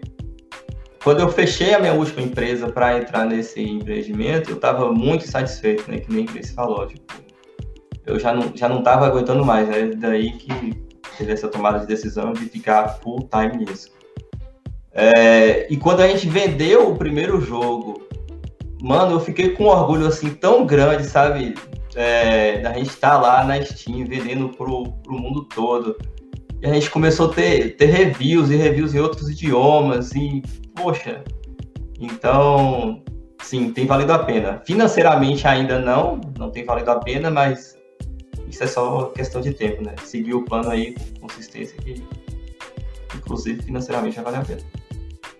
quando 1.03 1.19
eu 1.19 1.29
fechei 1.29 1.73
a 1.73 1.79
minha 1.79 1.93
última 1.93 2.21
empresa 2.21 2.69
para 2.69 2.97
entrar 2.97 3.25
nesse 3.25 3.61
empreendimento, 3.61 4.49
eu 4.51 4.55
estava 4.55 4.91
muito 4.91 5.27
satisfeito, 5.27 5.89
né? 5.89 5.99
Que 5.99 6.13
nem 6.13 6.25
Cris 6.25 6.51
falou, 6.51 6.87
tipo, 6.87 7.13
eu 8.09 8.19
já 8.19 8.33
não 8.33 8.51
já 8.55 8.67
não 8.67 8.79
estava 8.79 9.05
aguentando 9.05 9.45
mais, 9.45 9.69
é 9.69 9.87
daí 9.87 10.31
que 10.33 10.73
teve 11.17 11.31
essa 11.31 11.47
tomada 11.47 11.79
de 11.79 11.85
decisão 11.85 12.33
de 12.33 12.45
ficar 12.45 12.99
full 13.01 13.29
time 13.29 13.65
nisso. 13.65 13.91
É, 14.91 15.71
e 15.71 15.77
quando 15.77 16.01
a 16.01 16.07
gente 16.07 16.27
vendeu 16.27 16.89
o 16.89 16.97
primeiro 16.97 17.39
jogo, 17.39 18.07
mano, 18.81 19.13
eu 19.13 19.19
fiquei 19.19 19.51
com 19.51 19.65
um 19.65 19.67
orgulho 19.67 20.07
assim 20.07 20.31
tão 20.31 20.65
grande, 20.65 21.05
sabe? 21.05 21.55
É, 21.95 22.59
da 22.59 22.73
gente 22.73 22.89
estar 22.89 23.11
tá 23.11 23.17
lá 23.17 23.43
na 23.43 23.61
Steam 23.63 24.05
vendendo 24.05 24.49
pro, 24.49 24.91
pro 25.03 25.13
mundo 25.13 25.43
todo. 25.45 25.95
E 26.61 26.65
a 26.65 26.73
gente 26.73 26.89
começou 26.89 27.31
a 27.31 27.33
ter, 27.33 27.75
ter 27.77 27.85
reviews 27.85 28.49
e 28.49 28.55
reviews 28.55 28.93
em 28.93 28.99
outros 28.99 29.29
idiomas. 29.29 30.11
E, 30.13 30.41
poxa, 30.75 31.23
então, 31.99 33.01
sim, 33.41 33.71
tem 33.71 33.85
valido 33.85 34.13
a 34.13 34.19
pena. 34.19 34.61
Financeiramente 34.65 35.47
ainda 35.47 35.79
não, 35.79 36.19
não 36.37 36.51
tem 36.51 36.65
valido 36.65 36.91
a 36.91 36.99
pena, 36.99 37.29
mas 37.31 37.78
isso 38.49 38.63
é 38.63 38.67
só 38.67 39.05
questão 39.05 39.41
de 39.41 39.53
tempo, 39.53 39.83
né? 39.83 39.93
Seguir 40.03 40.33
o 40.33 40.43
plano 40.43 40.69
aí 40.69 40.95
com 41.19 41.27
consistência 41.27 41.77
que, 41.77 42.03
inclusive, 43.15 43.61
financeiramente 43.61 44.15
já 44.15 44.23
vale 44.23 44.37
a 44.37 44.41
pena. 44.41 44.61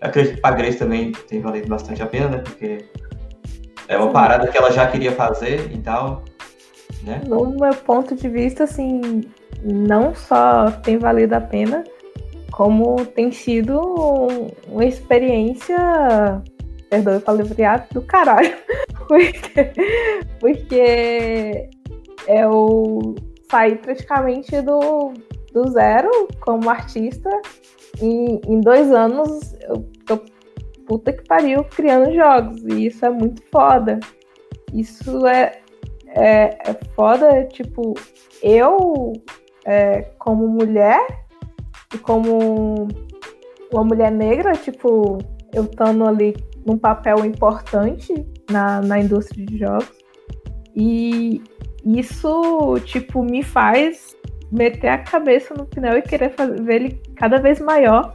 Eu 0.00 0.08
acredito 0.08 0.36
que 0.36 0.40
para 0.40 0.54
a 0.54 0.58
Grace 0.58 0.78
também 0.78 1.12
tem 1.28 1.40
valido 1.40 1.68
bastante 1.68 2.02
a 2.02 2.06
pena, 2.06 2.28
né? 2.28 2.38
Porque 2.38 2.84
é 3.88 3.96
uma 3.98 4.10
parada 4.12 4.46
que 4.46 4.56
ela 4.56 4.70
já 4.70 4.86
queria 4.86 5.12
fazer 5.12 5.70
e 5.72 5.78
tal, 5.78 6.24
né? 7.02 7.20
No 7.26 7.50
meu 7.50 7.74
ponto 7.74 8.14
de 8.14 8.28
vista, 8.28 8.64
assim, 8.64 9.22
não 9.64 10.14
só 10.14 10.70
tem 10.70 10.96
valido 10.96 11.34
a 11.34 11.40
pena, 11.40 11.84
como 12.52 13.04
tem 13.04 13.32
sido 13.32 13.80
uma 14.68 14.84
experiência, 14.84 16.42
perdoe 16.88 17.16
o 17.16 17.20
palavreado, 17.20 17.86
do 17.92 18.02
caralho. 18.02 18.56
Porque, 19.10 19.72
porque 20.38 21.68
eu 22.38 23.14
saí 23.50 23.76
praticamente 23.76 24.60
do, 24.62 25.12
do 25.52 25.70
zero 25.70 26.10
como 26.40 26.70
artista 26.70 27.30
em, 28.00 28.40
em 28.46 28.60
dois 28.60 28.92
anos 28.92 29.54
eu 29.62 29.84
tô 30.06 30.20
puta 30.90 31.12
que 31.12 31.22
pariu 31.22 31.62
criando 31.62 32.12
jogos. 32.12 32.62
E 32.64 32.86
isso 32.86 33.06
é 33.06 33.10
muito 33.10 33.40
foda. 33.52 34.00
Isso 34.74 35.24
é, 35.24 35.60
é, 36.08 36.70
é 36.70 36.74
foda, 36.96 37.44
tipo, 37.44 37.94
eu 38.42 39.12
é, 39.64 40.02
como 40.18 40.48
mulher 40.48 41.06
e 41.94 41.98
como 41.98 42.88
uma 43.72 43.84
mulher 43.84 44.10
negra, 44.10 44.52
tipo, 44.52 45.18
eu 45.52 45.64
estando 45.64 46.04
ali 46.04 46.34
num 46.66 46.76
papel 46.76 47.24
importante 47.24 48.12
na, 48.50 48.80
na 48.80 48.98
indústria 48.98 49.46
de 49.46 49.58
jogos. 49.58 49.92
E 50.74 51.40
isso, 51.84 52.78
tipo, 52.84 53.22
me 53.22 53.42
faz 53.42 54.16
meter 54.50 54.88
a 54.88 54.98
cabeça 54.98 55.54
no 55.54 55.64
pneu 55.64 55.96
e 55.96 56.02
querer 56.02 56.30
fazer, 56.30 56.60
ver 56.62 56.74
ele 56.74 57.02
cada 57.14 57.38
vez 57.38 57.60
maior, 57.60 58.14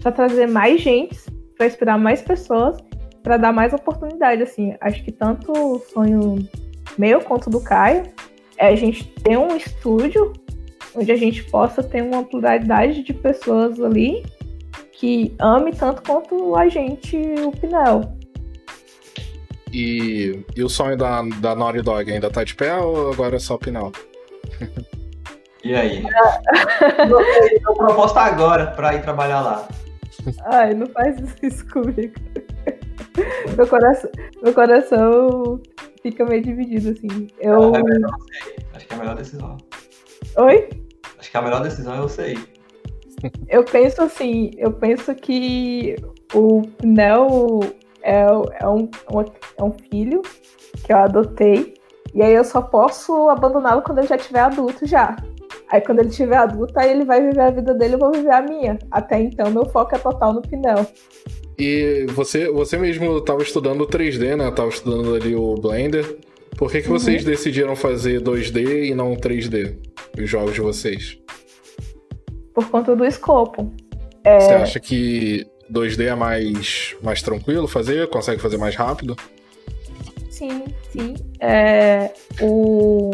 para 0.00 0.12
trazer 0.12 0.46
mais 0.46 0.80
gente, 0.80 1.18
para 1.56 1.66
inspirar 1.66 1.98
mais 1.98 2.20
pessoas, 2.20 2.78
para 3.22 3.36
dar 3.36 3.52
mais 3.52 3.72
oportunidade. 3.72 4.42
Assim, 4.42 4.74
acho 4.80 5.04
que 5.04 5.12
tanto 5.12 5.52
o 5.52 5.78
sonho 5.78 6.36
meu 6.96 7.20
quanto 7.20 7.48
do 7.48 7.60
Caio 7.60 8.04
é 8.56 8.68
a 8.68 8.76
gente 8.76 9.04
ter 9.22 9.36
um 9.38 9.56
estúdio 9.56 10.32
onde 10.94 11.12
a 11.12 11.16
gente 11.16 11.44
possa 11.44 11.82
ter 11.82 12.02
uma 12.02 12.24
pluralidade 12.24 13.02
de 13.02 13.14
pessoas 13.14 13.80
ali 13.80 14.24
que 14.92 15.32
ame 15.38 15.72
tanto 15.72 16.02
quanto 16.02 16.56
a 16.56 16.68
gente 16.68 17.16
o 17.44 17.52
Pinel. 17.52 18.17
E, 19.72 20.44
e 20.56 20.62
o 20.62 20.68
sonho 20.68 20.96
da, 20.96 21.22
da 21.40 21.54
Naughty 21.54 21.82
Dog 21.82 22.10
ainda 22.10 22.30
tá 22.30 22.42
de 22.42 22.54
pé 22.54 22.74
ou 22.76 23.12
agora 23.12 23.36
é 23.36 23.38
só 23.38 23.54
o 23.54 23.58
Pinel? 23.58 23.92
E 25.64 25.74
aí? 25.74 26.02
Eu 27.66 27.74
proposta 27.74 28.20
agora 28.20 28.68
pra 28.68 28.94
ir 28.94 29.02
trabalhar 29.02 29.40
lá. 29.40 29.68
Ai, 30.46 30.74
não 30.74 30.86
faz 30.86 31.16
isso 31.42 31.66
comigo. 31.68 32.14
Meu 33.56 33.66
coração, 33.66 34.10
meu 34.42 34.54
coração 34.54 35.60
fica 36.02 36.24
meio 36.24 36.42
dividido, 36.42 36.90
assim. 36.90 37.28
Eu... 37.40 37.74
É 37.74 37.82
melhor, 37.82 38.16
Acho 38.74 38.86
que 38.86 38.92
é 38.92 38.96
a 38.96 39.00
melhor 39.00 39.16
decisão. 39.16 39.58
Oi? 40.36 40.68
Acho 41.18 41.30
que 41.30 41.36
a 41.36 41.42
melhor 41.42 41.62
decisão 41.62 41.94
é 41.94 42.00
você 42.00 42.32
ir. 42.32 42.48
Eu 43.48 43.64
penso 43.64 44.00
assim, 44.02 44.52
eu 44.56 44.72
penso 44.72 45.12
que 45.14 45.96
o 46.32 46.62
Neo 46.84 47.60
é, 48.02 48.26
é, 48.60 48.68
um, 48.68 48.88
é 49.56 49.62
um 49.62 49.72
filho 49.90 50.22
que 50.84 50.92
eu 50.92 50.96
adotei. 50.96 51.74
E 52.14 52.22
aí 52.22 52.34
eu 52.34 52.44
só 52.44 52.62
posso 52.62 53.28
abandoná-lo 53.28 53.82
quando 53.82 53.98
ele 53.98 54.06
já 54.06 54.16
tiver 54.16 54.40
adulto 54.40 54.86
já. 54.86 55.16
Aí 55.70 55.80
quando 55.80 56.00
ele 56.00 56.08
tiver 56.08 56.36
adulto, 56.36 56.78
aí 56.78 56.90
ele 56.90 57.04
vai 57.04 57.20
viver 57.20 57.40
a 57.40 57.50
vida 57.50 57.74
dele, 57.74 57.94
eu 57.94 57.98
vou 57.98 58.10
viver 58.10 58.32
a 58.32 58.42
minha. 58.42 58.78
Até 58.90 59.20
então, 59.20 59.50
meu 59.50 59.66
foco 59.66 59.94
é 59.94 59.98
total 59.98 60.32
no 60.32 60.40
Pinel. 60.40 60.86
E 61.58 62.06
você, 62.10 62.48
você 62.50 62.78
mesmo 62.78 63.18
estava 63.18 63.42
estudando 63.42 63.86
3D, 63.86 64.36
né? 64.36 64.50
Tava 64.50 64.68
estudando 64.68 65.14
ali 65.14 65.34
o 65.34 65.54
Blender. 65.56 66.18
Por 66.56 66.70
que, 66.70 66.80
que 66.80 66.88
uhum. 66.88 66.98
vocês 66.98 67.24
decidiram 67.24 67.76
fazer 67.76 68.20
2D 68.20 68.86
e 68.86 68.94
não 68.94 69.14
3D? 69.14 69.76
Os 70.18 70.28
jogos 70.28 70.54
de 70.54 70.60
vocês? 70.60 71.18
Por 72.54 72.68
conta 72.70 72.96
do 72.96 73.04
escopo. 73.04 73.72
É... 74.24 74.40
Você 74.40 74.52
acha 74.52 74.80
que 74.80 75.46
2D 75.72 76.06
é 76.06 76.14
mais, 76.14 76.96
mais 77.02 77.22
tranquilo 77.22 77.68
fazer? 77.68 78.08
Consegue 78.08 78.40
fazer 78.40 78.56
mais 78.56 78.74
rápido? 78.74 79.16
Sim, 80.30 80.64
sim. 80.90 81.14
É, 81.40 82.12
o, 82.40 83.10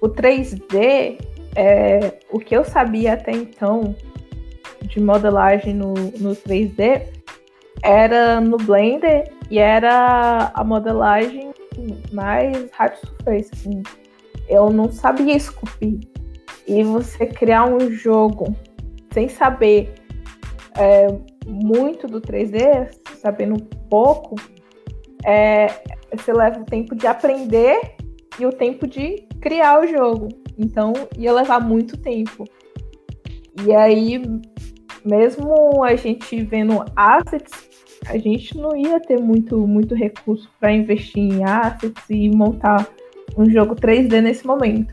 o 0.00 0.08
3D, 0.08 1.18
é, 1.54 2.18
o 2.30 2.38
que 2.38 2.56
eu 2.56 2.64
sabia 2.64 3.14
até 3.14 3.32
então 3.32 3.94
de 4.82 5.00
modelagem 5.00 5.74
no, 5.74 5.94
no 5.94 6.34
3D 6.34 7.02
era 7.82 8.40
no 8.40 8.56
Blender 8.56 9.30
e 9.50 9.58
era 9.58 10.50
a 10.54 10.64
modelagem 10.64 11.52
mais 12.12 12.68
hard 12.72 12.96
surface. 12.96 13.50
Assim. 13.52 13.82
Eu 14.48 14.70
não 14.70 14.90
sabia 14.90 15.36
esculpir. 15.36 16.00
E 16.66 16.82
você 16.82 17.26
criar 17.26 17.66
um 17.66 17.90
jogo 17.90 18.56
sem 19.12 19.28
saber 19.28 19.94
é, 20.76 21.06
muito 21.46 22.06
do 22.06 22.20
3D, 22.20 22.90
sabendo 23.16 23.62
pouco, 23.88 24.34
é, 25.24 25.68
você 26.14 26.32
leva 26.32 26.60
o 26.60 26.64
tempo 26.64 26.94
de 26.94 27.06
aprender 27.06 27.78
e 28.38 28.46
o 28.46 28.52
tempo 28.52 28.86
de 28.86 29.26
criar 29.40 29.80
o 29.80 29.86
jogo. 29.86 30.28
Então 30.58 30.92
ia 31.16 31.32
levar 31.32 31.60
muito 31.60 31.96
tempo. 31.96 32.44
E 33.64 33.74
aí, 33.74 34.22
mesmo 35.04 35.82
a 35.82 35.94
gente 35.96 36.42
vendo 36.44 36.84
assets, 36.94 37.68
a 38.08 38.18
gente 38.18 38.56
não 38.56 38.76
ia 38.76 39.00
ter 39.00 39.18
muito, 39.18 39.66
muito 39.66 39.94
recurso 39.94 40.48
para 40.60 40.72
investir 40.72 41.22
em 41.22 41.44
assets 41.44 42.02
e 42.10 42.28
montar 42.28 42.86
um 43.36 43.48
jogo 43.50 43.74
3D 43.74 44.20
nesse 44.20 44.46
momento. 44.46 44.92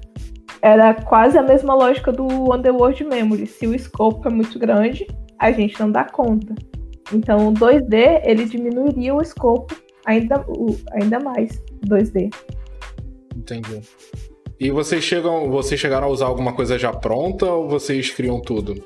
Era 0.62 0.93
quase 0.93 1.38
a 1.38 1.43
mesma 1.43 1.74
lógica 1.76 2.12
do 2.12 2.26
Underworld 2.54 3.04
Memory. 3.04 3.47
Se 3.47 3.68
o 3.68 3.78
scope 3.78 4.28
é 4.28 4.32
muito 4.32 4.58
grande, 4.58 5.06
a 5.43 5.51
gente 5.51 5.77
não 5.77 5.91
dá 5.91 6.05
conta. 6.05 6.55
Então, 7.11 7.49
o 7.49 7.53
2D 7.53 8.21
ele 8.23 8.45
diminuiria 8.45 9.13
o 9.13 9.21
escopo 9.21 9.75
ainda, 10.05 10.45
ainda 10.93 11.19
mais 11.19 11.61
2D. 11.85 12.33
Entendi. 13.35 13.81
E 14.57 14.71
vocês 14.71 15.03
chegam, 15.03 15.51
vocês 15.51 15.79
chegaram 15.79 16.07
a 16.07 16.09
usar 16.09 16.27
alguma 16.27 16.53
coisa 16.53 16.79
já 16.79 16.93
pronta 16.93 17.45
ou 17.45 17.67
vocês 17.67 18.09
criam 18.09 18.39
tudo? 18.39 18.81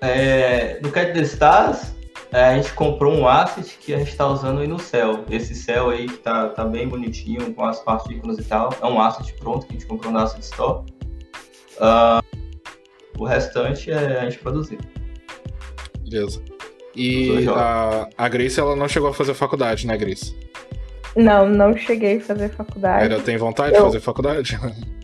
É, 0.00 0.80
no 0.82 0.90
Cat 0.90 1.12
the 1.12 1.20
Stars, 1.20 1.94
é, 2.32 2.46
a 2.46 2.56
gente 2.56 2.72
comprou 2.72 3.14
um 3.14 3.28
asset 3.28 3.78
que 3.78 3.94
a 3.94 3.98
gente 3.98 4.10
está 4.10 4.26
usando 4.26 4.60
aí 4.60 4.66
no 4.66 4.80
céu. 4.80 5.24
Esse 5.30 5.54
céu 5.54 5.90
aí 5.90 6.08
que 6.08 6.16
tá, 6.16 6.48
tá 6.48 6.64
bem 6.64 6.88
bonitinho, 6.88 7.54
com 7.54 7.64
as 7.64 7.78
partículas 7.78 8.38
e 8.38 8.42
tal. 8.42 8.74
É 8.82 8.86
um 8.86 9.00
asset 9.00 9.32
pronto 9.34 9.66
que 9.66 9.76
a 9.76 9.78
gente 9.78 9.86
comprou 9.86 10.12
no 10.12 10.18
Asset 10.18 10.42
Store. 10.42 10.84
Uh, 11.76 12.23
o 13.18 13.24
restante 13.24 13.90
é 13.90 14.20
a 14.20 14.24
gente 14.24 14.38
produzir. 14.38 14.78
Beleza. 16.08 16.42
E 16.96 17.46
a, 17.48 18.08
a 18.16 18.28
Grace, 18.28 18.58
ela 18.58 18.76
não 18.76 18.88
chegou 18.88 19.08
a 19.08 19.14
fazer 19.14 19.34
faculdade, 19.34 19.86
né, 19.86 19.96
Grace? 19.96 20.36
Não, 21.16 21.48
não 21.48 21.76
cheguei 21.76 22.18
a 22.18 22.20
fazer 22.20 22.48
faculdade. 22.50 23.12
Ela 23.12 23.22
tem 23.22 23.36
vontade 23.36 23.74
eu... 23.74 23.80
de 23.80 23.86
fazer 23.86 24.00
faculdade? 24.00 24.58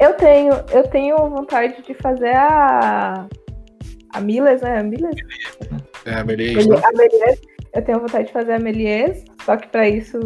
Eu 0.00 0.14
tenho, 0.14 0.52
eu 0.72 0.82
tenho 0.88 1.16
vontade 1.30 1.80
de 1.80 1.94
fazer 1.94 2.34
a. 2.34 3.28
A 4.12 4.20
Miles, 4.20 4.60
né? 4.60 4.80
A 4.80 4.82
Miles? 4.82 5.14
É, 6.04 6.14
a 6.14 6.24
Melies, 6.24 6.66
né? 6.66 6.76
A 6.82 6.92
Melies. 6.92 7.40
Eu 7.72 7.82
tenho 7.82 8.00
vontade 8.00 8.26
de 8.26 8.32
fazer 8.32 8.52
a 8.54 8.58
Melies, 8.58 9.24
só 9.44 9.56
que 9.56 9.68
para 9.68 9.88
isso 9.88 10.18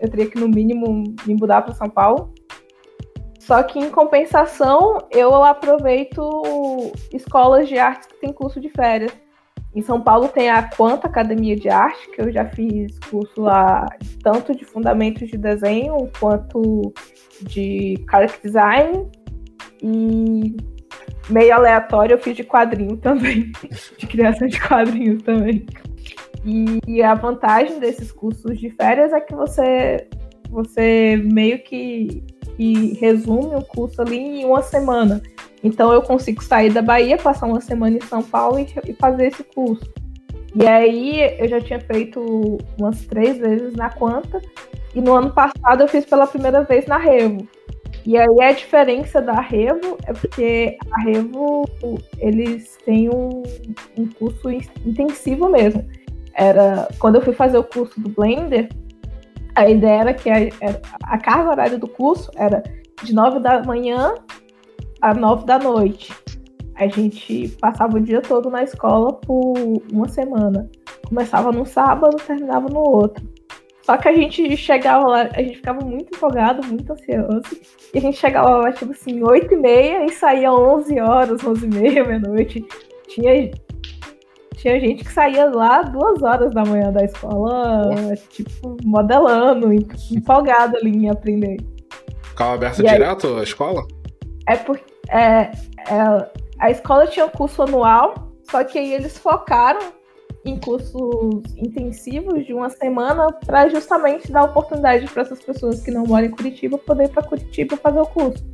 eu 0.00 0.08
teria 0.08 0.30
que, 0.30 0.38
no 0.38 0.48
mínimo, 0.48 1.02
me 1.26 1.34
mudar 1.34 1.62
para 1.62 1.74
São 1.74 1.90
Paulo. 1.90 2.32
Só 3.48 3.62
que, 3.62 3.78
em 3.78 3.88
compensação, 3.88 4.98
eu 5.10 5.42
aproveito 5.42 6.92
escolas 7.10 7.66
de 7.66 7.78
artes 7.78 8.06
que 8.06 8.20
tem 8.20 8.30
curso 8.30 8.60
de 8.60 8.68
férias. 8.68 9.10
Em 9.74 9.80
São 9.80 10.02
Paulo 10.02 10.28
tem 10.28 10.50
a 10.50 10.64
Quanta 10.64 11.06
Academia 11.06 11.56
de 11.56 11.70
Arte, 11.70 12.10
que 12.10 12.20
eu 12.20 12.30
já 12.30 12.44
fiz 12.44 12.98
curso 13.10 13.40
lá, 13.40 13.86
tanto 14.22 14.54
de 14.54 14.66
fundamentos 14.66 15.30
de 15.30 15.38
desenho 15.38 16.10
quanto 16.20 16.92
de 17.40 17.94
character 18.10 18.38
design. 18.42 19.10
E 19.82 20.54
meio 21.30 21.54
aleatório 21.54 22.16
eu 22.16 22.18
fiz 22.18 22.36
de 22.36 22.44
quadrinho 22.44 22.98
também, 22.98 23.50
de 23.96 24.06
criação 24.06 24.46
de 24.46 24.60
quadrinhos 24.60 25.22
também. 25.22 25.64
E 26.86 27.02
a 27.02 27.14
vantagem 27.14 27.80
desses 27.80 28.12
cursos 28.12 28.58
de 28.58 28.68
férias 28.72 29.10
é 29.10 29.22
que 29.22 29.34
você, 29.34 30.06
você 30.50 31.16
meio 31.32 31.62
que, 31.62 32.22
que 32.58 32.94
resume 32.94 33.54
o 33.54 33.62
curso 33.62 34.02
ali 34.02 34.18
em 34.18 34.44
uma 34.44 34.62
semana. 34.62 35.22
Então 35.62 35.92
eu 35.92 36.02
consigo 36.02 36.42
sair 36.42 36.72
da 36.72 36.82
Bahia, 36.82 37.16
passar 37.16 37.46
uma 37.46 37.60
semana 37.60 37.96
em 37.96 38.00
São 38.00 38.20
Paulo 38.20 38.58
e, 38.58 38.66
e 38.84 38.92
fazer 38.94 39.28
esse 39.28 39.44
curso. 39.44 39.88
E 40.56 40.66
aí 40.66 41.36
eu 41.38 41.48
já 41.48 41.60
tinha 41.60 41.80
feito 41.80 42.58
umas 42.76 43.06
três 43.06 43.38
vezes 43.38 43.74
na 43.74 43.90
Quanta, 43.90 44.42
e 44.92 45.00
no 45.00 45.14
ano 45.14 45.30
passado 45.30 45.82
eu 45.82 45.88
fiz 45.88 46.04
pela 46.04 46.26
primeira 46.26 46.64
vez 46.64 46.84
na 46.86 46.98
Revo. 46.98 47.46
E 48.04 48.16
aí 48.16 48.42
a 48.42 48.52
diferença 48.52 49.22
da 49.22 49.40
Revo 49.40 49.98
é 50.04 50.12
porque 50.12 50.76
a 50.90 51.00
Revo, 51.02 51.64
eles 52.18 52.76
têm 52.84 53.08
um, 53.08 53.42
um 53.96 54.06
curso 54.18 54.50
intensivo 54.84 55.48
mesmo. 55.48 55.86
Era, 56.34 56.88
quando 56.98 57.16
eu 57.16 57.22
fui 57.22 57.34
fazer 57.34 57.58
o 57.58 57.64
curso 57.64 58.00
do 58.00 58.08
Blender, 58.08 58.68
a 59.58 59.68
ideia 59.68 60.00
era 60.00 60.14
que 60.14 60.30
a, 60.30 60.36
a 61.02 61.18
carga 61.18 61.50
horária 61.50 61.78
do 61.78 61.88
curso 61.88 62.30
era 62.36 62.62
de 63.02 63.12
9 63.12 63.40
da 63.40 63.62
manhã 63.62 64.14
às 65.02 65.16
nove 65.16 65.44
da 65.44 65.58
noite. 65.58 66.14
A 66.76 66.86
gente 66.86 67.48
passava 67.60 67.96
o 67.96 68.00
dia 68.00 68.20
todo 68.20 68.50
na 68.50 68.62
escola 68.62 69.12
por 69.12 69.54
uma 69.92 70.08
semana. 70.08 70.70
Começava 71.08 71.50
no 71.50 71.66
sábado, 71.66 72.16
terminava 72.24 72.68
no 72.68 72.78
outro. 72.78 73.26
Só 73.82 73.96
que 73.96 74.06
a 74.06 74.14
gente 74.14 74.56
chegava 74.56 75.08
lá, 75.08 75.22
a 75.32 75.42
gente 75.42 75.56
ficava 75.56 75.84
muito 75.84 76.14
empolgado, 76.14 76.64
muito 76.64 76.92
ansioso. 76.92 77.42
E 77.92 77.98
a 77.98 78.00
gente 78.00 78.18
chegava 78.18 78.58
lá, 78.58 78.72
tipo 78.72 78.92
assim, 78.92 79.22
8 79.24 79.54
e 79.54 79.56
meia 79.56 80.04
e 80.04 80.10
saía 80.10 80.52
11 80.52 81.00
horas, 81.00 81.42
11 81.42 81.66
e 81.66 81.68
meia, 81.68 82.04
meia-noite. 82.04 82.64
Tinha, 83.08 83.50
tinha 84.58 84.78
gente 84.80 85.04
que 85.04 85.12
saía 85.12 85.46
lá 85.46 85.82
duas 85.82 86.20
horas 86.20 86.52
da 86.52 86.64
manhã 86.64 86.92
da 86.92 87.04
escola, 87.04 87.92
tipo, 88.28 88.76
modelando, 88.84 89.72
empolgado 90.10 90.76
ali 90.76 90.90
em 90.90 91.08
aprender. 91.08 91.58
Ficava 92.22 92.54
aberta 92.54 92.82
direto 92.82 93.28
aí, 93.28 93.40
a 93.40 93.42
escola? 93.44 93.86
É 94.48 94.56
porque 94.56 94.92
é, 95.10 95.18
é, 95.20 95.52
a 96.58 96.70
escola 96.70 97.06
tinha 97.06 97.24
um 97.26 97.30
curso 97.30 97.62
anual, 97.62 98.32
só 98.50 98.64
que 98.64 98.78
aí 98.78 98.92
eles 98.92 99.16
focaram 99.16 99.92
em 100.44 100.58
cursos 100.58 101.42
intensivos 101.56 102.44
de 102.44 102.52
uma 102.52 102.68
semana 102.68 103.28
para 103.46 103.68
justamente 103.68 104.32
dar 104.32 104.42
oportunidade 104.42 105.06
para 105.06 105.22
essas 105.22 105.40
pessoas 105.40 105.80
que 105.82 105.90
não 105.92 106.04
moram 106.04 106.26
em 106.26 106.30
Curitiba 106.30 106.78
poder 106.78 107.04
ir 107.04 107.10
para 107.10 107.22
Curitiba 107.22 107.76
fazer 107.76 108.00
o 108.00 108.06
curso. 108.06 108.44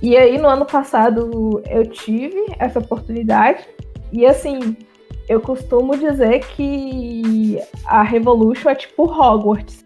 E 0.00 0.16
aí 0.16 0.38
no 0.38 0.48
ano 0.48 0.66
passado 0.66 1.62
eu 1.68 1.86
tive 1.86 2.44
essa 2.58 2.78
oportunidade 2.78 3.66
e 4.14 4.24
assim 4.24 4.76
eu 5.28 5.40
costumo 5.40 5.96
dizer 5.96 6.40
que 6.40 7.58
a 7.86 8.02
Revolution 8.02 8.70
é 8.70 8.74
tipo 8.74 9.04
Hogwarts. 9.04 9.82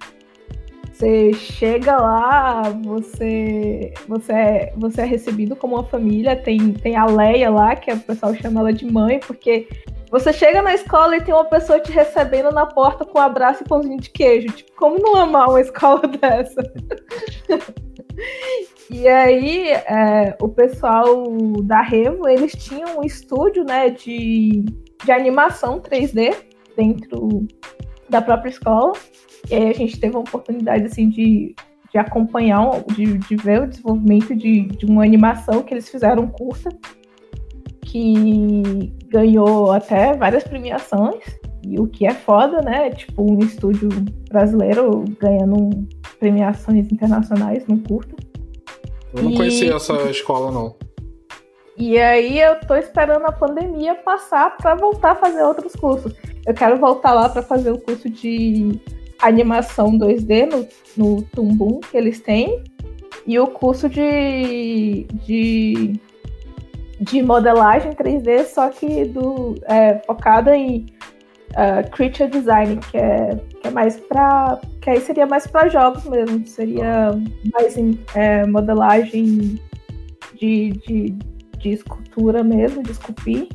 Você 0.93 1.33
chega 1.33 1.97
lá, 1.97 2.71
você, 2.85 3.95
você, 4.09 4.33
é, 4.33 4.73
você 4.77 5.03
é 5.03 5.05
recebido 5.05 5.55
como 5.55 5.77
uma 5.77 5.85
família. 5.85 6.35
Tem, 6.35 6.73
tem 6.73 6.97
a 6.97 7.07
Leia 7.07 7.51
lá, 7.51 7.77
que 7.77 7.93
o 7.93 8.01
pessoal 8.01 8.35
chama 8.35 8.59
ela 8.59 8.73
de 8.73 8.85
mãe, 8.85 9.21
porque 9.21 9.69
você 10.11 10.33
chega 10.33 10.61
na 10.61 10.75
escola 10.75 11.17
e 11.17 11.21
tem 11.21 11.33
uma 11.33 11.45
pessoa 11.45 11.79
te 11.79 11.93
recebendo 11.93 12.51
na 12.51 12.67
porta 12.67 13.05
com 13.05 13.19
um 13.19 13.23
abraço 13.23 13.63
e 13.63 13.69
pãozinho 13.69 14.01
de 14.01 14.11
queijo. 14.11 14.49
Tipo, 14.49 14.73
como 14.75 14.99
não 14.99 15.15
amar 15.15 15.49
uma 15.49 15.61
escola 15.61 16.03
dessa? 16.21 16.63
e 18.91 19.09
aí, 19.09 19.71
é, 19.71 20.37
o 20.41 20.49
pessoal 20.49 21.25
da 21.63 21.81
Revo, 21.81 22.29
eles 22.29 22.53
tinham 22.53 22.99
um 22.99 23.05
estúdio 23.05 23.65
né, 23.65 23.91
de, 23.91 24.65
de 25.05 25.13
animação 25.13 25.81
3D 25.81 26.35
dentro 26.77 27.47
da 28.09 28.23
própria 28.23 28.51
escola. 28.51 28.93
E 29.51 29.55
aí 29.55 29.71
a 29.71 29.75
gente 29.75 29.99
teve 29.99 30.17
a 30.17 30.21
oportunidade 30.21 30.85
assim, 30.85 31.09
de, 31.09 31.55
de 31.93 31.99
acompanhar, 31.99 32.83
de, 32.95 33.19
de 33.19 33.37
ver 33.37 33.63
o 33.63 33.67
desenvolvimento 33.67 34.35
de, 34.35 34.63
de 34.67 34.87
uma 34.87 35.05
animação 35.05 35.63
que 35.63 35.75
eles 35.75 35.89
fizeram 35.89 36.27
curta, 36.27 36.71
que 37.83 38.93
ganhou 39.07 39.73
até 39.73 40.15
várias 40.15 40.45
premiações, 40.45 41.23
e 41.67 41.79
o 41.79 41.87
que 41.87 42.07
é 42.07 42.15
foda, 42.15 42.61
né? 42.63 42.91
Tipo, 42.91 43.31
um 43.31 43.39
estúdio 43.41 43.89
brasileiro 44.31 45.05
ganhando 45.21 45.87
premiações 46.19 46.91
internacionais 46.91 47.67
no 47.67 47.79
curta. 47.79 48.15
Eu 49.15 49.23
não 49.23 49.31
e... 49.33 49.37
conhecia 49.37 49.75
essa 49.75 49.95
escola, 50.11 50.51
não. 50.51 50.77
E 51.77 51.97
aí 51.99 52.41
eu 52.41 52.59
tô 52.61 52.75
esperando 52.75 53.25
a 53.27 53.33
pandemia 53.33 53.95
passar 53.95 54.57
para 54.57 54.75
voltar 54.75 55.13
a 55.13 55.15
fazer 55.15 55.43
outros 55.45 55.75
cursos. 55.75 56.13
Eu 56.45 56.53
quero 56.53 56.77
voltar 56.77 57.13
lá 57.13 57.29
para 57.29 57.41
fazer 57.41 57.71
o 57.71 57.79
curso 57.79 58.11
de 58.11 58.81
animação 59.21 59.97
2D 59.99 60.47
no, 60.51 60.69
no 60.97 61.23
Tumbum 61.23 61.81
que 61.81 61.97
eles 61.97 62.21
têm 62.21 62.65
e 63.27 63.39
o 63.39 63.47
curso 63.47 63.89
de, 63.89 65.05
de, 65.25 66.01
de 66.99 67.23
modelagem 67.23 67.93
3D, 67.93 68.47
só 68.47 68.71
que 68.71 69.05
do, 69.05 69.55
é, 69.67 70.01
focada 70.07 70.57
em 70.57 70.87
uh, 71.51 71.89
creature 71.91 72.31
design, 72.31 72.79
que 72.91 72.97
é, 72.97 73.39
que 73.61 73.69
é 73.69 73.71
mais 73.71 74.01
para 74.01 74.59
que 74.89 74.93
aí 74.93 75.01
seria 75.03 75.27
mais 75.27 75.47
para 75.47 75.69
jogos 75.69 76.05
mesmo, 76.05 76.47
seria 76.47 77.11
mais 77.53 77.77
em 77.77 77.99
é, 78.15 78.47
modelagem 78.47 79.61
de, 80.41 80.71
de 80.71 81.17
de 81.59 81.71
escultura 81.71 82.43
mesmo, 82.43 82.83
de 82.83 82.93
esculpir. 82.93 83.49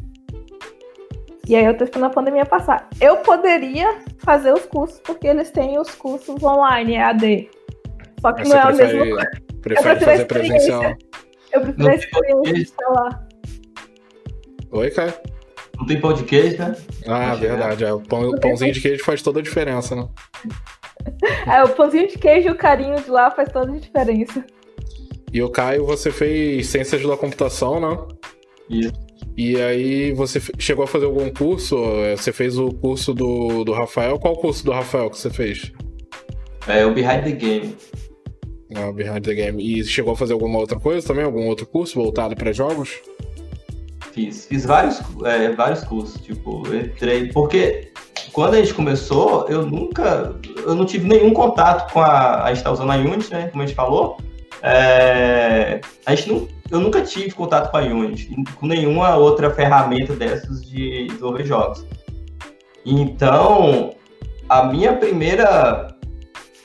E 1.47 1.55
aí 1.55 1.65
eu 1.65 1.75
tô 1.75 1.83
esperando 1.83 2.07
a 2.07 2.13
pandemia 2.13 2.45
passar. 2.45 2.87
Eu 3.01 3.17
poderia 3.17 3.99
fazer 4.19 4.53
os 4.53 4.65
cursos, 4.65 4.99
porque 4.99 5.27
eles 5.27 5.49
têm 5.51 5.79
os 5.79 5.93
cursos 5.95 6.41
online, 6.43 6.95
EAD. 6.95 7.49
Só 8.21 8.31
que 8.33 8.41
Mas 8.41 8.49
não 8.49 8.57
é 8.57 8.65
o 8.65 8.75
mesmo. 8.75 9.17
Prefere 9.61 9.99
fazer 9.99 10.25
presencial? 10.25 10.95
Eu 11.51 11.61
prefiro 11.61 11.89
a 11.89 11.95
experiência 11.95 12.87
lá. 12.89 13.27
Oi, 14.71 14.91
Caio. 14.91 15.13
Não 15.77 15.85
tem 15.85 15.99
pão 15.99 16.13
de 16.13 16.23
queijo, 16.23 16.57
né? 16.59 16.75
Ah, 17.07 17.35
verdade. 17.35 17.83
É. 17.83 17.93
O, 17.93 17.99
pão, 17.99 18.29
o 18.29 18.39
pãozinho 18.39 18.73
de 18.73 18.81
queijo 18.81 19.03
faz 19.03 19.21
toda 19.21 19.39
a 19.39 19.43
diferença, 19.43 19.95
né? 19.95 20.07
É, 21.45 21.63
o 21.63 21.69
pãozinho 21.69 22.07
de 22.07 22.17
queijo 22.17 22.47
e 22.47 22.51
o 22.51 22.55
carinho 22.55 22.95
de 23.01 23.09
lá 23.09 23.29
faz 23.29 23.51
toda 23.51 23.71
a 23.71 23.77
diferença. 23.77 24.45
E 25.31 25.41
o 25.41 25.49
Caio, 25.49 25.85
você 25.85 26.11
fez 26.11 26.67
Ciências 26.67 27.01
da 27.03 27.17
Computação, 27.17 27.79
né? 27.79 27.97
Isso. 28.69 28.93
E 29.35 29.59
aí 29.59 30.11
você 30.13 30.39
chegou 30.59 30.83
a 30.83 30.87
fazer 30.87 31.05
algum 31.05 31.31
curso? 31.31 31.75
Você 32.15 32.31
fez 32.31 32.57
o 32.57 32.69
curso 32.69 33.13
do, 33.13 33.63
do 33.63 33.73
Rafael? 33.73 34.19
Qual 34.19 34.35
curso 34.35 34.63
do 34.63 34.71
Rafael 34.71 35.09
que 35.09 35.17
você 35.17 35.29
fez? 35.29 35.71
É 36.67 36.85
o 36.85 36.93
Behind 36.93 37.23
the 37.23 37.31
Game. 37.31 37.75
Ah, 38.75 38.91
Behind 38.91 39.23
the 39.23 39.33
Game. 39.33 39.61
E 39.61 39.83
chegou 39.83 40.13
a 40.13 40.15
fazer 40.15 40.33
alguma 40.33 40.59
outra 40.59 40.79
coisa 40.79 41.05
também? 41.05 41.25
Algum 41.25 41.47
outro 41.47 41.65
curso 41.65 41.95
voltado 41.95 42.35
para 42.35 42.53
jogos? 42.53 43.01
Fiz. 44.11 44.45
Fiz 44.45 44.65
vários, 44.65 45.01
é, 45.25 45.49
vários 45.51 45.83
cursos. 45.83 46.21
Tipo, 46.21 46.63
entrei. 46.73 47.31
Porque 47.31 47.91
quando 48.33 48.55
a 48.55 48.57
gente 48.57 48.73
começou, 48.73 49.45
eu 49.47 49.65
nunca. 49.65 50.35
Eu 50.57 50.73
não 50.73 50.85
tive 50.85 51.07
nenhum 51.07 51.31
contato 51.31 51.93
com 51.93 52.01
a. 52.01 52.43
A 52.43 52.53
gente 52.53 52.63
tá 52.63 52.71
usando 52.71 52.91
a 52.91 52.95
Unity, 52.95 53.31
né? 53.31 53.47
Como 53.49 53.63
a 53.63 53.65
gente 53.65 53.75
falou. 53.75 54.17
É, 54.63 55.79
a 56.05 56.15
gente 56.15 56.31
não, 56.31 56.47
eu 56.71 56.79
nunca 56.79 57.01
tive 57.01 57.31
contato 57.31 57.69
com 57.69 57.77
a 57.77 57.81
Unity, 57.81 58.35
com 58.55 58.65
nenhuma 58.65 59.15
outra 59.15 59.51
ferramenta 59.51 60.13
dessas 60.15 60.65
de 60.65 61.07
desenvolver 61.07 61.45
jogos. 61.45 61.85
Então, 62.85 63.93
a 64.49 64.63
minha 64.63 64.95
primeira 64.95 65.95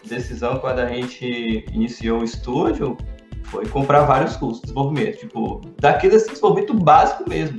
decisão 0.05 0.59
quando 0.59 0.78
a 0.78 0.86
gente 0.86 1.66
iniciou 1.73 2.20
o 2.20 2.24
estúdio 2.24 2.97
foi 3.45 3.66
comprar 3.66 4.03
vários 4.03 4.36
cursos 4.36 4.61
de 4.61 4.69
desenvolvimento, 4.69 5.19
tipo, 5.19 5.61
daquele 5.78 6.16
desenvolvimento 6.16 6.74
básico 6.74 7.28
mesmo, 7.28 7.59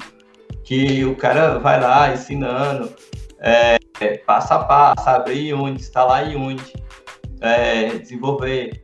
que 0.63 1.03
o 1.05 1.15
cara 1.15 1.59
vai 1.59 1.79
lá 1.79 2.13
ensinando, 2.13 2.89
é, 3.41 3.77
passo 4.25 4.53
a 4.53 4.59
passo, 4.63 5.09
abrir 5.09 5.53
Unity, 5.53 5.81
instalar 5.81 6.23
Unity, 6.23 6.73
é, 7.41 7.97
desenvolver 7.97 8.83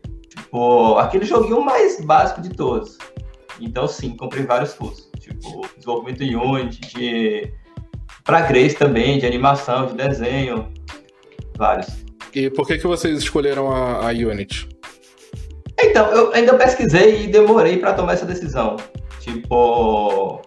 Tipo, 0.55 0.97
aquele 0.97 1.25
joguinho 1.25 1.61
mais 1.61 1.99
básico 1.99 2.41
de 2.41 2.49
todos. 2.49 2.97
Então, 3.59 3.87
sim, 3.87 4.15
comprei 4.15 4.45
vários 4.45 4.73
cursos. 4.73 5.09
Tipo, 5.19 5.67
desenvolvimento 5.75 6.23
em 6.23 6.35
Unity, 6.35 6.81
de... 6.81 7.53
pra 8.23 8.41
Grace 8.41 8.75
também, 8.75 9.19
de 9.19 9.25
animação, 9.25 9.87
de 9.87 9.95
desenho, 9.95 10.71
vários. 11.57 11.87
E 12.33 12.49
por 12.49 12.67
que, 12.67 12.77
que 12.77 12.87
vocês 12.87 13.17
escolheram 13.17 13.69
a, 13.69 14.09
a 14.09 14.11
Unity? 14.11 14.69
Então, 15.81 16.07
eu 16.11 16.33
ainda 16.33 16.53
pesquisei 16.53 17.23
e 17.23 17.27
demorei 17.27 17.77
para 17.77 17.93
tomar 17.93 18.13
essa 18.13 18.25
decisão. 18.25 18.77
Tipo, 19.19 20.41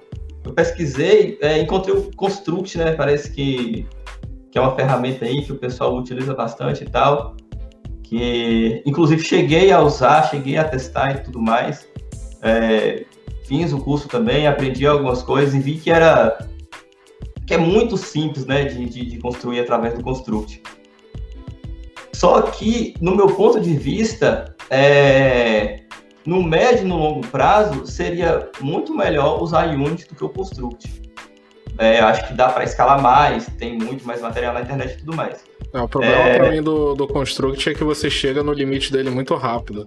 eu 0.45 0.55
pesquisei, 0.55 1.39
é, 1.43 1.59
encontrei 1.59 1.95
o 1.95 2.11
Construct, 2.15 2.79
né? 2.79 2.93
Parece 2.93 3.31
que, 3.31 3.87
que 4.51 4.59
é 4.59 4.61
uma 4.61 4.75
ferramenta 4.75 5.25
aí 5.25 5.43
que 5.43 5.53
o 5.53 5.57
pessoal 5.57 5.97
utiliza 5.97 6.35
bastante 6.35 6.85
e 6.85 6.91
tal 6.91 7.37
que 8.09 8.83
inclusive 8.87 9.23
cheguei 9.23 9.71
a 9.71 9.83
usar, 9.83 10.31
cheguei 10.31 10.57
a 10.57 10.65
testar 10.65 11.17
e 11.17 11.19
tudo 11.19 11.41
mais. 11.41 11.87
É, 12.43 13.05
fiz 13.45 13.73
o 13.73 13.79
curso 13.79 14.09
também, 14.09 14.47
aprendi 14.47 14.87
algumas 14.87 15.23
coisas 15.23 15.55
e 15.55 15.59
vi 15.59 15.77
que 15.77 15.91
era 15.91 16.39
que 17.47 17.55
é 17.55 17.59
muito 17.59 17.97
simples, 17.97 18.47
né, 18.47 18.65
de, 18.65 18.87
de, 18.87 19.07
de 19.07 19.19
construir 19.19 19.61
através 19.61 19.95
do 19.95 20.03
Construct. 20.03 20.63
Só 22.13 22.43
que, 22.43 22.95
no 23.01 23.17
meu 23.17 23.29
ponto 23.29 23.59
de 23.59 23.75
vista, 23.75 24.55
é, 24.69 25.81
no 26.27 26.43
médio 26.43 26.85
e 26.85 26.89
no 26.89 26.99
longo 26.99 27.27
prazo, 27.29 27.87
seria 27.87 28.51
muito 28.61 28.95
melhor 28.95 29.43
usar 29.43 29.67
Unity 29.69 30.09
do 30.09 30.15
que 30.15 30.25
o 30.25 30.29
Construct. 30.29 31.08
É, 31.79 32.01
acho 32.01 32.27
que 32.27 32.35
dá 32.35 32.49
para 32.49 32.65
escalar 32.65 33.01
mais, 33.01 33.47
tem 33.57 33.79
muito 33.79 34.05
mais 34.05 34.21
material 34.21 34.53
na 34.53 34.63
internet 34.63 34.95
e 34.95 34.99
tudo 34.99 35.15
mais. 35.15 35.45
É, 35.73 35.81
o 35.81 35.89
problema 35.89 36.23
é... 36.23 36.39
para 36.39 36.51
mim 36.51 36.63
do, 36.63 36.95
do 36.95 37.07
Construct 37.07 37.71
é 37.71 37.75
que 37.75 37.85
você 37.85 38.11
chega 38.11 38.43
no 38.43 38.53
limite 38.53 38.93
dele 38.93 39.11
muito 39.11 39.35
rápido. 39.37 39.87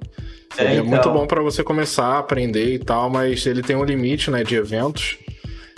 É, 0.58 0.64
é 0.64 0.74
então... 0.76 0.86
muito 0.86 1.10
bom 1.12 1.28
para 1.28 1.42
você 1.42 1.64
começar 1.64 2.06
a 2.06 2.20
aprender 2.20 2.74
e 2.74 2.80
tal, 2.80 3.10
mas 3.10 3.46
ele 3.46 3.62
tem 3.62 3.76
um 3.76 3.84
limite, 3.84 4.32
né, 4.32 4.44
de 4.44 4.56
eventos. 4.56 5.18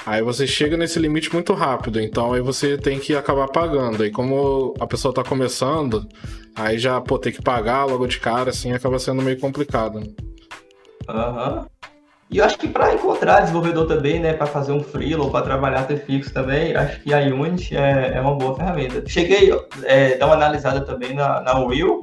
Aí 0.06 0.22
você 0.22 0.46
chega 0.46 0.76
nesse 0.76 1.00
limite 1.00 1.34
muito 1.34 1.54
rápido, 1.54 2.00
então 2.00 2.34
aí 2.34 2.42
você 2.42 2.78
tem 2.78 3.00
que 3.00 3.16
acabar 3.16 3.48
pagando. 3.48 4.04
Aí 4.04 4.12
como 4.12 4.74
a 4.80 4.86
pessoa 4.86 5.14
tá 5.14 5.24
começando, 5.24 6.06
aí 6.56 6.78
já, 6.78 7.00
pô, 7.00 7.18
ter 7.18 7.32
que 7.32 7.42
pagar 7.42 7.86
logo 7.86 8.06
de 8.06 8.20
cara, 8.20 8.50
assim, 8.50 8.74
acaba 8.74 9.00
sendo 9.00 9.22
meio 9.22 9.40
complicado. 9.40 10.04
Aham. 11.10 11.60
Uhum. 11.60 11.73
E 12.34 12.40
eu 12.40 12.46
acho 12.46 12.58
que 12.58 12.68
para 12.68 12.96
encontrar 12.96 13.42
desenvolvedor 13.42 13.86
também, 13.86 14.20
né, 14.20 14.34
para 14.34 14.48
fazer 14.48 14.72
um 14.72 14.82
freelo 14.82 15.26
ou 15.26 15.30
para 15.30 15.46
trabalhar 15.46 15.84
ter 15.84 15.98
fixo 15.98 16.34
também, 16.34 16.76
acho 16.76 17.00
que 17.02 17.14
a 17.14 17.20
Unity 17.20 17.78
é, 17.78 18.14
é 18.16 18.20
uma 18.20 18.34
boa 18.34 18.56
ferramenta. 18.56 19.08
Cheguei 19.08 19.52
a 19.52 19.60
é, 19.84 20.18
dar 20.18 20.26
uma 20.26 20.34
analisada 20.34 20.82
também 20.82 21.14
na, 21.14 21.42
na 21.42 21.60
Will, 21.60 22.00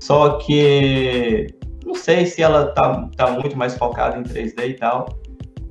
só 0.00 0.30
que 0.38 1.46
não 1.86 1.94
sei 1.94 2.26
se 2.26 2.42
ela 2.42 2.72
tá, 2.72 3.08
tá 3.16 3.30
muito 3.30 3.56
mais 3.56 3.78
focada 3.78 4.18
em 4.18 4.24
3D 4.24 4.70
e 4.70 4.74
tal. 4.74 5.06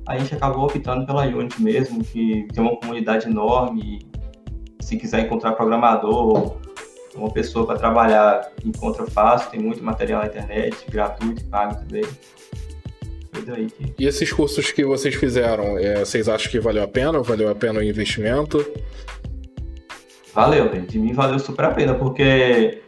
A 0.08 0.16
gente 0.16 0.34
acabou 0.34 0.64
optando 0.64 1.04
pela 1.04 1.26
Unity 1.26 1.62
mesmo, 1.62 2.02
que 2.02 2.48
tem 2.54 2.64
uma 2.64 2.80
comunidade 2.80 3.28
enorme. 3.28 3.98
Se 4.80 4.96
quiser 4.96 5.26
encontrar 5.26 5.52
programador, 5.52 6.56
uma 7.14 7.30
pessoa 7.30 7.66
para 7.66 7.78
trabalhar, 7.78 8.50
encontra 8.64 9.04
fácil, 9.04 9.50
tem 9.50 9.60
muito 9.60 9.84
material 9.84 10.22
na 10.22 10.28
internet, 10.28 10.90
gratuito 10.90 11.42
e 11.42 11.44
pago 11.44 11.74
também. 11.74 12.04
E 13.98 14.06
esses 14.06 14.32
cursos 14.32 14.72
que 14.72 14.84
vocês 14.84 15.14
fizeram, 15.14 15.78
é, 15.78 16.04
vocês 16.04 16.28
acham 16.28 16.50
que 16.50 16.60
valeu 16.60 16.82
a 16.82 16.88
pena? 16.88 17.20
Valeu 17.20 17.48
a 17.48 17.54
pena 17.54 17.80
o 17.80 17.82
investimento? 17.82 18.64
Valeu, 20.34 20.68
de 20.68 20.98
mim 20.98 21.12
valeu 21.12 21.38
super 21.38 21.64
a 21.64 21.70
pena, 21.72 21.94
porque 21.94 22.80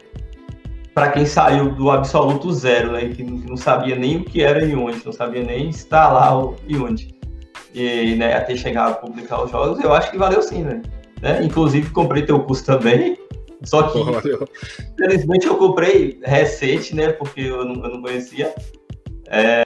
para 0.93 1.09
quem 1.11 1.25
saiu 1.25 1.73
do 1.73 1.89
absoluto 1.89 2.51
zero, 2.53 2.91
né, 2.91 3.09
que 3.09 3.23
não 3.23 3.57
sabia 3.57 3.95
nem 3.95 4.17
o 4.17 4.23
que 4.23 4.41
era 4.41 4.63
Unity, 4.63 5.05
não 5.05 5.11
sabia 5.11 5.43
nem 5.43 5.67
instalar 5.67 6.37
o 6.37 6.55
Unity, 6.69 7.13
e 7.73 8.15
né, 8.15 8.35
até 8.35 8.55
chegar 8.55 8.87
a 8.87 8.93
publicar 8.93 9.43
os 9.43 9.51
jogos, 9.51 9.83
eu 9.83 9.93
acho 9.93 10.11
que 10.11 10.17
valeu 10.17 10.41
sim, 10.41 10.63
né? 10.63 10.81
né? 11.21 11.43
Inclusive 11.43 11.89
comprei 11.89 12.23
teu 12.23 12.39
curso 12.39 12.65
também, 12.65 13.17
só 13.63 13.83
que 13.83 13.99
infelizmente 13.99 15.47
eu 15.47 15.57
comprei 15.57 16.19
recente, 16.23 16.95
né, 16.95 17.11
porque 17.11 17.41
eu 17.41 17.65
não, 17.65 17.83
eu 17.83 17.91
não 17.91 18.01
conhecia. 18.01 18.53
É, 19.27 19.63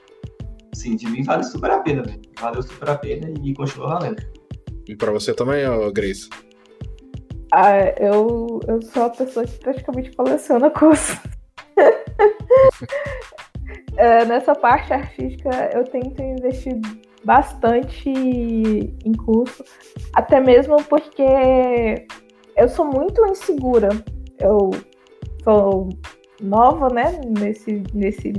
sim, 0.78 0.96
de 0.96 1.06
mim 1.08 1.22
vale 1.22 1.42
super 1.44 1.70
a 1.70 1.80
pena, 1.80 2.02
velho. 2.02 2.20
Valeu 2.40 2.62
super 2.62 2.88
a 2.90 2.96
pena 2.96 3.32
e 3.42 3.54
continua 3.54 3.98
valendo. 3.98 4.22
E 4.88 4.96
pra 4.96 5.10
você 5.10 5.34
também, 5.34 5.64
Grace? 5.92 6.28
Ah, 7.52 7.78
eu, 7.98 8.60
eu 8.66 8.80
sou 8.82 9.04
a 9.04 9.10
pessoa 9.10 9.46
que 9.46 9.58
praticamente 9.58 10.14
coleciona 10.14 10.70
curso. 10.70 11.18
é, 13.96 14.24
nessa 14.24 14.54
parte 14.54 14.92
artística, 14.92 15.50
eu 15.74 15.84
tento 15.84 16.22
investir 16.22 16.78
bastante 17.24 18.08
em 18.08 19.12
curso, 19.12 19.64
até 20.14 20.40
mesmo 20.40 20.82
porque 20.84 22.06
eu 22.56 22.68
sou 22.68 22.84
muito 22.86 23.24
insegura. 23.26 23.88
Eu 24.38 24.70
sou 25.42 25.88
nova, 26.40 26.88
né, 26.88 27.20
nesse, 27.38 27.82
nesse 27.92 28.32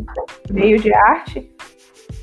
meio 0.52 0.80
de 0.80 0.94
arte. 0.94 1.52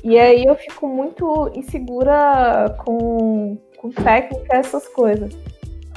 E 0.03 0.17
aí 0.17 0.43
eu 0.45 0.55
fico 0.55 0.87
muito 0.87 1.51
insegura 1.55 2.75
com, 2.85 3.57
com 3.77 3.89
técnica, 3.89 4.57
essas 4.57 4.87
coisas. 4.87 5.33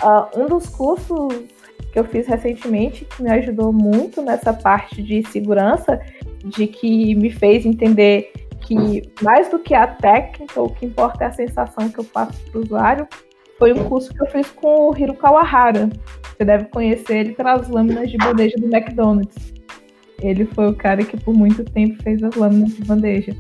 Uh, 0.02 0.40
um 0.40 0.47
dos 0.47 0.66
cursos 0.68 1.32
que 1.93 1.98
eu 1.98 2.05
fiz 2.05 2.27
recentemente, 2.27 3.05
que 3.05 3.22
me 3.22 3.31
ajudou 3.31 3.72
muito 3.72 4.22
nessa 4.22 4.52
parte 4.52 5.02
de 5.02 5.27
segurança, 5.28 6.01
de 6.44 6.66
que 6.66 7.14
me 7.14 7.31
fez 7.31 7.66
entender 7.66 8.32
que 8.60 9.02
mais 9.22 9.48
do 9.48 9.59
que 9.59 9.74
a 9.74 9.86
técnica, 9.86 10.60
o 10.60 10.70
que 10.70 10.86
importa 10.86 11.24
é 11.24 11.27
a 11.27 11.32
sensação 11.32 11.89
que 11.89 11.98
eu 11.98 12.05
passo 12.05 12.40
para 12.51 12.60
o 12.60 12.64
usuário, 12.64 13.09
foi 13.59 13.72
um 13.72 13.85
curso 13.85 14.14
que 14.14 14.22
eu 14.22 14.27
fiz 14.27 14.48
com 14.51 14.89
o 14.89 14.97
Hiro 14.97 15.14
Kawahara. 15.14 15.90
Você 16.22 16.44
deve 16.44 16.64
conhecer 16.66 17.18
ele 17.18 17.32
pelas 17.32 17.68
lâminas 17.68 18.10
de 18.10 18.16
bandeja 18.16 18.56
do 18.56 18.74
McDonald's. 18.74 19.52
Ele 20.22 20.47
foi 20.47 20.68
o 20.68 20.74
cara 20.74 21.05
que 21.05 21.16
por 21.16 21.35
muito 21.35 21.64
tempo 21.64 22.02
fez 22.02 22.22
as 22.22 22.35
lâminas 22.35 22.74
de 22.74 22.85
bandeja. 22.85 23.36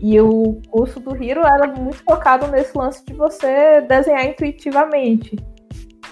E 0.00 0.20
o 0.20 0.60
curso 0.68 0.98
do 0.98 1.16
Hiro 1.22 1.40
era 1.40 1.66
muito 1.68 2.02
focado 2.02 2.46
nesse 2.48 2.76
lance 2.76 3.04
de 3.04 3.12
você 3.12 3.80
desenhar 3.82 4.26
intuitivamente. 4.26 5.36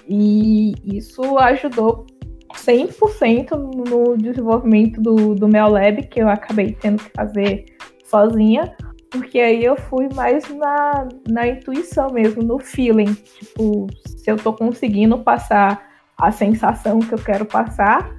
E 0.09 0.73
isso 0.85 1.39
ajudou 1.39 2.07
100% 2.55 3.51
no 3.57 4.17
desenvolvimento 4.17 5.01
do, 5.01 5.35
do 5.35 5.49
meu 5.49 5.69
lab, 5.69 6.03
que 6.09 6.21
eu 6.21 6.29
acabei 6.29 6.73
tendo 6.73 7.03
que 7.03 7.11
fazer 7.11 7.65
sozinha, 8.05 8.75
porque 9.11 9.41
aí 9.41 9.65
eu 9.65 9.77
fui 9.77 10.09
mais 10.15 10.49
na, 10.55 11.09
na 11.29 11.49
intuição 11.49 12.11
mesmo, 12.13 12.43
no 12.43 12.59
feeling. 12.59 13.15
Tipo, 13.15 13.87
se 14.07 14.31
eu 14.31 14.37
tô 14.37 14.53
conseguindo 14.53 15.19
passar 15.19 15.89
a 16.19 16.31
sensação 16.31 17.01
que 17.01 17.13
eu 17.13 17.19
quero 17.19 17.45
passar, 17.45 18.15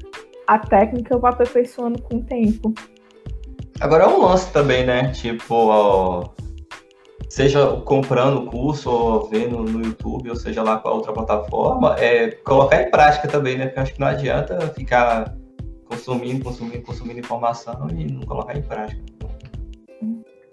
a 0.47 0.57
técnica 0.59 1.13
eu 1.13 1.19
vou 1.19 1.29
aperfeiçoando 1.29 2.01
com 2.01 2.17
o 2.17 2.23
tempo. 2.23 2.73
Agora 3.81 4.03
é 4.03 4.07
um 4.07 4.21
lance 4.21 4.51
também, 4.51 4.85
né? 4.85 5.11
Tipo, 5.11 5.55
ó, 5.55 6.29
seja 7.27 7.65
comprando 7.77 8.43
o 8.43 8.45
curso 8.45 8.91
ou 8.91 9.27
vendo 9.27 9.63
no 9.63 9.83
YouTube, 9.83 10.29
ou 10.29 10.35
seja 10.35 10.61
lá 10.61 10.77
qual 10.77 10.97
outra 10.97 11.11
plataforma, 11.11 11.95
é 11.97 12.29
colocar 12.29 12.79
em 12.79 12.91
prática 12.91 13.27
também, 13.27 13.57
né? 13.57 13.65
Porque 13.65 13.79
acho 13.79 13.93
que 13.93 13.99
não 13.99 14.07
adianta 14.07 14.59
ficar 14.75 15.35
consumindo, 15.85 16.43
consumindo, 16.43 16.83
consumindo 16.83 17.19
informação 17.19 17.87
e 17.89 18.05
não 18.05 18.21
colocar 18.21 18.55
em 18.55 18.61
prática. 18.61 19.01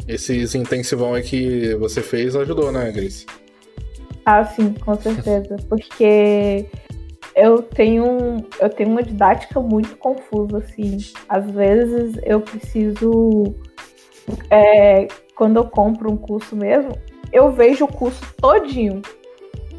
Esses 0.06 0.54
intensivão 0.54 1.12
aí 1.12 1.22
que 1.22 1.74
você 1.74 2.00
fez 2.00 2.34
ajudou, 2.34 2.72
né, 2.72 2.90
Grace? 2.90 3.26
Ah, 4.24 4.42
sim, 4.42 4.72
com 4.72 4.96
certeza. 4.96 5.56
Porque 5.68 6.66
eu 7.38 7.62
tenho, 7.62 8.36
eu 8.60 8.68
tenho 8.68 8.90
uma 8.90 9.02
didática 9.02 9.60
muito 9.60 9.96
confusa, 9.96 10.58
assim. 10.58 10.98
Às 11.28 11.48
vezes 11.48 12.18
eu 12.24 12.40
preciso 12.40 13.54
é, 14.50 15.06
quando 15.36 15.56
eu 15.56 15.64
compro 15.64 16.10
um 16.10 16.16
curso 16.16 16.56
mesmo, 16.56 16.90
eu 17.32 17.52
vejo 17.52 17.84
o 17.84 17.92
curso 17.92 18.20
todinho. 18.40 19.00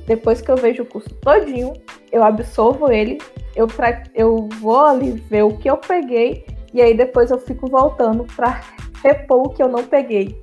Depois 0.08 0.42
que 0.42 0.50
eu 0.50 0.56
vejo 0.56 0.84
o 0.84 0.86
curso 0.86 1.14
todinho, 1.16 1.74
eu 2.12 2.24
absorvo 2.24 2.90
ele, 2.90 3.20
eu, 3.56 3.68
pra, 3.68 4.04
eu 4.16 4.48
vou 4.62 4.80
ali 4.80 5.12
ver 5.12 5.44
o 5.44 5.58
que 5.58 5.70
eu 5.70 5.78
peguei 5.78 6.46
e 6.74 6.82
aí 6.82 6.96
depois 6.96 7.30
eu 7.30 7.40
fico 7.40 7.68
voltando 7.68 8.24
para 8.36 8.62
repor 9.04 9.48
o 9.48 9.50
que 9.50 9.62
eu 9.62 9.68
não 9.68 9.84
peguei. 9.84 10.42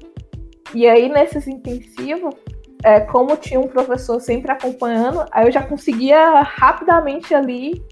E 0.75 0.87
aí 0.87 1.09
nesses 1.09 1.49
intensivos, 1.49 2.35
é, 2.85 3.01
como 3.01 3.37
tinha 3.37 3.59
um 3.59 3.69
professor 3.69 4.21
sempre 4.21 4.53
acompanhando, 4.53 5.25
aí 5.33 5.47
eu 5.47 5.53
já 5.53 5.63
conseguia 5.63 6.41
rapidamente 6.41 7.35
ali 7.35 7.83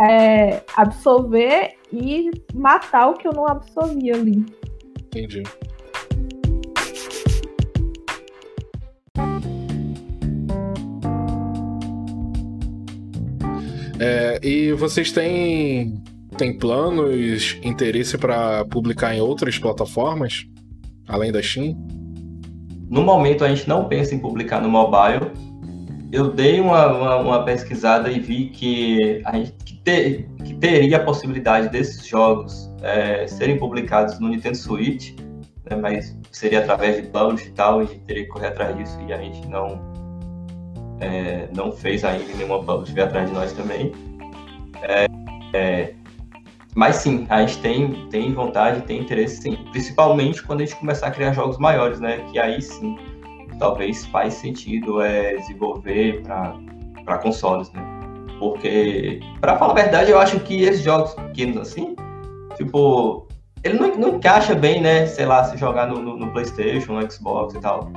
é, 0.00 0.62
absorver 0.76 1.74
e 1.92 2.30
matar 2.54 3.08
o 3.08 3.14
que 3.14 3.26
eu 3.26 3.32
não 3.32 3.46
absorvia 3.46 4.14
ali. 4.14 4.44
Entendi. 5.06 5.42
É, 14.02 14.40
e 14.42 14.72
vocês 14.72 15.12
têm, 15.12 16.02
têm 16.38 16.56
planos, 16.56 17.58
interesse 17.62 18.16
para 18.16 18.64
publicar 18.64 19.14
em 19.14 19.20
outras 19.20 19.58
plataformas, 19.58 20.46
além 21.06 21.30
da 21.30 21.42
Steam? 21.42 21.99
No 22.90 23.02
momento 23.02 23.44
a 23.44 23.48
gente 23.48 23.68
não 23.68 23.84
pensa 23.84 24.16
em 24.16 24.18
publicar 24.18 24.60
no 24.60 24.68
mobile. 24.68 25.30
Eu 26.10 26.32
dei 26.32 26.60
uma, 26.60 26.88
uma, 26.88 27.16
uma 27.18 27.44
pesquisada 27.44 28.10
e 28.10 28.18
vi 28.18 28.46
que 28.46 29.22
a 29.24 29.36
gente 29.36 29.52
que, 29.64 29.76
ter, 29.76 30.28
que 30.44 30.54
teria 30.54 30.96
a 30.96 31.04
possibilidade 31.04 31.68
desses 31.68 32.04
jogos 32.04 32.68
é, 32.82 33.28
serem 33.28 33.56
publicados 33.56 34.18
no 34.18 34.28
Nintendo 34.28 34.56
Switch, 34.56 35.16
né, 35.70 35.76
mas 35.76 36.18
seria 36.32 36.58
através 36.58 36.96
de 36.96 37.02
publish 37.08 37.46
e 37.46 37.52
tal, 37.52 37.80
e 37.84 37.86
teria 37.86 38.24
que 38.24 38.28
correr 38.28 38.48
atrás 38.48 38.76
disso 38.76 38.98
e 39.06 39.12
a 39.12 39.18
gente 39.18 39.46
não, 39.46 39.80
é, 40.98 41.48
não 41.54 41.70
fez 41.70 42.04
ainda 42.04 42.34
nenhuma 42.34 42.60
publish 42.64 42.92
vir 42.92 43.02
atrás 43.02 43.28
de 43.28 43.34
nós 43.36 43.52
também. 43.52 43.92
É, 44.82 45.06
é, 45.54 45.94
mas 46.74 46.96
sim, 46.96 47.26
a 47.28 47.40
gente 47.40 47.58
tem, 47.58 48.08
tem 48.08 48.32
vontade, 48.32 48.82
tem 48.82 49.00
interesse 49.00 49.42
sim. 49.42 49.56
Principalmente 49.72 50.42
quando 50.42 50.60
a 50.60 50.64
gente 50.64 50.76
começar 50.76 51.08
a 51.08 51.10
criar 51.10 51.32
jogos 51.32 51.58
maiores, 51.58 51.98
né? 52.00 52.18
Que 52.30 52.38
aí 52.38 52.62
sim, 52.62 52.96
talvez 53.58 54.06
faz 54.06 54.34
sentido 54.34 55.02
é, 55.02 55.36
desenvolver 55.36 56.22
para 56.22 57.18
consoles, 57.18 57.70
né? 57.72 57.82
Porque, 58.38 59.20
para 59.40 59.58
falar 59.58 59.72
a 59.72 59.82
verdade, 59.82 60.10
eu 60.10 60.18
acho 60.18 60.40
que 60.40 60.62
esses 60.62 60.82
jogos 60.82 61.12
pequenos 61.12 61.58
assim, 61.58 61.94
tipo, 62.56 63.26
ele 63.62 63.78
não, 63.78 63.94
não 63.96 64.16
encaixa 64.16 64.54
bem, 64.54 64.80
né? 64.80 65.06
Sei 65.06 65.26
lá, 65.26 65.44
se 65.44 65.56
jogar 65.58 65.88
no, 65.88 66.00
no, 66.00 66.16
no 66.16 66.32
PlayStation, 66.32 66.94
no 66.94 67.10
Xbox 67.10 67.54
e 67.54 67.60
tal. 67.60 67.90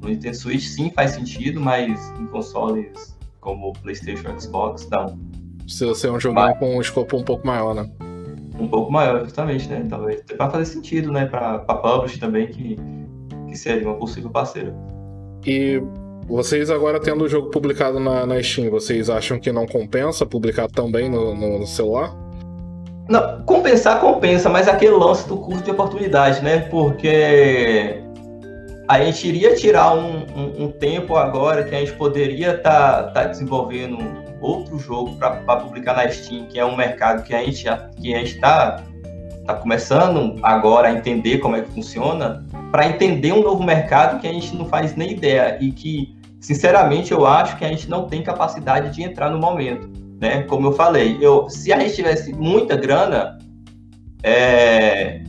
No 0.00 0.08
Nintendo 0.08 0.36
Switch 0.36 0.62
sim 0.62 0.90
faz 0.90 1.12
sentido, 1.12 1.60
mas 1.60 2.10
em 2.20 2.26
consoles 2.26 3.16
como 3.40 3.72
PlayStation 3.72 4.38
Xbox, 4.38 4.88
não. 4.88 5.18
Precisa 5.64 5.94
ser 5.94 6.10
um 6.10 6.20
jogo 6.20 6.34
mas... 6.34 6.58
com 6.58 6.76
um 6.76 6.80
escopo 6.80 7.16
um 7.16 7.22
pouco 7.22 7.46
maior, 7.46 7.74
né? 7.74 7.88
Um 8.58 8.68
pouco 8.68 8.92
maior, 8.92 9.24
justamente, 9.24 9.68
né? 9.68 9.86
Talvez 9.88 10.22
para 10.22 10.50
fazer 10.50 10.64
sentido, 10.66 11.10
né? 11.10 11.26
Para 11.26 11.58
publish 11.58 12.18
também, 12.18 12.46
que, 12.46 12.78
que 13.48 13.56
seria 13.56 13.88
uma 13.88 13.96
possível 13.96 14.30
parceira. 14.30 14.74
E 15.46 15.82
vocês 16.28 16.70
agora 16.70 17.00
tendo 17.00 17.24
o 17.24 17.28
jogo 17.28 17.50
publicado 17.50 17.98
na, 17.98 18.24
na 18.24 18.42
Steam, 18.42 18.70
vocês 18.70 19.10
acham 19.10 19.38
que 19.38 19.50
não 19.50 19.66
compensa 19.66 20.24
publicar 20.24 20.68
também 20.68 21.08
no, 21.08 21.34
no, 21.34 21.58
no 21.58 21.66
celular? 21.66 22.14
Não, 23.08 23.42
compensar 23.44 24.00
compensa, 24.00 24.48
mas 24.48 24.68
é 24.68 24.70
aquele 24.70 24.92
lance 24.94 25.28
do 25.28 25.36
custo 25.36 25.64
de 25.64 25.70
oportunidade, 25.70 26.42
né? 26.42 26.60
Porque 26.70 28.00
a 28.88 29.00
gente 29.00 29.26
iria 29.26 29.54
tirar 29.54 29.94
um, 29.94 30.24
um, 30.36 30.64
um, 30.64 30.70
tempo 30.70 31.16
agora 31.16 31.64
que 31.64 31.74
a 31.74 31.80
gente 31.80 31.92
poderia 31.94 32.54
estar 32.54 33.04
tá, 33.04 33.10
tá 33.10 33.24
desenvolvendo 33.24 33.98
outro 34.42 34.78
jogo 34.78 35.16
para 35.16 35.56
publicar 35.56 35.96
na 35.96 36.10
Steam, 36.10 36.46
que 36.46 36.58
é 36.58 36.64
um 36.64 36.76
mercado 36.76 37.22
que 37.22 37.34
a 37.34 37.42
gente 37.42 37.64
que 37.96 38.14
a 38.14 38.18
gente 38.18 38.34
está 38.34 38.82
tá 39.46 39.54
começando 39.54 40.38
agora 40.42 40.88
a 40.88 40.92
entender 40.92 41.38
como 41.38 41.56
é 41.56 41.62
que 41.62 41.70
funciona, 41.70 42.44
para 42.70 42.86
entender 42.86 43.32
um 43.32 43.42
novo 43.42 43.62
mercado 43.62 44.20
que 44.20 44.26
a 44.26 44.32
gente 44.32 44.54
não 44.56 44.66
faz 44.66 44.94
nem 44.96 45.12
ideia 45.12 45.58
e 45.60 45.70
que, 45.72 46.16
sinceramente, 46.40 47.12
eu 47.12 47.26
acho 47.26 47.56
que 47.56 47.64
a 47.64 47.68
gente 47.68 47.88
não 47.88 48.06
tem 48.06 48.22
capacidade 48.22 48.94
de 48.94 49.02
entrar 49.02 49.30
no 49.30 49.38
momento, 49.38 49.90
né? 50.20 50.42
Como 50.44 50.68
eu 50.68 50.72
falei, 50.72 51.18
eu, 51.20 51.48
se 51.50 51.72
a 51.72 51.78
gente 51.78 51.94
tivesse 51.94 52.32
muita 52.32 52.76
grana, 52.76 53.38
é, 54.22 55.22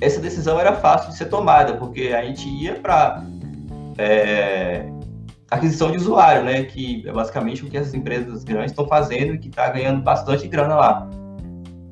essa 0.00 0.20
decisão 0.20 0.58
era 0.58 0.72
fácil 0.72 1.10
de 1.10 1.16
ser 1.16 1.26
tomada, 1.26 1.74
porque 1.74 2.14
a 2.14 2.22
gente 2.22 2.48
ia 2.48 2.74
para 2.74 3.22
é, 3.98 4.86
aquisição 5.50 5.90
de 5.90 5.96
usuário, 5.96 6.44
né? 6.44 6.62
Que 6.62 7.02
é 7.06 7.12
basicamente 7.12 7.64
o 7.64 7.68
que 7.68 7.76
essas 7.76 7.92
empresas 7.92 8.44
grandes 8.44 8.70
estão 8.70 8.86
fazendo 8.86 9.34
e 9.34 9.38
que 9.38 9.48
está 9.48 9.68
ganhando 9.70 10.02
bastante 10.02 10.46
grana 10.46 10.76
lá. 10.76 11.10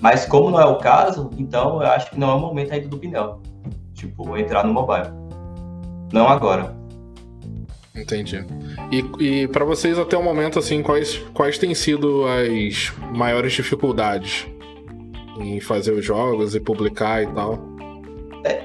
Mas 0.00 0.24
como 0.24 0.50
não 0.50 0.60
é 0.60 0.64
o 0.64 0.78
caso, 0.78 1.28
então 1.36 1.82
eu 1.82 1.88
acho 1.88 2.10
que 2.10 2.18
não 2.18 2.30
é 2.30 2.34
o 2.34 2.38
momento 2.38 2.72
ainda 2.72 2.88
do 2.88 2.98
pneu. 2.98 3.42
Tipo, 3.94 4.36
entrar 4.36 4.64
no 4.64 4.72
mobile. 4.72 5.08
Não 6.12 6.28
agora. 6.28 6.76
Entendi. 7.94 8.46
E, 8.92 9.04
e 9.24 9.48
para 9.48 9.64
vocês 9.64 9.98
até 9.98 10.16
o 10.16 10.22
momento, 10.22 10.60
assim, 10.60 10.82
quais, 10.82 11.18
quais 11.34 11.58
têm 11.58 11.74
sido 11.74 12.24
as 12.26 12.92
maiores 13.12 13.52
dificuldades 13.52 14.46
em 15.40 15.60
fazer 15.60 15.92
os 15.92 16.04
jogos 16.04 16.54
e 16.54 16.60
publicar 16.60 17.24
e 17.24 17.26
tal? 17.26 17.58
É, 18.44 18.62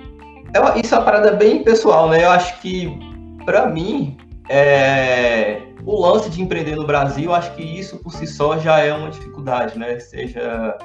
é, 0.53 0.79
isso 0.79 0.93
é 0.93 0.97
uma 0.99 1.03
parada 1.03 1.31
bem 1.31 1.63
pessoal, 1.63 2.09
né? 2.09 2.23
Eu 2.23 2.29
acho 2.29 2.61
que, 2.61 2.95
para 3.43 3.67
mim, 3.67 4.17
é, 4.49 5.61
o 5.85 5.99
lance 5.99 6.29
de 6.29 6.41
empreender 6.41 6.75
no 6.75 6.85
Brasil, 6.85 7.33
acho 7.33 7.53
que 7.55 7.61
isso 7.61 7.97
por 7.99 8.13
si 8.13 8.27
só 8.27 8.57
já 8.57 8.79
é 8.79 8.93
uma 8.93 9.09
dificuldade, 9.09 9.77
né? 9.77 9.99
Seja 9.99 10.77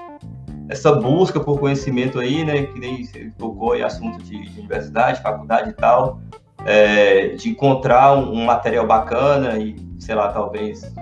essa 0.69 0.93
busca 0.93 1.41
por 1.41 1.59
conhecimento 1.59 2.21
aí, 2.21 2.45
né? 2.45 2.65
Que 2.65 2.79
nem 2.79 3.05
você 3.05 3.33
tocou 3.39 3.77
em 3.77 3.83
assunto 3.83 4.23
de, 4.23 4.49
de 4.49 4.61
universidade, 4.61 5.23
faculdade 5.23 5.71
e 5.71 5.73
tal, 5.73 6.21
é, 6.65 7.29
de 7.29 7.51
encontrar 7.51 8.15
um, 8.17 8.33
um, 8.33 8.45
material 8.45 8.87
bacana 8.87 9.59
e, 9.59 9.77
sei 9.99 10.15
lá, 10.15 10.29
talvez 10.33 10.93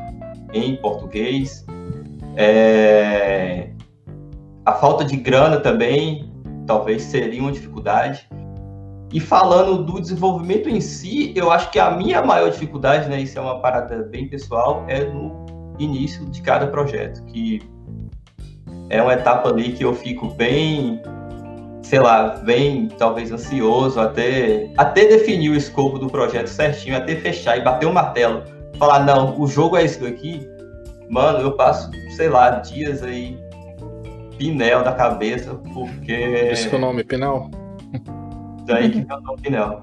em 0.52 0.76
português. 0.76 1.64
É, 2.36 3.70
a 4.64 4.72
falta 4.72 5.04
de 5.04 5.16
grana 5.16 5.58
também 5.58 6.30
talvez 6.66 7.02
seria 7.02 7.40
uma 7.40 7.52
dificuldade. 7.52 8.28
E 9.12 9.20
falando 9.20 9.84
do 9.84 10.00
desenvolvimento 10.00 10.68
em 10.68 10.80
si, 10.80 11.32
eu 11.36 11.50
acho 11.50 11.70
que 11.70 11.78
a 11.78 11.90
minha 11.92 12.22
maior 12.22 12.50
dificuldade, 12.50 13.08
né, 13.08 13.20
isso 13.20 13.38
é 13.38 13.40
uma 13.40 13.60
parada 13.60 14.02
bem 14.10 14.28
pessoal, 14.28 14.84
é 14.88 15.04
no 15.04 15.46
início 15.78 16.24
de 16.26 16.42
cada 16.42 16.66
projeto, 16.66 17.24
que 17.26 17.62
é 18.90 19.00
uma 19.00 19.12
etapa 19.12 19.48
ali 19.48 19.72
que 19.72 19.84
eu 19.84 19.94
fico 19.94 20.28
bem, 20.30 21.00
sei 21.82 22.00
lá, 22.00 22.36
bem 22.44 22.88
talvez 22.98 23.30
ansioso 23.30 24.00
até 24.00 24.70
até 24.76 25.06
definir 25.06 25.50
o 25.50 25.54
escopo 25.54 25.98
do 25.98 26.08
projeto 26.08 26.48
certinho, 26.48 26.96
até 26.96 27.14
fechar 27.16 27.56
e 27.58 27.62
bater 27.62 27.86
o 27.86 27.92
martelo, 27.92 28.42
falar 28.78 29.04
não, 29.04 29.38
o 29.40 29.46
jogo 29.46 29.76
é 29.76 29.84
isso 29.84 30.04
aqui. 30.04 30.46
Mano, 31.08 31.38
eu 31.38 31.52
passo, 31.52 31.90
sei 32.16 32.28
lá, 32.28 32.50
dias 32.50 33.02
aí 33.02 33.38
Pinel 34.36 34.82
da 34.82 34.92
cabeça, 34.92 35.54
porque. 35.72 36.12
Esse 36.12 36.72
é 36.72 36.76
o 36.76 36.80
nome, 36.80 37.04
Pinel? 37.04 37.50
Daí 38.66 38.90
que 38.90 39.06
é 39.10 39.14
o 39.14 39.20
nome 39.20 39.42
Pinel. 39.42 39.82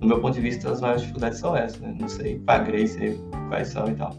Do 0.00 0.06
meu 0.06 0.20
ponto 0.20 0.34
de 0.34 0.40
vista, 0.40 0.70
as 0.70 0.80
maiores 0.80 1.02
dificuldades 1.02 1.38
são 1.38 1.56
essas, 1.56 1.80
né? 1.80 1.94
Não 2.00 2.08
sei 2.08 2.38
pra 2.38 2.58
Grace 2.58 3.20
quais 3.48 3.68
são 3.68 3.86
e 3.88 3.94
tal. 3.94 4.10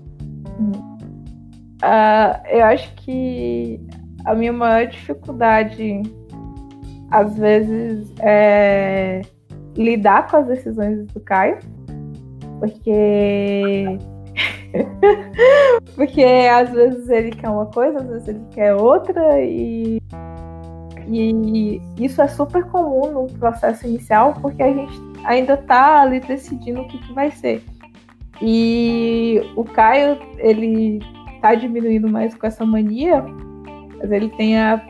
Uh, 1.84 2.48
eu 2.50 2.64
acho 2.66 2.94
que 2.96 3.80
a 4.26 4.36
minha 4.36 4.54
maior 4.54 4.88
dificuldade, 4.88 6.04
às 7.10 7.36
vezes, 7.36 8.14
é 8.20 9.22
lidar 9.76 10.28
com 10.30 10.38
as 10.38 10.48
decisões 10.48 11.08
do 11.08 11.20
Caio, 11.22 11.58
porque 12.60 13.98
Porque 15.96 16.24
às 16.24 16.72
vezes 16.72 17.10
ele 17.10 17.32
quer 17.32 17.50
uma 17.50 17.66
coisa, 17.68 17.98
às 18.00 18.08
vezes 18.08 18.28
ele 18.30 18.42
quer 18.52 18.74
outra, 18.76 19.42
e, 19.42 20.02
e 21.12 21.82
isso 21.98 22.22
é 22.22 22.28
super 22.28 22.64
comum 22.66 23.12
no 23.12 23.28
processo 23.38 23.88
inicial, 23.88 24.34
porque 24.42 24.64
a 24.64 24.74
gente 24.74 24.94
ainda 25.26 25.56
está 25.56 26.02
ali 26.02 26.20
decidindo 26.20 26.82
o 26.82 26.88
que, 26.88 26.98
que 26.98 27.14
vai 27.14 27.32
ser. 27.32 27.64
E 28.42 29.42
o 29.56 29.64
Caio, 29.64 30.18
ele 30.38 31.00
tá 31.42 31.54
diminuindo 31.54 32.10
mais 32.10 32.34
com 32.36 32.48
essa 32.48 32.66
mania, 32.66 33.24
mas 34.00 34.12
ele 34.12 34.30
tem 34.30 34.60
a 34.60 34.82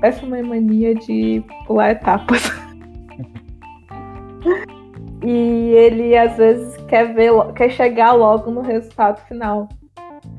péssima 0.00 0.42
mania 0.42 0.94
de 0.94 1.42
pular 1.66 1.90
etapas. 1.90 2.42
e 5.22 5.72
ele 5.74 6.16
às 6.16 6.36
vezes 6.36 6.76
quer 6.88 7.14
ver, 7.14 7.32
quer 7.54 7.70
chegar 7.70 8.12
logo 8.12 8.50
no 8.50 8.60
resultado 8.60 9.20
final. 9.26 9.68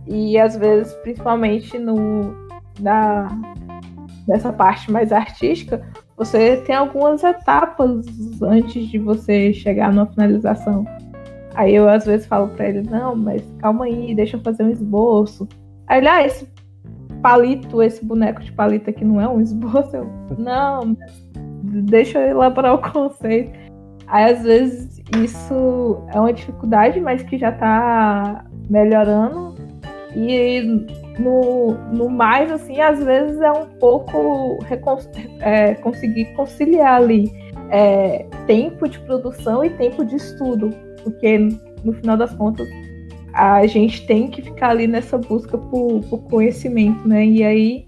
E 0.05 0.37
às 0.37 0.55
vezes, 0.55 0.93
principalmente 0.95 1.77
no 1.77 2.35
na 2.79 3.27
nessa 4.27 4.51
parte 4.51 4.91
mais 4.91 5.11
artística, 5.11 5.81
você 6.15 6.57
tem 6.57 6.75
algumas 6.75 7.23
etapas 7.23 8.05
antes 8.41 8.87
de 8.87 8.97
você 8.97 9.53
chegar 9.53 9.93
na 9.93 10.05
finalização. 10.05 10.85
Aí 11.55 11.73
eu 11.73 11.87
às 11.87 12.05
vezes 12.05 12.27
falo 12.27 12.49
para 12.49 12.69
ele, 12.69 12.81
não, 12.83 13.15
mas 13.15 13.41
calma 13.59 13.85
aí, 13.85 14.13
deixa 14.13 14.37
eu 14.37 14.41
fazer 14.41 14.63
um 14.63 14.69
esboço. 14.69 15.47
Aí 15.87 15.99
ele, 15.99 16.07
ah, 16.07 16.25
esse 16.25 16.47
palito, 17.21 17.81
esse 17.81 18.05
boneco 18.05 18.43
de 18.43 18.51
palito 18.51 18.89
aqui 18.89 19.03
não 19.03 19.19
é 19.19 19.27
um 19.27 19.41
esboço? 19.41 19.95
Eu, 19.95 20.11
não, 20.37 20.95
deixa 21.63 22.19
eu 22.19 22.29
elaborar 22.29 22.75
o 22.75 22.91
conceito. 22.91 23.57
Aí 24.07 24.31
às 24.31 24.43
vezes 24.43 25.01
isso 25.23 26.03
é 26.13 26.19
uma 26.19 26.31
dificuldade, 26.31 26.99
mas 26.99 27.23
que 27.23 27.37
já 27.37 27.49
está 27.49 28.45
melhorando. 28.69 29.55
E 30.15 30.85
no, 31.19 31.73
no 31.93 32.09
mais, 32.09 32.51
assim, 32.51 32.79
às 32.79 33.03
vezes 33.03 33.39
é 33.41 33.51
um 33.51 33.65
pouco 33.79 34.59
é, 35.39 35.75
conseguir 35.75 36.25
conciliar 36.35 37.01
ali 37.01 37.31
é, 37.69 38.25
tempo 38.45 38.87
de 38.87 38.99
produção 38.99 39.63
e 39.63 39.69
tempo 39.71 40.05
de 40.05 40.15
estudo, 40.15 40.69
porque 41.03 41.37
no 41.83 41.93
final 41.93 42.17
das 42.17 42.33
contas 42.33 42.67
a 43.33 43.65
gente 43.67 44.05
tem 44.07 44.27
que 44.29 44.41
ficar 44.41 44.69
ali 44.69 44.87
nessa 44.87 45.17
busca 45.17 45.57
por, 45.57 46.01
por 46.09 46.23
conhecimento, 46.23 47.07
né? 47.07 47.23
E 47.25 47.43
aí, 47.43 47.87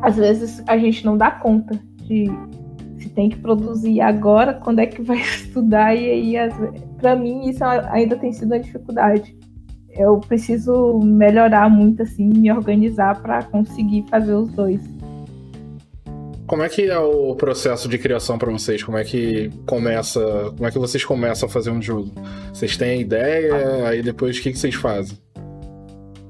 às 0.00 0.16
vezes, 0.16 0.62
a 0.68 0.78
gente 0.78 1.04
não 1.04 1.16
dá 1.16 1.30
conta 1.30 1.78
de 2.02 2.30
se 2.98 3.08
tem 3.10 3.28
que 3.28 3.36
produzir 3.36 4.00
agora, 4.00 4.54
quando 4.54 4.78
é 4.78 4.86
que 4.86 5.02
vai 5.02 5.18
estudar, 5.20 5.94
e 5.96 6.36
aí, 6.36 6.50
para 6.98 7.16
mim, 7.16 7.48
isso 7.48 7.64
ainda 7.64 8.16
tem 8.16 8.32
sido 8.32 8.52
uma 8.52 8.60
dificuldade. 8.60 9.36
Eu 9.96 10.18
preciso 10.18 11.00
melhorar 11.02 11.70
muito, 11.70 12.02
assim, 12.02 12.26
me 12.28 12.50
organizar 12.50 13.20
para 13.22 13.42
conseguir 13.44 14.04
fazer 14.10 14.34
os 14.34 14.50
dois. 14.50 14.80
Como 16.46 16.62
é 16.62 16.68
que 16.68 16.90
é 16.90 16.98
o 16.98 17.34
processo 17.34 17.88
de 17.88 17.96
criação 17.96 18.36
para 18.36 18.50
vocês? 18.50 18.82
Como 18.82 18.98
é 18.98 19.04
que 19.04 19.50
começa? 19.66 20.20
Como 20.56 20.66
é 20.66 20.70
que 20.70 20.78
vocês 20.78 21.04
começam 21.04 21.48
a 21.48 21.52
fazer 21.52 21.70
um 21.70 21.80
jogo? 21.80 22.10
Vocês 22.52 22.76
têm 22.76 23.00
ideia, 23.00 23.88
aí 23.88 24.02
depois 24.02 24.38
o 24.38 24.42
que, 24.42 24.52
que 24.52 24.58
vocês 24.58 24.74
fazem? 24.74 25.16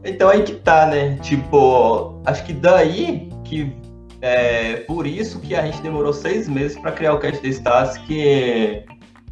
Então 0.05 0.28
aí 0.28 0.43
que 0.43 0.55
tá, 0.55 0.86
né? 0.86 1.16
Tipo, 1.23 2.20
acho 2.24 2.45
que 2.45 2.53
daí 2.53 3.28
que 3.45 3.73
é 4.20 4.77
por 4.86 5.07
isso 5.07 5.41
que 5.41 5.55
a 5.55 5.62
gente 5.66 5.82
demorou 5.82 6.12
seis 6.12 6.49
meses 6.49 6.78
para 6.78 6.93
criar 6.93 7.15
o 7.15 7.19
Cat 7.19 7.39
the 7.39 7.49
Stars, 7.49 7.99
que, 7.99 8.82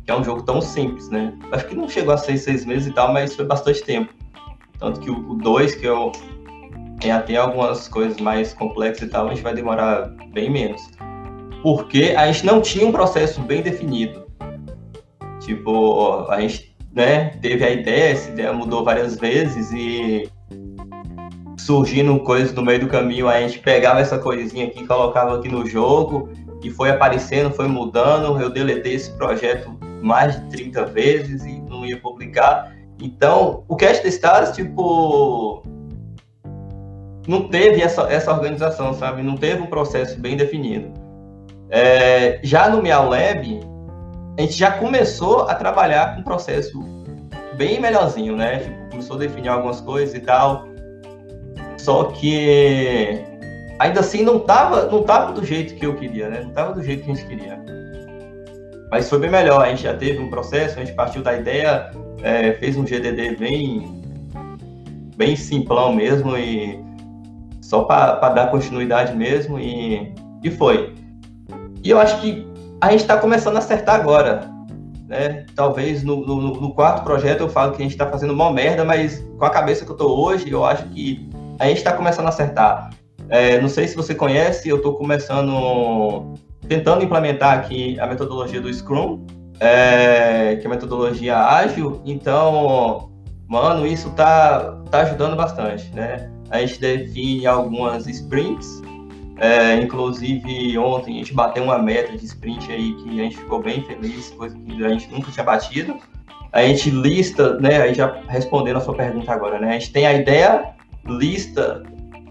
que, 0.04 0.10
é 0.10 0.14
um 0.14 0.24
jogo 0.24 0.42
tão 0.42 0.60
simples, 0.60 1.08
né? 1.08 1.32
Acho 1.52 1.66
que 1.68 1.74
não 1.74 1.88
chegou 1.88 2.12
a 2.12 2.18
ser 2.18 2.36
seis 2.36 2.64
meses 2.64 2.88
e 2.88 2.92
tal, 2.92 3.12
mas 3.12 3.34
foi 3.34 3.44
bastante 3.44 3.82
tempo. 3.84 4.12
Tanto 4.82 4.98
que 4.98 5.10
o 5.10 5.34
2, 5.34 5.76
que 5.76 5.86
eu 5.86 6.10
até 7.08 7.36
algumas 7.36 7.86
coisas 7.86 8.20
mais 8.20 8.52
complexas 8.52 9.08
e 9.08 9.10
tal, 9.10 9.26
a 9.26 9.30
gente 9.30 9.42
vai 9.42 9.54
demorar 9.54 10.10
bem 10.32 10.50
menos. 10.50 10.82
Porque 11.62 12.14
a 12.16 12.26
gente 12.26 12.44
não 12.44 12.60
tinha 12.60 12.84
um 12.84 12.90
processo 12.90 13.40
bem 13.42 13.62
definido. 13.62 14.26
Tipo, 15.40 16.26
a 16.28 16.40
gente 16.40 16.76
né, 16.92 17.30
teve 17.40 17.64
a 17.64 17.70
ideia, 17.70 18.10
essa 18.10 18.28
ideia 18.30 18.52
mudou 18.52 18.84
várias 18.84 19.16
vezes 19.16 19.70
e 19.72 20.28
surgindo 21.58 22.18
coisas 22.20 22.52
no 22.52 22.62
meio 22.62 22.80
do 22.80 22.88
caminho, 22.88 23.28
a 23.28 23.40
gente 23.40 23.60
pegava 23.60 24.00
essa 24.00 24.18
coisinha 24.18 24.66
aqui, 24.66 24.84
colocava 24.84 25.38
aqui 25.38 25.48
no 25.48 25.64
jogo 25.64 26.28
e 26.60 26.70
foi 26.70 26.90
aparecendo, 26.90 27.54
foi 27.54 27.68
mudando. 27.68 28.40
Eu 28.40 28.50
deletei 28.50 28.94
esse 28.94 29.12
projeto 29.12 29.78
mais 30.02 30.40
de 30.40 30.50
30 30.50 30.86
vezes 30.86 31.44
e 31.44 31.60
não 31.60 31.86
ia 31.86 32.00
publicar. 32.00 32.71
Então, 33.02 33.64
o 33.66 33.74
Cast 33.74 34.06
Stars, 34.06 34.52
tipo, 34.52 35.60
não 37.26 37.48
teve 37.48 37.82
essa, 37.82 38.02
essa 38.02 38.32
organização, 38.32 38.94
sabe? 38.94 39.22
Não 39.24 39.36
teve 39.36 39.60
um 39.60 39.66
processo 39.66 40.20
bem 40.20 40.36
definido. 40.36 40.92
É, 41.68 42.38
já 42.44 42.68
no 42.68 42.80
Meow 42.80 43.08
Lab, 43.08 43.60
a 44.38 44.40
gente 44.40 44.52
já 44.52 44.70
começou 44.70 45.48
a 45.48 45.54
trabalhar 45.56 46.14
com 46.14 46.20
um 46.20 46.24
processo 46.24 46.78
bem 47.56 47.80
melhorzinho, 47.80 48.36
né? 48.36 48.60
Tipo, 48.60 48.90
começou 48.90 49.16
a 49.16 49.18
definir 49.18 49.48
algumas 49.48 49.80
coisas 49.80 50.14
e 50.14 50.20
tal. 50.20 50.68
Só 51.78 52.04
que 52.04 53.20
ainda 53.80 53.98
assim 53.98 54.22
não 54.22 54.38
tava, 54.38 54.86
não 54.86 55.02
tava 55.02 55.32
do 55.32 55.44
jeito 55.44 55.74
que 55.74 55.84
eu 55.84 55.96
queria, 55.96 56.28
né? 56.28 56.42
Não 56.44 56.50
tava 56.50 56.72
do 56.72 56.82
jeito 56.84 57.02
que 57.02 57.10
a 57.10 57.14
gente 57.14 57.26
queria. 57.26 57.60
Mas 58.92 59.08
foi 59.08 59.18
bem 59.18 59.30
melhor, 59.30 59.64
a 59.64 59.70
gente 59.70 59.84
já 59.84 59.94
teve 59.94 60.18
um 60.18 60.28
processo, 60.28 60.78
a 60.78 60.84
gente 60.84 60.94
partiu 60.94 61.22
da 61.22 61.32
ideia, 61.32 61.90
é, 62.22 62.52
fez 62.52 62.76
um 62.76 62.84
GDD 62.84 63.36
bem, 63.36 64.02
bem 65.16 65.34
simplão 65.34 65.94
mesmo 65.94 66.36
e 66.36 66.78
só 67.62 67.84
para 67.84 68.28
dar 68.28 68.50
continuidade 68.50 69.16
mesmo 69.16 69.58
e, 69.58 70.14
e 70.44 70.50
foi. 70.50 70.92
E 71.82 71.88
eu 71.88 71.98
acho 71.98 72.20
que 72.20 72.46
a 72.82 72.90
gente 72.90 73.00
está 73.00 73.16
começando 73.16 73.56
a 73.56 73.60
acertar 73.60 73.94
agora. 73.94 74.50
Né? 75.08 75.46
Talvez 75.56 76.02
no, 76.02 76.26
no, 76.26 76.60
no, 76.60 76.74
quarto 76.74 77.02
projeto 77.02 77.40
eu 77.40 77.48
falo 77.48 77.72
que 77.72 77.78
a 77.78 77.84
gente 77.84 77.92
está 77.92 78.06
fazendo 78.06 78.34
uma 78.34 78.52
merda, 78.52 78.84
mas 78.84 79.24
com 79.38 79.44
a 79.46 79.50
cabeça 79.50 79.86
que 79.86 79.90
eu 79.90 79.94
estou 79.94 80.22
hoje, 80.22 80.50
eu 80.50 80.66
acho 80.66 80.84
que 80.90 81.30
a 81.58 81.66
gente 81.66 81.78
está 81.78 81.94
começando 81.94 82.26
a 82.26 82.28
acertar. 82.28 82.90
É, 83.30 83.58
não 83.58 83.70
sei 83.70 83.88
se 83.88 83.96
você 83.96 84.14
conhece, 84.14 84.68
eu 84.68 84.76
estou 84.76 84.96
começando, 84.96 86.34
tentando 86.68 87.04
implementar 87.04 87.58
aqui 87.58 87.98
a 87.98 88.06
metodologia 88.06 88.60
do 88.60 88.72
Scrum, 88.72 89.24
é, 89.60 90.56
que 90.56 90.66
é 90.66 90.70
metodologia 90.70 91.38
ágil. 91.38 92.00
Então, 92.04 93.10
mano, 93.48 93.86
isso 93.86 94.10
tá, 94.10 94.76
tá 94.90 95.02
ajudando 95.02 95.36
bastante, 95.36 95.92
né? 95.94 96.30
A 96.50 96.60
gente 96.60 96.80
define 96.80 97.46
algumas 97.46 98.06
sprints, 98.06 98.82
é, 99.38 99.76
inclusive 99.76 100.76
ontem 100.78 101.14
a 101.14 101.18
gente 101.18 101.34
bateu 101.34 101.64
uma 101.64 101.78
meta 101.78 102.16
de 102.16 102.24
sprint 102.24 102.70
aí 102.70 102.94
que 102.94 103.20
a 103.20 103.24
gente 103.24 103.36
ficou 103.36 103.60
bem 103.62 103.82
feliz, 103.84 104.30
coisa 104.30 104.56
que 104.56 104.84
a 104.84 104.88
gente 104.90 105.10
nunca 105.10 105.30
tinha 105.30 105.44
batido. 105.44 105.96
A 106.52 106.62
gente 106.62 106.90
lista, 106.90 107.58
né, 107.58 107.80
aí 107.80 107.94
já 107.94 108.20
respondendo 108.28 108.76
a 108.76 108.80
sua 108.80 108.94
pergunta 108.94 109.32
agora, 109.32 109.58
né? 109.58 109.70
A 109.70 109.72
gente 109.72 109.90
tem 109.90 110.06
a 110.06 110.12
ideia 110.12 110.74
lista 111.06 111.82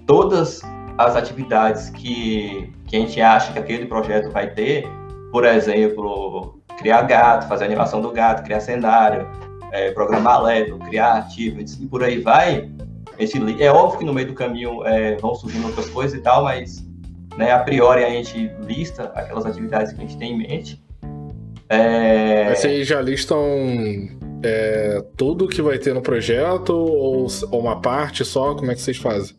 todas 0.06 0.62
as 0.98 1.16
atividades 1.16 1.90
que, 1.90 2.72
que 2.92 2.98
a 2.98 3.00
gente 3.00 3.22
acha 3.22 3.54
que 3.54 3.60
aquele 3.60 3.86
projeto 3.86 4.30
vai 4.30 4.50
ter, 4.50 4.86
por 5.32 5.46
exemplo, 5.46 6.60
criar 6.78 7.04
gato, 7.04 7.48
fazer 7.48 7.64
animação 7.64 8.02
do 8.02 8.12
gato, 8.12 8.44
criar 8.44 8.60
cenário, 8.60 9.26
é, 9.72 9.92
programar 9.92 10.44
level, 10.44 10.78
criar 10.78 11.14
achievements 11.14 11.80
e 11.82 11.88
por 11.88 12.04
aí 12.04 12.20
vai, 12.20 12.70
gente, 13.18 13.64
é 13.64 13.72
óbvio 13.72 14.00
que 14.00 14.06
no 14.06 14.14
meio 14.14 14.28
do 14.28 14.34
caminho 14.34 14.86
é, 14.86 15.16
vão 15.16 15.34
surgindo 15.34 15.68
outras 15.68 15.90
coisas 15.90 16.20
e 16.20 16.22
tal, 16.22 16.44
mas 16.44 16.86
né, 17.38 17.52
a 17.52 17.60
priori 17.60 18.04
a 18.04 18.10
gente 18.10 18.52
lista 18.68 19.04
aquelas 19.16 19.46
atividades 19.46 19.94
que 19.94 20.00
a 20.00 20.02
gente 20.02 20.18
tem 20.18 20.34
em 20.34 20.38
mente. 20.38 20.84
É... 21.70 22.54
Vocês 22.54 22.86
já 22.86 23.02
listam 23.02 23.40
é, 24.44 25.02
tudo 25.16 25.48
que 25.48 25.62
vai 25.62 25.80
ter 25.80 25.94
no 25.94 26.02
projeto 26.02 26.72
ou, 26.72 27.28
ou, 27.52 27.60
uma 27.62 27.80
parte 27.80 28.26
só? 28.26 28.54
Como 28.54 28.70
é 28.70 28.76
que 28.76 28.82
vocês 28.82 28.98
fazem? 28.98 29.34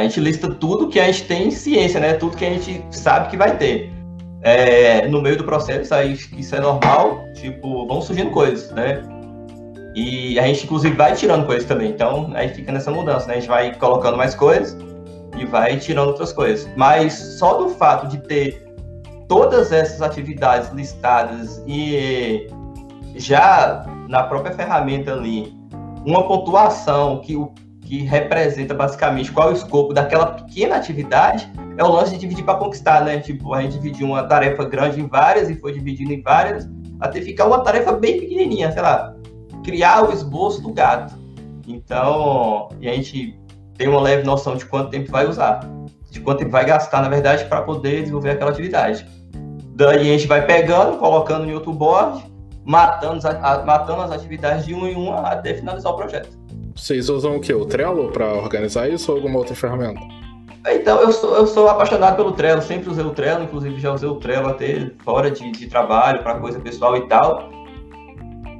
A 0.00 0.02
gente 0.02 0.18
lista 0.18 0.48
tudo 0.48 0.88
que 0.88 0.98
a 0.98 1.04
gente 1.04 1.24
tem 1.24 1.48
em 1.48 1.50
ciência, 1.50 2.00
né? 2.00 2.14
Tudo 2.14 2.34
que 2.34 2.44
a 2.44 2.48
gente 2.48 2.82
sabe 2.90 3.28
que 3.28 3.36
vai 3.36 3.56
ter. 3.58 3.92
É, 4.40 5.06
no 5.08 5.20
meio 5.20 5.36
do 5.36 5.44
processo, 5.44 5.94
aí 5.94 6.14
isso 6.14 6.56
é 6.56 6.60
normal, 6.60 7.22
tipo, 7.34 7.86
vão 7.86 8.00
surgindo 8.00 8.30
coisas, 8.30 8.70
né? 8.70 9.02
E 9.94 10.38
a 10.38 10.46
gente, 10.46 10.64
inclusive, 10.64 10.96
vai 10.96 11.14
tirando 11.14 11.44
coisas 11.44 11.66
também. 11.68 11.90
Então, 11.90 12.30
aí 12.34 12.48
fica 12.48 12.72
nessa 12.72 12.90
mudança, 12.90 13.26
né? 13.26 13.34
A 13.34 13.36
gente 13.40 13.48
vai 13.48 13.74
colocando 13.74 14.16
mais 14.16 14.34
coisas 14.34 14.74
e 15.38 15.44
vai 15.44 15.76
tirando 15.76 16.08
outras 16.08 16.32
coisas. 16.32 16.66
Mas 16.76 17.12
só 17.38 17.58
do 17.58 17.68
fato 17.68 18.06
de 18.08 18.18
ter 18.26 18.66
todas 19.28 19.70
essas 19.70 20.00
atividades 20.00 20.70
listadas 20.72 21.62
e 21.66 22.46
já 23.16 23.84
na 24.08 24.22
própria 24.22 24.54
ferramenta 24.54 25.12
ali 25.12 25.54
uma 26.06 26.26
pontuação 26.26 27.20
que, 27.20 27.36
que 27.90 28.04
representa 28.04 28.72
basicamente 28.72 29.32
qual 29.32 29.48
é 29.48 29.50
o 29.50 29.54
escopo 29.54 29.92
daquela 29.92 30.26
pequena 30.26 30.76
atividade, 30.76 31.50
é 31.76 31.82
o 31.82 31.90
lance 31.90 32.12
de 32.12 32.18
dividir 32.18 32.44
para 32.44 32.54
conquistar, 32.54 33.04
né? 33.04 33.18
Tipo, 33.18 33.52
a 33.52 33.62
gente 33.62 33.72
dividiu 33.72 34.06
uma 34.06 34.22
tarefa 34.22 34.64
grande 34.64 35.00
em 35.00 35.08
várias 35.08 35.50
e 35.50 35.56
foi 35.56 35.72
dividindo 35.72 36.12
em 36.12 36.22
várias, 36.22 36.70
até 37.00 37.20
ficar 37.20 37.46
uma 37.46 37.64
tarefa 37.64 37.92
bem 37.94 38.20
pequenininha, 38.20 38.70
sei 38.70 38.80
lá, 38.80 39.12
criar 39.64 40.08
o 40.08 40.12
esboço 40.12 40.62
do 40.62 40.72
gato. 40.72 41.18
Então, 41.66 42.68
e 42.80 42.88
a 42.88 42.94
gente 42.94 43.36
tem 43.76 43.88
uma 43.88 44.00
leve 44.00 44.22
noção 44.22 44.54
de 44.54 44.64
quanto 44.66 44.90
tempo 44.90 45.10
vai 45.10 45.26
usar, 45.26 45.58
de 46.12 46.20
quanto 46.20 46.38
tempo 46.38 46.52
vai 46.52 46.64
gastar, 46.64 47.02
na 47.02 47.08
verdade, 47.08 47.44
para 47.46 47.62
poder 47.62 48.02
desenvolver 48.02 48.30
aquela 48.30 48.52
atividade. 48.52 49.04
Daí 49.74 49.98
a 49.98 50.16
gente 50.16 50.28
vai 50.28 50.46
pegando, 50.46 50.96
colocando 50.96 51.44
em 51.44 51.54
outro 51.54 51.72
board, 51.72 52.22
matando, 52.64 53.20
matando 53.66 54.02
as 54.02 54.12
atividades 54.12 54.64
de 54.64 54.74
uma 54.74 54.88
em 54.88 54.94
uma 54.94 55.22
até 55.22 55.54
finalizar 55.54 55.92
o 55.92 55.96
projeto. 55.96 56.39
Vocês 56.80 57.10
usam 57.10 57.36
o 57.36 57.40
que? 57.40 57.52
O 57.52 57.66
Trello 57.66 58.10
para 58.10 58.32
organizar 58.32 58.88
isso 58.88 59.12
ou 59.12 59.18
alguma 59.18 59.38
outra 59.38 59.54
ferramenta? 59.54 60.00
Então, 60.66 60.98
eu 61.02 61.12
sou, 61.12 61.36
eu 61.36 61.46
sou 61.46 61.68
apaixonado 61.68 62.16
pelo 62.16 62.32
Trello, 62.32 62.62
sempre 62.62 62.88
usei 62.88 63.04
o 63.04 63.10
Trello, 63.10 63.44
inclusive 63.44 63.78
já 63.78 63.92
usei 63.92 64.08
o 64.08 64.14
Trello 64.14 64.48
até 64.48 64.90
fora 65.04 65.30
de, 65.30 65.50
de 65.52 65.66
trabalho, 65.66 66.22
para 66.22 66.40
coisa 66.40 66.58
pessoal 66.58 66.96
e 66.96 67.06
tal. 67.06 67.50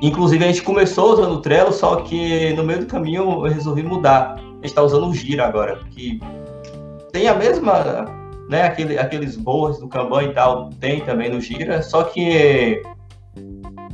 Inclusive, 0.02 0.44
a 0.44 0.48
gente 0.48 0.62
começou 0.62 1.14
usando 1.14 1.32
o 1.32 1.40
Trello, 1.40 1.72
só 1.72 1.96
que 1.96 2.52
no 2.52 2.62
meio 2.62 2.80
do 2.80 2.86
caminho 2.86 3.22
eu 3.22 3.52
resolvi 3.52 3.82
mudar. 3.82 4.34
A 4.34 4.38
gente 4.38 4.66
está 4.66 4.82
usando 4.82 5.06
o 5.06 5.14
Gira 5.14 5.46
agora, 5.46 5.80
que 5.90 6.20
tem 7.12 7.26
a 7.26 7.34
mesma, 7.34 8.04
né, 8.50 8.64
aquele, 8.64 8.98
aqueles 8.98 9.34
boas 9.34 9.78
do 9.78 9.88
Kanban 9.88 10.24
e 10.24 10.34
tal, 10.34 10.68
tem 10.78 11.00
também 11.00 11.30
no 11.30 11.40
Gira, 11.40 11.82
só 11.82 12.02
que 12.02 12.82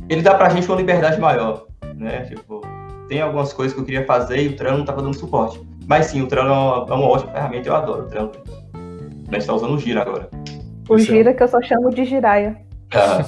ele 0.09 0.21
dá 0.21 0.35
pra 0.35 0.49
gente 0.49 0.67
uma 0.67 0.75
liberdade 0.75 1.17
maior, 1.17 1.65
né? 1.95 2.21
Tipo, 2.23 2.61
tem 3.07 3.21
algumas 3.21 3.53
coisas 3.53 3.73
que 3.73 3.79
eu 3.79 3.85
queria 3.85 4.05
fazer 4.05 4.41
e 4.41 4.47
o 4.47 4.55
Trello 4.55 4.75
não 4.75 4.83
estava 4.83 5.01
dando 5.01 5.17
suporte. 5.17 5.61
Mas 5.87 6.07
sim, 6.07 6.21
o 6.21 6.27
Trello 6.27 6.49
é 6.49 6.51
uma, 6.51 6.85
é 6.89 6.93
uma 6.93 7.07
ótima 7.09 7.31
ferramenta, 7.31 7.69
eu 7.69 7.75
adoro 7.75 8.03
o 8.03 8.07
Trello. 8.07 8.31
A 8.73 9.31
gente 9.31 9.41
está 9.41 9.53
usando 9.53 9.73
o 9.73 9.79
Gira 9.79 10.01
agora. 10.01 10.29
O 10.89 10.97
Gira 10.97 11.33
que 11.33 11.43
eu 11.43 11.47
só 11.47 11.61
chamo 11.61 11.89
de 11.89 12.05
Giraia. 12.05 12.57
Ah. 12.93 13.25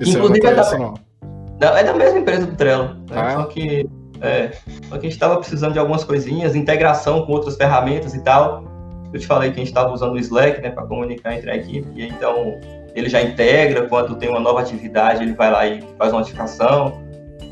Inclusive, 0.00 0.46
é 0.46 0.54
da, 0.54 0.78
não, 0.78 1.76
é 1.76 1.84
da 1.84 1.94
mesma 1.94 2.18
empresa 2.18 2.46
do 2.46 2.56
Trello. 2.56 2.94
Né? 3.10 3.16
Ah. 3.16 3.30
Só 3.34 3.44
que 3.44 3.88
é, 4.22 4.52
só 4.88 4.96
que 4.96 4.98
a 4.98 5.02
gente 5.02 5.12
estava 5.12 5.36
precisando 5.36 5.72
de 5.72 5.80
algumas 5.80 6.04
coisinhas, 6.04 6.54
integração 6.54 7.26
com 7.26 7.32
outras 7.32 7.56
ferramentas 7.56 8.14
e 8.14 8.22
tal. 8.22 8.64
Eu 9.12 9.20
te 9.20 9.26
falei 9.26 9.50
que 9.50 9.56
a 9.56 9.58
gente 9.58 9.68
estava 9.68 9.92
usando 9.92 10.12
o 10.12 10.18
Slack, 10.18 10.62
né, 10.62 10.70
para 10.70 10.86
comunicar 10.86 11.34
entre 11.34 11.50
a 11.50 11.56
equipe, 11.56 11.86
e 11.94 12.06
então 12.06 12.58
ele 12.94 13.08
já 13.08 13.20
integra 13.20 13.86
quando 13.88 14.16
tem 14.16 14.28
uma 14.28 14.40
nova 14.40 14.60
atividade, 14.60 15.22
ele 15.22 15.34
vai 15.34 15.50
lá 15.50 15.66
e 15.66 15.82
faz 15.98 16.12
uma 16.12 16.20
notificação. 16.20 17.02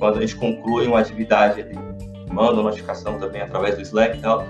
Quando 0.00 0.16
a 0.16 0.20
gente 0.22 0.34
conclui 0.34 0.86
uma 0.86 0.98
atividade, 0.98 1.60
ele 1.60 1.78
manda 2.32 2.54
uma 2.54 2.64
notificação 2.64 3.18
também 3.18 3.42
através 3.42 3.76
do 3.76 3.82
Slack 3.82 4.18
e 4.18 4.20
tal. 4.20 4.44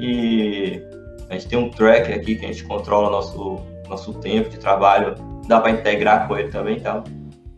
E 0.00 0.82
a 1.28 1.34
gente 1.34 1.48
tem 1.48 1.58
um 1.58 1.68
tracker 1.68 2.16
aqui 2.16 2.36
que 2.36 2.44
a 2.44 2.48
gente 2.48 2.64
controla 2.64 3.10
nosso 3.10 3.60
nosso 3.88 4.14
tempo 4.14 4.48
de 4.48 4.56
trabalho, 4.56 5.14
dá 5.46 5.60
para 5.60 5.72
integrar 5.72 6.26
com 6.26 6.38
ele 6.38 6.48
também 6.48 6.78
e 6.78 6.80
tal. 6.80 7.04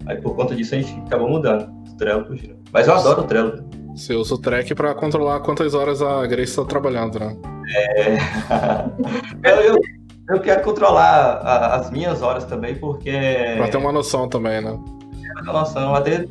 Aí 0.06 0.20
por 0.20 0.34
conta 0.34 0.56
disso 0.56 0.74
a 0.74 0.78
gente 0.78 0.98
acabou 1.06 1.28
mudando 1.28 1.70
o 1.88 1.96
Trello 1.96 2.24
pro 2.24 2.36
Gira. 2.36 2.56
Mas 2.72 2.88
eu 2.88 2.94
adoro 2.94 3.22
o 3.22 3.24
Trello. 3.24 3.64
Você 3.94 4.14
usa 4.14 4.34
o 4.34 4.38
track 4.38 4.74
para 4.74 4.94
controlar 4.94 5.40
quantas 5.40 5.72
horas 5.72 6.02
a 6.02 6.26
Grace 6.26 6.50
está 6.50 6.64
trabalhando, 6.64 7.18
né? 7.18 7.36
É. 7.74 8.16
eu, 9.50 9.56
eu, 9.62 9.80
eu, 10.30 10.40
quero 10.40 10.62
controlar 10.62 11.40
a, 11.42 11.76
as 11.76 11.90
minhas 11.90 12.20
horas 12.20 12.44
também, 12.44 12.74
porque. 12.74 13.12
Para 13.56 13.68
ter 13.68 13.78
uma 13.78 13.92
noção 13.92 14.28
também, 14.28 14.60
né? 14.60 14.78
Ter 15.22 15.50
uma 15.50 15.60
noção, 15.60 15.94
até 15.94 16.26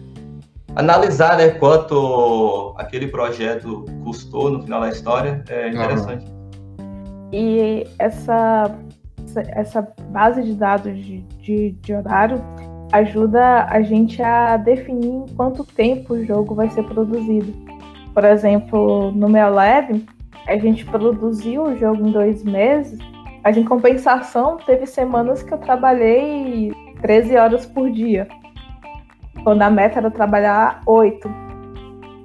analisar 0.75 1.37
né, 1.37 1.49
quanto 1.51 2.73
aquele 2.77 3.07
projeto 3.07 3.85
custou 4.03 4.49
no 4.49 4.61
final 4.61 4.81
da 4.81 4.89
história 4.89 5.43
é 5.49 5.69
interessante. 5.69 6.25
Uhum. 6.25 7.29
E 7.31 7.87
essa, 7.97 8.75
essa 9.35 9.81
base 10.09 10.43
de 10.43 10.53
dados 10.53 10.95
de, 10.97 11.21
de, 11.41 11.71
de 11.71 11.93
horário 11.93 12.41
ajuda 12.91 13.65
a 13.65 13.81
gente 13.81 14.21
a 14.21 14.57
definir 14.57 15.07
em 15.07 15.25
quanto 15.35 15.63
tempo 15.63 16.13
o 16.13 16.25
jogo 16.25 16.53
vai 16.53 16.69
ser 16.69 16.83
produzido. 16.83 17.53
Por 18.13 18.23
exemplo, 18.23 19.11
no 19.11 19.27
meu 19.27 19.49
lab, 19.49 20.05
a 20.47 20.57
gente 20.57 20.85
produziu 20.85 21.63
o 21.63 21.77
jogo 21.77 22.07
em 22.07 22.11
dois 22.11 22.43
meses, 22.43 22.99
mas 23.43 23.57
em 23.57 23.63
compensação 23.63 24.57
teve 24.57 24.85
semanas 24.85 25.43
que 25.43 25.53
eu 25.53 25.57
trabalhei 25.57 26.71
13 27.01 27.35
horas 27.35 27.65
por 27.65 27.89
dia, 27.89 28.27
quando 29.43 29.61
a 29.61 29.69
meta 29.69 29.99
era 29.99 30.11
trabalhar 30.11 30.81
8. 30.85 31.45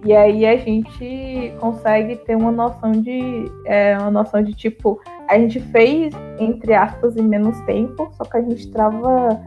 E 0.05 0.15
aí 0.15 0.47
a 0.47 0.57
gente 0.57 1.55
consegue 1.61 2.17
ter 2.17 2.35
uma 2.35 2.51
noção 2.51 2.93
de 2.93 3.45
é, 3.67 3.99
uma 3.99 4.11
noção 4.11 4.43
de 4.43 4.55
tipo, 4.55 4.99
a 5.29 5.39
gente 5.39 5.61
fez 5.61 6.15
entre 6.39 6.73
aspas 6.73 7.17
em 7.17 7.23
menos 7.23 7.61
tempo, 7.63 8.09
só 8.13 8.25
que 8.25 8.39
a 8.39 8.41
gente 8.41 8.61
estava 8.61 9.39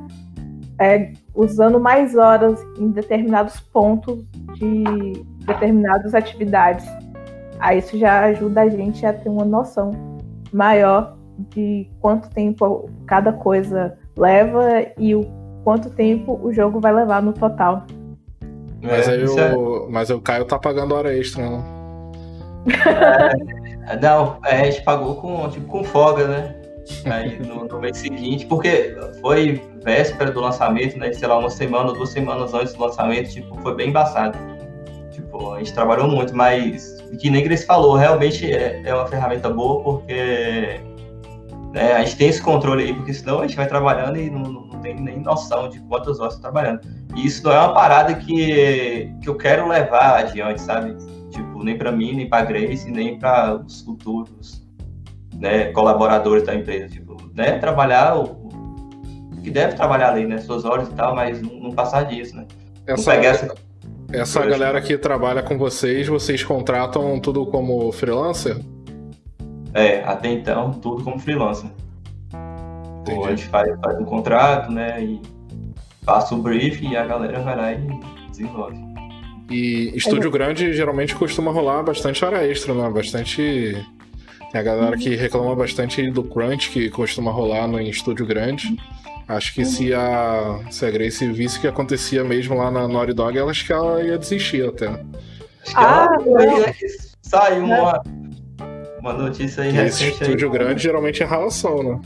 é, 0.80 1.12
usando 1.34 1.80
mais 1.80 2.16
horas 2.16 2.64
em 2.78 2.92
determinados 2.92 3.60
pontos 3.60 4.24
de 4.54 5.24
determinadas 5.46 6.14
atividades. 6.14 6.86
Aí 7.60 7.80
isso 7.80 7.98
já 7.98 8.26
ajuda 8.26 8.62
a 8.62 8.70
gente 8.70 9.06
a 9.06 9.14
ter 9.14 9.30
uma 9.30 9.46
noção 9.46 9.92
maior 10.52 11.18
de 11.50 11.90
quanto 12.00 12.30
tempo 12.30 12.90
cada 13.08 13.34
coisa 13.34 13.98
leva 14.16 14.86
e 14.98 15.16
o 15.16 15.43
quanto 15.64 15.90
tempo 15.90 16.40
o 16.42 16.54
jogo 16.54 16.80
vai 16.80 16.94
levar 16.94 17.22
no 17.22 17.34
total. 17.34 17.86
Mas 18.82 19.08
aí 19.08 19.24
o, 19.26 19.40
é... 19.40 19.90
mas 19.90 20.10
o 20.10 20.20
Caio 20.20 20.46
tá 20.46 20.60
pagando 20.60 20.94
hora 20.94 21.16
extra, 21.18 21.50
né? 21.50 21.64
É, 23.86 24.00
não, 24.00 24.38
a 24.42 24.56
gente 24.56 24.82
pagou 24.84 25.16
com, 25.16 25.50
tipo, 25.50 25.68
com 25.68 25.84
folga, 25.84 26.26
né? 26.26 26.56
Aí 27.06 27.40
no, 27.40 27.66
no, 27.66 27.80
mês 27.80 27.98
seguinte, 27.98 28.46
porque 28.46 28.96
foi 29.22 29.62
véspera 29.84 30.32
do 30.32 30.40
lançamento, 30.40 30.98
né? 30.98 31.12
Sei 31.12 31.28
lá, 31.28 31.38
uma 31.38 31.50
semana, 31.50 31.92
duas 31.94 32.10
semanas 32.10 32.54
antes 32.54 32.74
do 32.74 32.82
lançamento, 32.82 33.30
tipo, 33.30 33.58
foi 33.62 33.76
bem 33.76 33.90
embaçado. 33.90 34.38
Tipo, 35.12 35.54
a 35.54 35.60
gente 35.60 35.74
trabalhou 35.74 36.08
muito, 36.08 36.36
mas 36.36 36.98
que 37.20 37.30
nem 37.30 37.44
Grace 37.44 37.66
falou, 37.66 37.96
realmente 37.96 38.52
é, 38.52 38.82
é 38.84 38.94
uma 38.94 39.08
ferramenta 39.08 39.50
boa 39.50 39.84
porque 39.84 40.80
né, 41.74 41.94
a 41.94 42.04
gente 42.04 42.18
tem 42.18 42.30
esse 42.30 42.40
controle 42.40 42.84
aí, 42.84 42.94
porque 42.94 43.12
senão 43.12 43.40
a 43.40 43.48
gente 43.48 43.58
vai 43.58 43.68
trabalhando 43.68 44.16
e 44.18 44.30
não, 44.30 44.44
não 44.44 44.80
tem 44.80 44.94
nem 44.94 45.20
noção 45.20 45.68
de 45.68 45.80
quantas 45.80 46.20
horas 46.20 46.36
está 46.36 46.52
trabalhando. 46.52 46.82
E 47.16 47.26
isso 47.26 47.44
não 47.44 47.52
é 47.52 47.58
uma 47.58 47.74
parada 47.74 48.14
que, 48.14 49.12
que 49.20 49.28
eu 49.28 49.36
quero 49.36 49.68
levar 49.68 50.20
adiante, 50.20 50.62
sabe? 50.62 50.96
Tipo, 51.32 51.64
nem 51.64 51.76
para 51.76 51.92
mim, 51.92 52.16
nem 52.16 52.30
para 52.30 52.46
Grace, 52.46 52.92
nem 52.92 53.18
para 53.18 53.56
os 53.56 53.82
futuros 53.82 54.64
né, 55.40 55.72
colaboradores 55.72 56.44
da 56.44 56.54
empresa, 56.54 56.90
tipo, 56.90 57.18
né, 57.34 57.58
trabalhar 57.58 58.20
o, 58.20 58.44
que 59.44 59.50
deve 59.50 59.74
trabalhar 59.74 60.12
ali, 60.12 60.28
né, 60.28 60.38
suas 60.38 60.64
horas 60.66 60.88
e 60.88 60.94
tal, 60.94 61.16
mas 61.16 61.42
não, 61.42 61.60
não 61.60 61.72
passar 61.72 62.04
disso, 62.04 62.36
né. 62.36 62.46
Essa, 62.86 63.16
essa, 63.16 63.56
essa 64.12 64.46
galera 64.46 64.80
que 64.80 64.96
trabalha 64.96 65.42
com 65.42 65.58
vocês, 65.58 66.08
vocês 66.08 66.44
contratam 66.44 67.20
tudo 67.20 67.48
como 67.48 67.92
freelancer? 67.92 68.58
É, 69.74 70.04
até 70.04 70.30
então, 70.30 70.72
tudo 70.72 71.04
como 71.04 71.20
freelancer. 71.20 71.70
Entendi. 73.02 73.26
A 73.26 73.30
gente 73.30 73.46
faz, 73.48 73.80
faz 73.80 74.00
um 74.00 74.06
contrato, 74.06 74.72
né, 74.72 75.04
e 75.04 75.22
passa 76.06 76.36
o 76.36 76.42
brief 76.42 76.82
e 76.82 76.96
a 76.96 77.06
galera 77.06 77.40
vai 77.40 77.56
lá 77.56 77.74
e 77.74 78.30
desenvolve. 78.30 78.78
E 79.50 79.92
estúdio 79.96 80.32
grande 80.32 80.74
geralmente 80.74 81.16
costuma 81.16 81.52
rolar 81.52 81.84
bastante 81.84 82.24
hora 82.24 82.46
extra, 82.48 82.74
né? 82.74 82.90
Bastante 82.90 83.76
tem 84.54 84.62
a 84.62 84.64
galera 84.64 84.96
que 84.96 85.16
reclama 85.16 85.56
bastante 85.56 86.12
do 86.12 86.24
crunch 86.24 86.70
que 86.70 86.88
costuma 86.90 87.32
rolar 87.32 87.68
no, 87.68 87.80
em 87.80 87.90
estúdio 87.90 88.24
grande. 88.26 88.78
Acho 89.28 89.54
que 89.54 89.66
se 89.66 89.94
a, 89.94 90.60
se 90.70 90.86
a 90.86 90.92
Grace 90.92 91.26
visse 91.32 91.60
que 91.60 91.68
acontecia 91.68 92.24
mesmo 92.24 92.56
lá 92.56 92.70
na 92.70 92.88
Naughty 92.88 93.14
Dog, 93.14 93.36
ela 93.36 93.50
acho 93.50 93.66
que 93.66 93.74
ela 93.74 94.04
ia 94.04 94.18
desistir 94.18 94.68
até. 94.68 94.88
Acho 94.88 95.02
que 95.66 95.74
ah, 95.76 96.08
ela, 96.28 96.74
sai 97.22 97.60
uma, 97.60 98.04
uma 99.04 99.14
notícia 99.14 99.64
aí 99.64 99.70
E 99.70 99.78
esse 99.80 100.06
recente 100.06 100.24
estúdio 100.24 100.48
aí. 100.48 100.58
grande 100.58 100.82
geralmente 100.82 101.22
é 101.22 101.26
ralação, 101.26 101.84
né? 101.84 102.00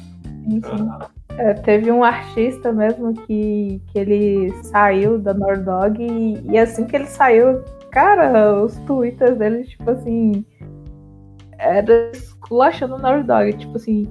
Enfim. 0.48 0.90
É, 1.38 1.54
teve 1.54 1.92
um 1.92 2.04
artista 2.04 2.74
mesmo 2.74 3.14
que, 3.14 3.80
que 3.88 4.00
ele 4.00 4.52
saiu 4.64 5.20
da 5.20 5.34
Nordog 5.34 6.02
e, 6.02 6.42
e 6.52 6.58
assim 6.58 6.86
que 6.86 6.96
ele 6.96 7.06
saiu, 7.06 7.62
cara, 7.92 8.60
os 8.60 8.76
twitters 8.80 9.38
dele, 9.38 9.64
tipo 9.64 9.92
assim, 9.92 10.44
era 11.60 12.10
esculachando 12.12 12.96
a 12.96 12.98
Nordog. 12.98 13.54
Tipo 13.54 13.78
assim, 13.78 14.08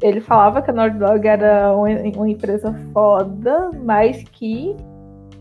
ele 0.00 0.22
falava 0.22 0.62
que 0.62 0.70
a 0.70 0.74
Nordog 0.74 1.26
era 1.28 1.74
uma, 1.74 1.88
uma 2.16 2.30
empresa 2.30 2.74
foda, 2.94 3.70
mas 3.84 4.24
que 4.32 4.74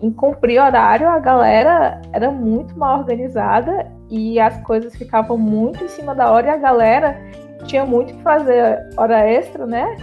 em 0.01 0.11
cumprir 0.11 0.59
horário 0.59 1.07
a 1.07 1.19
galera 1.19 2.01
era 2.11 2.29
muito 2.31 2.77
mal 2.77 2.99
organizada 2.99 3.89
e 4.09 4.39
as 4.39 4.57
coisas 4.63 4.95
ficavam 4.95 5.37
muito 5.37 5.83
em 5.83 5.87
cima 5.87 6.15
da 6.15 6.31
hora 6.31 6.47
e 6.47 6.49
a 6.49 6.57
galera 6.57 7.19
tinha 7.65 7.85
muito 7.85 8.13
que 8.13 8.23
fazer 8.23 8.89
hora 8.97 9.19
extra, 9.27 9.65
né? 9.65 9.95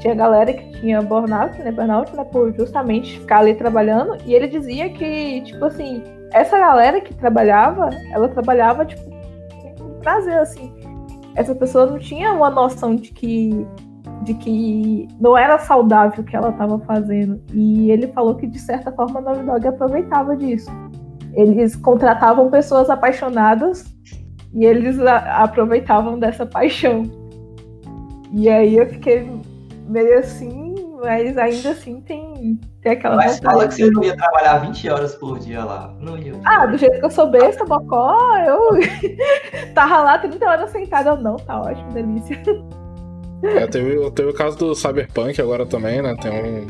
Tinha 0.00 0.14
galera 0.14 0.52
que 0.52 0.70
tinha 0.80 1.00
burnout, 1.02 1.58
né? 1.62 1.70
Burnout, 1.70 2.14
né? 2.16 2.24
Por 2.24 2.52
justamente 2.54 3.20
ficar 3.20 3.38
ali 3.38 3.54
trabalhando. 3.54 4.16
E 4.26 4.34
ele 4.34 4.48
dizia 4.48 4.90
que, 4.90 5.42
tipo 5.42 5.64
assim, 5.64 6.02
essa 6.32 6.58
galera 6.58 7.00
que 7.00 7.14
trabalhava, 7.14 7.90
ela 8.10 8.28
trabalhava, 8.28 8.84
tipo, 8.84 9.02
com 9.78 10.00
prazer, 10.00 10.38
assim. 10.38 10.72
Essa 11.36 11.54
pessoa 11.54 11.86
não 11.86 11.98
tinha 11.98 12.32
uma 12.32 12.50
noção 12.50 12.96
de 12.96 13.12
que 13.12 13.66
de 14.22 14.34
que 14.34 15.08
não 15.20 15.36
era 15.36 15.58
saudável 15.58 16.20
o 16.20 16.24
que 16.24 16.36
ela 16.36 16.50
estava 16.50 16.78
fazendo. 16.80 17.42
E 17.52 17.90
ele 17.90 18.06
falou 18.08 18.36
que, 18.36 18.46
de 18.46 18.58
certa 18.58 18.92
forma, 18.92 19.18
a 19.18 19.22
Naughty 19.22 19.44
Dog 19.44 19.66
aproveitava 19.66 20.36
disso. 20.36 20.70
Eles 21.34 21.74
contratavam 21.76 22.50
pessoas 22.50 22.90
apaixonadas 22.90 23.84
e 24.54 24.64
eles 24.64 24.98
a- 25.00 25.42
aproveitavam 25.42 26.18
dessa 26.18 26.44
paixão. 26.44 27.04
E 28.32 28.48
aí 28.48 28.76
eu 28.76 28.86
fiquei 28.86 29.28
meio 29.88 30.18
assim, 30.18 30.74
mas 31.02 31.36
ainda 31.36 31.70
assim 31.70 32.00
tem, 32.00 32.58
tem 32.82 32.92
aquela 32.92 33.16
Mas 33.16 33.36
vontade 33.36 33.44
fala 33.54 33.68
que 33.68 33.74
você 33.74 33.90
não 33.90 34.04
ia 34.04 34.16
trabalhar 34.16 34.58
20 34.58 34.88
horas 34.88 35.14
por 35.14 35.38
dia 35.38 35.64
lá. 35.64 35.94
Não 36.00 36.16
ia. 36.18 36.34
Ah, 36.44 36.66
do 36.66 36.76
jeito 36.78 36.98
que 36.98 37.04
eu 37.04 37.10
sou 37.10 37.30
besta, 37.30 37.64
bocó, 37.64 38.16
eu 38.46 38.60
tava 39.74 40.02
lá 40.02 40.18
30 40.18 40.46
horas 40.46 40.70
sentada. 40.70 41.10
Eu, 41.10 41.16
não, 41.16 41.36
tá 41.36 41.60
ótimo, 41.60 41.90
delícia. 41.92 42.40
É, 43.42 43.66
teve, 43.66 44.10
teve 44.12 44.30
o 44.30 44.34
caso 44.34 44.56
do 44.56 44.74
Cyberpunk 44.74 45.40
agora 45.40 45.66
também, 45.66 46.00
né? 46.00 46.14
Tem 46.20 46.30
um, 46.30 46.66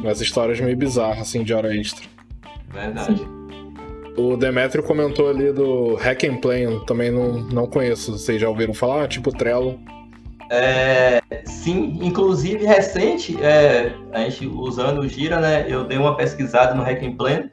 umas 0.00 0.20
histórias 0.20 0.60
meio 0.60 0.76
bizarras, 0.76 1.18
assim, 1.22 1.42
de 1.42 1.52
hora 1.52 1.74
extra. 1.74 2.06
Verdade. 2.72 3.26
O 4.18 4.36
Demetrio 4.36 4.82
comentou 4.82 5.30
ali 5.30 5.52
do 5.52 5.94
Hack 5.94 6.24
and 6.24 6.38
Play, 6.38 6.66
também 6.86 7.08
não, 7.08 7.34
não 7.34 7.66
conheço. 7.68 8.18
Vocês 8.18 8.40
já 8.40 8.48
ouviram 8.48 8.74
falar? 8.74 9.06
Tipo 9.06 9.30
Trello. 9.30 9.78
É, 10.50 11.22
sim, 11.44 11.98
inclusive 12.02 12.66
recente, 12.66 13.38
é, 13.40 13.92
a 14.12 14.20
gente 14.20 14.44
usando 14.46 14.98
o 14.98 15.08
Gira, 15.08 15.38
né? 15.38 15.66
Eu 15.68 15.84
dei 15.84 15.96
uma 15.96 16.16
pesquisada 16.16 16.74
no 16.74 16.82
Hack 16.82 17.00
and 17.04 17.12
Plan. 17.12 17.48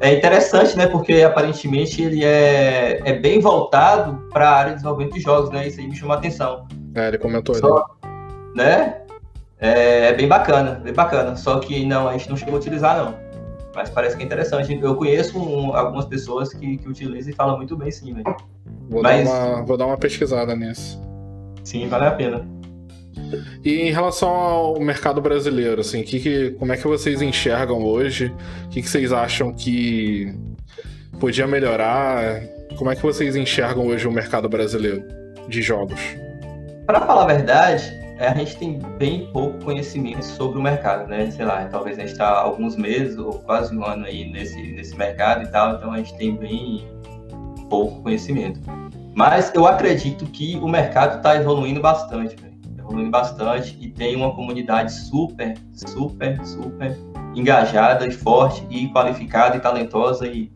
É 0.00 0.14
interessante, 0.14 0.74
né? 0.74 0.86
Porque 0.86 1.20
aparentemente 1.22 2.02
ele 2.02 2.24
é, 2.24 3.00
é 3.04 3.12
bem 3.12 3.38
voltado 3.38 4.18
para 4.32 4.48
a 4.48 4.54
área 4.54 4.70
de 4.70 4.76
desenvolvimento 4.76 5.14
de 5.14 5.20
jogos, 5.20 5.50
né? 5.50 5.68
Isso 5.68 5.80
aí 5.80 5.86
me 5.86 5.94
chamou 5.94 6.14
a 6.14 6.18
atenção. 6.18 6.66
É, 6.94 7.08
ele 7.08 7.18
comentou 7.18 7.54
ali. 7.54 7.60
Só, 7.60 7.84
né? 8.54 9.02
É, 9.60 10.08
é 10.08 10.14
bem 10.14 10.28
bacana, 10.28 10.80
bem 10.82 10.94
bacana. 10.94 11.36
Só 11.36 11.58
que 11.58 11.84
não, 11.84 12.08
a 12.08 12.12
gente 12.12 12.30
não 12.30 12.36
chegou 12.36 12.54
a 12.54 12.58
utilizar, 12.58 12.96
não. 12.96 13.25
Mas 13.76 13.90
parece 13.90 14.16
que 14.16 14.22
é 14.22 14.26
interessante. 14.26 14.76
Eu 14.80 14.96
conheço 14.96 15.38
um- 15.38 15.76
algumas 15.76 16.06
pessoas 16.06 16.48
que, 16.52 16.78
que 16.78 16.88
utilizam 16.88 17.30
e 17.30 17.34
falam 17.36 17.58
muito 17.58 17.76
bem, 17.76 17.90
sim, 17.90 18.14
velho. 18.14 18.34
Vou, 18.88 19.02
Mas- 19.02 19.28
dar 19.28 19.46
uma, 19.48 19.62
vou 19.64 19.76
dar 19.76 19.86
uma 19.86 19.98
pesquisada 19.98 20.56
nisso. 20.56 20.98
Sim, 21.62 21.86
vale 21.86 22.06
a 22.06 22.10
pena. 22.12 22.48
E 23.62 23.82
em 23.82 23.92
relação 23.92 24.28
ao 24.30 24.80
mercado 24.80 25.20
brasileiro, 25.20 25.80
assim, 25.82 26.02
que, 26.02 26.18
que- 26.20 26.50
como 26.52 26.72
é 26.72 26.76
que 26.76 26.86
vocês 26.86 27.20
enxergam 27.20 27.84
hoje? 27.84 28.32
O 28.64 28.68
que, 28.70 28.80
que 28.80 28.88
vocês 28.88 29.12
acham 29.12 29.52
que 29.52 30.34
podia 31.20 31.46
melhorar? 31.46 32.40
Como 32.78 32.90
é 32.90 32.96
que 32.96 33.02
vocês 33.02 33.36
enxergam 33.36 33.86
hoje 33.88 34.06
o 34.08 34.12
mercado 34.12 34.48
brasileiro 34.48 35.02
de 35.48 35.60
jogos? 35.60 36.00
Para 36.86 37.00
falar 37.04 37.24
a 37.24 37.26
verdade, 37.26 37.92
a 38.18 38.34
gente 38.34 38.56
tem 38.56 38.78
bem 38.98 39.26
pouco 39.32 39.62
conhecimento 39.64 40.24
sobre 40.24 40.58
o 40.58 40.62
mercado, 40.62 41.08
né? 41.08 41.30
Sei 41.30 41.44
lá, 41.44 41.66
talvez 41.66 41.98
a 41.98 42.00
gente 42.00 42.12
está 42.12 42.28
alguns 42.28 42.76
meses 42.76 43.18
ou 43.18 43.34
quase 43.40 43.76
um 43.76 43.84
ano 43.84 44.06
aí 44.06 44.30
nesse, 44.30 44.60
nesse 44.72 44.96
mercado 44.96 45.42
e 45.42 45.48
tal, 45.48 45.76
então 45.76 45.92
a 45.92 45.98
gente 45.98 46.16
tem 46.16 46.34
bem 46.34 46.86
pouco 47.68 48.02
conhecimento. 48.02 48.60
Mas 49.14 49.52
eu 49.54 49.66
acredito 49.66 50.24
que 50.26 50.56
o 50.56 50.68
mercado 50.68 51.18
está 51.18 51.36
evoluindo 51.36 51.80
bastante, 51.80 52.36
evoluindo 52.78 53.10
bastante 53.10 53.76
e 53.80 53.90
tem 53.90 54.16
uma 54.16 54.34
comunidade 54.34 54.92
super, 54.92 55.54
super, 55.74 56.38
super 56.44 56.96
engajada, 57.34 58.06
e 58.06 58.10
forte 58.10 58.66
e 58.70 58.88
qualificada 58.92 59.56
e 59.56 59.60
talentosa 59.60 60.26
e 60.26 60.50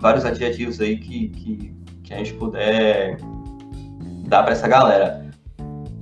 vários 0.00 0.24
adjetivos 0.24 0.80
aí 0.80 0.96
que, 0.96 1.28
que, 1.28 1.74
que 2.02 2.14
a 2.14 2.18
gente 2.18 2.32
puder 2.34 3.18
dar 4.26 4.42
para 4.42 4.52
essa 4.52 4.66
galera 4.66 5.23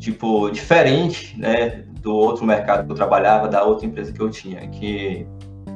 tipo, 0.02 0.50
diferente, 0.50 1.38
né, 1.38 1.84
do 2.00 2.12
outro 2.12 2.44
mercado 2.44 2.84
que 2.84 2.90
eu 2.90 2.96
trabalhava, 2.96 3.46
da 3.46 3.62
outra 3.62 3.86
empresa 3.86 4.12
que 4.12 4.20
eu 4.20 4.28
tinha, 4.28 4.66
que, 4.66 5.24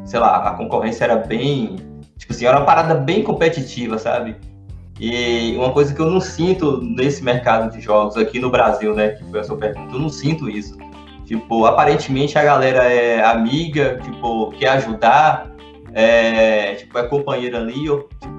sei 0.04 0.18
lá, 0.18 0.48
a 0.48 0.54
concorrência 0.54 1.04
era 1.04 1.16
bem, 1.16 1.76
tipo 2.18 2.32
assim, 2.32 2.44
era 2.44 2.56
uma 2.56 2.66
parada 2.66 2.96
bem 2.96 3.22
competitiva, 3.22 3.98
sabe? 3.98 4.36
E 4.98 5.54
uma 5.56 5.70
coisa 5.72 5.94
que 5.94 6.00
eu 6.00 6.10
não 6.10 6.20
sinto 6.20 6.80
nesse 6.82 7.22
mercado 7.22 7.70
de 7.70 7.80
jogos 7.80 8.16
aqui 8.16 8.40
no 8.40 8.50
Brasil, 8.50 8.94
né, 8.96 9.10
que 9.10 9.22
foi 9.30 9.38
a 9.38 9.44
sua 9.44 9.56
pergunta, 9.56 9.94
eu 9.94 10.00
não 10.00 10.08
sinto 10.08 10.50
isso. 10.50 10.76
Tipo, 11.24 11.64
aparentemente 11.64 12.36
a 12.36 12.42
galera 12.42 12.82
é 12.82 13.22
amiga, 13.22 14.00
tipo, 14.02 14.50
quer 14.52 14.70
ajudar, 14.70 15.52
é, 15.92 16.74
tipo, 16.74 16.98
é 16.98 17.04
companheira 17.04 17.58
ali, 17.58 17.86
eu, 17.86 18.08
tipo, 18.20 18.35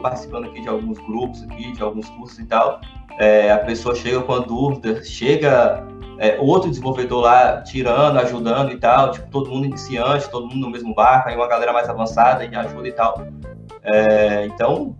participando 0.00 0.46
aqui 0.46 0.60
de 0.60 0.68
alguns 0.68 0.98
grupos 0.98 1.42
aqui, 1.44 1.72
de 1.72 1.82
alguns 1.82 2.08
cursos 2.10 2.38
e 2.38 2.46
tal, 2.46 2.80
é, 3.18 3.52
a 3.52 3.58
pessoa 3.58 3.94
chega 3.94 4.20
com 4.22 4.32
a 4.32 4.38
dúvida, 4.38 5.02
chega 5.04 5.86
é, 6.18 6.38
outro 6.38 6.68
desenvolvedor 6.68 7.22
lá 7.22 7.62
tirando, 7.62 8.18
ajudando 8.18 8.72
e 8.72 8.76
tal, 8.76 9.10
tipo, 9.12 9.28
todo 9.30 9.50
mundo 9.50 9.66
iniciante, 9.66 10.30
todo 10.30 10.46
mundo 10.46 10.60
no 10.60 10.70
mesmo 10.70 10.94
barco, 10.94 11.28
aí 11.28 11.36
uma 11.36 11.48
galera 11.48 11.72
mais 11.72 11.88
avançada 11.88 12.44
e 12.44 12.54
ajuda 12.54 12.88
e 12.88 12.92
tal. 12.92 13.26
É, 13.82 14.46
então, 14.46 14.96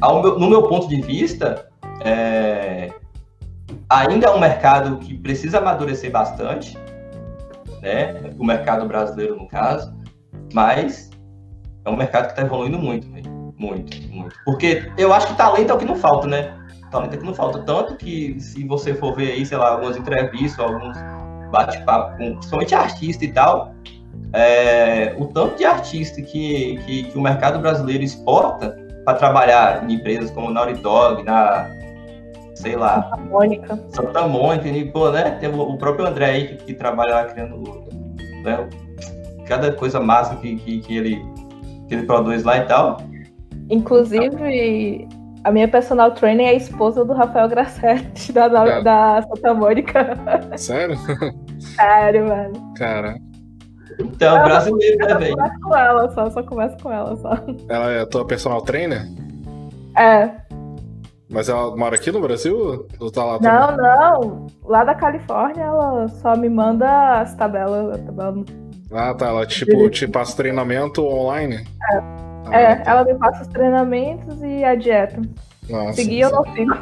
meu, 0.00 0.38
no 0.38 0.48
meu 0.48 0.62
ponto 0.64 0.88
de 0.88 1.00
vista, 1.00 1.68
é, 2.04 2.92
ainda 3.88 4.26
é 4.26 4.30
um 4.30 4.38
mercado 4.38 4.98
que 4.98 5.16
precisa 5.18 5.58
amadurecer 5.58 6.10
bastante, 6.10 6.78
né? 7.80 8.32
O 8.38 8.44
mercado 8.44 8.86
brasileiro, 8.86 9.36
no 9.36 9.48
caso, 9.48 9.92
mas 10.54 11.10
é 11.84 11.90
um 11.90 11.96
mercado 11.96 12.26
que 12.26 12.32
está 12.32 12.42
evoluindo 12.42 12.78
muito, 12.78 13.10
véio. 13.10 13.41
Muito, 13.62 14.08
muito. 14.08 14.34
Porque 14.44 14.90
eu 14.98 15.12
acho 15.12 15.28
que 15.28 15.34
talento 15.34 15.70
é 15.70 15.74
o 15.74 15.78
que 15.78 15.84
não 15.84 15.96
falta, 15.96 16.26
né? 16.26 16.52
talento 16.90 17.14
é 17.14 17.16
que 17.16 17.24
não 17.24 17.34
falta. 17.34 17.60
Tanto 17.60 17.96
que, 17.96 18.38
se 18.38 18.64
você 18.66 18.92
for 18.94 19.14
ver 19.14 19.32
aí, 19.32 19.46
sei 19.46 19.56
lá, 19.56 19.70
algumas 19.70 19.96
entrevistas, 19.96 20.58
alguns 20.58 20.96
bate-papo 21.50 22.16
com 22.16 22.32
principalmente 22.32 22.74
artista 22.74 23.24
e 23.24 23.32
tal, 23.32 23.74
é, 24.32 25.14
o 25.18 25.26
tanto 25.26 25.56
de 25.56 25.64
artista 25.64 26.20
que, 26.22 26.78
que, 26.86 27.04
que 27.04 27.18
o 27.18 27.20
mercado 27.20 27.58
brasileiro 27.58 28.02
exporta 28.02 28.76
para 29.04 29.18
trabalhar 29.18 29.84
em 29.84 29.94
empresas 29.94 30.30
como 30.30 30.50
Naughty 30.50 30.80
Dog, 30.80 31.22
na, 31.22 31.68
sei 32.54 32.76
lá, 32.76 33.02
Santa 33.02 33.16
Mônica. 33.16 33.84
Santa 33.88 34.28
Mônica, 34.28 34.68
e, 34.68 34.90
pô, 34.90 35.10
né? 35.10 35.32
Tem 35.40 35.50
o 35.50 35.76
próprio 35.76 36.06
André 36.06 36.26
aí 36.26 36.48
que, 36.48 36.64
que 36.64 36.74
trabalha 36.74 37.14
lá 37.14 37.24
criando 37.24 37.62
né, 38.44 38.68
cada 39.46 39.72
coisa 39.72 40.00
massa 40.00 40.36
que, 40.36 40.56
que, 40.56 40.80
que, 40.80 40.96
ele, 40.96 41.16
que 41.88 41.94
ele 41.94 42.06
produz 42.06 42.44
lá 42.44 42.58
e 42.58 42.66
tal. 42.66 42.98
Inclusive, 43.72 45.08
a 45.44 45.50
minha 45.50 45.66
personal 45.66 46.12
trainer 46.12 46.46
é 46.46 46.50
a 46.50 46.54
esposa 46.54 47.04
do 47.04 47.12
Rafael 47.12 47.48
Grassetti, 47.48 48.32
da, 48.32 48.48
da, 48.48 48.80
da 48.80 49.22
Santa 49.22 49.54
Mônica. 49.54 50.16
Sério? 50.56 50.96
Sério, 51.58 52.28
velho. 52.28 52.52
Cara, 52.76 53.16
Então, 53.98 54.36
Ah, 54.36 54.44
brasileiro, 54.44 54.98
né, 54.98 55.12
Eu 55.12 55.18
velho? 55.18 55.36
converso 55.36 55.60
com 55.62 55.76
ela 55.76 56.10
só, 56.10 56.30
só 56.30 56.42
converso 56.42 56.76
com 56.82 56.92
ela 56.92 57.16
só. 57.16 57.30
ela 57.68 57.90
é 57.92 58.06
tua 58.06 58.26
personal 58.26 58.60
trainer? 58.62 59.02
É, 59.98 60.30
Mas 61.30 61.48
ela 61.48 61.74
mora 61.76 61.94
aqui 61.96 62.10
no 62.12 62.20
Brasil? 62.20 62.86
Ou 63.00 63.10
tá 63.10 63.24
lá 63.24 63.38
também? 63.38 63.52
não, 63.52 63.76
não. 63.76 64.46
Lá 64.64 64.84
da 64.84 64.94
Califórnia, 64.94 65.62
ela 65.64 66.08
só 66.08 66.36
me 66.36 66.48
manda 66.48 67.20
as 67.20 67.34
tabelas. 67.34 67.94
a 67.94 67.98
tabela- 68.04 68.44
Ah, 68.92 69.14
tá. 69.14 69.26
Ela 69.28 69.46
tipo, 69.46 69.88
te 69.90 70.06
passa 70.06 70.36
treinamento 70.36 71.02
online? 71.06 71.64
Ah, 71.90 72.02
É, 72.52 72.76
tá. 72.76 72.90
ela 72.90 73.04
me 73.04 73.14
passa 73.14 73.42
os 73.42 73.48
treinamentos 73.48 74.40
e 74.42 74.64
a 74.64 74.74
dieta. 74.74 75.20
Nossa, 75.68 75.94
Seguir 75.94 76.20
eu 76.20 76.30
não 76.30 76.44
sigo. 76.54 76.74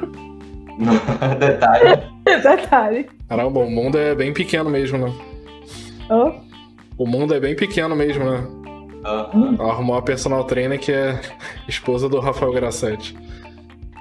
Detalhe. 1.39 2.03
Detalhe. 2.25 3.11
Caramba, 3.29 3.61
o 3.61 3.71
mundo 3.71 3.99
é 3.99 4.15
bem 4.15 4.33
pequeno 4.33 4.71
mesmo, 4.71 4.99
né? 4.99 5.13
Oh, 6.11 6.33
O 6.99 7.07
mundo 7.07 7.35
é 7.35 7.41
bem 7.41 7.55
pequeno 7.55 7.95
mesmo, 7.95 8.25
né? 8.25 8.47
Aham. 9.05 9.57
Ela 9.59 9.73
arrumou 9.73 9.97
a 9.97 10.03
personal 10.03 10.45
trainer 10.45 10.79
que 10.79 10.93
é 10.93 11.21
esposa 11.69 12.09
do 12.09 12.19
Rafael 12.21 12.53
Grassetti. 12.53 13.17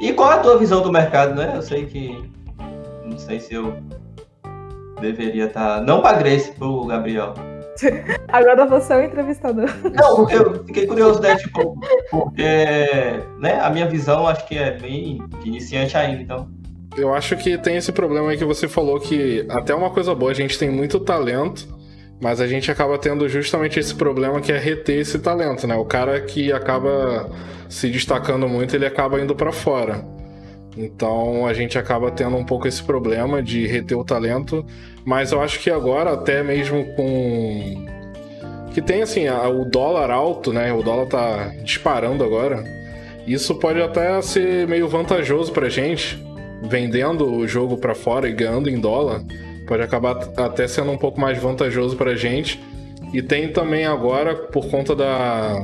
E 0.02 0.14
qual 0.14 0.32
é 0.32 0.36
a 0.36 0.40
tua 0.40 0.58
visão 0.58 0.82
do 0.82 0.92
mercado, 0.92 1.36
né? 1.36 1.54
Eu 1.56 1.62
sei 1.62 1.86
que. 1.86 2.30
Não 3.06 3.18
sei 3.18 3.40
se 3.40 3.54
eu 3.54 3.78
deveria 5.00 5.46
estar. 5.46 5.80
Tá... 5.80 5.82
Não 5.82 6.02
pra 6.02 6.14
Grace, 6.14 6.52
pro 6.54 6.86
Gabriel. 6.86 7.34
Agora 8.28 8.66
você 8.66 8.94
é 8.94 8.98
o 8.98 9.04
entrevistador. 9.04 9.70
Não, 9.94 10.30
eu 10.30 10.64
fiquei 10.66 10.86
curioso, 10.88 11.22
né? 11.22 11.36
Tipo, 11.36 11.80
porque 12.10 12.44
né, 13.40 13.60
a 13.62 13.70
minha 13.70 13.88
visão 13.88 14.28
acho 14.28 14.48
que 14.48 14.58
é 14.58 14.78
bem 14.78 15.22
iniciante 15.44 15.98
ainda, 15.98 16.22
então. 16.22 16.50
Eu 16.98 17.14
acho 17.14 17.38
que 17.38 17.58
tem 17.58 17.78
esse 17.78 17.92
problema 17.92 18.32
aí 18.32 18.38
que 18.38 18.46
você 18.46 18.68
falou 18.68 19.00
que 19.00 19.46
até 19.50 19.74
uma 19.74 19.90
coisa 19.90 20.14
boa, 20.16 20.32
a 20.32 20.36
gente 20.36 20.58
tem 20.58 20.70
muito 20.70 21.00
talento, 21.00 21.68
mas 22.22 22.42
a 22.42 22.48
gente 22.48 22.70
acaba 22.72 22.98
tendo 22.98 23.28
justamente 23.30 23.80
esse 23.80 23.96
problema 23.96 24.42
que 24.42 24.52
é 24.52 24.58
reter 24.58 25.00
esse 25.00 25.20
talento, 25.20 25.66
né? 25.66 25.76
O 25.76 25.86
cara 25.86 26.20
que 26.22 26.52
acaba 26.52 27.30
se 27.70 27.90
destacando 27.90 28.48
muito, 28.48 28.76
ele 28.76 28.86
acaba 28.86 29.22
indo 29.22 29.36
para 29.36 29.52
fora. 29.52 30.04
Então 30.76 31.46
a 31.46 31.54
gente 31.54 31.78
acaba 31.78 32.12
tendo 32.12 32.36
um 32.36 32.46
pouco 32.46 32.68
esse 32.68 32.82
problema 32.84 33.42
de 33.42 33.66
reter 33.68 33.98
o 33.98 34.04
talento, 34.04 34.66
mas 35.06 35.32
eu 35.32 35.42
acho 35.42 35.60
que 35.60 35.70
agora, 35.70 36.14
até 36.14 36.44
mesmo 36.44 36.86
com. 36.96 37.86
Que 38.74 38.82
tem 38.82 39.02
assim, 39.02 39.28
o 39.28 39.66
dólar 39.66 40.12
alto, 40.12 40.54
né? 40.54 40.72
O 40.72 40.84
dólar 40.84 41.08
tá 41.08 41.52
disparando 41.64 42.24
agora. 42.24 42.64
Isso 43.26 43.56
pode 43.56 43.82
até 43.82 44.22
ser 44.22 44.68
meio 44.68 44.88
vantajoso 44.88 45.52
pra 45.52 45.70
gente, 45.70 46.22
vendendo 46.64 47.32
o 47.32 47.48
jogo 47.48 47.78
para 47.78 47.96
fora 47.96 48.30
e 48.30 48.34
ganhando 48.34 48.70
em 48.70 48.80
dólar. 48.80 49.24
Pode 49.68 49.84
acabar 49.84 50.18
até 50.38 50.68
sendo 50.68 50.92
um 50.92 50.98
pouco 50.98 51.20
mais 51.20 51.38
vantajoso 51.38 51.96
pra 51.96 52.16
gente. 52.16 52.60
E 53.14 53.22
tem 53.22 53.52
também 53.52 53.86
agora, 53.86 54.36
por 54.36 54.68
conta 54.68 54.96
da, 54.96 55.64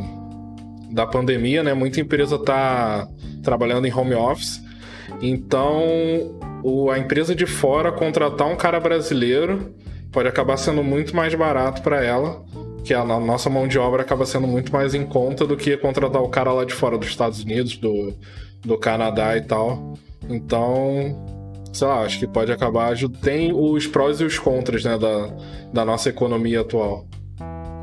da 0.92 1.06
pandemia, 1.06 1.64
né? 1.64 1.74
Muita 1.74 2.00
empresa 2.00 2.38
tá 2.38 3.08
trabalhando 3.44 3.86
em 3.86 3.94
home 3.94 4.16
office. 4.16 4.62
Então, 5.22 6.40
o, 6.66 6.90
a 6.90 6.98
empresa 6.98 7.36
de 7.36 7.46
fora 7.46 7.92
contratar 7.92 8.48
um 8.48 8.56
cara 8.56 8.80
brasileiro 8.80 9.76
pode 10.12 10.28
acabar 10.28 10.58
sendo 10.58 10.84
muito 10.84 11.16
mais 11.16 11.36
barato 11.36 11.84
para 11.84 12.04
ela, 12.04 12.44
que 12.84 12.92
a 12.92 13.06
nossa 13.06 13.52
mão 13.52 13.68
de 13.68 13.78
obra 13.78 14.02
acaba 14.02 14.26
sendo 14.26 14.48
muito 14.48 14.74
mais 14.74 14.96
em 14.96 15.06
conta 15.06 15.46
do 15.46 15.56
que 15.56 15.78
contratar 15.78 16.24
o 16.24 16.28
cara 16.28 16.52
lá 16.52 16.66
de 16.66 16.74
fora 16.74 16.98
dos 16.98 17.08
Estados 17.08 17.44
Unidos, 17.44 17.78
do, 17.78 18.16
do 18.62 18.80
Canadá 18.80 19.38
e 19.38 19.42
tal. 19.42 19.94
Então, 20.28 21.16
sei 21.72 21.88
lá, 21.88 22.02
acho 22.02 22.18
que 22.18 22.26
pode 22.26 22.52
acabar. 22.52 22.96
Tem 23.22 23.54
os 23.54 23.86
prós 23.86 24.20
e 24.20 24.24
os 24.24 24.40
contras 24.40 24.84
né, 24.84 24.98
da, 24.98 25.30
da 25.72 25.86
nossa 25.86 26.10
economia 26.10 26.62
atual. 26.62 27.06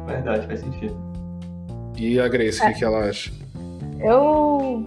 Verdade, 0.09 0.45
faz 0.49 0.59
sentido. 0.59 0.97
E 1.97 2.19
a 2.19 2.27
Grace, 2.27 2.61
o 2.61 2.65
é. 2.65 2.73
que, 2.73 2.81
que 2.81 2.85
ela 2.85 3.09
acha? 3.09 3.31
Eu 4.01 4.85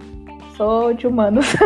sou 0.54 0.92
de 0.92 1.06
humanos. 1.06 1.46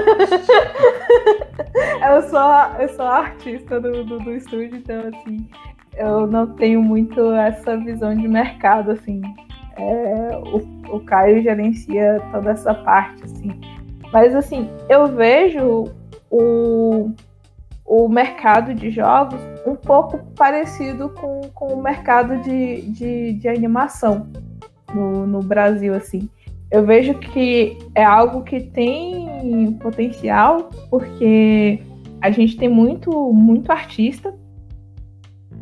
eu, 2.07 2.23
sou, 2.23 2.40
eu 2.78 2.89
sou 2.90 3.07
artista 3.07 3.81
do, 3.81 4.05
do, 4.05 4.19
do, 4.19 4.32
estúdio, 4.35 4.77
então, 4.77 5.01
assim, 5.09 5.48
eu 5.97 6.27
não 6.27 6.47
tenho 6.47 6.82
muito 6.82 7.32
essa 7.32 7.77
visão 7.77 8.15
de 8.15 8.28
mercado, 8.28 8.93
assim. 8.93 9.23
É, 9.77 10.36
o, 10.36 10.97
o 10.97 11.01
Caio 11.01 11.43
gerencia 11.43 12.23
toda 12.32 12.51
essa 12.51 12.74
parte, 12.74 13.24
assim. 13.24 13.61
Mas, 14.12 14.35
assim, 14.35 14.69
eu 14.89 15.07
vejo 15.07 15.85
o, 16.31 17.12
o 17.85 18.09
mercado 18.09 18.74
de 18.74 18.90
jogos 18.90 19.40
um 19.66 19.77
pouco 19.77 20.19
parecido 20.35 21.09
com, 21.11 21.40
com 21.55 21.74
o 21.74 21.82
mercado 21.82 22.39
de, 22.43 22.82
de, 22.90 23.32
de 23.35 23.48
animação 23.48 24.28
no, 24.93 25.27
no 25.27 25.40
Brasil, 25.40 25.94
assim 25.94 26.28
eu 26.70 26.86
vejo 26.86 27.15
que 27.15 27.77
é 27.94 28.05
algo 28.05 28.43
que 28.43 28.61
tem 28.61 29.19
potencial, 29.80 30.70
porque 30.90 31.82
a 32.20 32.30
gente 32.30 32.56
tem 32.56 32.68
muito, 32.68 33.32
muito 33.32 33.70
artista. 33.70 34.34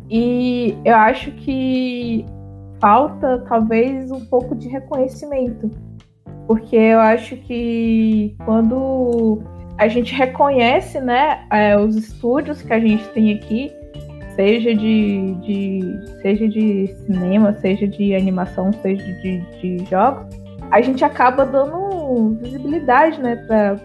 E 0.09 0.75
eu 0.83 0.95
acho 0.95 1.31
que 1.31 2.25
falta 2.79 3.43
talvez 3.47 4.11
um 4.11 4.25
pouco 4.25 4.55
de 4.55 4.67
reconhecimento. 4.67 5.69
Porque 6.47 6.75
eu 6.75 6.99
acho 6.99 7.35
que 7.37 8.35
quando 8.43 9.43
a 9.77 9.87
gente 9.87 10.13
reconhece 10.13 10.99
né, 10.99 11.45
é, 11.51 11.77
os 11.77 11.95
estúdios 11.95 12.61
que 12.61 12.73
a 12.73 12.79
gente 12.79 13.07
tem 13.09 13.33
aqui, 13.33 13.71
seja 14.35 14.73
de, 14.73 15.35
de, 15.35 15.81
seja 16.21 16.47
de 16.47 16.87
cinema, 17.05 17.53
seja 17.53 17.87
de 17.87 18.15
animação, 18.15 18.71
seja 18.81 19.05
de, 19.21 19.39
de 19.61 19.85
jogos, 19.85 20.38
a 20.71 20.81
gente 20.81 21.03
acaba 21.03 21.45
dando 21.45 22.37
visibilidade 22.41 23.19
né, 23.21 23.35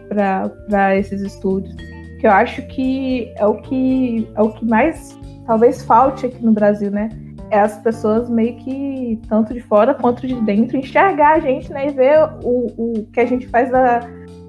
para 0.09 0.97
esses 0.97 1.21
estúdios. 1.23 1.75
Que 2.21 2.27
eu 2.27 2.31
acho 2.31 2.63
que 2.69 3.33
é 3.37 3.47
o 3.47 3.61
que 3.61 4.29
é 4.35 4.43
o 4.43 4.51
que 4.51 4.65
mais 4.65 5.19
talvez 5.47 5.83
falte 5.85 6.27
aqui 6.27 6.43
no 6.45 6.53
Brasil, 6.53 6.91
né? 6.91 7.09
É 7.51 7.61
as 7.61 7.77
pessoas 7.79 8.29
meio 8.29 8.57
que, 8.57 9.21
tanto 9.29 9.53
de 9.53 9.61
fora 9.61 9.95
quanto 9.95 10.27
de 10.27 10.35
dentro, 10.43 10.77
enxergar 10.77 11.37
a 11.37 11.41
gente 11.41 11.71
né, 11.71 11.89
e 11.89 11.91
ver 11.93 12.19
o, 12.43 12.67
o 12.77 13.07
que 13.13 13.21
a 13.21 13.27
gente 13.27 13.47
faz 13.49 13.71
da, 13.71 14.01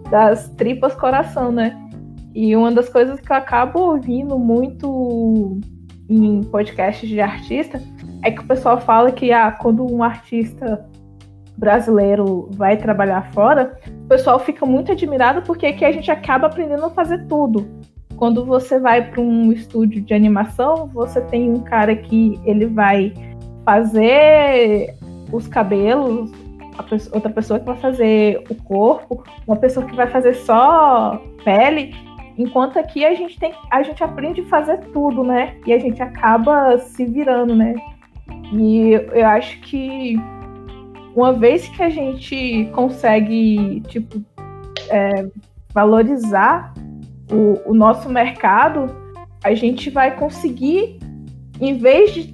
das 0.10 0.50
tripas 0.52 0.96
coração, 0.96 1.52
né? 1.52 1.78
E 2.34 2.56
uma 2.56 2.72
das 2.72 2.90
coisas 2.90 3.20
que 3.20 3.32
eu 3.32 3.36
acabo 3.36 3.80
ouvindo 3.80 4.38
muito 4.40 5.60
em 6.10 6.42
podcasts 6.44 7.08
de 7.08 7.20
artista 7.20 7.82
é 8.24 8.32
que 8.32 8.42
o 8.42 8.48
pessoal 8.48 8.80
fala 8.80 9.12
que 9.12 9.32
ah, 9.32 9.52
quando 9.52 9.86
um 9.86 10.04
artista 10.04 10.86
brasileiro 11.58 12.50
vai 12.52 12.78
trabalhar 12.78 13.32
fora, 13.34 13.78
o 13.88 14.08
pessoal 14.08 14.40
fica 14.40 14.66
muito 14.66 14.92
admirado 14.92 15.42
porque 15.42 15.66
aqui 15.66 15.86
a 15.86 15.92
gente 15.92 16.12
acaba 16.12 16.48
aprendendo 16.48 16.86
a 16.86 16.90
fazer 16.90 17.26
tudo. 17.28 17.66
Quando 18.18 18.46
você 18.46 18.80
vai 18.80 19.10
para 19.10 19.22
um 19.22 19.52
estúdio 19.52 20.02
de 20.02 20.14
animação, 20.14 20.90
você 20.94 21.20
tem 21.22 21.50
um 21.50 21.60
cara 21.60 21.96
que 21.96 22.40
ele 22.46 22.66
vai 22.66 23.14
fazer 23.66 24.96
os 25.32 25.48
cabelos, 25.48 26.32
outra 27.12 27.30
pessoa 27.30 27.60
que 27.60 27.66
vai 27.66 27.78
fazer 27.78 28.44
o 28.50 28.56
corpo, 28.56 29.24
uma 29.48 29.58
pessoa 29.58 29.86
que 29.86 29.96
vai 29.96 30.08
fazer 30.08 30.34
só 30.36 31.22
pele, 31.44 31.94
enquanto 32.38 32.78
aqui 32.78 33.06
a 33.06 33.14
gente 33.14 33.38
tem, 33.40 33.54
a 33.72 33.82
gente 33.84 34.04
aprende 34.04 34.42
a 34.42 34.46
fazer 34.46 34.78
tudo, 34.94 35.24
né? 35.24 35.56
E 35.66 35.74
a 35.74 35.80
gente 35.80 36.02
acaba 36.02 36.78
se 36.78 37.06
virando, 37.06 37.56
né? 37.56 37.76
E 38.54 38.92
eu 38.94 39.28
acho 39.28 39.60
que 39.62 40.16
uma 41.16 41.32
vez 41.32 41.68
que 41.70 41.82
a 41.82 41.90
gente 41.90 42.70
consegue, 42.74 43.82
tipo, 43.88 44.22
é, 44.90 45.28
valorizar 45.74 46.74
o, 47.32 47.72
o 47.72 47.74
nosso 47.74 48.10
mercado, 48.10 48.94
a 49.44 49.54
gente 49.54 49.90
vai 49.90 50.16
conseguir, 50.18 51.00
em 51.62 51.78
vez 51.78 52.14
de 52.14 52.34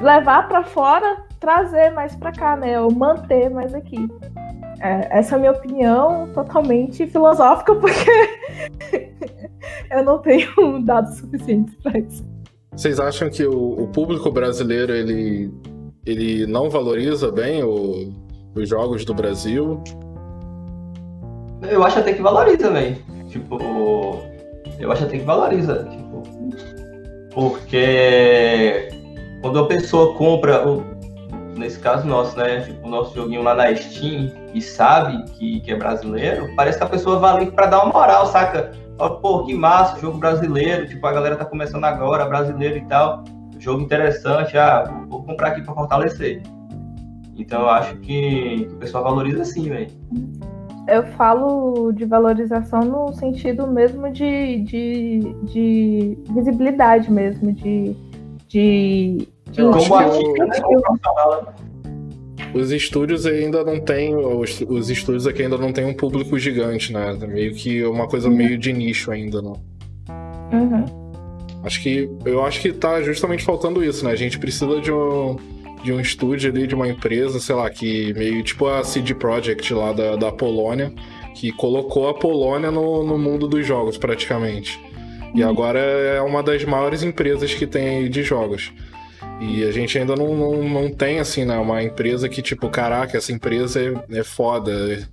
levar 0.00 0.48
para 0.48 0.64
fora, 0.64 1.24
trazer 1.38 1.90
mais 1.90 2.16
para 2.16 2.32
cá, 2.32 2.56
né? 2.56 2.80
Ou 2.80 2.90
manter 2.92 3.48
mais 3.48 3.72
aqui. 3.72 4.08
É, 4.80 5.18
essa 5.18 5.34
é 5.34 5.36
a 5.36 5.38
minha 5.38 5.52
opinião 5.52 6.28
totalmente 6.34 7.06
filosófica, 7.06 7.74
porque 7.76 8.10
eu 9.90 10.02
não 10.02 10.18
tenho 10.18 10.82
dados 10.82 11.16
suficientes 11.18 11.74
para 11.76 11.98
isso. 12.00 12.26
Vocês 12.72 13.00
acham 13.00 13.30
que 13.30 13.44
o, 13.46 13.84
o, 13.84 13.88
público 13.88 14.30
brasileiro 14.30 14.92
ele 14.92 15.50
ele 16.06 16.46
não 16.46 16.70
valoriza 16.70 17.32
bem 17.32 17.64
o, 17.64 18.12
os 18.54 18.68
jogos 18.68 19.04
do 19.04 19.12
Brasil? 19.12 19.82
Eu 21.62 21.82
acho 21.82 21.98
até 21.98 22.12
que 22.12 22.22
valoriza, 22.22 22.70
velho. 22.70 22.96
Tipo, 23.28 23.58
eu 24.78 24.92
acho 24.92 25.04
até 25.04 25.18
que 25.18 25.24
valoriza. 25.24 25.84
Tipo, 25.90 26.22
porque 27.34 28.88
quando 29.42 29.58
a 29.58 29.66
pessoa 29.66 30.14
compra, 30.14 30.62
nesse 31.56 31.80
caso 31.80 32.06
nosso, 32.06 32.36
né? 32.38 32.60
Tipo, 32.60 32.86
o 32.86 32.90
nosso 32.90 33.14
joguinho 33.14 33.42
lá 33.42 33.54
na 33.54 33.74
Steam 33.74 34.30
e 34.54 34.62
sabe 34.62 35.24
que, 35.32 35.60
que 35.60 35.72
é 35.72 35.76
brasileiro, 35.76 36.48
parece 36.54 36.78
que 36.78 36.84
a 36.84 36.88
pessoa 36.88 37.18
vai 37.18 37.50
para 37.50 37.66
dar 37.66 37.82
uma 37.82 37.92
moral, 37.92 38.26
saca? 38.26 38.70
Pô, 39.20 39.44
que 39.44 39.52
massa, 39.52 40.00
jogo 40.00 40.18
brasileiro, 40.18 40.88
tipo, 40.88 41.04
a 41.06 41.12
galera 41.12 41.36
tá 41.36 41.44
começando 41.44 41.84
agora, 41.84 42.24
brasileiro 42.24 42.78
e 42.78 42.84
tal 42.86 43.24
jogo 43.58 43.82
interessante, 43.82 44.56
ah, 44.56 44.84
comprar 45.26 45.48
aqui 45.48 45.62
para 45.62 45.74
fortalecer. 45.74 46.42
Então 47.36 47.62
eu 47.62 47.68
acho 47.68 47.96
que, 47.96 48.68
o 48.72 48.76
pessoal 48.76 49.04
valoriza 49.04 49.44
sim, 49.44 49.68
velho. 49.68 49.88
Eu 50.88 51.04
falo 51.08 51.92
de 51.92 52.04
valorização 52.04 52.80
no 52.80 53.12
sentido 53.12 53.66
mesmo 53.66 54.10
de, 54.10 54.62
de, 54.62 55.20
de 55.42 56.18
visibilidade 56.30 57.10
mesmo, 57.10 57.52
de. 57.52 57.94
de, 58.48 59.28
de 59.50 59.62
Como 59.62 59.94
artista, 59.94 60.46
né? 60.46 60.56
Os 62.54 62.70
estúdios 62.70 63.26
ainda 63.26 63.64
não 63.64 63.80
têm. 63.80 64.14
Os, 64.14 64.60
os 64.62 64.88
estúdios 64.88 65.26
aqui 65.26 65.42
ainda 65.42 65.58
não 65.58 65.72
tem 65.72 65.84
um 65.84 65.94
público 65.94 66.38
gigante, 66.38 66.92
né? 66.92 67.12
Meio 67.26 67.52
que 67.52 67.84
uma 67.84 68.06
coisa 68.06 68.28
uhum. 68.28 68.36
meio 68.36 68.56
de 68.56 68.72
nicho 68.72 69.10
ainda, 69.10 69.42
não. 69.42 69.60
Uhum. 70.52 71.05
Acho 71.66 71.82
que 71.82 72.08
eu 72.24 72.44
acho 72.44 72.60
que 72.60 72.72
tá 72.72 73.02
justamente 73.02 73.42
faltando 73.42 73.82
isso, 73.82 74.04
né? 74.04 74.12
A 74.12 74.16
gente 74.16 74.38
precisa 74.38 74.80
de 74.80 74.92
um, 74.92 75.36
de 75.82 75.92
um 75.92 76.00
estúdio 76.00 76.48
ali, 76.48 76.64
de 76.64 76.76
uma 76.76 76.86
empresa, 76.86 77.40
sei 77.40 77.56
lá, 77.56 77.68
que 77.68 78.14
meio 78.14 78.40
tipo 78.44 78.68
a 78.68 78.84
CD 78.84 79.12
Projekt 79.16 79.74
lá 79.74 79.92
da, 79.92 80.14
da 80.14 80.30
Polônia, 80.30 80.92
que 81.34 81.50
colocou 81.50 82.08
a 82.08 82.14
Polônia 82.14 82.70
no, 82.70 83.02
no 83.02 83.18
mundo 83.18 83.48
dos 83.48 83.66
jogos, 83.66 83.98
praticamente. 83.98 84.80
E 85.34 85.42
uhum. 85.42 85.50
agora 85.50 85.80
é 85.80 86.20
uma 86.20 86.40
das 86.40 86.64
maiores 86.64 87.02
empresas 87.02 87.52
que 87.52 87.66
tem 87.66 88.08
de 88.08 88.22
jogos. 88.22 88.72
E 89.40 89.64
a 89.64 89.72
gente 89.72 89.98
ainda 89.98 90.14
não, 90.14 90.36
não, 90.36 90.68
não 90.68 90.88
tem, 90.88 91.18
assim, 91.18 91.44
né, 91.44 91.58
uma 91.58 91.82
empresa 91.82 92.28
que, 92.28 92.40
tipo, 92.40 92.70
caraca, 92.70 93.18
essa 93.18 93.32
empresa 93.32 93.80
é, 93.82 94.20
é 94.20 94.22
foda 94.22 95.06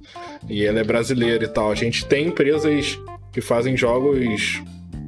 e 0.47 0.63
ela 0.63 0.80
é 0.80 0.84
brasileira 0.84 1.45
e 1.45 1.47
tal. 1.47 1.71
A 1.71 1.75
gente 1.75 2.05
tem 2.05 2.27
empresas 2.27 2.97
que 3.31 3.41
fazem 3.41 3.75
jogos 3.75 4.61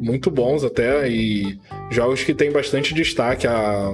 muito 0.06 0.30
bons 0.30 0.64
até 0.64 1.10
e 1.10 1.60
jogos 1.90 2.24
que 2.24 2.34
tem 2.34 2.52
bastante 2.52 2.94
destaque. 2.94 3.48
A, 3.48 3.94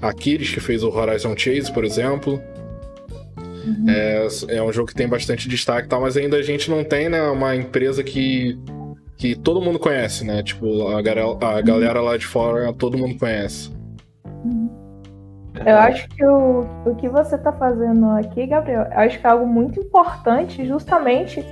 a 0.00 0.12
Kiris, 0.12 0.50
que 0.50 0.60
fez 0.60 0.82
o 0.82 0.88
Horizon 0.88 1.36
Chase, 1.36 1.70
por 1.70 1.84
exemplo. 1.84 2.40
Uhum. 3.38 3.86
É, 3.88 4.26
é 4.56 4.62
um 4.62 4.72
jogo 4.72 4.88
que 4.88 4.94
tem 4.94 5.06
bastante 5.06 5.46
destaque 5.46 5.86
tal, 5.86 6.00
mas 6.00 6.16
ainda 6.16 6.38
a 6.38 6.42
gente 6.42 6.70
não 6.70 6.82
tem, 6.82 7.10
né, 7.10 7.20
uma 7.24 7.54
empresa 7.54 8.02
que, 8.02 8.58
que 9.18 9.36
todo 9.36 9.60
mundo 9.60 9.78
conhece, 9.78 10.24
né? 10.24 10.42
Tipo, 10.42 10.88
a, 10.88 11.02
galera, 11.02 11.26
a 11.38 11.60
galera 11.60 12.00
lá 12.00 12.16
de 12.16 12.26
fora, 12.26 12.72
todo 12.72 12.96
mundo 12.96 13.18
conhece. 13.18 13.70
Eu 15.66 15.76
acho 15.76 16.08
que 16.08 16.24
o, 16.24 16.66
o 16.86 16.94
que 16.94 17.08
você 17.08 17.34
está 17.34 17.52
fazendo 17.52 18.06
aqui, 18.12 18.46
Gabriel, 18.46 18.86
eu 18.90 18.98
acho 18.98 19.20
que 19.20 19.26
é 19.26 19.30
algo 19.30 19.46
muito 19.46 19.78
importante 19.78 20.64
justamente 20.64 21.44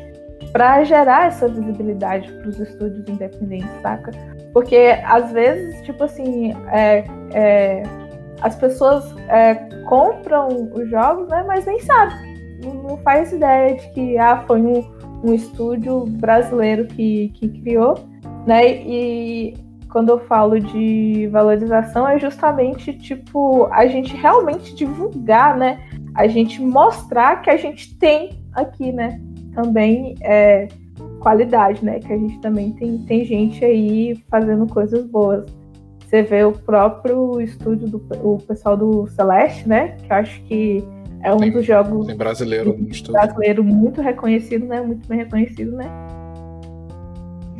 para 0.52 0.82
gerar 0.84 1.26
essa 1.26 1.48
visibilidade 1.48 2.30
para 2.32 2.48
os 2.48 2.58
estúdios 2.58 3.08
independentes, 3.08 3.70
saca? 3.82 4.10
Porque 4.52 4.98
às 5.04 5.30
vezes, 5.32 5.82
tipo 5.82 6.04
assim, 6.04 6.54
é, 6.70 7.04
é, 7.32 7.82
as 8.40 8.56
pessoas 8.56 9.14
é, 9.28 9.54
compram 9.86 10.70
os 10.72 10.88
jogos, 10.88 11.28
né, 11.28 11.44
mas 11.46 11.66
nem 11.66 11.78
sabem, 11.80 12.16
não, 12.64 12.74
não 12.74 12.96
faz 12.98 13.32
ideia 13.32 13.76
de 13.76 13.88
que 13.90 14.18
ah, 14.18 14.44
foi 14.46 14.60
um, 14.60 14.84
um 15.24 15.34
estúdio 15.34 16.04
brasileiro 16.06 16.86
que, 16.86 17.28
que 17.34 17.48
criou, 17.48 17.94
né? 18.46 18.66
E 18.66 19.54
quando 19.90 20.10
eu 20.10 20.18
falo 20.20 20.58
de 20.60 21.28
valorização, 21.30 22.06
é 22.06 22.18
justamente 22.18 22.92
tipo 22.92 23.66
a 23.72 23.86
gente 23.86 24.14
realmente 24.16 24.74
divulgar, 24.74 25.56
né? 25.56 25.80
A 26.14 26.26
gente 26.26 26.60
mostrar 26.60 27.42
que 27.42 27.50
a 27.50 27.56
gente 27.56 27.96
tem 27.98 28.30
aqui, 28.52 28.92
né? 28.92 29.20
Também 29.54 30.14
é, 30.20 30.68
qualidade, 31.20 31.84
né? 31.84 31.98
Que 31.98 32.12
a 32.12 32.16
gente 32.16 32.40
também 32.40 32.72
tem, 32.72 32.98
tem 32.98 33.24
gente 33.24 33.64
aí 33.64 34.22
fazendo 34.30 34.66
coisas 34.66 35.04
boas. 35.06 35.44
Você 36.06 36.22
vê 36.22 36.42
o 36.44 36.52
próprio 36.52 37.40
estúdio 37.40 37.88
do 37.88 38.02
o 38.22 38.38
pessoal 38.38 38.76
do 38.76 39.06
Celeste, 39.08 39.68
né? 39.68 39.96
Que 40.02 40.12
eu 40.12 40.16
acho 40.16 40.42
que 40.42 40.84
é 41.22 41.32
um 41.32 41.38
tem, 41.38 41.50
dos 41.50 41.66
jogos 41.66 42.06
tem 42.06 42.16
brasileiro, 42.16 42.76
brasileiro 43.10 43.64
muito 43.64 44.00
reconhecido, 44.00 44.66
né? 44.66 44.80
Muito 44.80 45.06
bem 45.06 45.18
reconhecido, 45.18 45.72
né? 45.72 45.90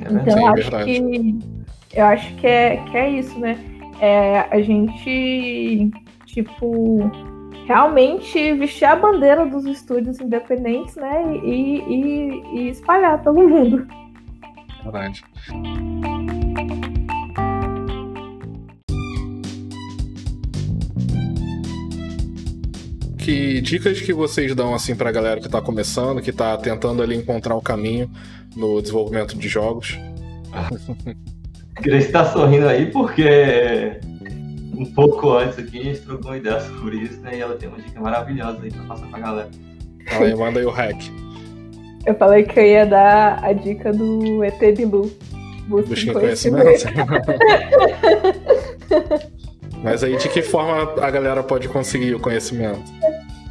É, 0.01 0.13
então 0.13 0.39
sim, 0.39 0.45
acho 0.47 0.55
verdade. 0.55 0.85
que 0.85 1.39
eu 1.95 2.05
acho 2.05 2.35
que 2.37 2.47
é, 2.47 2.77
que 2.77 2.97
é 2.97 3.11
isso, 3.11 3.39
né? 3.39 3.59
É 4.01 4.47
a 4.51 4.61
gente, 4.61 5.91
tipo, 6.27 7.01
realmente 7.69 8.55
vestir 8.55 8.87
a 8.87 8.97
bandeira 8.97 9.45
dos 9.45 9.67
estúdios 9.67 10.19
independentes, 10.19 10.97
né? 10.97 11.37
E, 11.45 11.81
e, 11.81 12.43
e 12.55 12.69
espalhar 12.71 13.23
pelo 13.23 13.47
mundo. 13.47 13.87
Verdade. 14.83 15.23
Que 23.19 23.61
dicas 23.61 24.01
que 24.01 24.15
vocês 24.15 24.55
dão 24.55 24.75
assim 24.75 24.97
pra 24.97 25.13
galera 25.13 25.39
que 25.39 25.49
tá 25.51 25.61
começando, 25.61 26.23
que 26.23 26.33
tá 26.33 26.57
tentando 26.57 27.03
ali 27.03 27.17
encontrar 27.17 27.55
o 27.55 27.61
caminho 27.61 28.11
no 28.57 28.81
desenvolvimento 28.81 29.37
de 29.37 29.47
jogos? 29.47 29.99
Grace 31.83 32.11
tá 32.11 32.25
sorrindo 32.25 32.67
aí 32.67 32.91
porque 32.91 34.01
um 34.79 34.87
pouco 34.87 35.33
antes 35.33 35.59
aqui 35.59 35.81
a 35.81 35.85
gente 35.85 36.01
trocou 36.01 36.31
uma 36.31 36.37
ideia 36.37 36.61
sobre 36.61 36.97
isso, 36.97 37.21
né? 37.21 37.37
E 37.37 37.41
ela 37.41 37.57
tem 37.57 37.69
uma 37.69 37.79
dica 37.79 38.01
maravilhosa 38.01 38.63
aí 38.63 38.71
pra 38.71 38.83
passar 38.85 39.07
pra 39.09 39.19
galera. 39.19 39.49
Fala 40.09 40.27
aí, 40.27 40.35
manda 40.35 40.61
aí 40.61 40.67
o 40.67 40.71
hack. 40.71 40.97
Eu 42.07 42.15
falei 42.15 42.45
que 42.45 42.59
eu 42.59 42.65
ia 42.65 42.87
dar 42.87 43.45
a 43.45 43.53
dica 43.53 43.93
do 43.93 44.43
ET 44.45 44.59
Bilu. 44.77 45.13
Busque 45.67 46.13
conhecimento. 46.13 46.87
Mas 49.83 50.03
aí 50.03 50.17
de 50.17 50.29
que 50.29 50.43
forma 50.43 51.05
a 51.05 51.11
galera 51.11 51.43
pode 51.43 51.69
conseguir 51.69 52.15
o 52.15 52.21
conhecimento? 52.21 52.91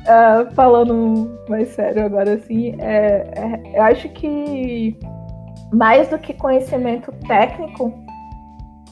Uh, 0.07 0.53
falando 0.55 1.37
mais 1.47 1.69
sério 1.69 2.05
agora 2.05 2.33
assim, 2.33 2.75
é, 2.79 3.27
é, 3.35 3.77
eu 3.77 3.83
acho 3.83 4.09
que 4.09 4.97
mais 5.71 6.09
do 6.09 6.17
que 6.17 6.33
conhecimento 6.33 7.11
técnico, 7.27 7.93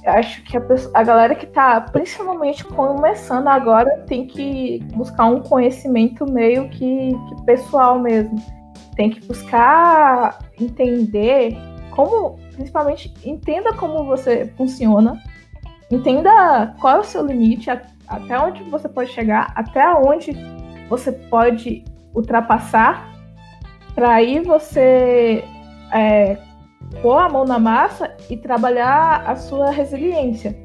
acho 0.06 0.44
que 0.44 0.56
a, 0.56 0.62
pessoa, 0.62 0.92
a 0.96 1.04
galera 1.04 1.36
que 1.36 1.46
está 1.46 1.82
principalmente 1.82 2.64
começando 2.64 3.48
agora 3.48 4.04
tem 4.08 4.28
que 4.28 4.80
buscar 4.94 5.26
um 5.26 5.42
conhecimento 5.42 6.26
meio 6.30 6.70
que, 6.70 7.10
que 7.10 7.46
pessoal 7.46 8.00
mesmo. 8.00 8.36
Tem 8.96 9.10
que 9.10 9.26
buscar 9.26 10.40
entender 10.60 11.58
como, 11.92 12.38
principalmente, 12.54 13.14
entenda 13.26 13.74
como 13.74 14.06
você 14.06 14.54
funciona, 14.58 15.22
entenda 15.92 16.76
qual 16.80 16.98
é 16.98 17.00
o 17.00 17.04
seu 17.04 17.26
limite, 17.26 17.70
até 17.70 18.40
onde 18.40 18.64
você 18.64 18.88
pode 18.88 19.12
chegar, 19.12 19.52
até 19.56 19.94
onde 19.94 20.32
você 20.90 21.12
pode 21.12 21.84
ultrapassar, 22.14 23.12
para 23.94 24.14
aí 24.14 24.40
você 24.40 25.44
é, 25.94 26.38
pôr 27.02 27.18
a 27.18 27.30
mão 27.30 27.46
na 27.46 27.60
massa 27.60 28.16
e 28.30 28.38
trabalhar 28.38 29.24
a 29.26 29.36
sua 29.36 29.70
resiliência. 29.72 30.56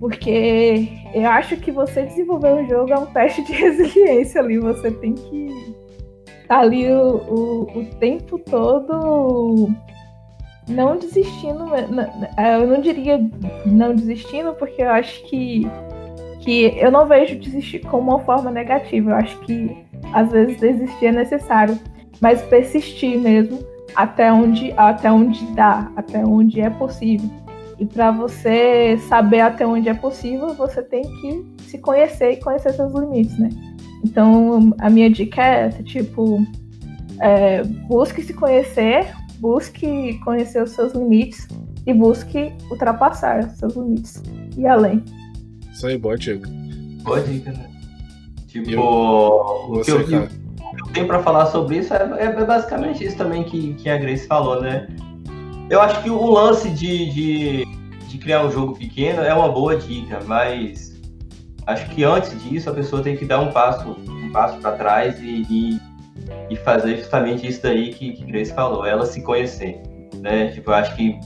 Porque 0.00 0.88
eu 1.14 1.26
acho 1.28 1.56
que 1.56 1.70
você 1.70 2.02
desenvolver 2.02 2.52
um 2.52 2.68
jogo 2.68 2.92
é 2.92 2.98
um 2.98 3.06
teste 3.06 3.42
de 3.44 3.52
resiliência 3.54 4.40
ali. 4.40 4.58
Você 4.58 4.90
tem 4.90 5.14
que 5.14 5.46
estar 6.42 6.56
tá 6.56 6.60
ali 6.60 6.90
o, 6.90 7.16
o, 7.16 7.78
o 7.78 7.84
tempo 7.98 8.38
todo 8.38 9.70
não 10.68 10.96
desistindo. 10.96 11.64
Eu 12.60 12.66
não 12.66 12.80
diria 12.80 13.18
não 13.64 13.94
desistindo, 13.94 14.52
porque 14.54 14.82
eu 14.82 14.90
acho 14.90 15.22
que, 15.24 15.66
que 16.40 16.76
eu 16.76 16.90
não 16.90 17.06
vejo 17.06 17.38
desistir 17.38 17.80
como 17.80 18.10
uma 18.12 18.20
forma 18.20 18.50
negativa. 18.50 19.10
Eu 19.10 19.16
acho 19.16 19.38
que 19.40 19.76
às 20.12 20.30
vezes 20.30 20.60
desistir 20.60 21.06
é 21.06 21.12
necessário, 21.12 21.78
mas 22.20 22.42
persistir 22.42 23.18
mesmo 23.18 23.58
até 23.94 24.32
onde, 24.32 24.72
até 24.76 25.10
onde 25.10 25.44
dá, 25.54 25.90
até 25.96 26.24
onde 26.24 26.60
é 26.60 26.70
possível. 26.70 27.28
E 27.78 27.84
para 27.84 28.10
você 28.10 28.98
saber 29.08 29.40
até 29.40 29.66
onde 29.66 29.88
é 29.88 29.94
possível, 29.94 30.54
você 30.54 30.82
tem 30.82 31.02
que 31.02 31.64
se 31.64 31.78
conhecer 31.78 32.32
e 32.32 32.36
conhecer 32.36 32.72
seus 32.72 32.92
limites, 32.92 33.36
né? 33.38 33.48
Então, 34.04 34.74
a 34.78 34.90
minha 34.90 35.10
dica 35.10 35.42
é 35.42 35.66
essa, 35.66 35.82
tipo, 35.82 36.44
é, 37.20 37.62
busque 37.88 38.22
se 38.22 38.34
conhecer, 38.34 39.12
busque 39.38 40.18
conhecer 40.24 40.62
os 40.62 40.70
seus 40.70 40.92
limites 40.92 41.48
e 41.86 41.92
busque 41.92 42.52
ultrapassar 42.70 43.46
os 43.46 43.58
seus 43.58 43.74
limites 43.74 44.22
e 44.56 44.66
além. 44.66 45.02
Isso 45.72 45.86
aí, 45.86 45.98
boa 45.98 46.16
dica. 46.16 46.48
Boa 47.02 47.20
dica, 47.20 47.50
né? 47.50 47.70
Tipo, 48.46 48.70
eu, 48.70 48.80
o 48.80 49.82
que 49.82 49.90
eu, 49.90 50.06
cara? 50.06 50.43
Tenho 50.94 51.06
para 51.06 51.22
falar 51.22 51.46
sobre 51.46 51.78
isso 51.78 51.92
é, 51.92 51.98
é, 52.18 52.24
é, 52.26 52.44
basicamente 52.44 53.04
isso 53.04 53.16
também 53.16 53.42
que, 53.42 53.74
que 53.74 53.90
a 53.90 53.98
Grace 53.98 54.26
falou, 54.26 54.62
né? 54.62 54.86
Eu 55.68 55.80
acho 55.80 56.02
que 56.02 56.08
o 56.08 56.30
lance 56.30 56.70
de, 56.70 57.10
de, 57.10 57.64
de 58.08 58.18
criar 58.18 58.44
um 58.44 58.50
jogo 58.50 58.78
pequeno 58.78 59.22
é 59.22 59.34
uma 59.34 59.48
boa 59.50 59.76
dica, 59.76 60.20
mas 60.24 61.00
acho 61.66 61.88
que 61.90 62.04
antes 62.04 62.40
disso 62.42 62.70
a 62.70 62.72
pessoa 62.72 63.02
tem 63.02 63.16
que 63.16 63.24
dar 63.24 63.40
um 63.40 63.50
passo 63.50 63.96
um 64.08 64.30
passo 64.30 64.58
para 64.58 64.72
trás 64.72 65.18
e, 65.20 65.42
e, 65.50 65.80
e, 66.50 66.56
fazer 66.56 66.96
justamente 66.98 67.46
isso 67.46 67.62
daí 67.62 67.92
que, 67.92 68.12
que 68.12 68.24
Grace 68.24 68.52
falou, 68.52 68.86
ela 68.86 69.04
se 69.04 69.22
conhecer, 69.22 69.82
né? 70.20 70.48
Tipo, 70.48 70.70
eu 70.70 70.74
acho 70.74 70.94
que 70.96 71.18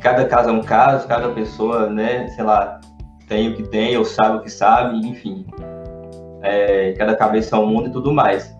cada 0.00 0.26
caso 0.26 0.50
é 0.50 0.52
um 0.52 0.62
caso, 0.62 1.08
cada 1.08 1.30
pessoa, 1.30 1.88
né, 1.88 2.28
sei 2.28 2.44
lá, 2.44 2.78
tem 3.26 3.48
o 3.48 3.56
que 3.56 3.62
tem, 3.62 3.96
ou 3.96 4.04
sabe 4.04 4.36
o 4.36 4.40
que 4.42 4.50
sabe, 4.50 4.98
enfim. 4.98 5.46
É, 6.42 6.92
cada 6.92 7.16
cabeça 7.16 7.56
é 7.56 7.58
um 7.58 7.66
mundo 7.66 7.88
e 7.88 7.92
tudo 7.92 8.12
mais. 8.12 8.53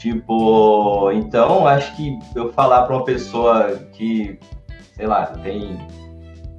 Tipo, 0.00 1.12
então 1.12 1.66
acho 1.66 1.94
que 1.94 2.18
eu 2.34 2.50
falar 2.54 2.84
para 2.84 2.96
uma 2.96 3.04
pessoa 3.04 3.76
que, 3.92 4.38
sei 4.94 5.06
lá, 5.06 5.26
tem 5.26 5.78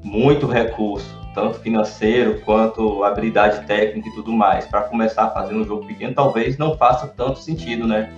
muito 0.03 0.45
recurso, 0.45 1.09
tanto 1.33 1.57
financeiro 1.57 2.39
quanto 2.41 3.03
habilidade 3.03 3.65
técnica 3.65 4.09
e 4.09 4.13
tudo 4.13 4.31
mais, 4.31 4.67
para 4.67 4.83
começar 4.83 5.23
a 5.23 5.29
fazer 5.31 5.55
um 5.55 5.63
jogo 5.63 5.87
pequeno, 5.87 6.13
talvez 6.13 6.55
não 6.59 6.77
faça 6.77 7.07
tanto 7.07 7.39
sentido, 7.39 7.87
né? 7.87 8.13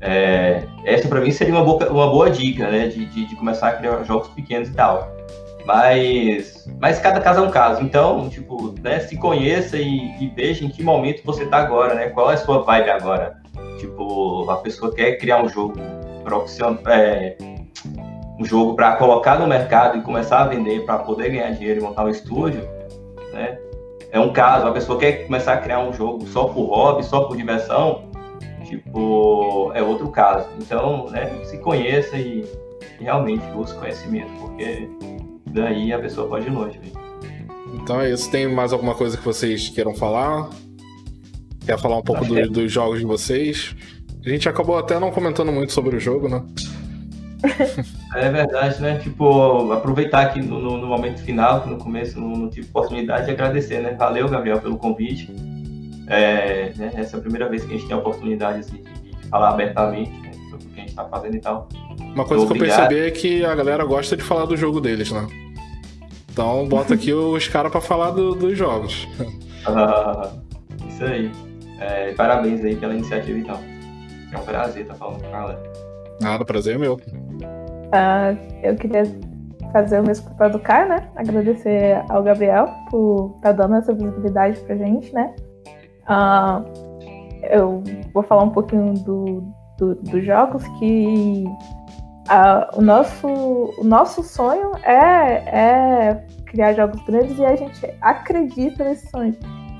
É, 0.00 0.62
essa 0.84 1.08
para 1.08 1.20
mim 1.20 1.32
seria 1.32 1.54
uma 1.54 1.64
boa, 1.64 1.90
uma 1.90 2.08
boa 2.08 2.30
dica, 2.30 2.70
né? 2.70 2.86
De, 2.86 3.04
de, 3.04 3.24
de, 3.26 3.34
começar 3.34 3.70
a 3.70 3.72
criar 3.72 4.04
jogos 4.04 4.28
pequenos 4.28 4.68
e 4.68 4.74
tal. 4.74 5.17
Mas, 5.68 6.66
mas 6.80 6.98
cada 6.98 7.20
caso 7.20 7.40
é 7.40 7.42
um 7.42 7.50
caso. 7.50 7.82
Então, 7.82 8.26
tipo, 8.30 8.74
né, 8.80 9.00
se 9.00 9.18
conheça 9.18 9.76
e, 9.76 10.18
e 10.18 10.32
veja 10.34 10.64
em 10.64 10.70
que 10.70 10.82
momento 10.82 11.22
você 11.22 11.44
está 11.44 11.58
agora, 11.58 11.94
né? 11.94 12.08
Qual 12.08 12.30
é 12.30 12.34
a 12.34 12.36
sua 12.38 12.62
vibe 12.62 12.88
agora? 12.88 13.36
Tipo, 13.78 14.50
a 14.50 14.56
pessoa 14.56 14.94
quer 14.94 15.18
criar 15.18 15.42
um 15.42 15.48
jogo 15.48 15.74
profissional, 16.24 16.78
é, 16.86 17.36
um 18.40 18.46
jogo 18.46 18.76
para 18.76 18.96
colocar 18.96 19.38
no 19.38 19.46
mercado 19.46 19.98
e 19.98 20.00
começar 20.00 20.40
a 20.40 20.46
vender 20.46 20.86
para 20.86 21.00
poder 21.00 21.32
ganhar 21.32 21.50
dinheiro 21.50 21.80
e 21.80 21.82
montar 21.82 22.06
um 22.06 22.08
estúdio, 22.08 22.66
né? 23.34 23.58
É 24.10 24.18
um 24.18 24.32
caso, 24.32 24.66
a 24.66 24.72
pessoa 24.72 24.98
quer 24.98 25.26
começar 25.26 25.52
a 25.52 25.58
criar 25.58 25.80
um 25.80 25.92
jogo 25.92 26.26
só 26.28 26.44
por 26.44 26.64
hobby, 26.64 27.04
só 27.04 27.24
por 27.24 27.36
diversão, 27.36 28.08
tipo, 28.64 29.70
é 29.74 29.82
outro 29.82 30.08
caso. 30.08 30.48
Então, 30.58 31.10
né, 31.10 31.26
se 31.44 31.58
conheça 31.58 32.16
e, 32.16 32.50
e 32.98 33.04
realmente 33.04 33.44
busque 33.48 33.78
conhecimento, 33.78 34.32
porque 34.40 34.88
daí 35.48 35.92
a 35.92 35.98
pessoa 35.98 36.28
pode 36.28 36.46
ir 36.46 36.50
longe. 36.50 36.78
Viu? 36.78 36.92
Então 37.74 38.00
é 38.00 38.10
isso. 38.10 38.30
Tem 38.30 38.46
mais 38.46 38.72
alguma 38.72 38.94
coisa 38.94 39.16
que 39.16 39.24
vocês 39.24 39.68
queiram 39.68 39.94
falar? 39.94 40.50
Quer 41.64 41.78
falar 41.78 41.98
um 41.98 42.02
pouco 42.02 42.24
do, 42.24 42.38
é. 42.38 42.46
dos 42.46 42.70
jogos 42.72 42.98
de 42.98 43.04
vocês? 43.04 43.74
A 44.24 44.28
gente 44.28 44.48
acabou 44.48 44.76
até 44.76 44.98
não 44.98 45.10
comentando 45.10 45.52
muito 45.52 45.72
sobre 45.72 45.96
o 45.96 46.00
jogo, 46.00 46.28
né? 46.28 46.42
É 48.16 48.30
verdade, 48.30 48.80
né? 48.82 48.98
Tipo, 48.98 49.70
aproveitar 49.72 50.22
aqui 50.22 50.40
no, 50.40 50.60
no, 50.60 50.76
no 50.78 50.86
momento 50.86 51.22
final, 51.22 51.62
que 51.62 51.68
no 51.68 51.76
começo 51.76 52.20
não, 52.20 52.30
não, 52.30 52.50
tive 52.50 52.66
oportunidade, 52.68 53.28
e 53.28 53.32
agradecer, 53.32 53.80
né? 53.80 53.92
Valeu, 53.92 54.28
Gabriel, 54.28 54.60
pelo 54.60 54.76
convite. 54.76 55.30
É, 56.06 56.72
né? 56.76 56.90
Essa 56.94 57.16
é 57.16 57.18
a 57.18 57.22
primeira 57.22 57.48
vez 57.48 57.64
que 57.64 57.74
a 57.74 57.76
gente 57.76 57.86
tem 57.86 57.96
a 57.96 58.00
oportunidade 58.00 58.60
assim, 58.60 58.82
de, 58.82 59.16
de 59.16 59.26
falar 59.28 59.50
abertamente 59.50 60.10
né? 60.20 60.32
sobre 60.50 60.66
o 60.66 60.70
que 60.70 60.76
a 60.76 60.80
gente 60.80 60.90
está 60.90 61.04
fazendo 61.04 61.36
e 61.36 61.40
tal. 61.40 61.68
Uma 62.14 62.24
coisa 62.24 62.46
que 62.46 62.52
eu 62.52 62.58
percebi 62.58 62.98
é 62.98 63.10
que 63.10 63.44
a 63.44 63.54
galera 63.54 63.84
gosta 63.84 64.16
de 64.16 64.22
falar 64.22 64.46
do 64.46 64.56
jogo 64.56 64.80
deles, 64.80 65.10
né? 65.12 65.26
Então 66.30 66.66
bota 66.68 66.94
aqui 66.94 67.12
os 67.14 67.48
caras 67.48 67.70
para 67.70 67.80
falar 67.80 68.10
do, 68.10 68.34
dos 68.34 68.56
jogos. 68.56 69.06
isso 70.88 71.04
aí. 71.04 71.30
É, 71.80 72.12
parabéns 72.12 72.64
aí 72.64 72.74
pela 72.76 72.94
iniciativa 72.94 73.38
então. 73.38 73.60
É 74.32 74.38
um 74.38 74.42
prazer 74.42 74.82
estar 74.82 74.94
falando 74.94 75.20
com 75.20 75.28
a 75.28 75.40
galera. 75.40 75.72
Nada, 76.20 76.44
prazer 76.44 76.74
é 76.74 76.78
meu. 76.78 76.94
Uh, 76.94 78.36
eu 78.62 78.74
queria 78.74 79.04
fazer 79.72 80.00
o 80.00 80.06
mesmo 80.06 80.28
papel 80.30 80.50
do 80.50 80.58
Caio, 80.58 80.88
né? 80.88 81.08
Agradecer 81.16 82.02
ao 82.08 82.22
Gabriel 82.22 82.68
por 82.90 83.34
estar 83.36 83.54
tá 83.54 83.62
dando 83.62 83.76
essa 83.76 83.94
visibilidade 83.94 84.58
pra 84.60 84.76
gente, 84.76 85.12
né? 85.14 85.34
Uh, 86.08 86.88
eu 87.50 87.82
vou 88.12 88.22
falar 88.22 88.42
um 88.42 88.50
pouquinho 88.50 88.94
do, 88.94 89.42
do, 89.78 89.94
dos 89.94 90.24
jogos 90.24 90.62
que 90.78 91.44
uh, 92.28 92.78
o, 92.78 92.82
nosso, 92.82 93.26
o 93.26 93.84
nosso 93.84 94.22
sonho 94.22 94.72
é, 94.82 95.42
é 95.46 96.24
criar 96.46 96.74
jogos 96.74 97.00
grandes 97.02 97.38
e 97.38 97.44
a 97.44 97.56
gente 97.56 97.94
acredita 98.00 98.84
nesse 98.84 99.08
sonho. 99.10 99.36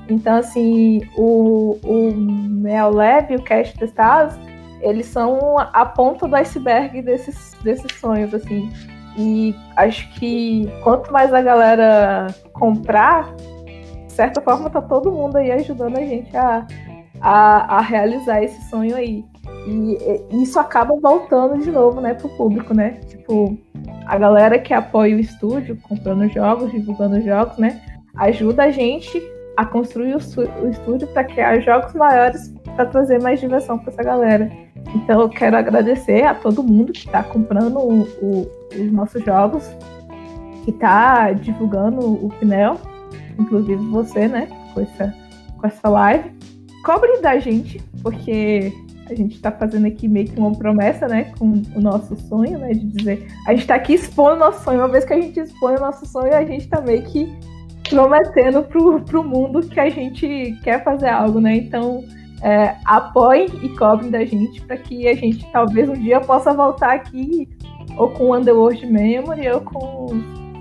Então, 0.09 0.37
assim, 0.37 1.01
o, 1.15 1.77
o 1.83 2.13
Mel 2.15 2.91
Lab 2.91 3.31
e 3.31 3.35
o 3.35 3.43
Cast 3.43 3.77
Testados, 3.77 4.35
eles 4.81 5.05
são 5.05 5.57
a 5.57 5.85
ponta 5.85 6.27
do 6.27 6.35
iceberg 6.35 7.01
desses, 7.01 7.55
desses 7.63 7.91
sonhos, 7.99 8.33
assim. 8.33 8.71
E 9.17 9.55
acho 9.75 10.09
que 10.13 10.71
quanto 10.83 11.11
mais 11.11 11.33
a 11.33 11.41
galera 11.41 12.27
comprar, 12.53 13.35
de 14.07 14.11
certa 14.13 14.41
forma 14.41 14.69
tá 14.69 14.81
todo 14.81 15.11
mundo 15.11 15.35
aí 15.35 15.51
ajudando 15.51 15.97
a 15.97 16.05
gente 16.05 16.35
a, 16.35 16.65
a, 17.21 17.77
a 17.77 17.81
realizar 17.81 18.41
esse 18.43 18.61
sonho 18.69 18.95
aí. 18.95 19.23
E, 19.69 20.41
isso 20.41 20.59
acaba 20.59 20.95
voltando 20.99 21.61
de 21.61 21.69
novo, 21.71 22.01
né, 22.01 22.15
pro 22.15 22.29
público, 22.29 22.73
né? 22.73 22.99
Tipo, 23.07 23.57
a 24.05 24.17
galera 24.17 24.57
que 24.57 24.73
apoia 24.73 25.15
o 25.15 25.19
estúdio, 25.19 25.77
comprando 25.83 26.27
jogos, 26.29 26.71
divulgando 26.71 27.21
jogos, 27.21 27.57
né? 27.57 27.79
Ajuda 28.15 28.63
a 28.63 28.71
gente 28.71 29.21
a 29.55 29.65
construir 29.65 30.15
o, 30.15 30.19
o 30.63 30.69
estúdio 30.69 31.07
para 31.09 31.23
criar 31.23 31.59
jogos 31.59 31.93
maiores 31.93 32.53
para 32.75 32.85
trazer 32.85 33.21
mais 33.21 33.39
diversão 33.39 33.77
para 33.77 33.91
essa 33.91 34.03
galera. 34.03 34.49
Então 34.95 35.21
eu 35.21 35.29
quero 35.29 35.57
agradecer 35.57 36.23
a 36.23 36.33
todo 36.33 36.63
mundo 36.63 36.93
que 36.93 37.05
está 37.05 37.21
comprando 37.21 37.77
o, 37.77 38.03
o, 38.21 38.51
os 38.73 38.91
nossos 38.91 39.23
jogos, 39.23 39.69
que 40.63 40.71
está 40.71 41.31
divulgando 41.33 41.99
o 41.99 42.29
Pinel, 42.39 42.77
inclusive 43.37 43.85
você, 43.87 44.27
né, 44.27 44.47
com 44.73 44.81
essa, 44.81 45.13
com 45.57 45.67
essa 45.67 45.89
live. 45.89 46.31
Cobre 46.85 47.19
da 47.21 47.37
gente, 47.37 47.81
porque 48.01 48.73
a 49.13 49.15
gente 49.15 49.35
está 49.35 49.51
fazendo 49.51 49.87
aqui 49.87 50.07
meio 50.07 50.27
que 50.27 50.39
uma 50.39 50.51
promessa, 50.55 51.07
né, 51.07 51.31
com 51.37 51.61
o 51.75 51.81
nosso 51.81 52.15
sonho, 52.27 52.57
né, 52.57 52.73
de 52.73 52.85
dizer, 52.85 53.27
a 53.47 53.51
gente 53.51 53.61
está 53.61 53.75
aqui 53.75 53.93
expondo 53.93 54.35
o 54.35 54.39
nosso 54.39 54.63
sonho, 54.63 54.79
uma 54.79 54.87
vez 54.87 55.05
que 55.05 55.13
a 55.13 55.19
gente 55.19 55.39
expõe 55.39 55.75
o 55.75 55.79
nosso 55.79 56.05
sonho, 56.05 56.33
a 56.33 56.43
gente 56.43 56.61
está 56.61 56.81
meio 56.81 57.03
que 57.03 57.27
prometendo 57.89 58.63
pro, 58.63 59.01
pro 59.01 59.23
mundo 59.23 59.61
que 59.61 59.79
a 59.79 59.89
gente 59.89 60.57
quer 60.63 60.83
fazer 60.83 61.09
algo, 61.09 61.39
né, 61.39 61.55
então 61.55 62.03
é, 62.41 62.75
apoiem 62.85 63.49
e 63.61 63.69
cobrem 63.69 64.09
da 64.09 64.23
gente 64.23 64.61
para 64.61 64.77
que 64.77 65.07
a 65.07 65.15
gente 65.15 65.45
talvez 65.51 65.89
um 65.89 65.93
dia 65.93 66.21
possa 66.21 66.53
voltar 66.53 66.93
aqui 66.93 67.47
ou 67.97 68.09
com 68.09 68.33
Underworld 68.33 68.85
Memory 68.85 69.49
ou 69.49 69.61
com 69.61 70.07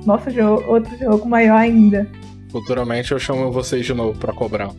nosso 0.04 0.30
jogo, 0.30 0.64
outro 0.70 0.96
jogo 0.98 1.28
maior 1.28 1.58
ainda. 1.58 2.08
Futuramente 2.50 3.12
eu 3.12 3.18
chamo 3.18 3.52
vocês 3.52 3.84
de 3.84 3.94
novo 3.94 4.18
para 4.18 4.32
cobrar. 4.32 4.70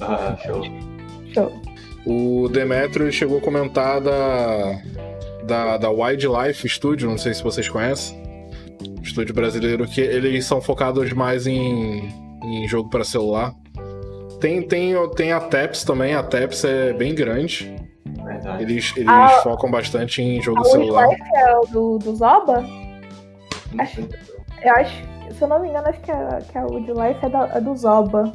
Ah, 0.00 0.36
show. 0.44 0.62
Show. 1.32 1.63
O 2.06 2.48
Demetrio 2.48 3.10
chegou 3.10 3.38
a 3.38 3.40
comentar 3.40 4.00
da, 4.00 4.78
da, 5.44 5.76
da 5.78 5.90
Wildlife 5.90 6.68
Studio, 6.68 7.08
não 7.08 7.16
sei 7.16 7.32
se 7.32 7.42
vocês 7.42 7.68
conhecem. 7.68 8.22
Estúdio 9.02 9.34
brasileiro 9.34 9.86
que 9.86 10.00
eles 10.00 10.44
são 10.44 10.60
focados 10.60 11.12
mais 11.12 11.46
em, 11.46 12.08
em 12.42 12.68
jogo 12.68 12.90
para 12.90 13.04
celular. 13.04 13.54
Tem, 14.40 14.60
tem, 14.62 14.94
tem 15.10 15.32
a 15.32 15.40
Taps 15.40 15.84
também, 15.84 16.14
a 16.14 16.22
Taps 16.22 16.64
é 16.64 16.92
bem 16.92 17.14
grande. 17.14 17.74
Verdade. 18.04 18.62
Eles, 18.62 18.92
eles 18.96 19.08
a, 19.08 19.28
focam 19.42 19.70
bastante 19.70 20.20
em 20.20 20.40
jogo 20.42 20.60
a 20.60 20.64
celular. 20.64 21.08
é 21.34 21.56
o 21.56 21.66
do, 21.66 21.98
do 21.98 22.16
Zoba? 22.16 22.64
Acho, 23.78 24.00
eu 24.62 24.72
acho, 24.76 25.02
se 25.30 25.42
eu 25.42 25.48
não 25.48 25.60
me 25.60 25.68
engano, 25.68 25.88
acho 25.88 26.00
que 26.00 26.10
a, 26.10 26.40
que 26.40 26.58
a 26.58 26.66
Woodlife 26.66 27.24
é, 27.24 27.28
da, 27.28 27.50
é 27.54 27.60
do 27.60 27.76
Zoba. 27.76 28.32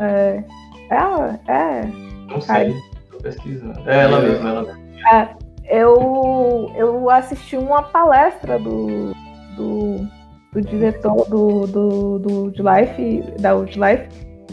É, 0.00 0.42
é, 0.90 1.52
é 1.52 2.09
não 2.30 2.40
sei, 2.40 2.74
tô 3.10 3.18
pesquisando. 3.18 3.88
É 3.88 4.04
ela 4.04 4.20
mesma, 4.20 4.48
ela 4.48 4.62
mesma. 4.62 4.80
É, 5.12 5.28
eu, 5.70 6.72
eu 6.76 7.10
assisti 7.10 7.56
uma 7.56 7.82
palestra 7.82 8.58
do, 8.58 9.12
do, 9.56 10.06
do 10.52 10.60
diretor 10.60 11.28
do, 11.28 11.66
do, 11.66 12.18
do 12.18 12.50
de 12.50 12.62
Life, 12.62 13.40
da 13.40 13.54
Woodlife, 13.54 14.08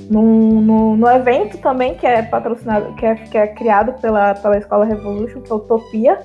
no, 0.10 0.62
no, 0.62 0.96
no, 0.96 1.10
evento 1.10 1.58
também 1.58 1.96
que 1.96 2.06
é 2.06 2.22
patrocinado, 2.22 2.94
que 2.96 3.06
é, 3.06 3.16
que 3.16 3.38
é 3.38 3.48
criado 3.48 3.94
pela, 4.00 4.36
pela 4.36 4.58
Escola 4.58 4.86
Revolution, 4.86 5.42
que 5.42 5.52
é 5.52 5.56
Utopia. 5.56 6.20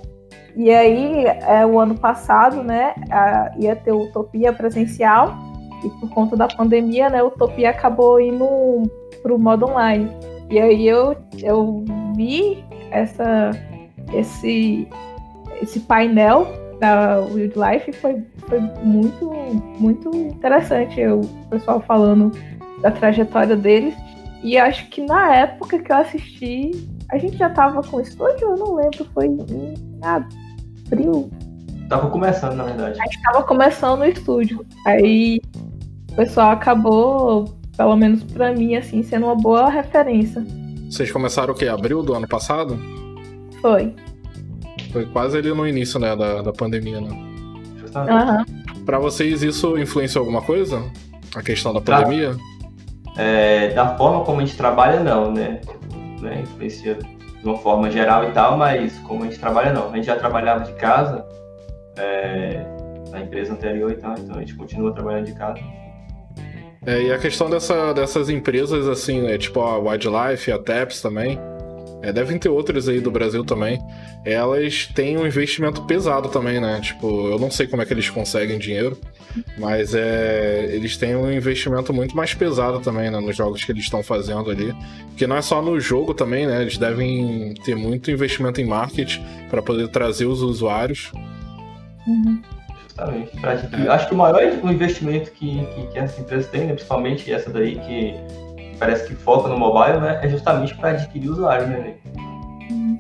E 0.55 0.71
aí, 0.71 1.25
é, 1.25 1.65
o 1.65 1.81
ano 1.81 1.99
passado, 1.99 2.63
né, 2.63 2.95
a, 3.11 3.51
ia 3.59 3.75
ter 3.75 3.93
Utopia 3.93 4.53
presencial, 4.53 5.35
e 5.83 5.89
por 5.99 6.11
conta 6.11 6.37
da 6.37 6.47
pandemia, 6.47 7.09
né, 7.09 7.23
Utopia 7.23 7.71
acabou 7.71 8.21
indo 8.21 8.83
para 9.23 9.35
o 9.35 9.39
modo 9.39 9.67
online. 9.67 10.11
E 10.53 10.61
aí 10.61 10.87
eu, 10.87 11.17
eu 11.39 11.83
vi 12.15 12.63
essa, 12.91 13.53
esse, 14.13 14.87
esse 15.63 15.81
painel 15.81 16.47
da 16.79 17.21
Wildlife 17.21 17.89
e 17.89 17.93
foi, 17.95 18.23
foi 18.37 18.61
muito, 18.83 19.33
muito 19.81 20.15
interessante. 20.15 21.01
Eu, 21.01 21.23
o 21.23 21.47
pessoal 21.49 21.81
falando 21.81 22.31
da 22.83 22.91
trajetória 22.91 23.57
deles. 23.57 23.95
E 24.43 24.59
acho 24.59 24.91
que 24.91 25.01
na 25.07 25.35
época 25.35 25.79
que 25.79 25.91
eu 25.91 25.97
assisti, 25.97 26.87
a 27.11 27.17
gente 27.17 27.39
já 27.39 27.49
tava 27.49 27.83
com 27.83 28.03
estúdio, 28.03 28.49
eu 28.49 28.57
não 28.59 28.75
lembro, 28.75 29.07
foi 29.15 29.29
em 29.29 29.75
abril. 30.03 31.31
Tava 31.89 32.11
começando, 32.11 32.57
na 32.57 32.65
verdade. 32.65 33.01
A 33.01 33.05
gente 33.05 33.23
tava 33.23 33.43
começando 33.45 34.01
o 34.03 34.05
estúdio. 34.05 34.67
Aí 34.87 35.41
o 36.11 36.15
pessoal 36.15 36.51
acabou 36.51 37.62
pelo 37.77 37.97
menos 37.97 38.23
para 38.23 38.53
mim, 38.53 38.77
assim, 38.77 39.03
sendo 39.03 39.27
uma 39.27 39.37
boa 39.37 39.69
referência. 39.69 40.45
Vocês 40.91 41.11
começaram 41.11 41.55
o 41.55 41.57
quê? 41.57 41.69
Abril 41.69 42.03
do 42.03 42.15
ano 42.15 42.29
passado? 42.29 42.79
Foi. 43.61 43.95
Foi 44.93 45.07
quase 45.07 45.39
ali 45.39 45.49
no 45.49 45.67
início, 45.67 45.99
né, 45.99 46.15
da, 46.15 46.43
da 46.43 46.53
pandemia, 46.53 47.01
né? 47.01 47.09
Uhum. 47.09 48.85
Pra 48.85 48.99
vocês 48.99 49.43
isso 49.43 49.79
influenciou 49.79 50.23
alguma 50.23 50.43
coisa? 50.43 50.83
A 51.35 51.43
questão 51.43 51.73
da 51.73 51.81
pandemia? 51.81 52.37
É, 53.17 53.69
da 53.75 53.97
forma 53.97 54.25
como 54.25 54.41
a 54.41 54.45
gente 54.45 54.57
trabalha, 54.57 55.01
não, 55.01 55.33
né? 55.33 55.61
né? 56.21 56.41
Influencia 56.43 56.95
de 56.95 57.45
uma 57.45 57.59
forma 57.59 57.91
geral 57.91 58.25
e 58.29 58.33
tal, 58.33 58.57
mas 58.57 58.97
como 59.01 59.23
a 59.23 59.27
gente 59.27 59.39
trabalha, 59.39 59.73
não. 59.73 59.91
A 59.91 59.97
gente 59.97 60.07
já 60.07 60.17
trabalhava 60.17 60.65
de 60.65 60.73
casa 60.75 61.27
é, 61.97 62.65
na 63.11 63.21
empresa 63.21 63.53
anterior 63.53 63.91
e 63.91 63.97
tal, 63.97 64.15
então 64.19 64.37
a 64.37 64.41
gente 64.41 64.55
continua 64.55 64.93
trabalhando 64.93 65.27
de 65.27 65.35
casa. 65.35 65.61
É, 66.85 67.03
e 67.03 67.13
a 67.13 67.19
questão 67.19 67.49
dessa, 67.49 67.93
dessas 67.93 68.29
empresas, 68.29 68.89
assim, 68.89 69.21
né, 69.21 69.39
tipo 69.39 69.61
a 69.61 69.79
Wildlife, 69.79 70.51
a 70.51 70.59
TAPS 70.59 71.01
também, 71.01 71.39
é, 72.03 72.13
devem 72.13 72.37
ter 72.37 72.49
outras 72.49 72.89
aí 72.89 73.01
do 73.01 73.11
Brasil 73.11 73.45
também, 73.45 73.81
elas 74.25 74.87
têm 74.87 75.17
um 75.17 75.25
investimento 75.25 75.83
pesado 75.83 76.29
também, 76.29 76.61
né? 76.61 76.81
Tipo, 76.81 77.29
eu 77.29 77.39
não 77.39 77.49
sei 77.49 77.69
como 77.69 77.81
é 77.81 77.87
que 77.87 77.95
eles 77.95 78.11
conseguem 78.11 78.59
dinheiro, 78.59 78.99
mas 79.57 79.95
é, 79.95 80.69
eles 80.73 80.97
têm 80.97 81.15
um 81.15 81.31
investimento 81.33 81.93
muito 81.93 82.17
mais 82.17 82.35
pesado 82.35 82.81
também, 82.81 83.09
né? 83.09 83.21
Nos 83.21 83.37
jogos 83.37 83.65
que 83.65 83.71
eles 83.71 83.85
estão 83.85 84.03
fazendo 84.03 84.51
ali. 84.51 84.75
Porque 85.11 85.29
não 85.29 85.37
é 85.37 85.43
só 85.43 85.63
no 85.63 85.79
jogo 85.79 86.13
também, 86.13 86.45
né? 86.45 86.63
Eles 86.63 86.77
devem 86.77 87.55
ter 87.65 87.77
muito 87.77 88.11
investimento 88.11 88.61
em 88.61 88.65
marketing 88.65 89.25
para 89.49 89.63
poder 89.63 89.87
trazer 89.89 90.27
os 90.27 90.43
usuários. 90.43 91.13
Uhum. 92.05 92.43
Justamente. 92.93 93.33
É. 93.45 93.89
Acho 93.89 94.09
que 94.09 94.15
o 94.15 94.19
maior 94.19 94.43
investimento 94.43 95.31
que, 95.33 95.65
que, 95.67 95.87
que 95.87 95.99
essa 95.99 96.21
empresa 96.21 96.49
tem, 96.49 96.67
né? 96.67 96.73
principalmente 96.75 97.33
essa 97.33 97.51
daí 97.51 97.79
que 97.79 98.15
parece 98.79 99.07
que 99.07 99.15
foca 99.15 99.49
no 99.49 99.59
mobile, 99.59 100.01
né? 100.01 100.21
É 100.23 100.29
justamente 100.29 100.77
para 100.77 100.91
adquirir 100.91 101.31
usuários, 101.31 101.69
né? 101.69 101.95
Uhum. 102.71 102.99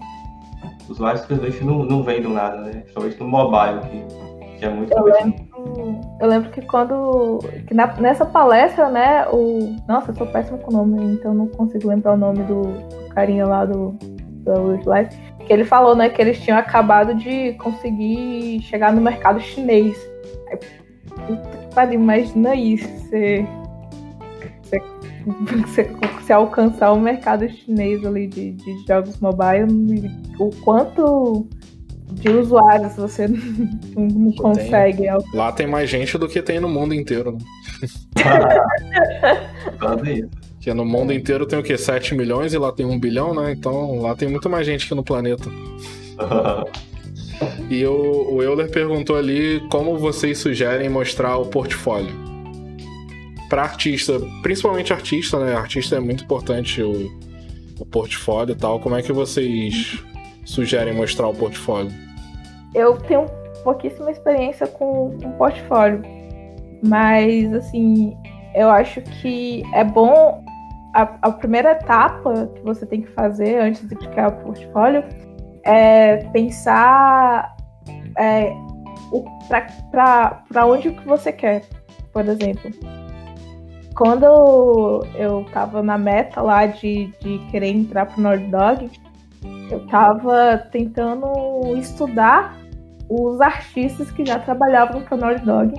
Usuários 0.89 1.23
simplesmente 1.23 1.62
não, 1.64 1.85
não 1.85 2.02
vêm 2.02 2.23
do 2.23 2.28
nada, 2.28 2.59
né? 2.59 2.70
Principalmente 2.81 3.20
no 3.20 3.28
mobile, 3.28 3.81
que, 3.81 4.59
que 4.59 4.64
é 4.64 4.69
muito 4.69 4.93
eu 4.93 5.05
lembro, 5.05 6.01
eu 6.20 6.28
lembro 6.28 6.51
que 6.51 6.62
quando. 6.62 7.39
Que 7.66 7.74
na, 7.74 7.94
nessa 7.97 8.24
palestra, 8.24 8.89
né? 8.89 9.27
O. 9.28 9.77
Nossa, 9.89 10.12
eu 10.12 10.14
sou 10.14 10.27
péssimo 10.28 10.59
com 10.59 10.73
o 10.73 10.77
nome, 10.78 11.14
então 11.14 11.35
não 11.35 11.48
consigo 11.48 11.89
lembrar 11.89 12.14
o 12.14 12.16
nome 12.16 12.43
do, 12.44 12.62
do 12.62 13.09
carinha 13.09 13.47
lá 13.47 13.64
do, 13.64 13.90
do 14.44 14.77
Life. 14.77 15.19
Que 15.47 15.52
ele 15.52 15.64
falou, 15.64 15.94
né, 15.94 16.09
que 16.09 16.20
eles 16.20 16.40
tinham 16.40 16.59
acabado 16.59 17.14
de 17.14 17.52
conseguir 17.55 18.60
chegar 18.62 18.93
no 18.93 19.01
mercado 19.01 19.40
chinês. 19.40 19.97
Aí, 20.48 20.59
puta 21.27 21.59
que 21.59 21.74
pariu, 21.74 22.01
imagina 22.01 22.55
isso. 22.55 22.89
Você 22.89 23.47
você, 25.66 25.85
você 26.20 26.32
alcançar 26.32 26.93
o 26.93 27.01
mercado 27.01 27.48
chinês 27.48 28.05
ali 28.05 28.27
de, 28.27 28.52
de 28.52 28.86
jogos 28.86 29.19
mobile, 29.20 30.10
o 30.39 30.51
quanto 30.62 31.47
de 32.12 32.28
usuários 32.28 32.94
você 32.94 33.28
não, 33.28 34.06
não 34.06 34.32
consegue. 34.32 35.02
Tem, 35.02 35.35
lá 35.35 35.52
tem 35.52 35.66
mais 35.66 35.89
gente 35.89 36.19
do 36.19 36.28
que 36.28 36.43
tem 36.43 36.60
no 36.60 36.69
mundo 36.69 36.94
inteiro, 36.94 37.32
né? 37.32 37.39
que 40.62 40.72
no 40.72 40.84
mundo 40.84 41.12
inteiro 41.12 41.44
tem 41.44 41.59
o 41.59 41.62
quê? 41.62 41.76
7 41.76 42.14
milhões 42.14 42.55
e 42.55 42.59
lá 42.59 42.70
tem 42.70 42.86
1 42.86 42.98
bilhão, 42.98 43.34
né? 43.34 43.51
Então 43.51 44.01
lá 44.01 44.14
tem 44.14 44.28
muito 44.28 44.48
mais 44.48 44.64
gente 44.64 44.86
que 44.86 44.94
no 44.94 45.02
planeta. 45.02 45.51
e 47.68 47.84
o, 47.84 48.34
o 48.34 48.43
Euler 48.43 48.70
perguntou 48.70 49.16
ali 49.16 49.60
como 49.68 49.98
vocês 49.98 50.39
sugerem 50.39 50.89
mostrar 50.89 51.36
o 51.36 51.47
portfólio 51.47 52.14
para 53.48 53.62
artista, 53.62 54.20
principalmente 54.40 54.93
artista, 54.93 55.44
né? 55.44 55.55
Artista 55.56 55.97
é 55.97 56.01
muito 56.01 56.22
importante 56.22 56.80
o, 56.80 57.10
o 57.80 57.84
portfólio 57.84 58.52
e 58.52 58.56
tal. 58.56 58.78
Como 58.78 58.94
é 58.94 59.02
que 59.02 59.12
vocês 59.12 59.98
sugerem 60.44 60.94
mostrar 60.94 61.26
o 61.26 61.34
portfólio? 61.34 61.93
Eu 62.72 62.97
tenho 62.98 63.26
pouquíssima 63.64 64.12
experiência 64.12 64.68
com, 64.68 65.18
com 65.20 65.32
portfólio, 65.32 66.02
mas 66.82 67.52
assim, 67.52 68.16
eu 68.55 68.70
acho 68.70 69.02
que 69.02 69.64
é 69.74 69.82
bom 69.82 70.43
a, 70.94 71.02
a, 71.23 71.32
primeira 71.32 71.73
etapa 71.73 72.47
que 72.55 72.62
você 72.62 72.86
tem 72.86 73.02
que 73.02 73.10
fazer 73.12 73.59
antes 73.59 73.89
de 73.89 73.94
criar 73.94 74.28
o 74.28 74.32
portfólio 74.43 75.05
é 75.64 76.16
pensar 76.32 77.56
é, 78.19 78.52
para 79.90 80.66
onde 80.66 80.90
que 80.90 81.06
você 81.06 81.32
quer, 81.32 81.62
por 82.12 82.27
exemplo 82.27 82.70
quando 83.94 85.05
eu 85.14 85.44
tava 85.52 85.82
na 85.82 85.98
meta 85.98 86.40
lá 86.40 86.66
de, 86.66 87.06
de 87.20 87.39
querer 87.51 87.69
entrar 87.69 88.06
pro 88.06 88.20
Nord 88.23 88.47
Dog, 88.47 88.90
eu 89.70 89.86
tava 89.86 90.59
tentando 90.70 91.77
estudar 91.77 92.56
os 93.09 93.40
artistas 93.40 94.10
que 94.10 94.24
já 94.24 94.39
trabalhavam 94.39 95.02
para 95.02 95.16
Nord 95.16 95.44
Dog 95.44 95.74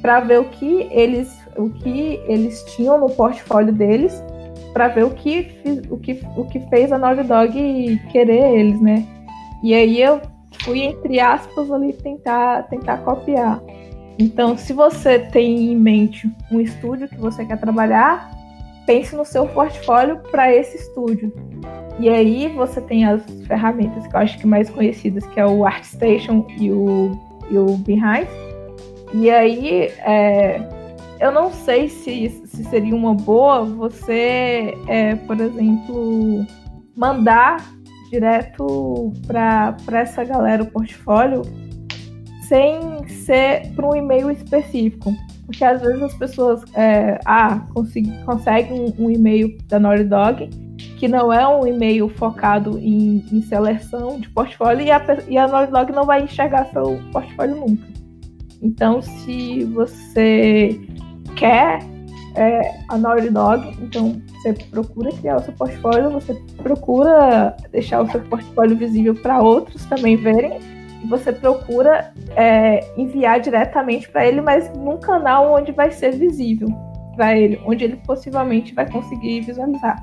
para 0.00 0.20
ver 0.20 0.40
o 0.40 0.44
que 0.44 0.88
eles 0.90 1.38
o 1.56 1.68
que 1.68 2.22
eles 2.26 2.62
tinham 2.74 2.98
no 2.98 3.10
portfólio 3.10 3.72
deles 3.72 4.22
para 4.72 4.88
ver 4.88 5.04
o 5.04 5.10
que, 5.10 5.48
o, 5.90 5.96
que, 5.96 6.20
o 6.36 6.44
que 6.46 6.60
fez 6.68 6.92
a 6.92 6.98
Naughty 6.98 7.22
Dog 7.24 8.00
querer 8.10 8.58
eles, 8.58 8.80
né? 8.80 9.06
E 9.62 9.74
aí 9.74 10.00
eu 10.00 10.20
fui, 10.62 10.80
entre 10.82 11.20
aspas, 11.20 11.70
ali 11.70 11.92
tentar, 11.92 12.64
tentar 12.68 12.98
copiar. 12.98 13.60
Então, 14.18 14.56
se 14.56 14.72
você 14.72 15.18
tem 15.18 15.72
em 15.72 15.76
mente 15.76 16.30
um 16.50 16.60
estúdio 16.60 17.08
que 17.08 17.16
você 17.16 17.44
quer 17.44 17.58
trabalhar, 17.58 18.30
pense 18.86 19.14
no 19.16 19.24
seu 19.24 19.46
portfólio 19.46 20.18
para 20.30 20.54
esse 20.54 20.76
estúdio. 20.76 21.32
E 21.98 22.08
aí 22.08 22.48
você 22.48 22.80
tem 22.80 23.04
as 23.04 23.22
ferramentas 23.46 24.06
que 24.06 24.14
eu 24.14 24.20
acho 24.20 24.38
que 24.38 24.46
mais 24.46 24.68
conhecidas, 24.70 25.26
que 25.26 25.40
é 25.40 25.46
o 25.46 25.64
ArtStation 25.64 26.46
e 26.58 26.70
o, 26.70 27.18
e 27.50 27.58
o 27.58 27.76
Behind. 27.76 28.26
E 29.14 29.30
aí, 29.30 29.92
é, 30.00 30.60
eu 31.20 31.30
não 31.30 31.52
sei 31.52 31.88
se, 31.88 32.30
se 32.46 32.64
seria 32.64 32.96
uma 32.96 33.14
boa 33.14 33.62
você, 33.62 34.74
é, 34.88 35.14
por 35.14 35.38
exemplo, 35.38 36.46
mandar 36.96 37.58
direto 38.10 39.12
para 39.26 39.76
essa 39.92 40.24
galera 40.24 40.62
o 40.62 40.70
portfólio 40.70 41.42
sem 42.48 43.06
ser 43.06 43.70
para 43.76 43.86
um 43.86 43.94
e-mail 43.94 44.30
específico. 44.30 45.14
Porque 45.44 45.64
às 45.64 45.80
vezes 45.82 46.02
as 46.02 46.14
pessoas 46.14 46.62
é, 46.74 47.18
ah, 47.26 47.66
conseguem 48.24 48.94
um, 48.98 49.10
e-mail 49.10 49.58
da 49.66 49.78
Naughty 49.78 50.04
Dog 50.04 50.48
que 50.96 51.08
não 51.08 51.32
é 51.32 51.46
um 51.46 51.66
e-mail 51.66 52.08
focado 52.08 52.78
em, 52.78 53.24
em 53.32 53.42
seleção 53.42 54.20
de 54.20 54.28
portfólio 54.30 54.86
e 54.86 54.90
a, 54.90 55.02
e 55.28 55.36
a 55.36 55.46
Naughty 55.46 55.72
Dog 55.72 55.92
não 55.92 56.04
vai 56.04 56.22
enxergar 56.22 56.66
seu 56.66 56.98
portfólio 57.12 57.56
nunca. 57.56 57.86
Então, 58.62 59.00
se 59.00 59.64
você 59.64 60.78
quer 61.36 61.80
é, 62.36 62.60
a 62.88 62.96
Naughty 62.96 63.30
Dog, 63.30 63.76
então 63.80 64.20
você 64.34 64.52
procura 64.52 65.10
criar 65.12 65.36
o 65.36 65.42
seu 65.42 65.52
portfólio, 65.52 66.10
você 66.10 66.34
procura 66.62 67.56
deixar 67.72 68.02
o 68.02 68.10
seu 68.10 68.20
portfólio 68.20 68.76
visível 68.76 69.14
para 69.14 69.42
outros 69.42 69.84
também 69.86 70.16
verem 70.16 70.58
e 71.02 71.06
você 71.06 71.32
procura 71.32 72.12
é, 72.36 72.80
enviar 72.96 73.40
diretamente 73.40 74.08
para 74.10 74.26
ele, 74.26 74.40
mas 74.40 74.70
num 74.76 74.98
canal 74.98 75.52
onde 75.54 75.72
vai 75.72 75.90
ser 75.90 76.12
visível 76.12 76.68
para 77.16 77.36
ele, 77.36 77.60
onde 77.66 77.84
ele 77.84 77.96
possivelmente 77.96 78.74
vai 78.74 78.88
conseguir 78.90 79.40
visualizar. 79.40 79.96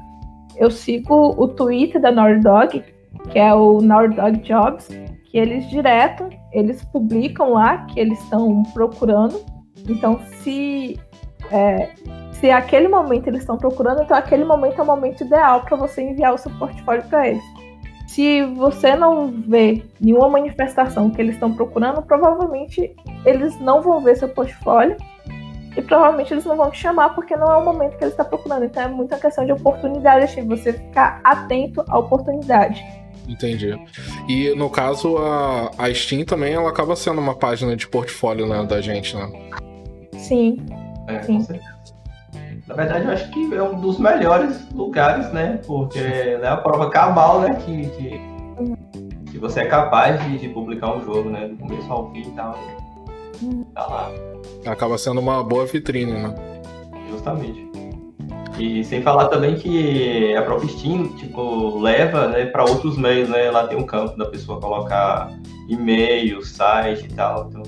Eu 0.57 0.71
sigo 0.71 1.35
o 1.37 1.47
Twitter 1.47 2.01
da 2.01 2.11
Nordog, 2.11 2.83
que 3.31 3.39
é 3.39 3.53
o 3.53 3.79
Nordog 3.79 4.37
Jobs, 4.39 4.87
que 5.25 5.37
eles 5.37 5.69
direto, 5.69 6.27
eles 6.51 6.83
publicam 6.85 7.53
lá 7.53 7.85
que 7.85 7.99
eles 7.99 8.19
estão 8.23 8.63
procurando. 8.73 9.39
Então, 9.87 10.19
se 10.41 10.99
é, 11.51 11.89
se 12.33 12.51
aquele 12.51 12.87
momento 12.87 13.27
eles 13.27 13.41
estão 13.41 13.57
procurando, 13.57 14.03
então 14.03 14.15
aquele 14.15 14.43
momento 14.43 14.79
é 14.79 14.83
o 14.83 14.85
momento 14.85 15.23
ideal 15.23 15.61
para 15.61 15.75
você 15.75 16.01
enviar 16.01 16.33
o 16.33 16.37
seu 16.37 16.51
portfólio 16.51 17.03
para 17.09 17.29
eles. 17.29 17.43
Se 18.07 18.41
você 18.55 18.95
não 18.95 19.27
vê 19.47 19.83
nenhuma 19.99 20.29
manifestação 20.29 21.09
que 21.09 21.21
eles 21.21 21.35
estão 21.35 21.53
procurando, 21.53 22.01
provavelmente 22.01 22.95
eles 23.25 23.59
não 23.59 23.81
vão 23.81 24.01
ver 24.01 24.15
seu 24.15 24.29
portfólio 24.29 24.95
e 25.75 25.81
provavelmente 25.81 26.33
eles 26.33 26.45
não 26.45 26.55
vão 26.55 26.71
te 26.71 26.79
chamar 26.79 27.09
porque 27.09 27.35
não 27.35 27.47
é 27.51 27.57
o 27.57 27.65
momento 27.65 27.97
que 27.97 28.03
eles 28.03 28.13
estão 28.13 28.25
procurando. 28.25 28.65
Então 28.65 28.83
é 28.83 28.87
muita 28.87 29.17
questão 29.17 29.45
de 29.45 29.51
oportunidade, 29.51 30.25
assim, 30.25 30.47
você 30.47 30.73
ficar 30.73 31.19
atento 31.23 31.83
à 31.87 31.99
oportunidade. 31.99 32.83
Entendi. 33.27 33.77
E 34.27 34.55
no 34.55 34.69
caso, 34.69 35.17
a, 35.17 35.69
a 35.77 35.93
Steam 35.93 36.23
também 36.23 36.53
ela 36.53 36.69
acaba 36.69 36.95
sendo 36.95 37.19
uma 37.19 37.35
página 37.35 37.75
de 37.75 37.87
portfólio 37.87 38.47
né, 38.47 38.63
da 38.63 38.79
gente, 38.79 39.15
né? 39.15 39.29
Sim. 40.13 40.65
É, 41.07 41.21
Sim. 41.21 41.45
Na 42.67 42.75
verdade, 42.75 43.05
eu 43.05 43.11
acho 43.11 43.29
que 43.31 43.55
é 43.55 43.63
um 43.63 43.79
dos 43.79 43.97
melhores 43.97 44.69
lugares, 44.73 45.31
né? 45.31 45.59
Porque 45.65 45.99
é 45.99 46.47
a 46.47 46.57
prova 46.57 46.89
cabal, 46.89 47.41
né? 47.41 47.55
Que, 47.55 47.87
que, 47.89 48.21
que 49.31 49.39
você 49.39 49.61
é 49.61 49.65
capaz 49.65 50.21
de, 50.23 50.37
de, 50.37 50.49
publicar 50.49 50.93
um 50.93 51.03
jogo, 51.03 51.29
né? 51.29 51.47
Do 51.47 51.55
começo 51.55 51.91
ao 51.91 52.11
fim 52.11 52.21
e 52.21 52.31
tal. 52.31 52.59
Tá 53.73 53.87
lá. 53.87 54.11
Acaba 54.65 54.97
sendo 54.97 55.21
uma 55.21 55.43
boa 55.43 55.65
vitrine, 55.65 56.11
né? 56.11 56.35
Justamente. 57.09 57.67
E 58.59 58.83
sem 58.83 59.01
falar 59.01 59.27
também 59.27 59.55
que 59.55 60.35
a 60.35 60.41
própria 60.41 60.67
Steam, 60.69 61.09
tipo, 61.15 61.79
leva, 61.79 62.27
né, 62.27 62.47
para 62.47 62.65
outros 62.65 62.97
meios, 62.97 63.29
né? 63.29 63.51
Lá 63.51 63.67
tem 63.67 63.77
um 63.77 63.85
campo 63.85 64.17
da 64.17 64.25
pessoa 64.25 64.59
colocar 64.59 65.31
e-mail, 65.69 66.43
site 66.43 67.05
e 67.05 67.13
tal. 67.13 67.47
Então, 67.49 67.63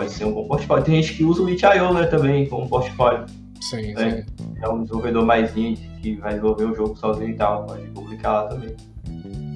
pode 0.00 0.12
ser 0.12 0.24
um 0.24 0.32
bom 0.32 0.46
portfólio. 0.46 0.84
Tem 0.84 1.02
gente 1.02 1.14
que 1.14 1.24
usa 1.24 1.42
o 1.42 1.50
itch.io, 1.50 1.92
né, 1.92 2.06
também 2.06 2.46
como 2.46 2.68
portfólio. 2.68 3.26
Sim, 3.60 3.92
né? 3.92 4.24
sim. 4.38 4.54
É 4.62 4.68
um 4.68 4.82
desenvolvedor 4.82 5.26
mais 5.26 5.54
indie 5.54 5.90
que 6.00 6.14
vai 6.16 6.30
desenvolver 6.30 6.64
o 6.64 6.74
jogo 6.74 6.96
sozinho 6.96 7.30
e 7.30 7.34
tal, 7.34 7.66
pode 7.66 7.86
publicar 7.88 8.32
lá 8.32 8.48
também. 8.48 8.74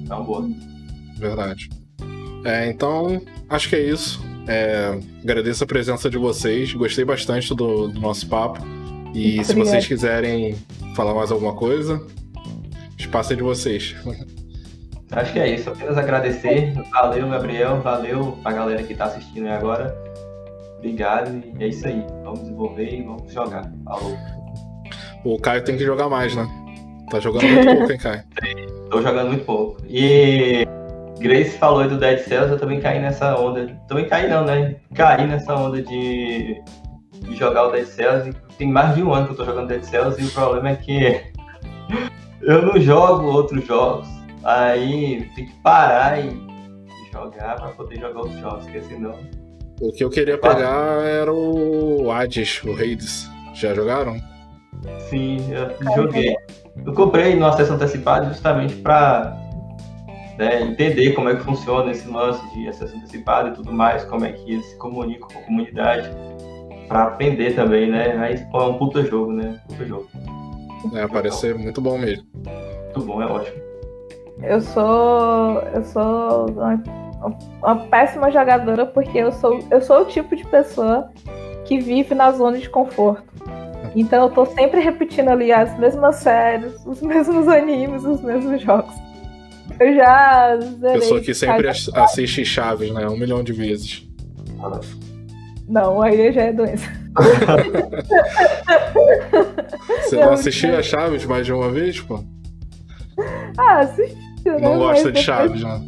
É 0.07 0.13
uma 0.13 0.23
boa. 0.23 0.47
Verdade. 1.17 1.69
É, 2.43 2.67
então, 2.67 3.19
acho 3.49 3.69
que 3.69 3.75
é 3.75 3.81
isso. 3.81 4.23
É, 4.47 4.99
agradeço 5.23 5.63
a 5.63 5.67
presença 5.67 6.07
de 6.07 6.19
vocês, 6.19 6.71
gostei 6.73 7.03
bastante 7.03 7.55
do, 7.55 7.87
do 7.87 7.99
nosso 7.99 8.27
papo. 8.27 8.59
E 9.15 9.37
Muito 9.37 9.45
se 9.45 9.51
obrigado. 9.53 9.71
vocês 9.71 9.87
quiserem 9.87 10.55
falar 10.95 11.15
mais 11.15 11.31
alguma 11.31 11.55
coisa, 11.55 12.05
espaço 12.95 13.33
é 13.33 13.35
de 13.35 13.41
vocês. 13.41 13.95
Acho 15.11 15.33
que 15.33 15.39
é 15.39 15.47
isso. 15.47 15.69
Apenas 15.69 15.97
agradecer. 15.97 16.73
Valeu, 16.91 17.29
Gabriel. 17.29 17.79
Valeu 17.81 18.37
pra 18.43 18.51
galera 18.51 18.83
que 18.83 18.93
tá 18.93 19.05
assistindo 19.05 19.45
aí 19.45 19.53
agora. 19.53 20.04
Obrigado. 20.85 21.43
E 21.59 21.63
é 21.63 21.67
isso 21.67 21.87
aí. 21.87 22.05
Vamos 22.23 22.41
desenvolver 22.41 22.93
e 22.93 23.01
vamos 23.01 23.33
jogar. 23.33 23.71
Falou. 23.83 24.15
O 25.23 25.39
Caio 25.39 25.63
tem 25.63 25.75
que 25.75 25.83
jogar 25.83 26.07
mais, 26.07 26.35
né? 26.35 26.47
Tá 27.09 27.19
jogando 27.19 27.43
muito 27.43 27.75
pouco, 27.75 27.91
hein, 27.91 27.97
Caio? 27.97 28.23
Tô 28.91 29.01
jogando 29.01 29.27
muito 29.29 29.45
pouco. 29.45 29.81
E 29.89 30.67
Grace 31.19 31.57
falou 31.57 31.81
aí 31.81 31.89
do 31.89 31.97
Dead 31.97 32.19
Cells, 32.19 32.51
eu 32.51 32.59
também 32.59 32.79
caí 32.79 32.99
nessa 33.01 33.35
onda. 33.35 33.75
Também 33.87 34.07
caí 34.07 34.29
não, 34.29 34.45
né? 34.45 34.75
Caí 34.93 35.25
nessa 35.25 35.55
onda 35.55 35.81
de, 35.81 36.61
de 37.13 37.35
jogar 37.35 37.67
o 37.67 37.71
Dead 37.71 37.87
Cells. 37.87 38.31
Tem 38.59 38.69
mais 38.69 38.93
de 38.95 39.01
um 39.01 39.11
ano 39.11 39.25
que 39.25 39.33
eu 39.33 39.37
tô 39.37 39.45
jogando 39.45 39.67
Dead 39.67 39.83
Cells 39.83 40.21
e 40.21 40.27
o 40.27 40.31
problema 40.31 40.69
é 40.69 40.75
que 40.75 41.23
eu 42.41 42.61
não 42.61 42.79
jogo 42.79 43.25
outros 43.25 43.65
jogos. 43.65 44.07
Aí 44.43 45.27
tem 45.35 45.47
que 45.47 45.55
parar 45.63 46.23
e, 46.23 46.27
e 46.27 47.11
jogar 47.11 47.55
pra 47.55 47.69
poder 47.69 47.99
jogar 47.99 48.19
outros 48.19 48.39
jogos, 48.39 48.65
porque 48.65 48.81
senão. 48.81 49.44
O 49.81 49.91
que 49.91 50.03
eu 50.03 50.09
queria 50.09 50.37
pegar 50.37 51.03
era 51.03 51.33
o 51.33 52.09
Hades, 52.11 52.63
o 52.63 52.71
Hades. 52.73 53.29
Já 53.53 53.73
jogaram? 53.73 54.17
Sim, 55.09 55.37
eu 55.51 55.95
joguei. 55.95 56.35
Eu 56.85 56.93
comprei 56.93 57.35
no 57.35 57.45
acesso 57.45 57.73
antecipado 57.73 58.27
justamente 58.27 58.75
para 58.75 59.35
né, 60.37 60.61
entender 60.61 61.13
como 61.13 61.29
é 61.29 61.35
que 61.35 61.43
funciona 61.43 61.91
esse 61.91 62.07
lance 62.07 62.41
de 62.53 62.67
acesso 62.67 62.95
antecipado 62.95 63.49
e 63.49 63.53
tudo 63.53 63.71
mais, 63.71 64.03
como 64.05 64.25
é 64.25 64.31
que 64.31 64.53
eles 64.53 64.65
se 64.65 64.77
comunicam 64.77 65.27
com 65.27 65.39
a 65.39 65.41
comunidade, 65.43 66.09
para 66.87 67.03
aprender 67.03 67.55
também, 67.55 67.89
né? 67.89 68.17
Aí 68.17 68.37
pô, 68.51 68.59
é 68.61 68.67
um 68.67 68.77
puta 68.77 69.03
jogo, 69.03 69.31
né? 69.31 69.59
Puta 69.67 69.85
jogo. 69.85 70.07
É, 70.93 71.07
parece 71.07 71.39
ser 71.39 71.55
muito 71.55 71.81
bom 71.81 71.97
mesmo. 71.97 72.25
Muito 72.33 73.01
bom, 73.01 73.21
é 73.21 73.25
ótimo. 73.25 73.57
Eu 74.43 74.61
sou. 74.61 75.61
Eu 75.73 75.83
sou 75.83 76.45
uma, 77.61 77.75
péssima 77.87 78.31
jogadora 78.31 78.85
porque 78.85 79.17
eu 79.17 79.31
sou, 79.31 79.59
eu 79.71 79.81
sou 79.81 80.01
o 80.01 80.05
tipo 80.05 80.35
de 80.35 80.45
pessoa 80.45 81.09
que 81.65 81.79
vive 81.79 82.13
na 82.13 82.31
zona 82.31 82.57
de 82.57 82.69
conforto. 82.69 83.23
Então 83.95 84.23
eu 84.23 84.29
tô 84.29 84.45
sempre 84.45 84.81
repetindo 84.81 85.29
ali 85.29 85.51
as 85.51 85.77
mesmas 85.79 86.17
séries, 86.17 86.73
os 86.85 87.01
mesmos 87.01 87.47
animes, 87.47 88.03
os 88.03 88.21
mesmos 88.21 88.61
jogos. 88.61 88.93
Eu 89.79 89.95
já. 89.95 90.57
Pessoa 90.93 91.21
que 91.21 91.33
sempre 91.33 91.69
assiste 91.69 92.45
Chaves, 92.45 92.91
né? 92.91 93.07
Um 93.07 93.17
milhão 93.17 93.43
de 93.43 93.53
vezes. 93.53 94.07
Não, 95.67 96.01
aí 96.01 96.31
já 96.31 96.43
é 96.43 96.53
doença. 96.53 96.87
Você 100.03 100.17
não 100.17 100.33
assistia 100.33 100.83
Chaves 100.83 101.25
mais 101.25 101.45
de 101.45 101.53
uma 101.53 101.71
vez, 101.71 101.99
pô? 101.99 102.23
Ah, 103.57 103.79
assisti. 103.79 104.15
Né? 104.45 104.59
Não 104.59 104.77
gosta 104.77 105.11
de 105.11 105.21
Chaves, 105.21 105.63
né? 105.63 105.81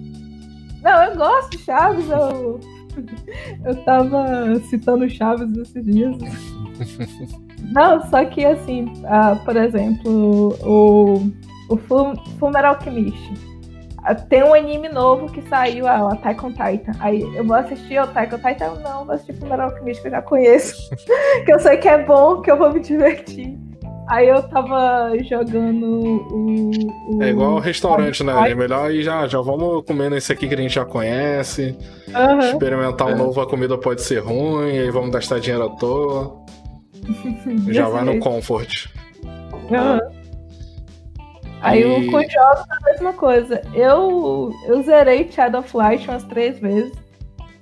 Não, 0.81 1.03
eu 1.03 1.15
gosto 1.15 1.51
de 1.51 1.63
Chaves. 1.63 2.09
Eu, 2.09 2.59
eu 3.65 3.75
tava 3.83 4.55
citando 4.69 5.09
Chaves 5.09 5.55
esses 5.57 5.85
dias. 5.85 6.15
Não, 7.73 8.01
só 8.09 8.23
que 8.25 8.45
assim, 8.45 8.85
uh, 8.85 9.43
por 9.43 9.55
exemplo, 9.55 10.55
o, 10.63 11.31
o 11.69 11.77
Fullmetal 11.77 12.75
Alchemist. 12.75 13.47
Uh, 13.99 14.27
tem 14.29 14.43
um 14.43 14.53
anime 14.53 14.87
novo 14.89 15.31
que 15.31 15.41
saiu, 15.49 15.85
uh, 15.85 16.07
Attack 16.13 16.45
on 16.45 16.51
Titan. 16.51 16.91
Aí 16.99 17.21
eu 17.35 17.43
vou 17.43 17.57
assistir 17.57 17.97
o 17.97 18.03
Attack 18.03 18.35
on 18.35 18.37
Titan? 18.37 18.75
Não, 18.81 19.05
vou 19.05 19.15
assistir 19.15 19.33
Fullmetal 19.33 19.69
Alchemist 19.69 20.01
que 20.01 20.07
eu 20.07 20.11
já 20.11 20.21
conheço. 20.21 20.89
que 21.45 21.51
eu 21.51 21.59
sei 21.59 21.77
que 21.77 21.89
é 21.89 22.03
bom, 22.03 22.41
que 22.41 22.51
eu 22.51 22.57
vou 22.57 22.71
me 22.71 22.79
divertir. 22.79 23.66
Aí 24.07 24.29
eu 24.29 24.41
tava 24.43 25.11
jogando 25.23 25.85
o. 25.85 27.17
o... 27.17 27.23
É 27.23 27.29
igual 27.29 27.59
restaurante, 27.59 28.23
né? 28.23 28.51
É 28.51 28.55
melhor 28.55 28.89
ir 28.91 29.03
já, 29.03 29.27
já 29.27 29.41
vamos 29.41 29.83
comendo 29.85 30.15
esse 30.15 30.31
aqui 30.31 30.47
que 30.47 30.53
a 30.53 30.57
gente 30.57 30.73
já 30.73 30.85
conhece. 30.85 31.77
Uhum. 32.07 32.39
Experimentar 32.39 33.07
o 33.07 33.11
um 33.11 33.17
novo, 33.17 33.41
a 33.41 33.47
comida 33.47 33.77
pode 33.77 34.01
ser 34.01 34.19
ruim, 34.19 34.79
aí 34.79 34.89
vamos 34.89 35.11
gastar 35.11 35.39
dinheiro 35.39 35.65
à 35.65 35.69
toa. 35.69 36.45
Já 37.71 37.87
vai 37.87 38.03
no 38.03 38.19
comfort. 38.19 38.87
Uhum. 39.23 39.99
Aí 41.61 41.81
e... 41.81 41.85
o 41.85 42.11
com 42.11 42.21
jogos 42.21 42.65
é 42.69 42.73
a 42.73 42.91
mesma 42.91 43.13
coisa. 43.13 43.61
Eu, 43.73 44.51
eu 44.65 44.81
zerei 44.83 45.29
Shadow 45.31 45.61
of 45.61 45.75
Light 45.75 46.07
umas 46.07 46.23
três 46.23 46.59
vezes. 46.59 46.93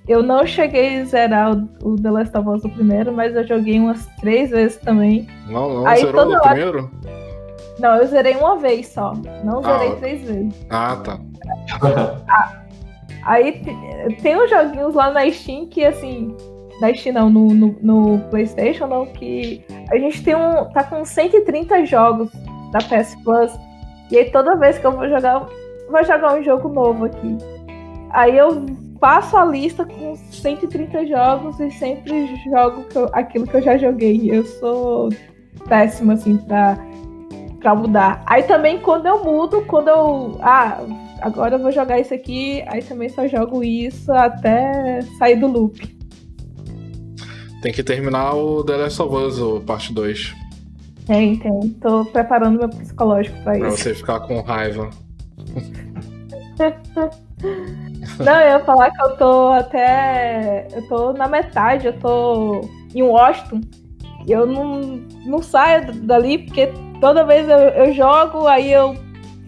Eu 0.08 0.22
não 0.22 0.46
cheguei 0.46 1.00
a 1.00 1.04
zerar 1.04 1.56
o, 1.56 1.68
o 1.82 1.96
The 1.96 2.10
Last 2.10 2.38
of 2.38 2.48
Us 2.48 2.64
o 2.64 2.68
primeiro, 2.68 3.12
mas 3.12 3.34
eu 3.34 3.46
joguei 3.46 3.78
umas 3.78 4.06
três 4.20 4.50
vezes 4.50 4.76
também. 4.76 5.26
Não, 5.48 5.74
não 5.74 5.86
Aí, 5.86 6.00
zerou 6.00 6.32
o 6.32 6.40
primeiro? 6.40 6.90
Não, 7.78 7.96
eu 7.96 8.06
zerei 8.06 8.36
uma 8.36 8.56
vez 8.56 8.88
só. 8.88 9.12
Não 9.44 9.58
ah, 9.64 9.78
zerei 9.78 9.96
três 9.96 10.22
vezes. 10.22 10.66
Ah, 10.70 10.96
tá. 11.04 11.18
ah, 12.28 12.52
aí 13.24 13.60
tem 14.22 14.36
uns 14.36 14.48
joguinhos 14.48 14.94
lá 14.94 15.10
na 15.10 15.28
Steam 15.30 15.66
que, 15.66 15.84
assim, 15.84 16.36
na 16.80 16.94
Steam 16.94 17.14
não, 17.14 17.28
no, 17.28 17.48
no, 17.48 17.76
no, 17.82 18.18
PlayStation, 18.30 18.86
não, 18.86 19.06
que 19.06 19.64
a 19.90 19.98
gente 19.98 20.22
tem 20.22 20.36
um. 20.36 20.64
tá 20.66 20.84
com 20.84 21.04
130 21.04 21.84
jogos 21.84 22.30
da 22.70 22.78
PS 22.78 23.16
Plus. 23.24 23.52
E 24.10 24.18
aí 24.18 24.30
toda 24.30 24.56
vez 24.56 24.78
que 24.78 24.86
eu 24.86 24.92
vou 24.92 25.08
jogar, 25.08 25.46
vou 25.90 26.04
jogar 26.04 26.34
um 26.34 26.42
jogo 26.42 26.68
novo 26.68 27.06
aqui. 27.06 27.36
Aí 28.10 28.38
eu 28.38 28.64
passo 28.98 29.36
a 29.36 29.44
lista 29.44 29.84
com 29.84 30.16
130 30.16 31.06
jogos 31.06 31.58
e 31.60 31.70
sempre 31.70 32.26
jogo 32.50 32.84
que 32.84 32.96
eu, 32.96 33.08
aquilo 33.12 33.46
que 33.46 33.56
eu 33.56 33.62
já 33.62 33.76
joguei. 33.76 34.30
Eu 34.30 34.44
sou 34.44 35.10
péssima, 35.68 36.14
assim, 36.14 36.36
pra, 36.36 36.78
pra 37.60 37.74
mudar. 37.74 38.22
Aí 38.26 38.42
também 38.44 38.80
quando 38.80 39.06
eu 39.06 39.24
mudo, 39.24 39.62
quando 39.66 39.88
eu. 39.88 40.38
Ah, 40.40 40.80
agora 41.20 41.56
eu 41.56 41.62
vou 41.62 41.72
jogar 41.72 41.98
isso 41.98 42.14
aqui, 42.14 42.62
aí 42.66 42.82
também 42.82 43.08
só 43.08 43.26
jogo 43.26 43.62
isso 43.62 44.12
até 44.12 45.00
sair 45.18 45.36
do 45.36 45.46
loop. 45.46 45.96
Tem 47.62 47.72
que 47.72 47.82
terminar 47.82 48.34
o 48.34 48.62
The 48.62 48.76
Last 48.76 49.02
of 49.02 49.14
Us, 49.14 49.38
o 49.38 49.60
parte 49.60 49.92
2. 49.92 50.34
Tem, 51.06 51.38
tem. 51.38 51.70
Tô 51.80 52.04
preparando 52.04 52.58
meu 52.58 52.68
psicológico 52.68 53.36
pra, 53.42 53.52
pra 53.52 53.58
isso. 53.58 53.66
Pra 53.66 53.76
você 53.76 53.94
ficar 53.94 54.20
com 54.20 54.40
raiva. 54.40 54.90
Não, 58.18 58.40
eu 58.40 58.48
ia 58.48 58.60
falar 58.60 58.90
que 58.90 59.02
eu 59.02 59.16
tô 59.16 59.48
até. 59.48 60.68
Eu 60.72 60.86
tô 60.88 61.12
na 61.12 61.28
metade, 61.28 61.86
eu 61.86 61.92
tô 61.98 62.62
em 62.94 63.02
Washington. 63.02 63.60
E 64.26 64.32
eu 64.32 64.46
não, 64.46 64.80
não 65.24 65.42
saio 65.42 65.92
dali, 65.92 66.38
porque 66.38 66.72
toda 67.00 67.24
vez 67.24 67.48
eu, 67.48 67.58
eu 67.58 67.92
jogo, 67.92 68.46
aí 68.46 68.72
eu 68.72 68.96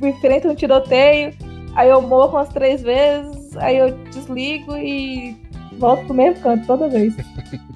enfrento 0.00 0.48
um 0.48 0.54
tiroteio, 0.54 1.34
aí 1.74 1.88
eu 1.88 2.00
morro 2.00 2.36
umas 2.36 2.48
três 2.50 2.82
vezes, 2.82 3.56
aí 3.56 3.76
eu 3.78 3.90
desligo 4.10 4.76
e 4.76 5.36
volto 5.78 6.04
pro 6.06 6.14
mesmo 6.14 6.40
canto 6.42 6.66
toda 6.66 6.88
vez. 6.88 7.14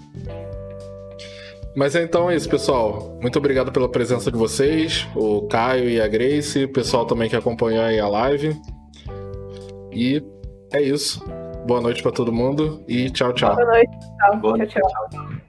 Mas 1.75 1.95
então 1.95 2.31
é 2.31 2.37
isso, 2.37 2.49
pessoal. 2.49 3.19
Muito 3.21 3.39
obrigado 3.39 3.73
pela 3.73 3.89
presença 3.89 4.31
de 4.31 4.37
vocês, 4.37 5.09
o 5.17 5.43
Caio 5.49 5.89
e 5.89 6.01
a 6.01 6.07
Grace, 6.07 6.65
o 6.65 6.69
pessoal 6.69 7.07
também 7.07 7.31
que 7.31 7.37
acompanhou 7.37 7.83
aí 7.83 7.99
a 7.99 8.07
live. 8.07 8.61
E 9.91 10.23
é 10.73 10.83
isso. 10.83 11.25
Boa 11.67 11.81
noite 11.81 12.03
para 12.03 12.13
todo 12.13 12.33
mundo 12.33 12.83
e 12.89 13.11
tchau, 13.11 13.33
tchau. 13.33 13.55
Boa 13.55 13.67
noite. 14.57 14.75
Tchau, 14.75 14.89
tchau, 14.89 15.09
tchau. 15.11 15.43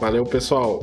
Valeu, 0.00 0.24
pessoal. 0.24 0.82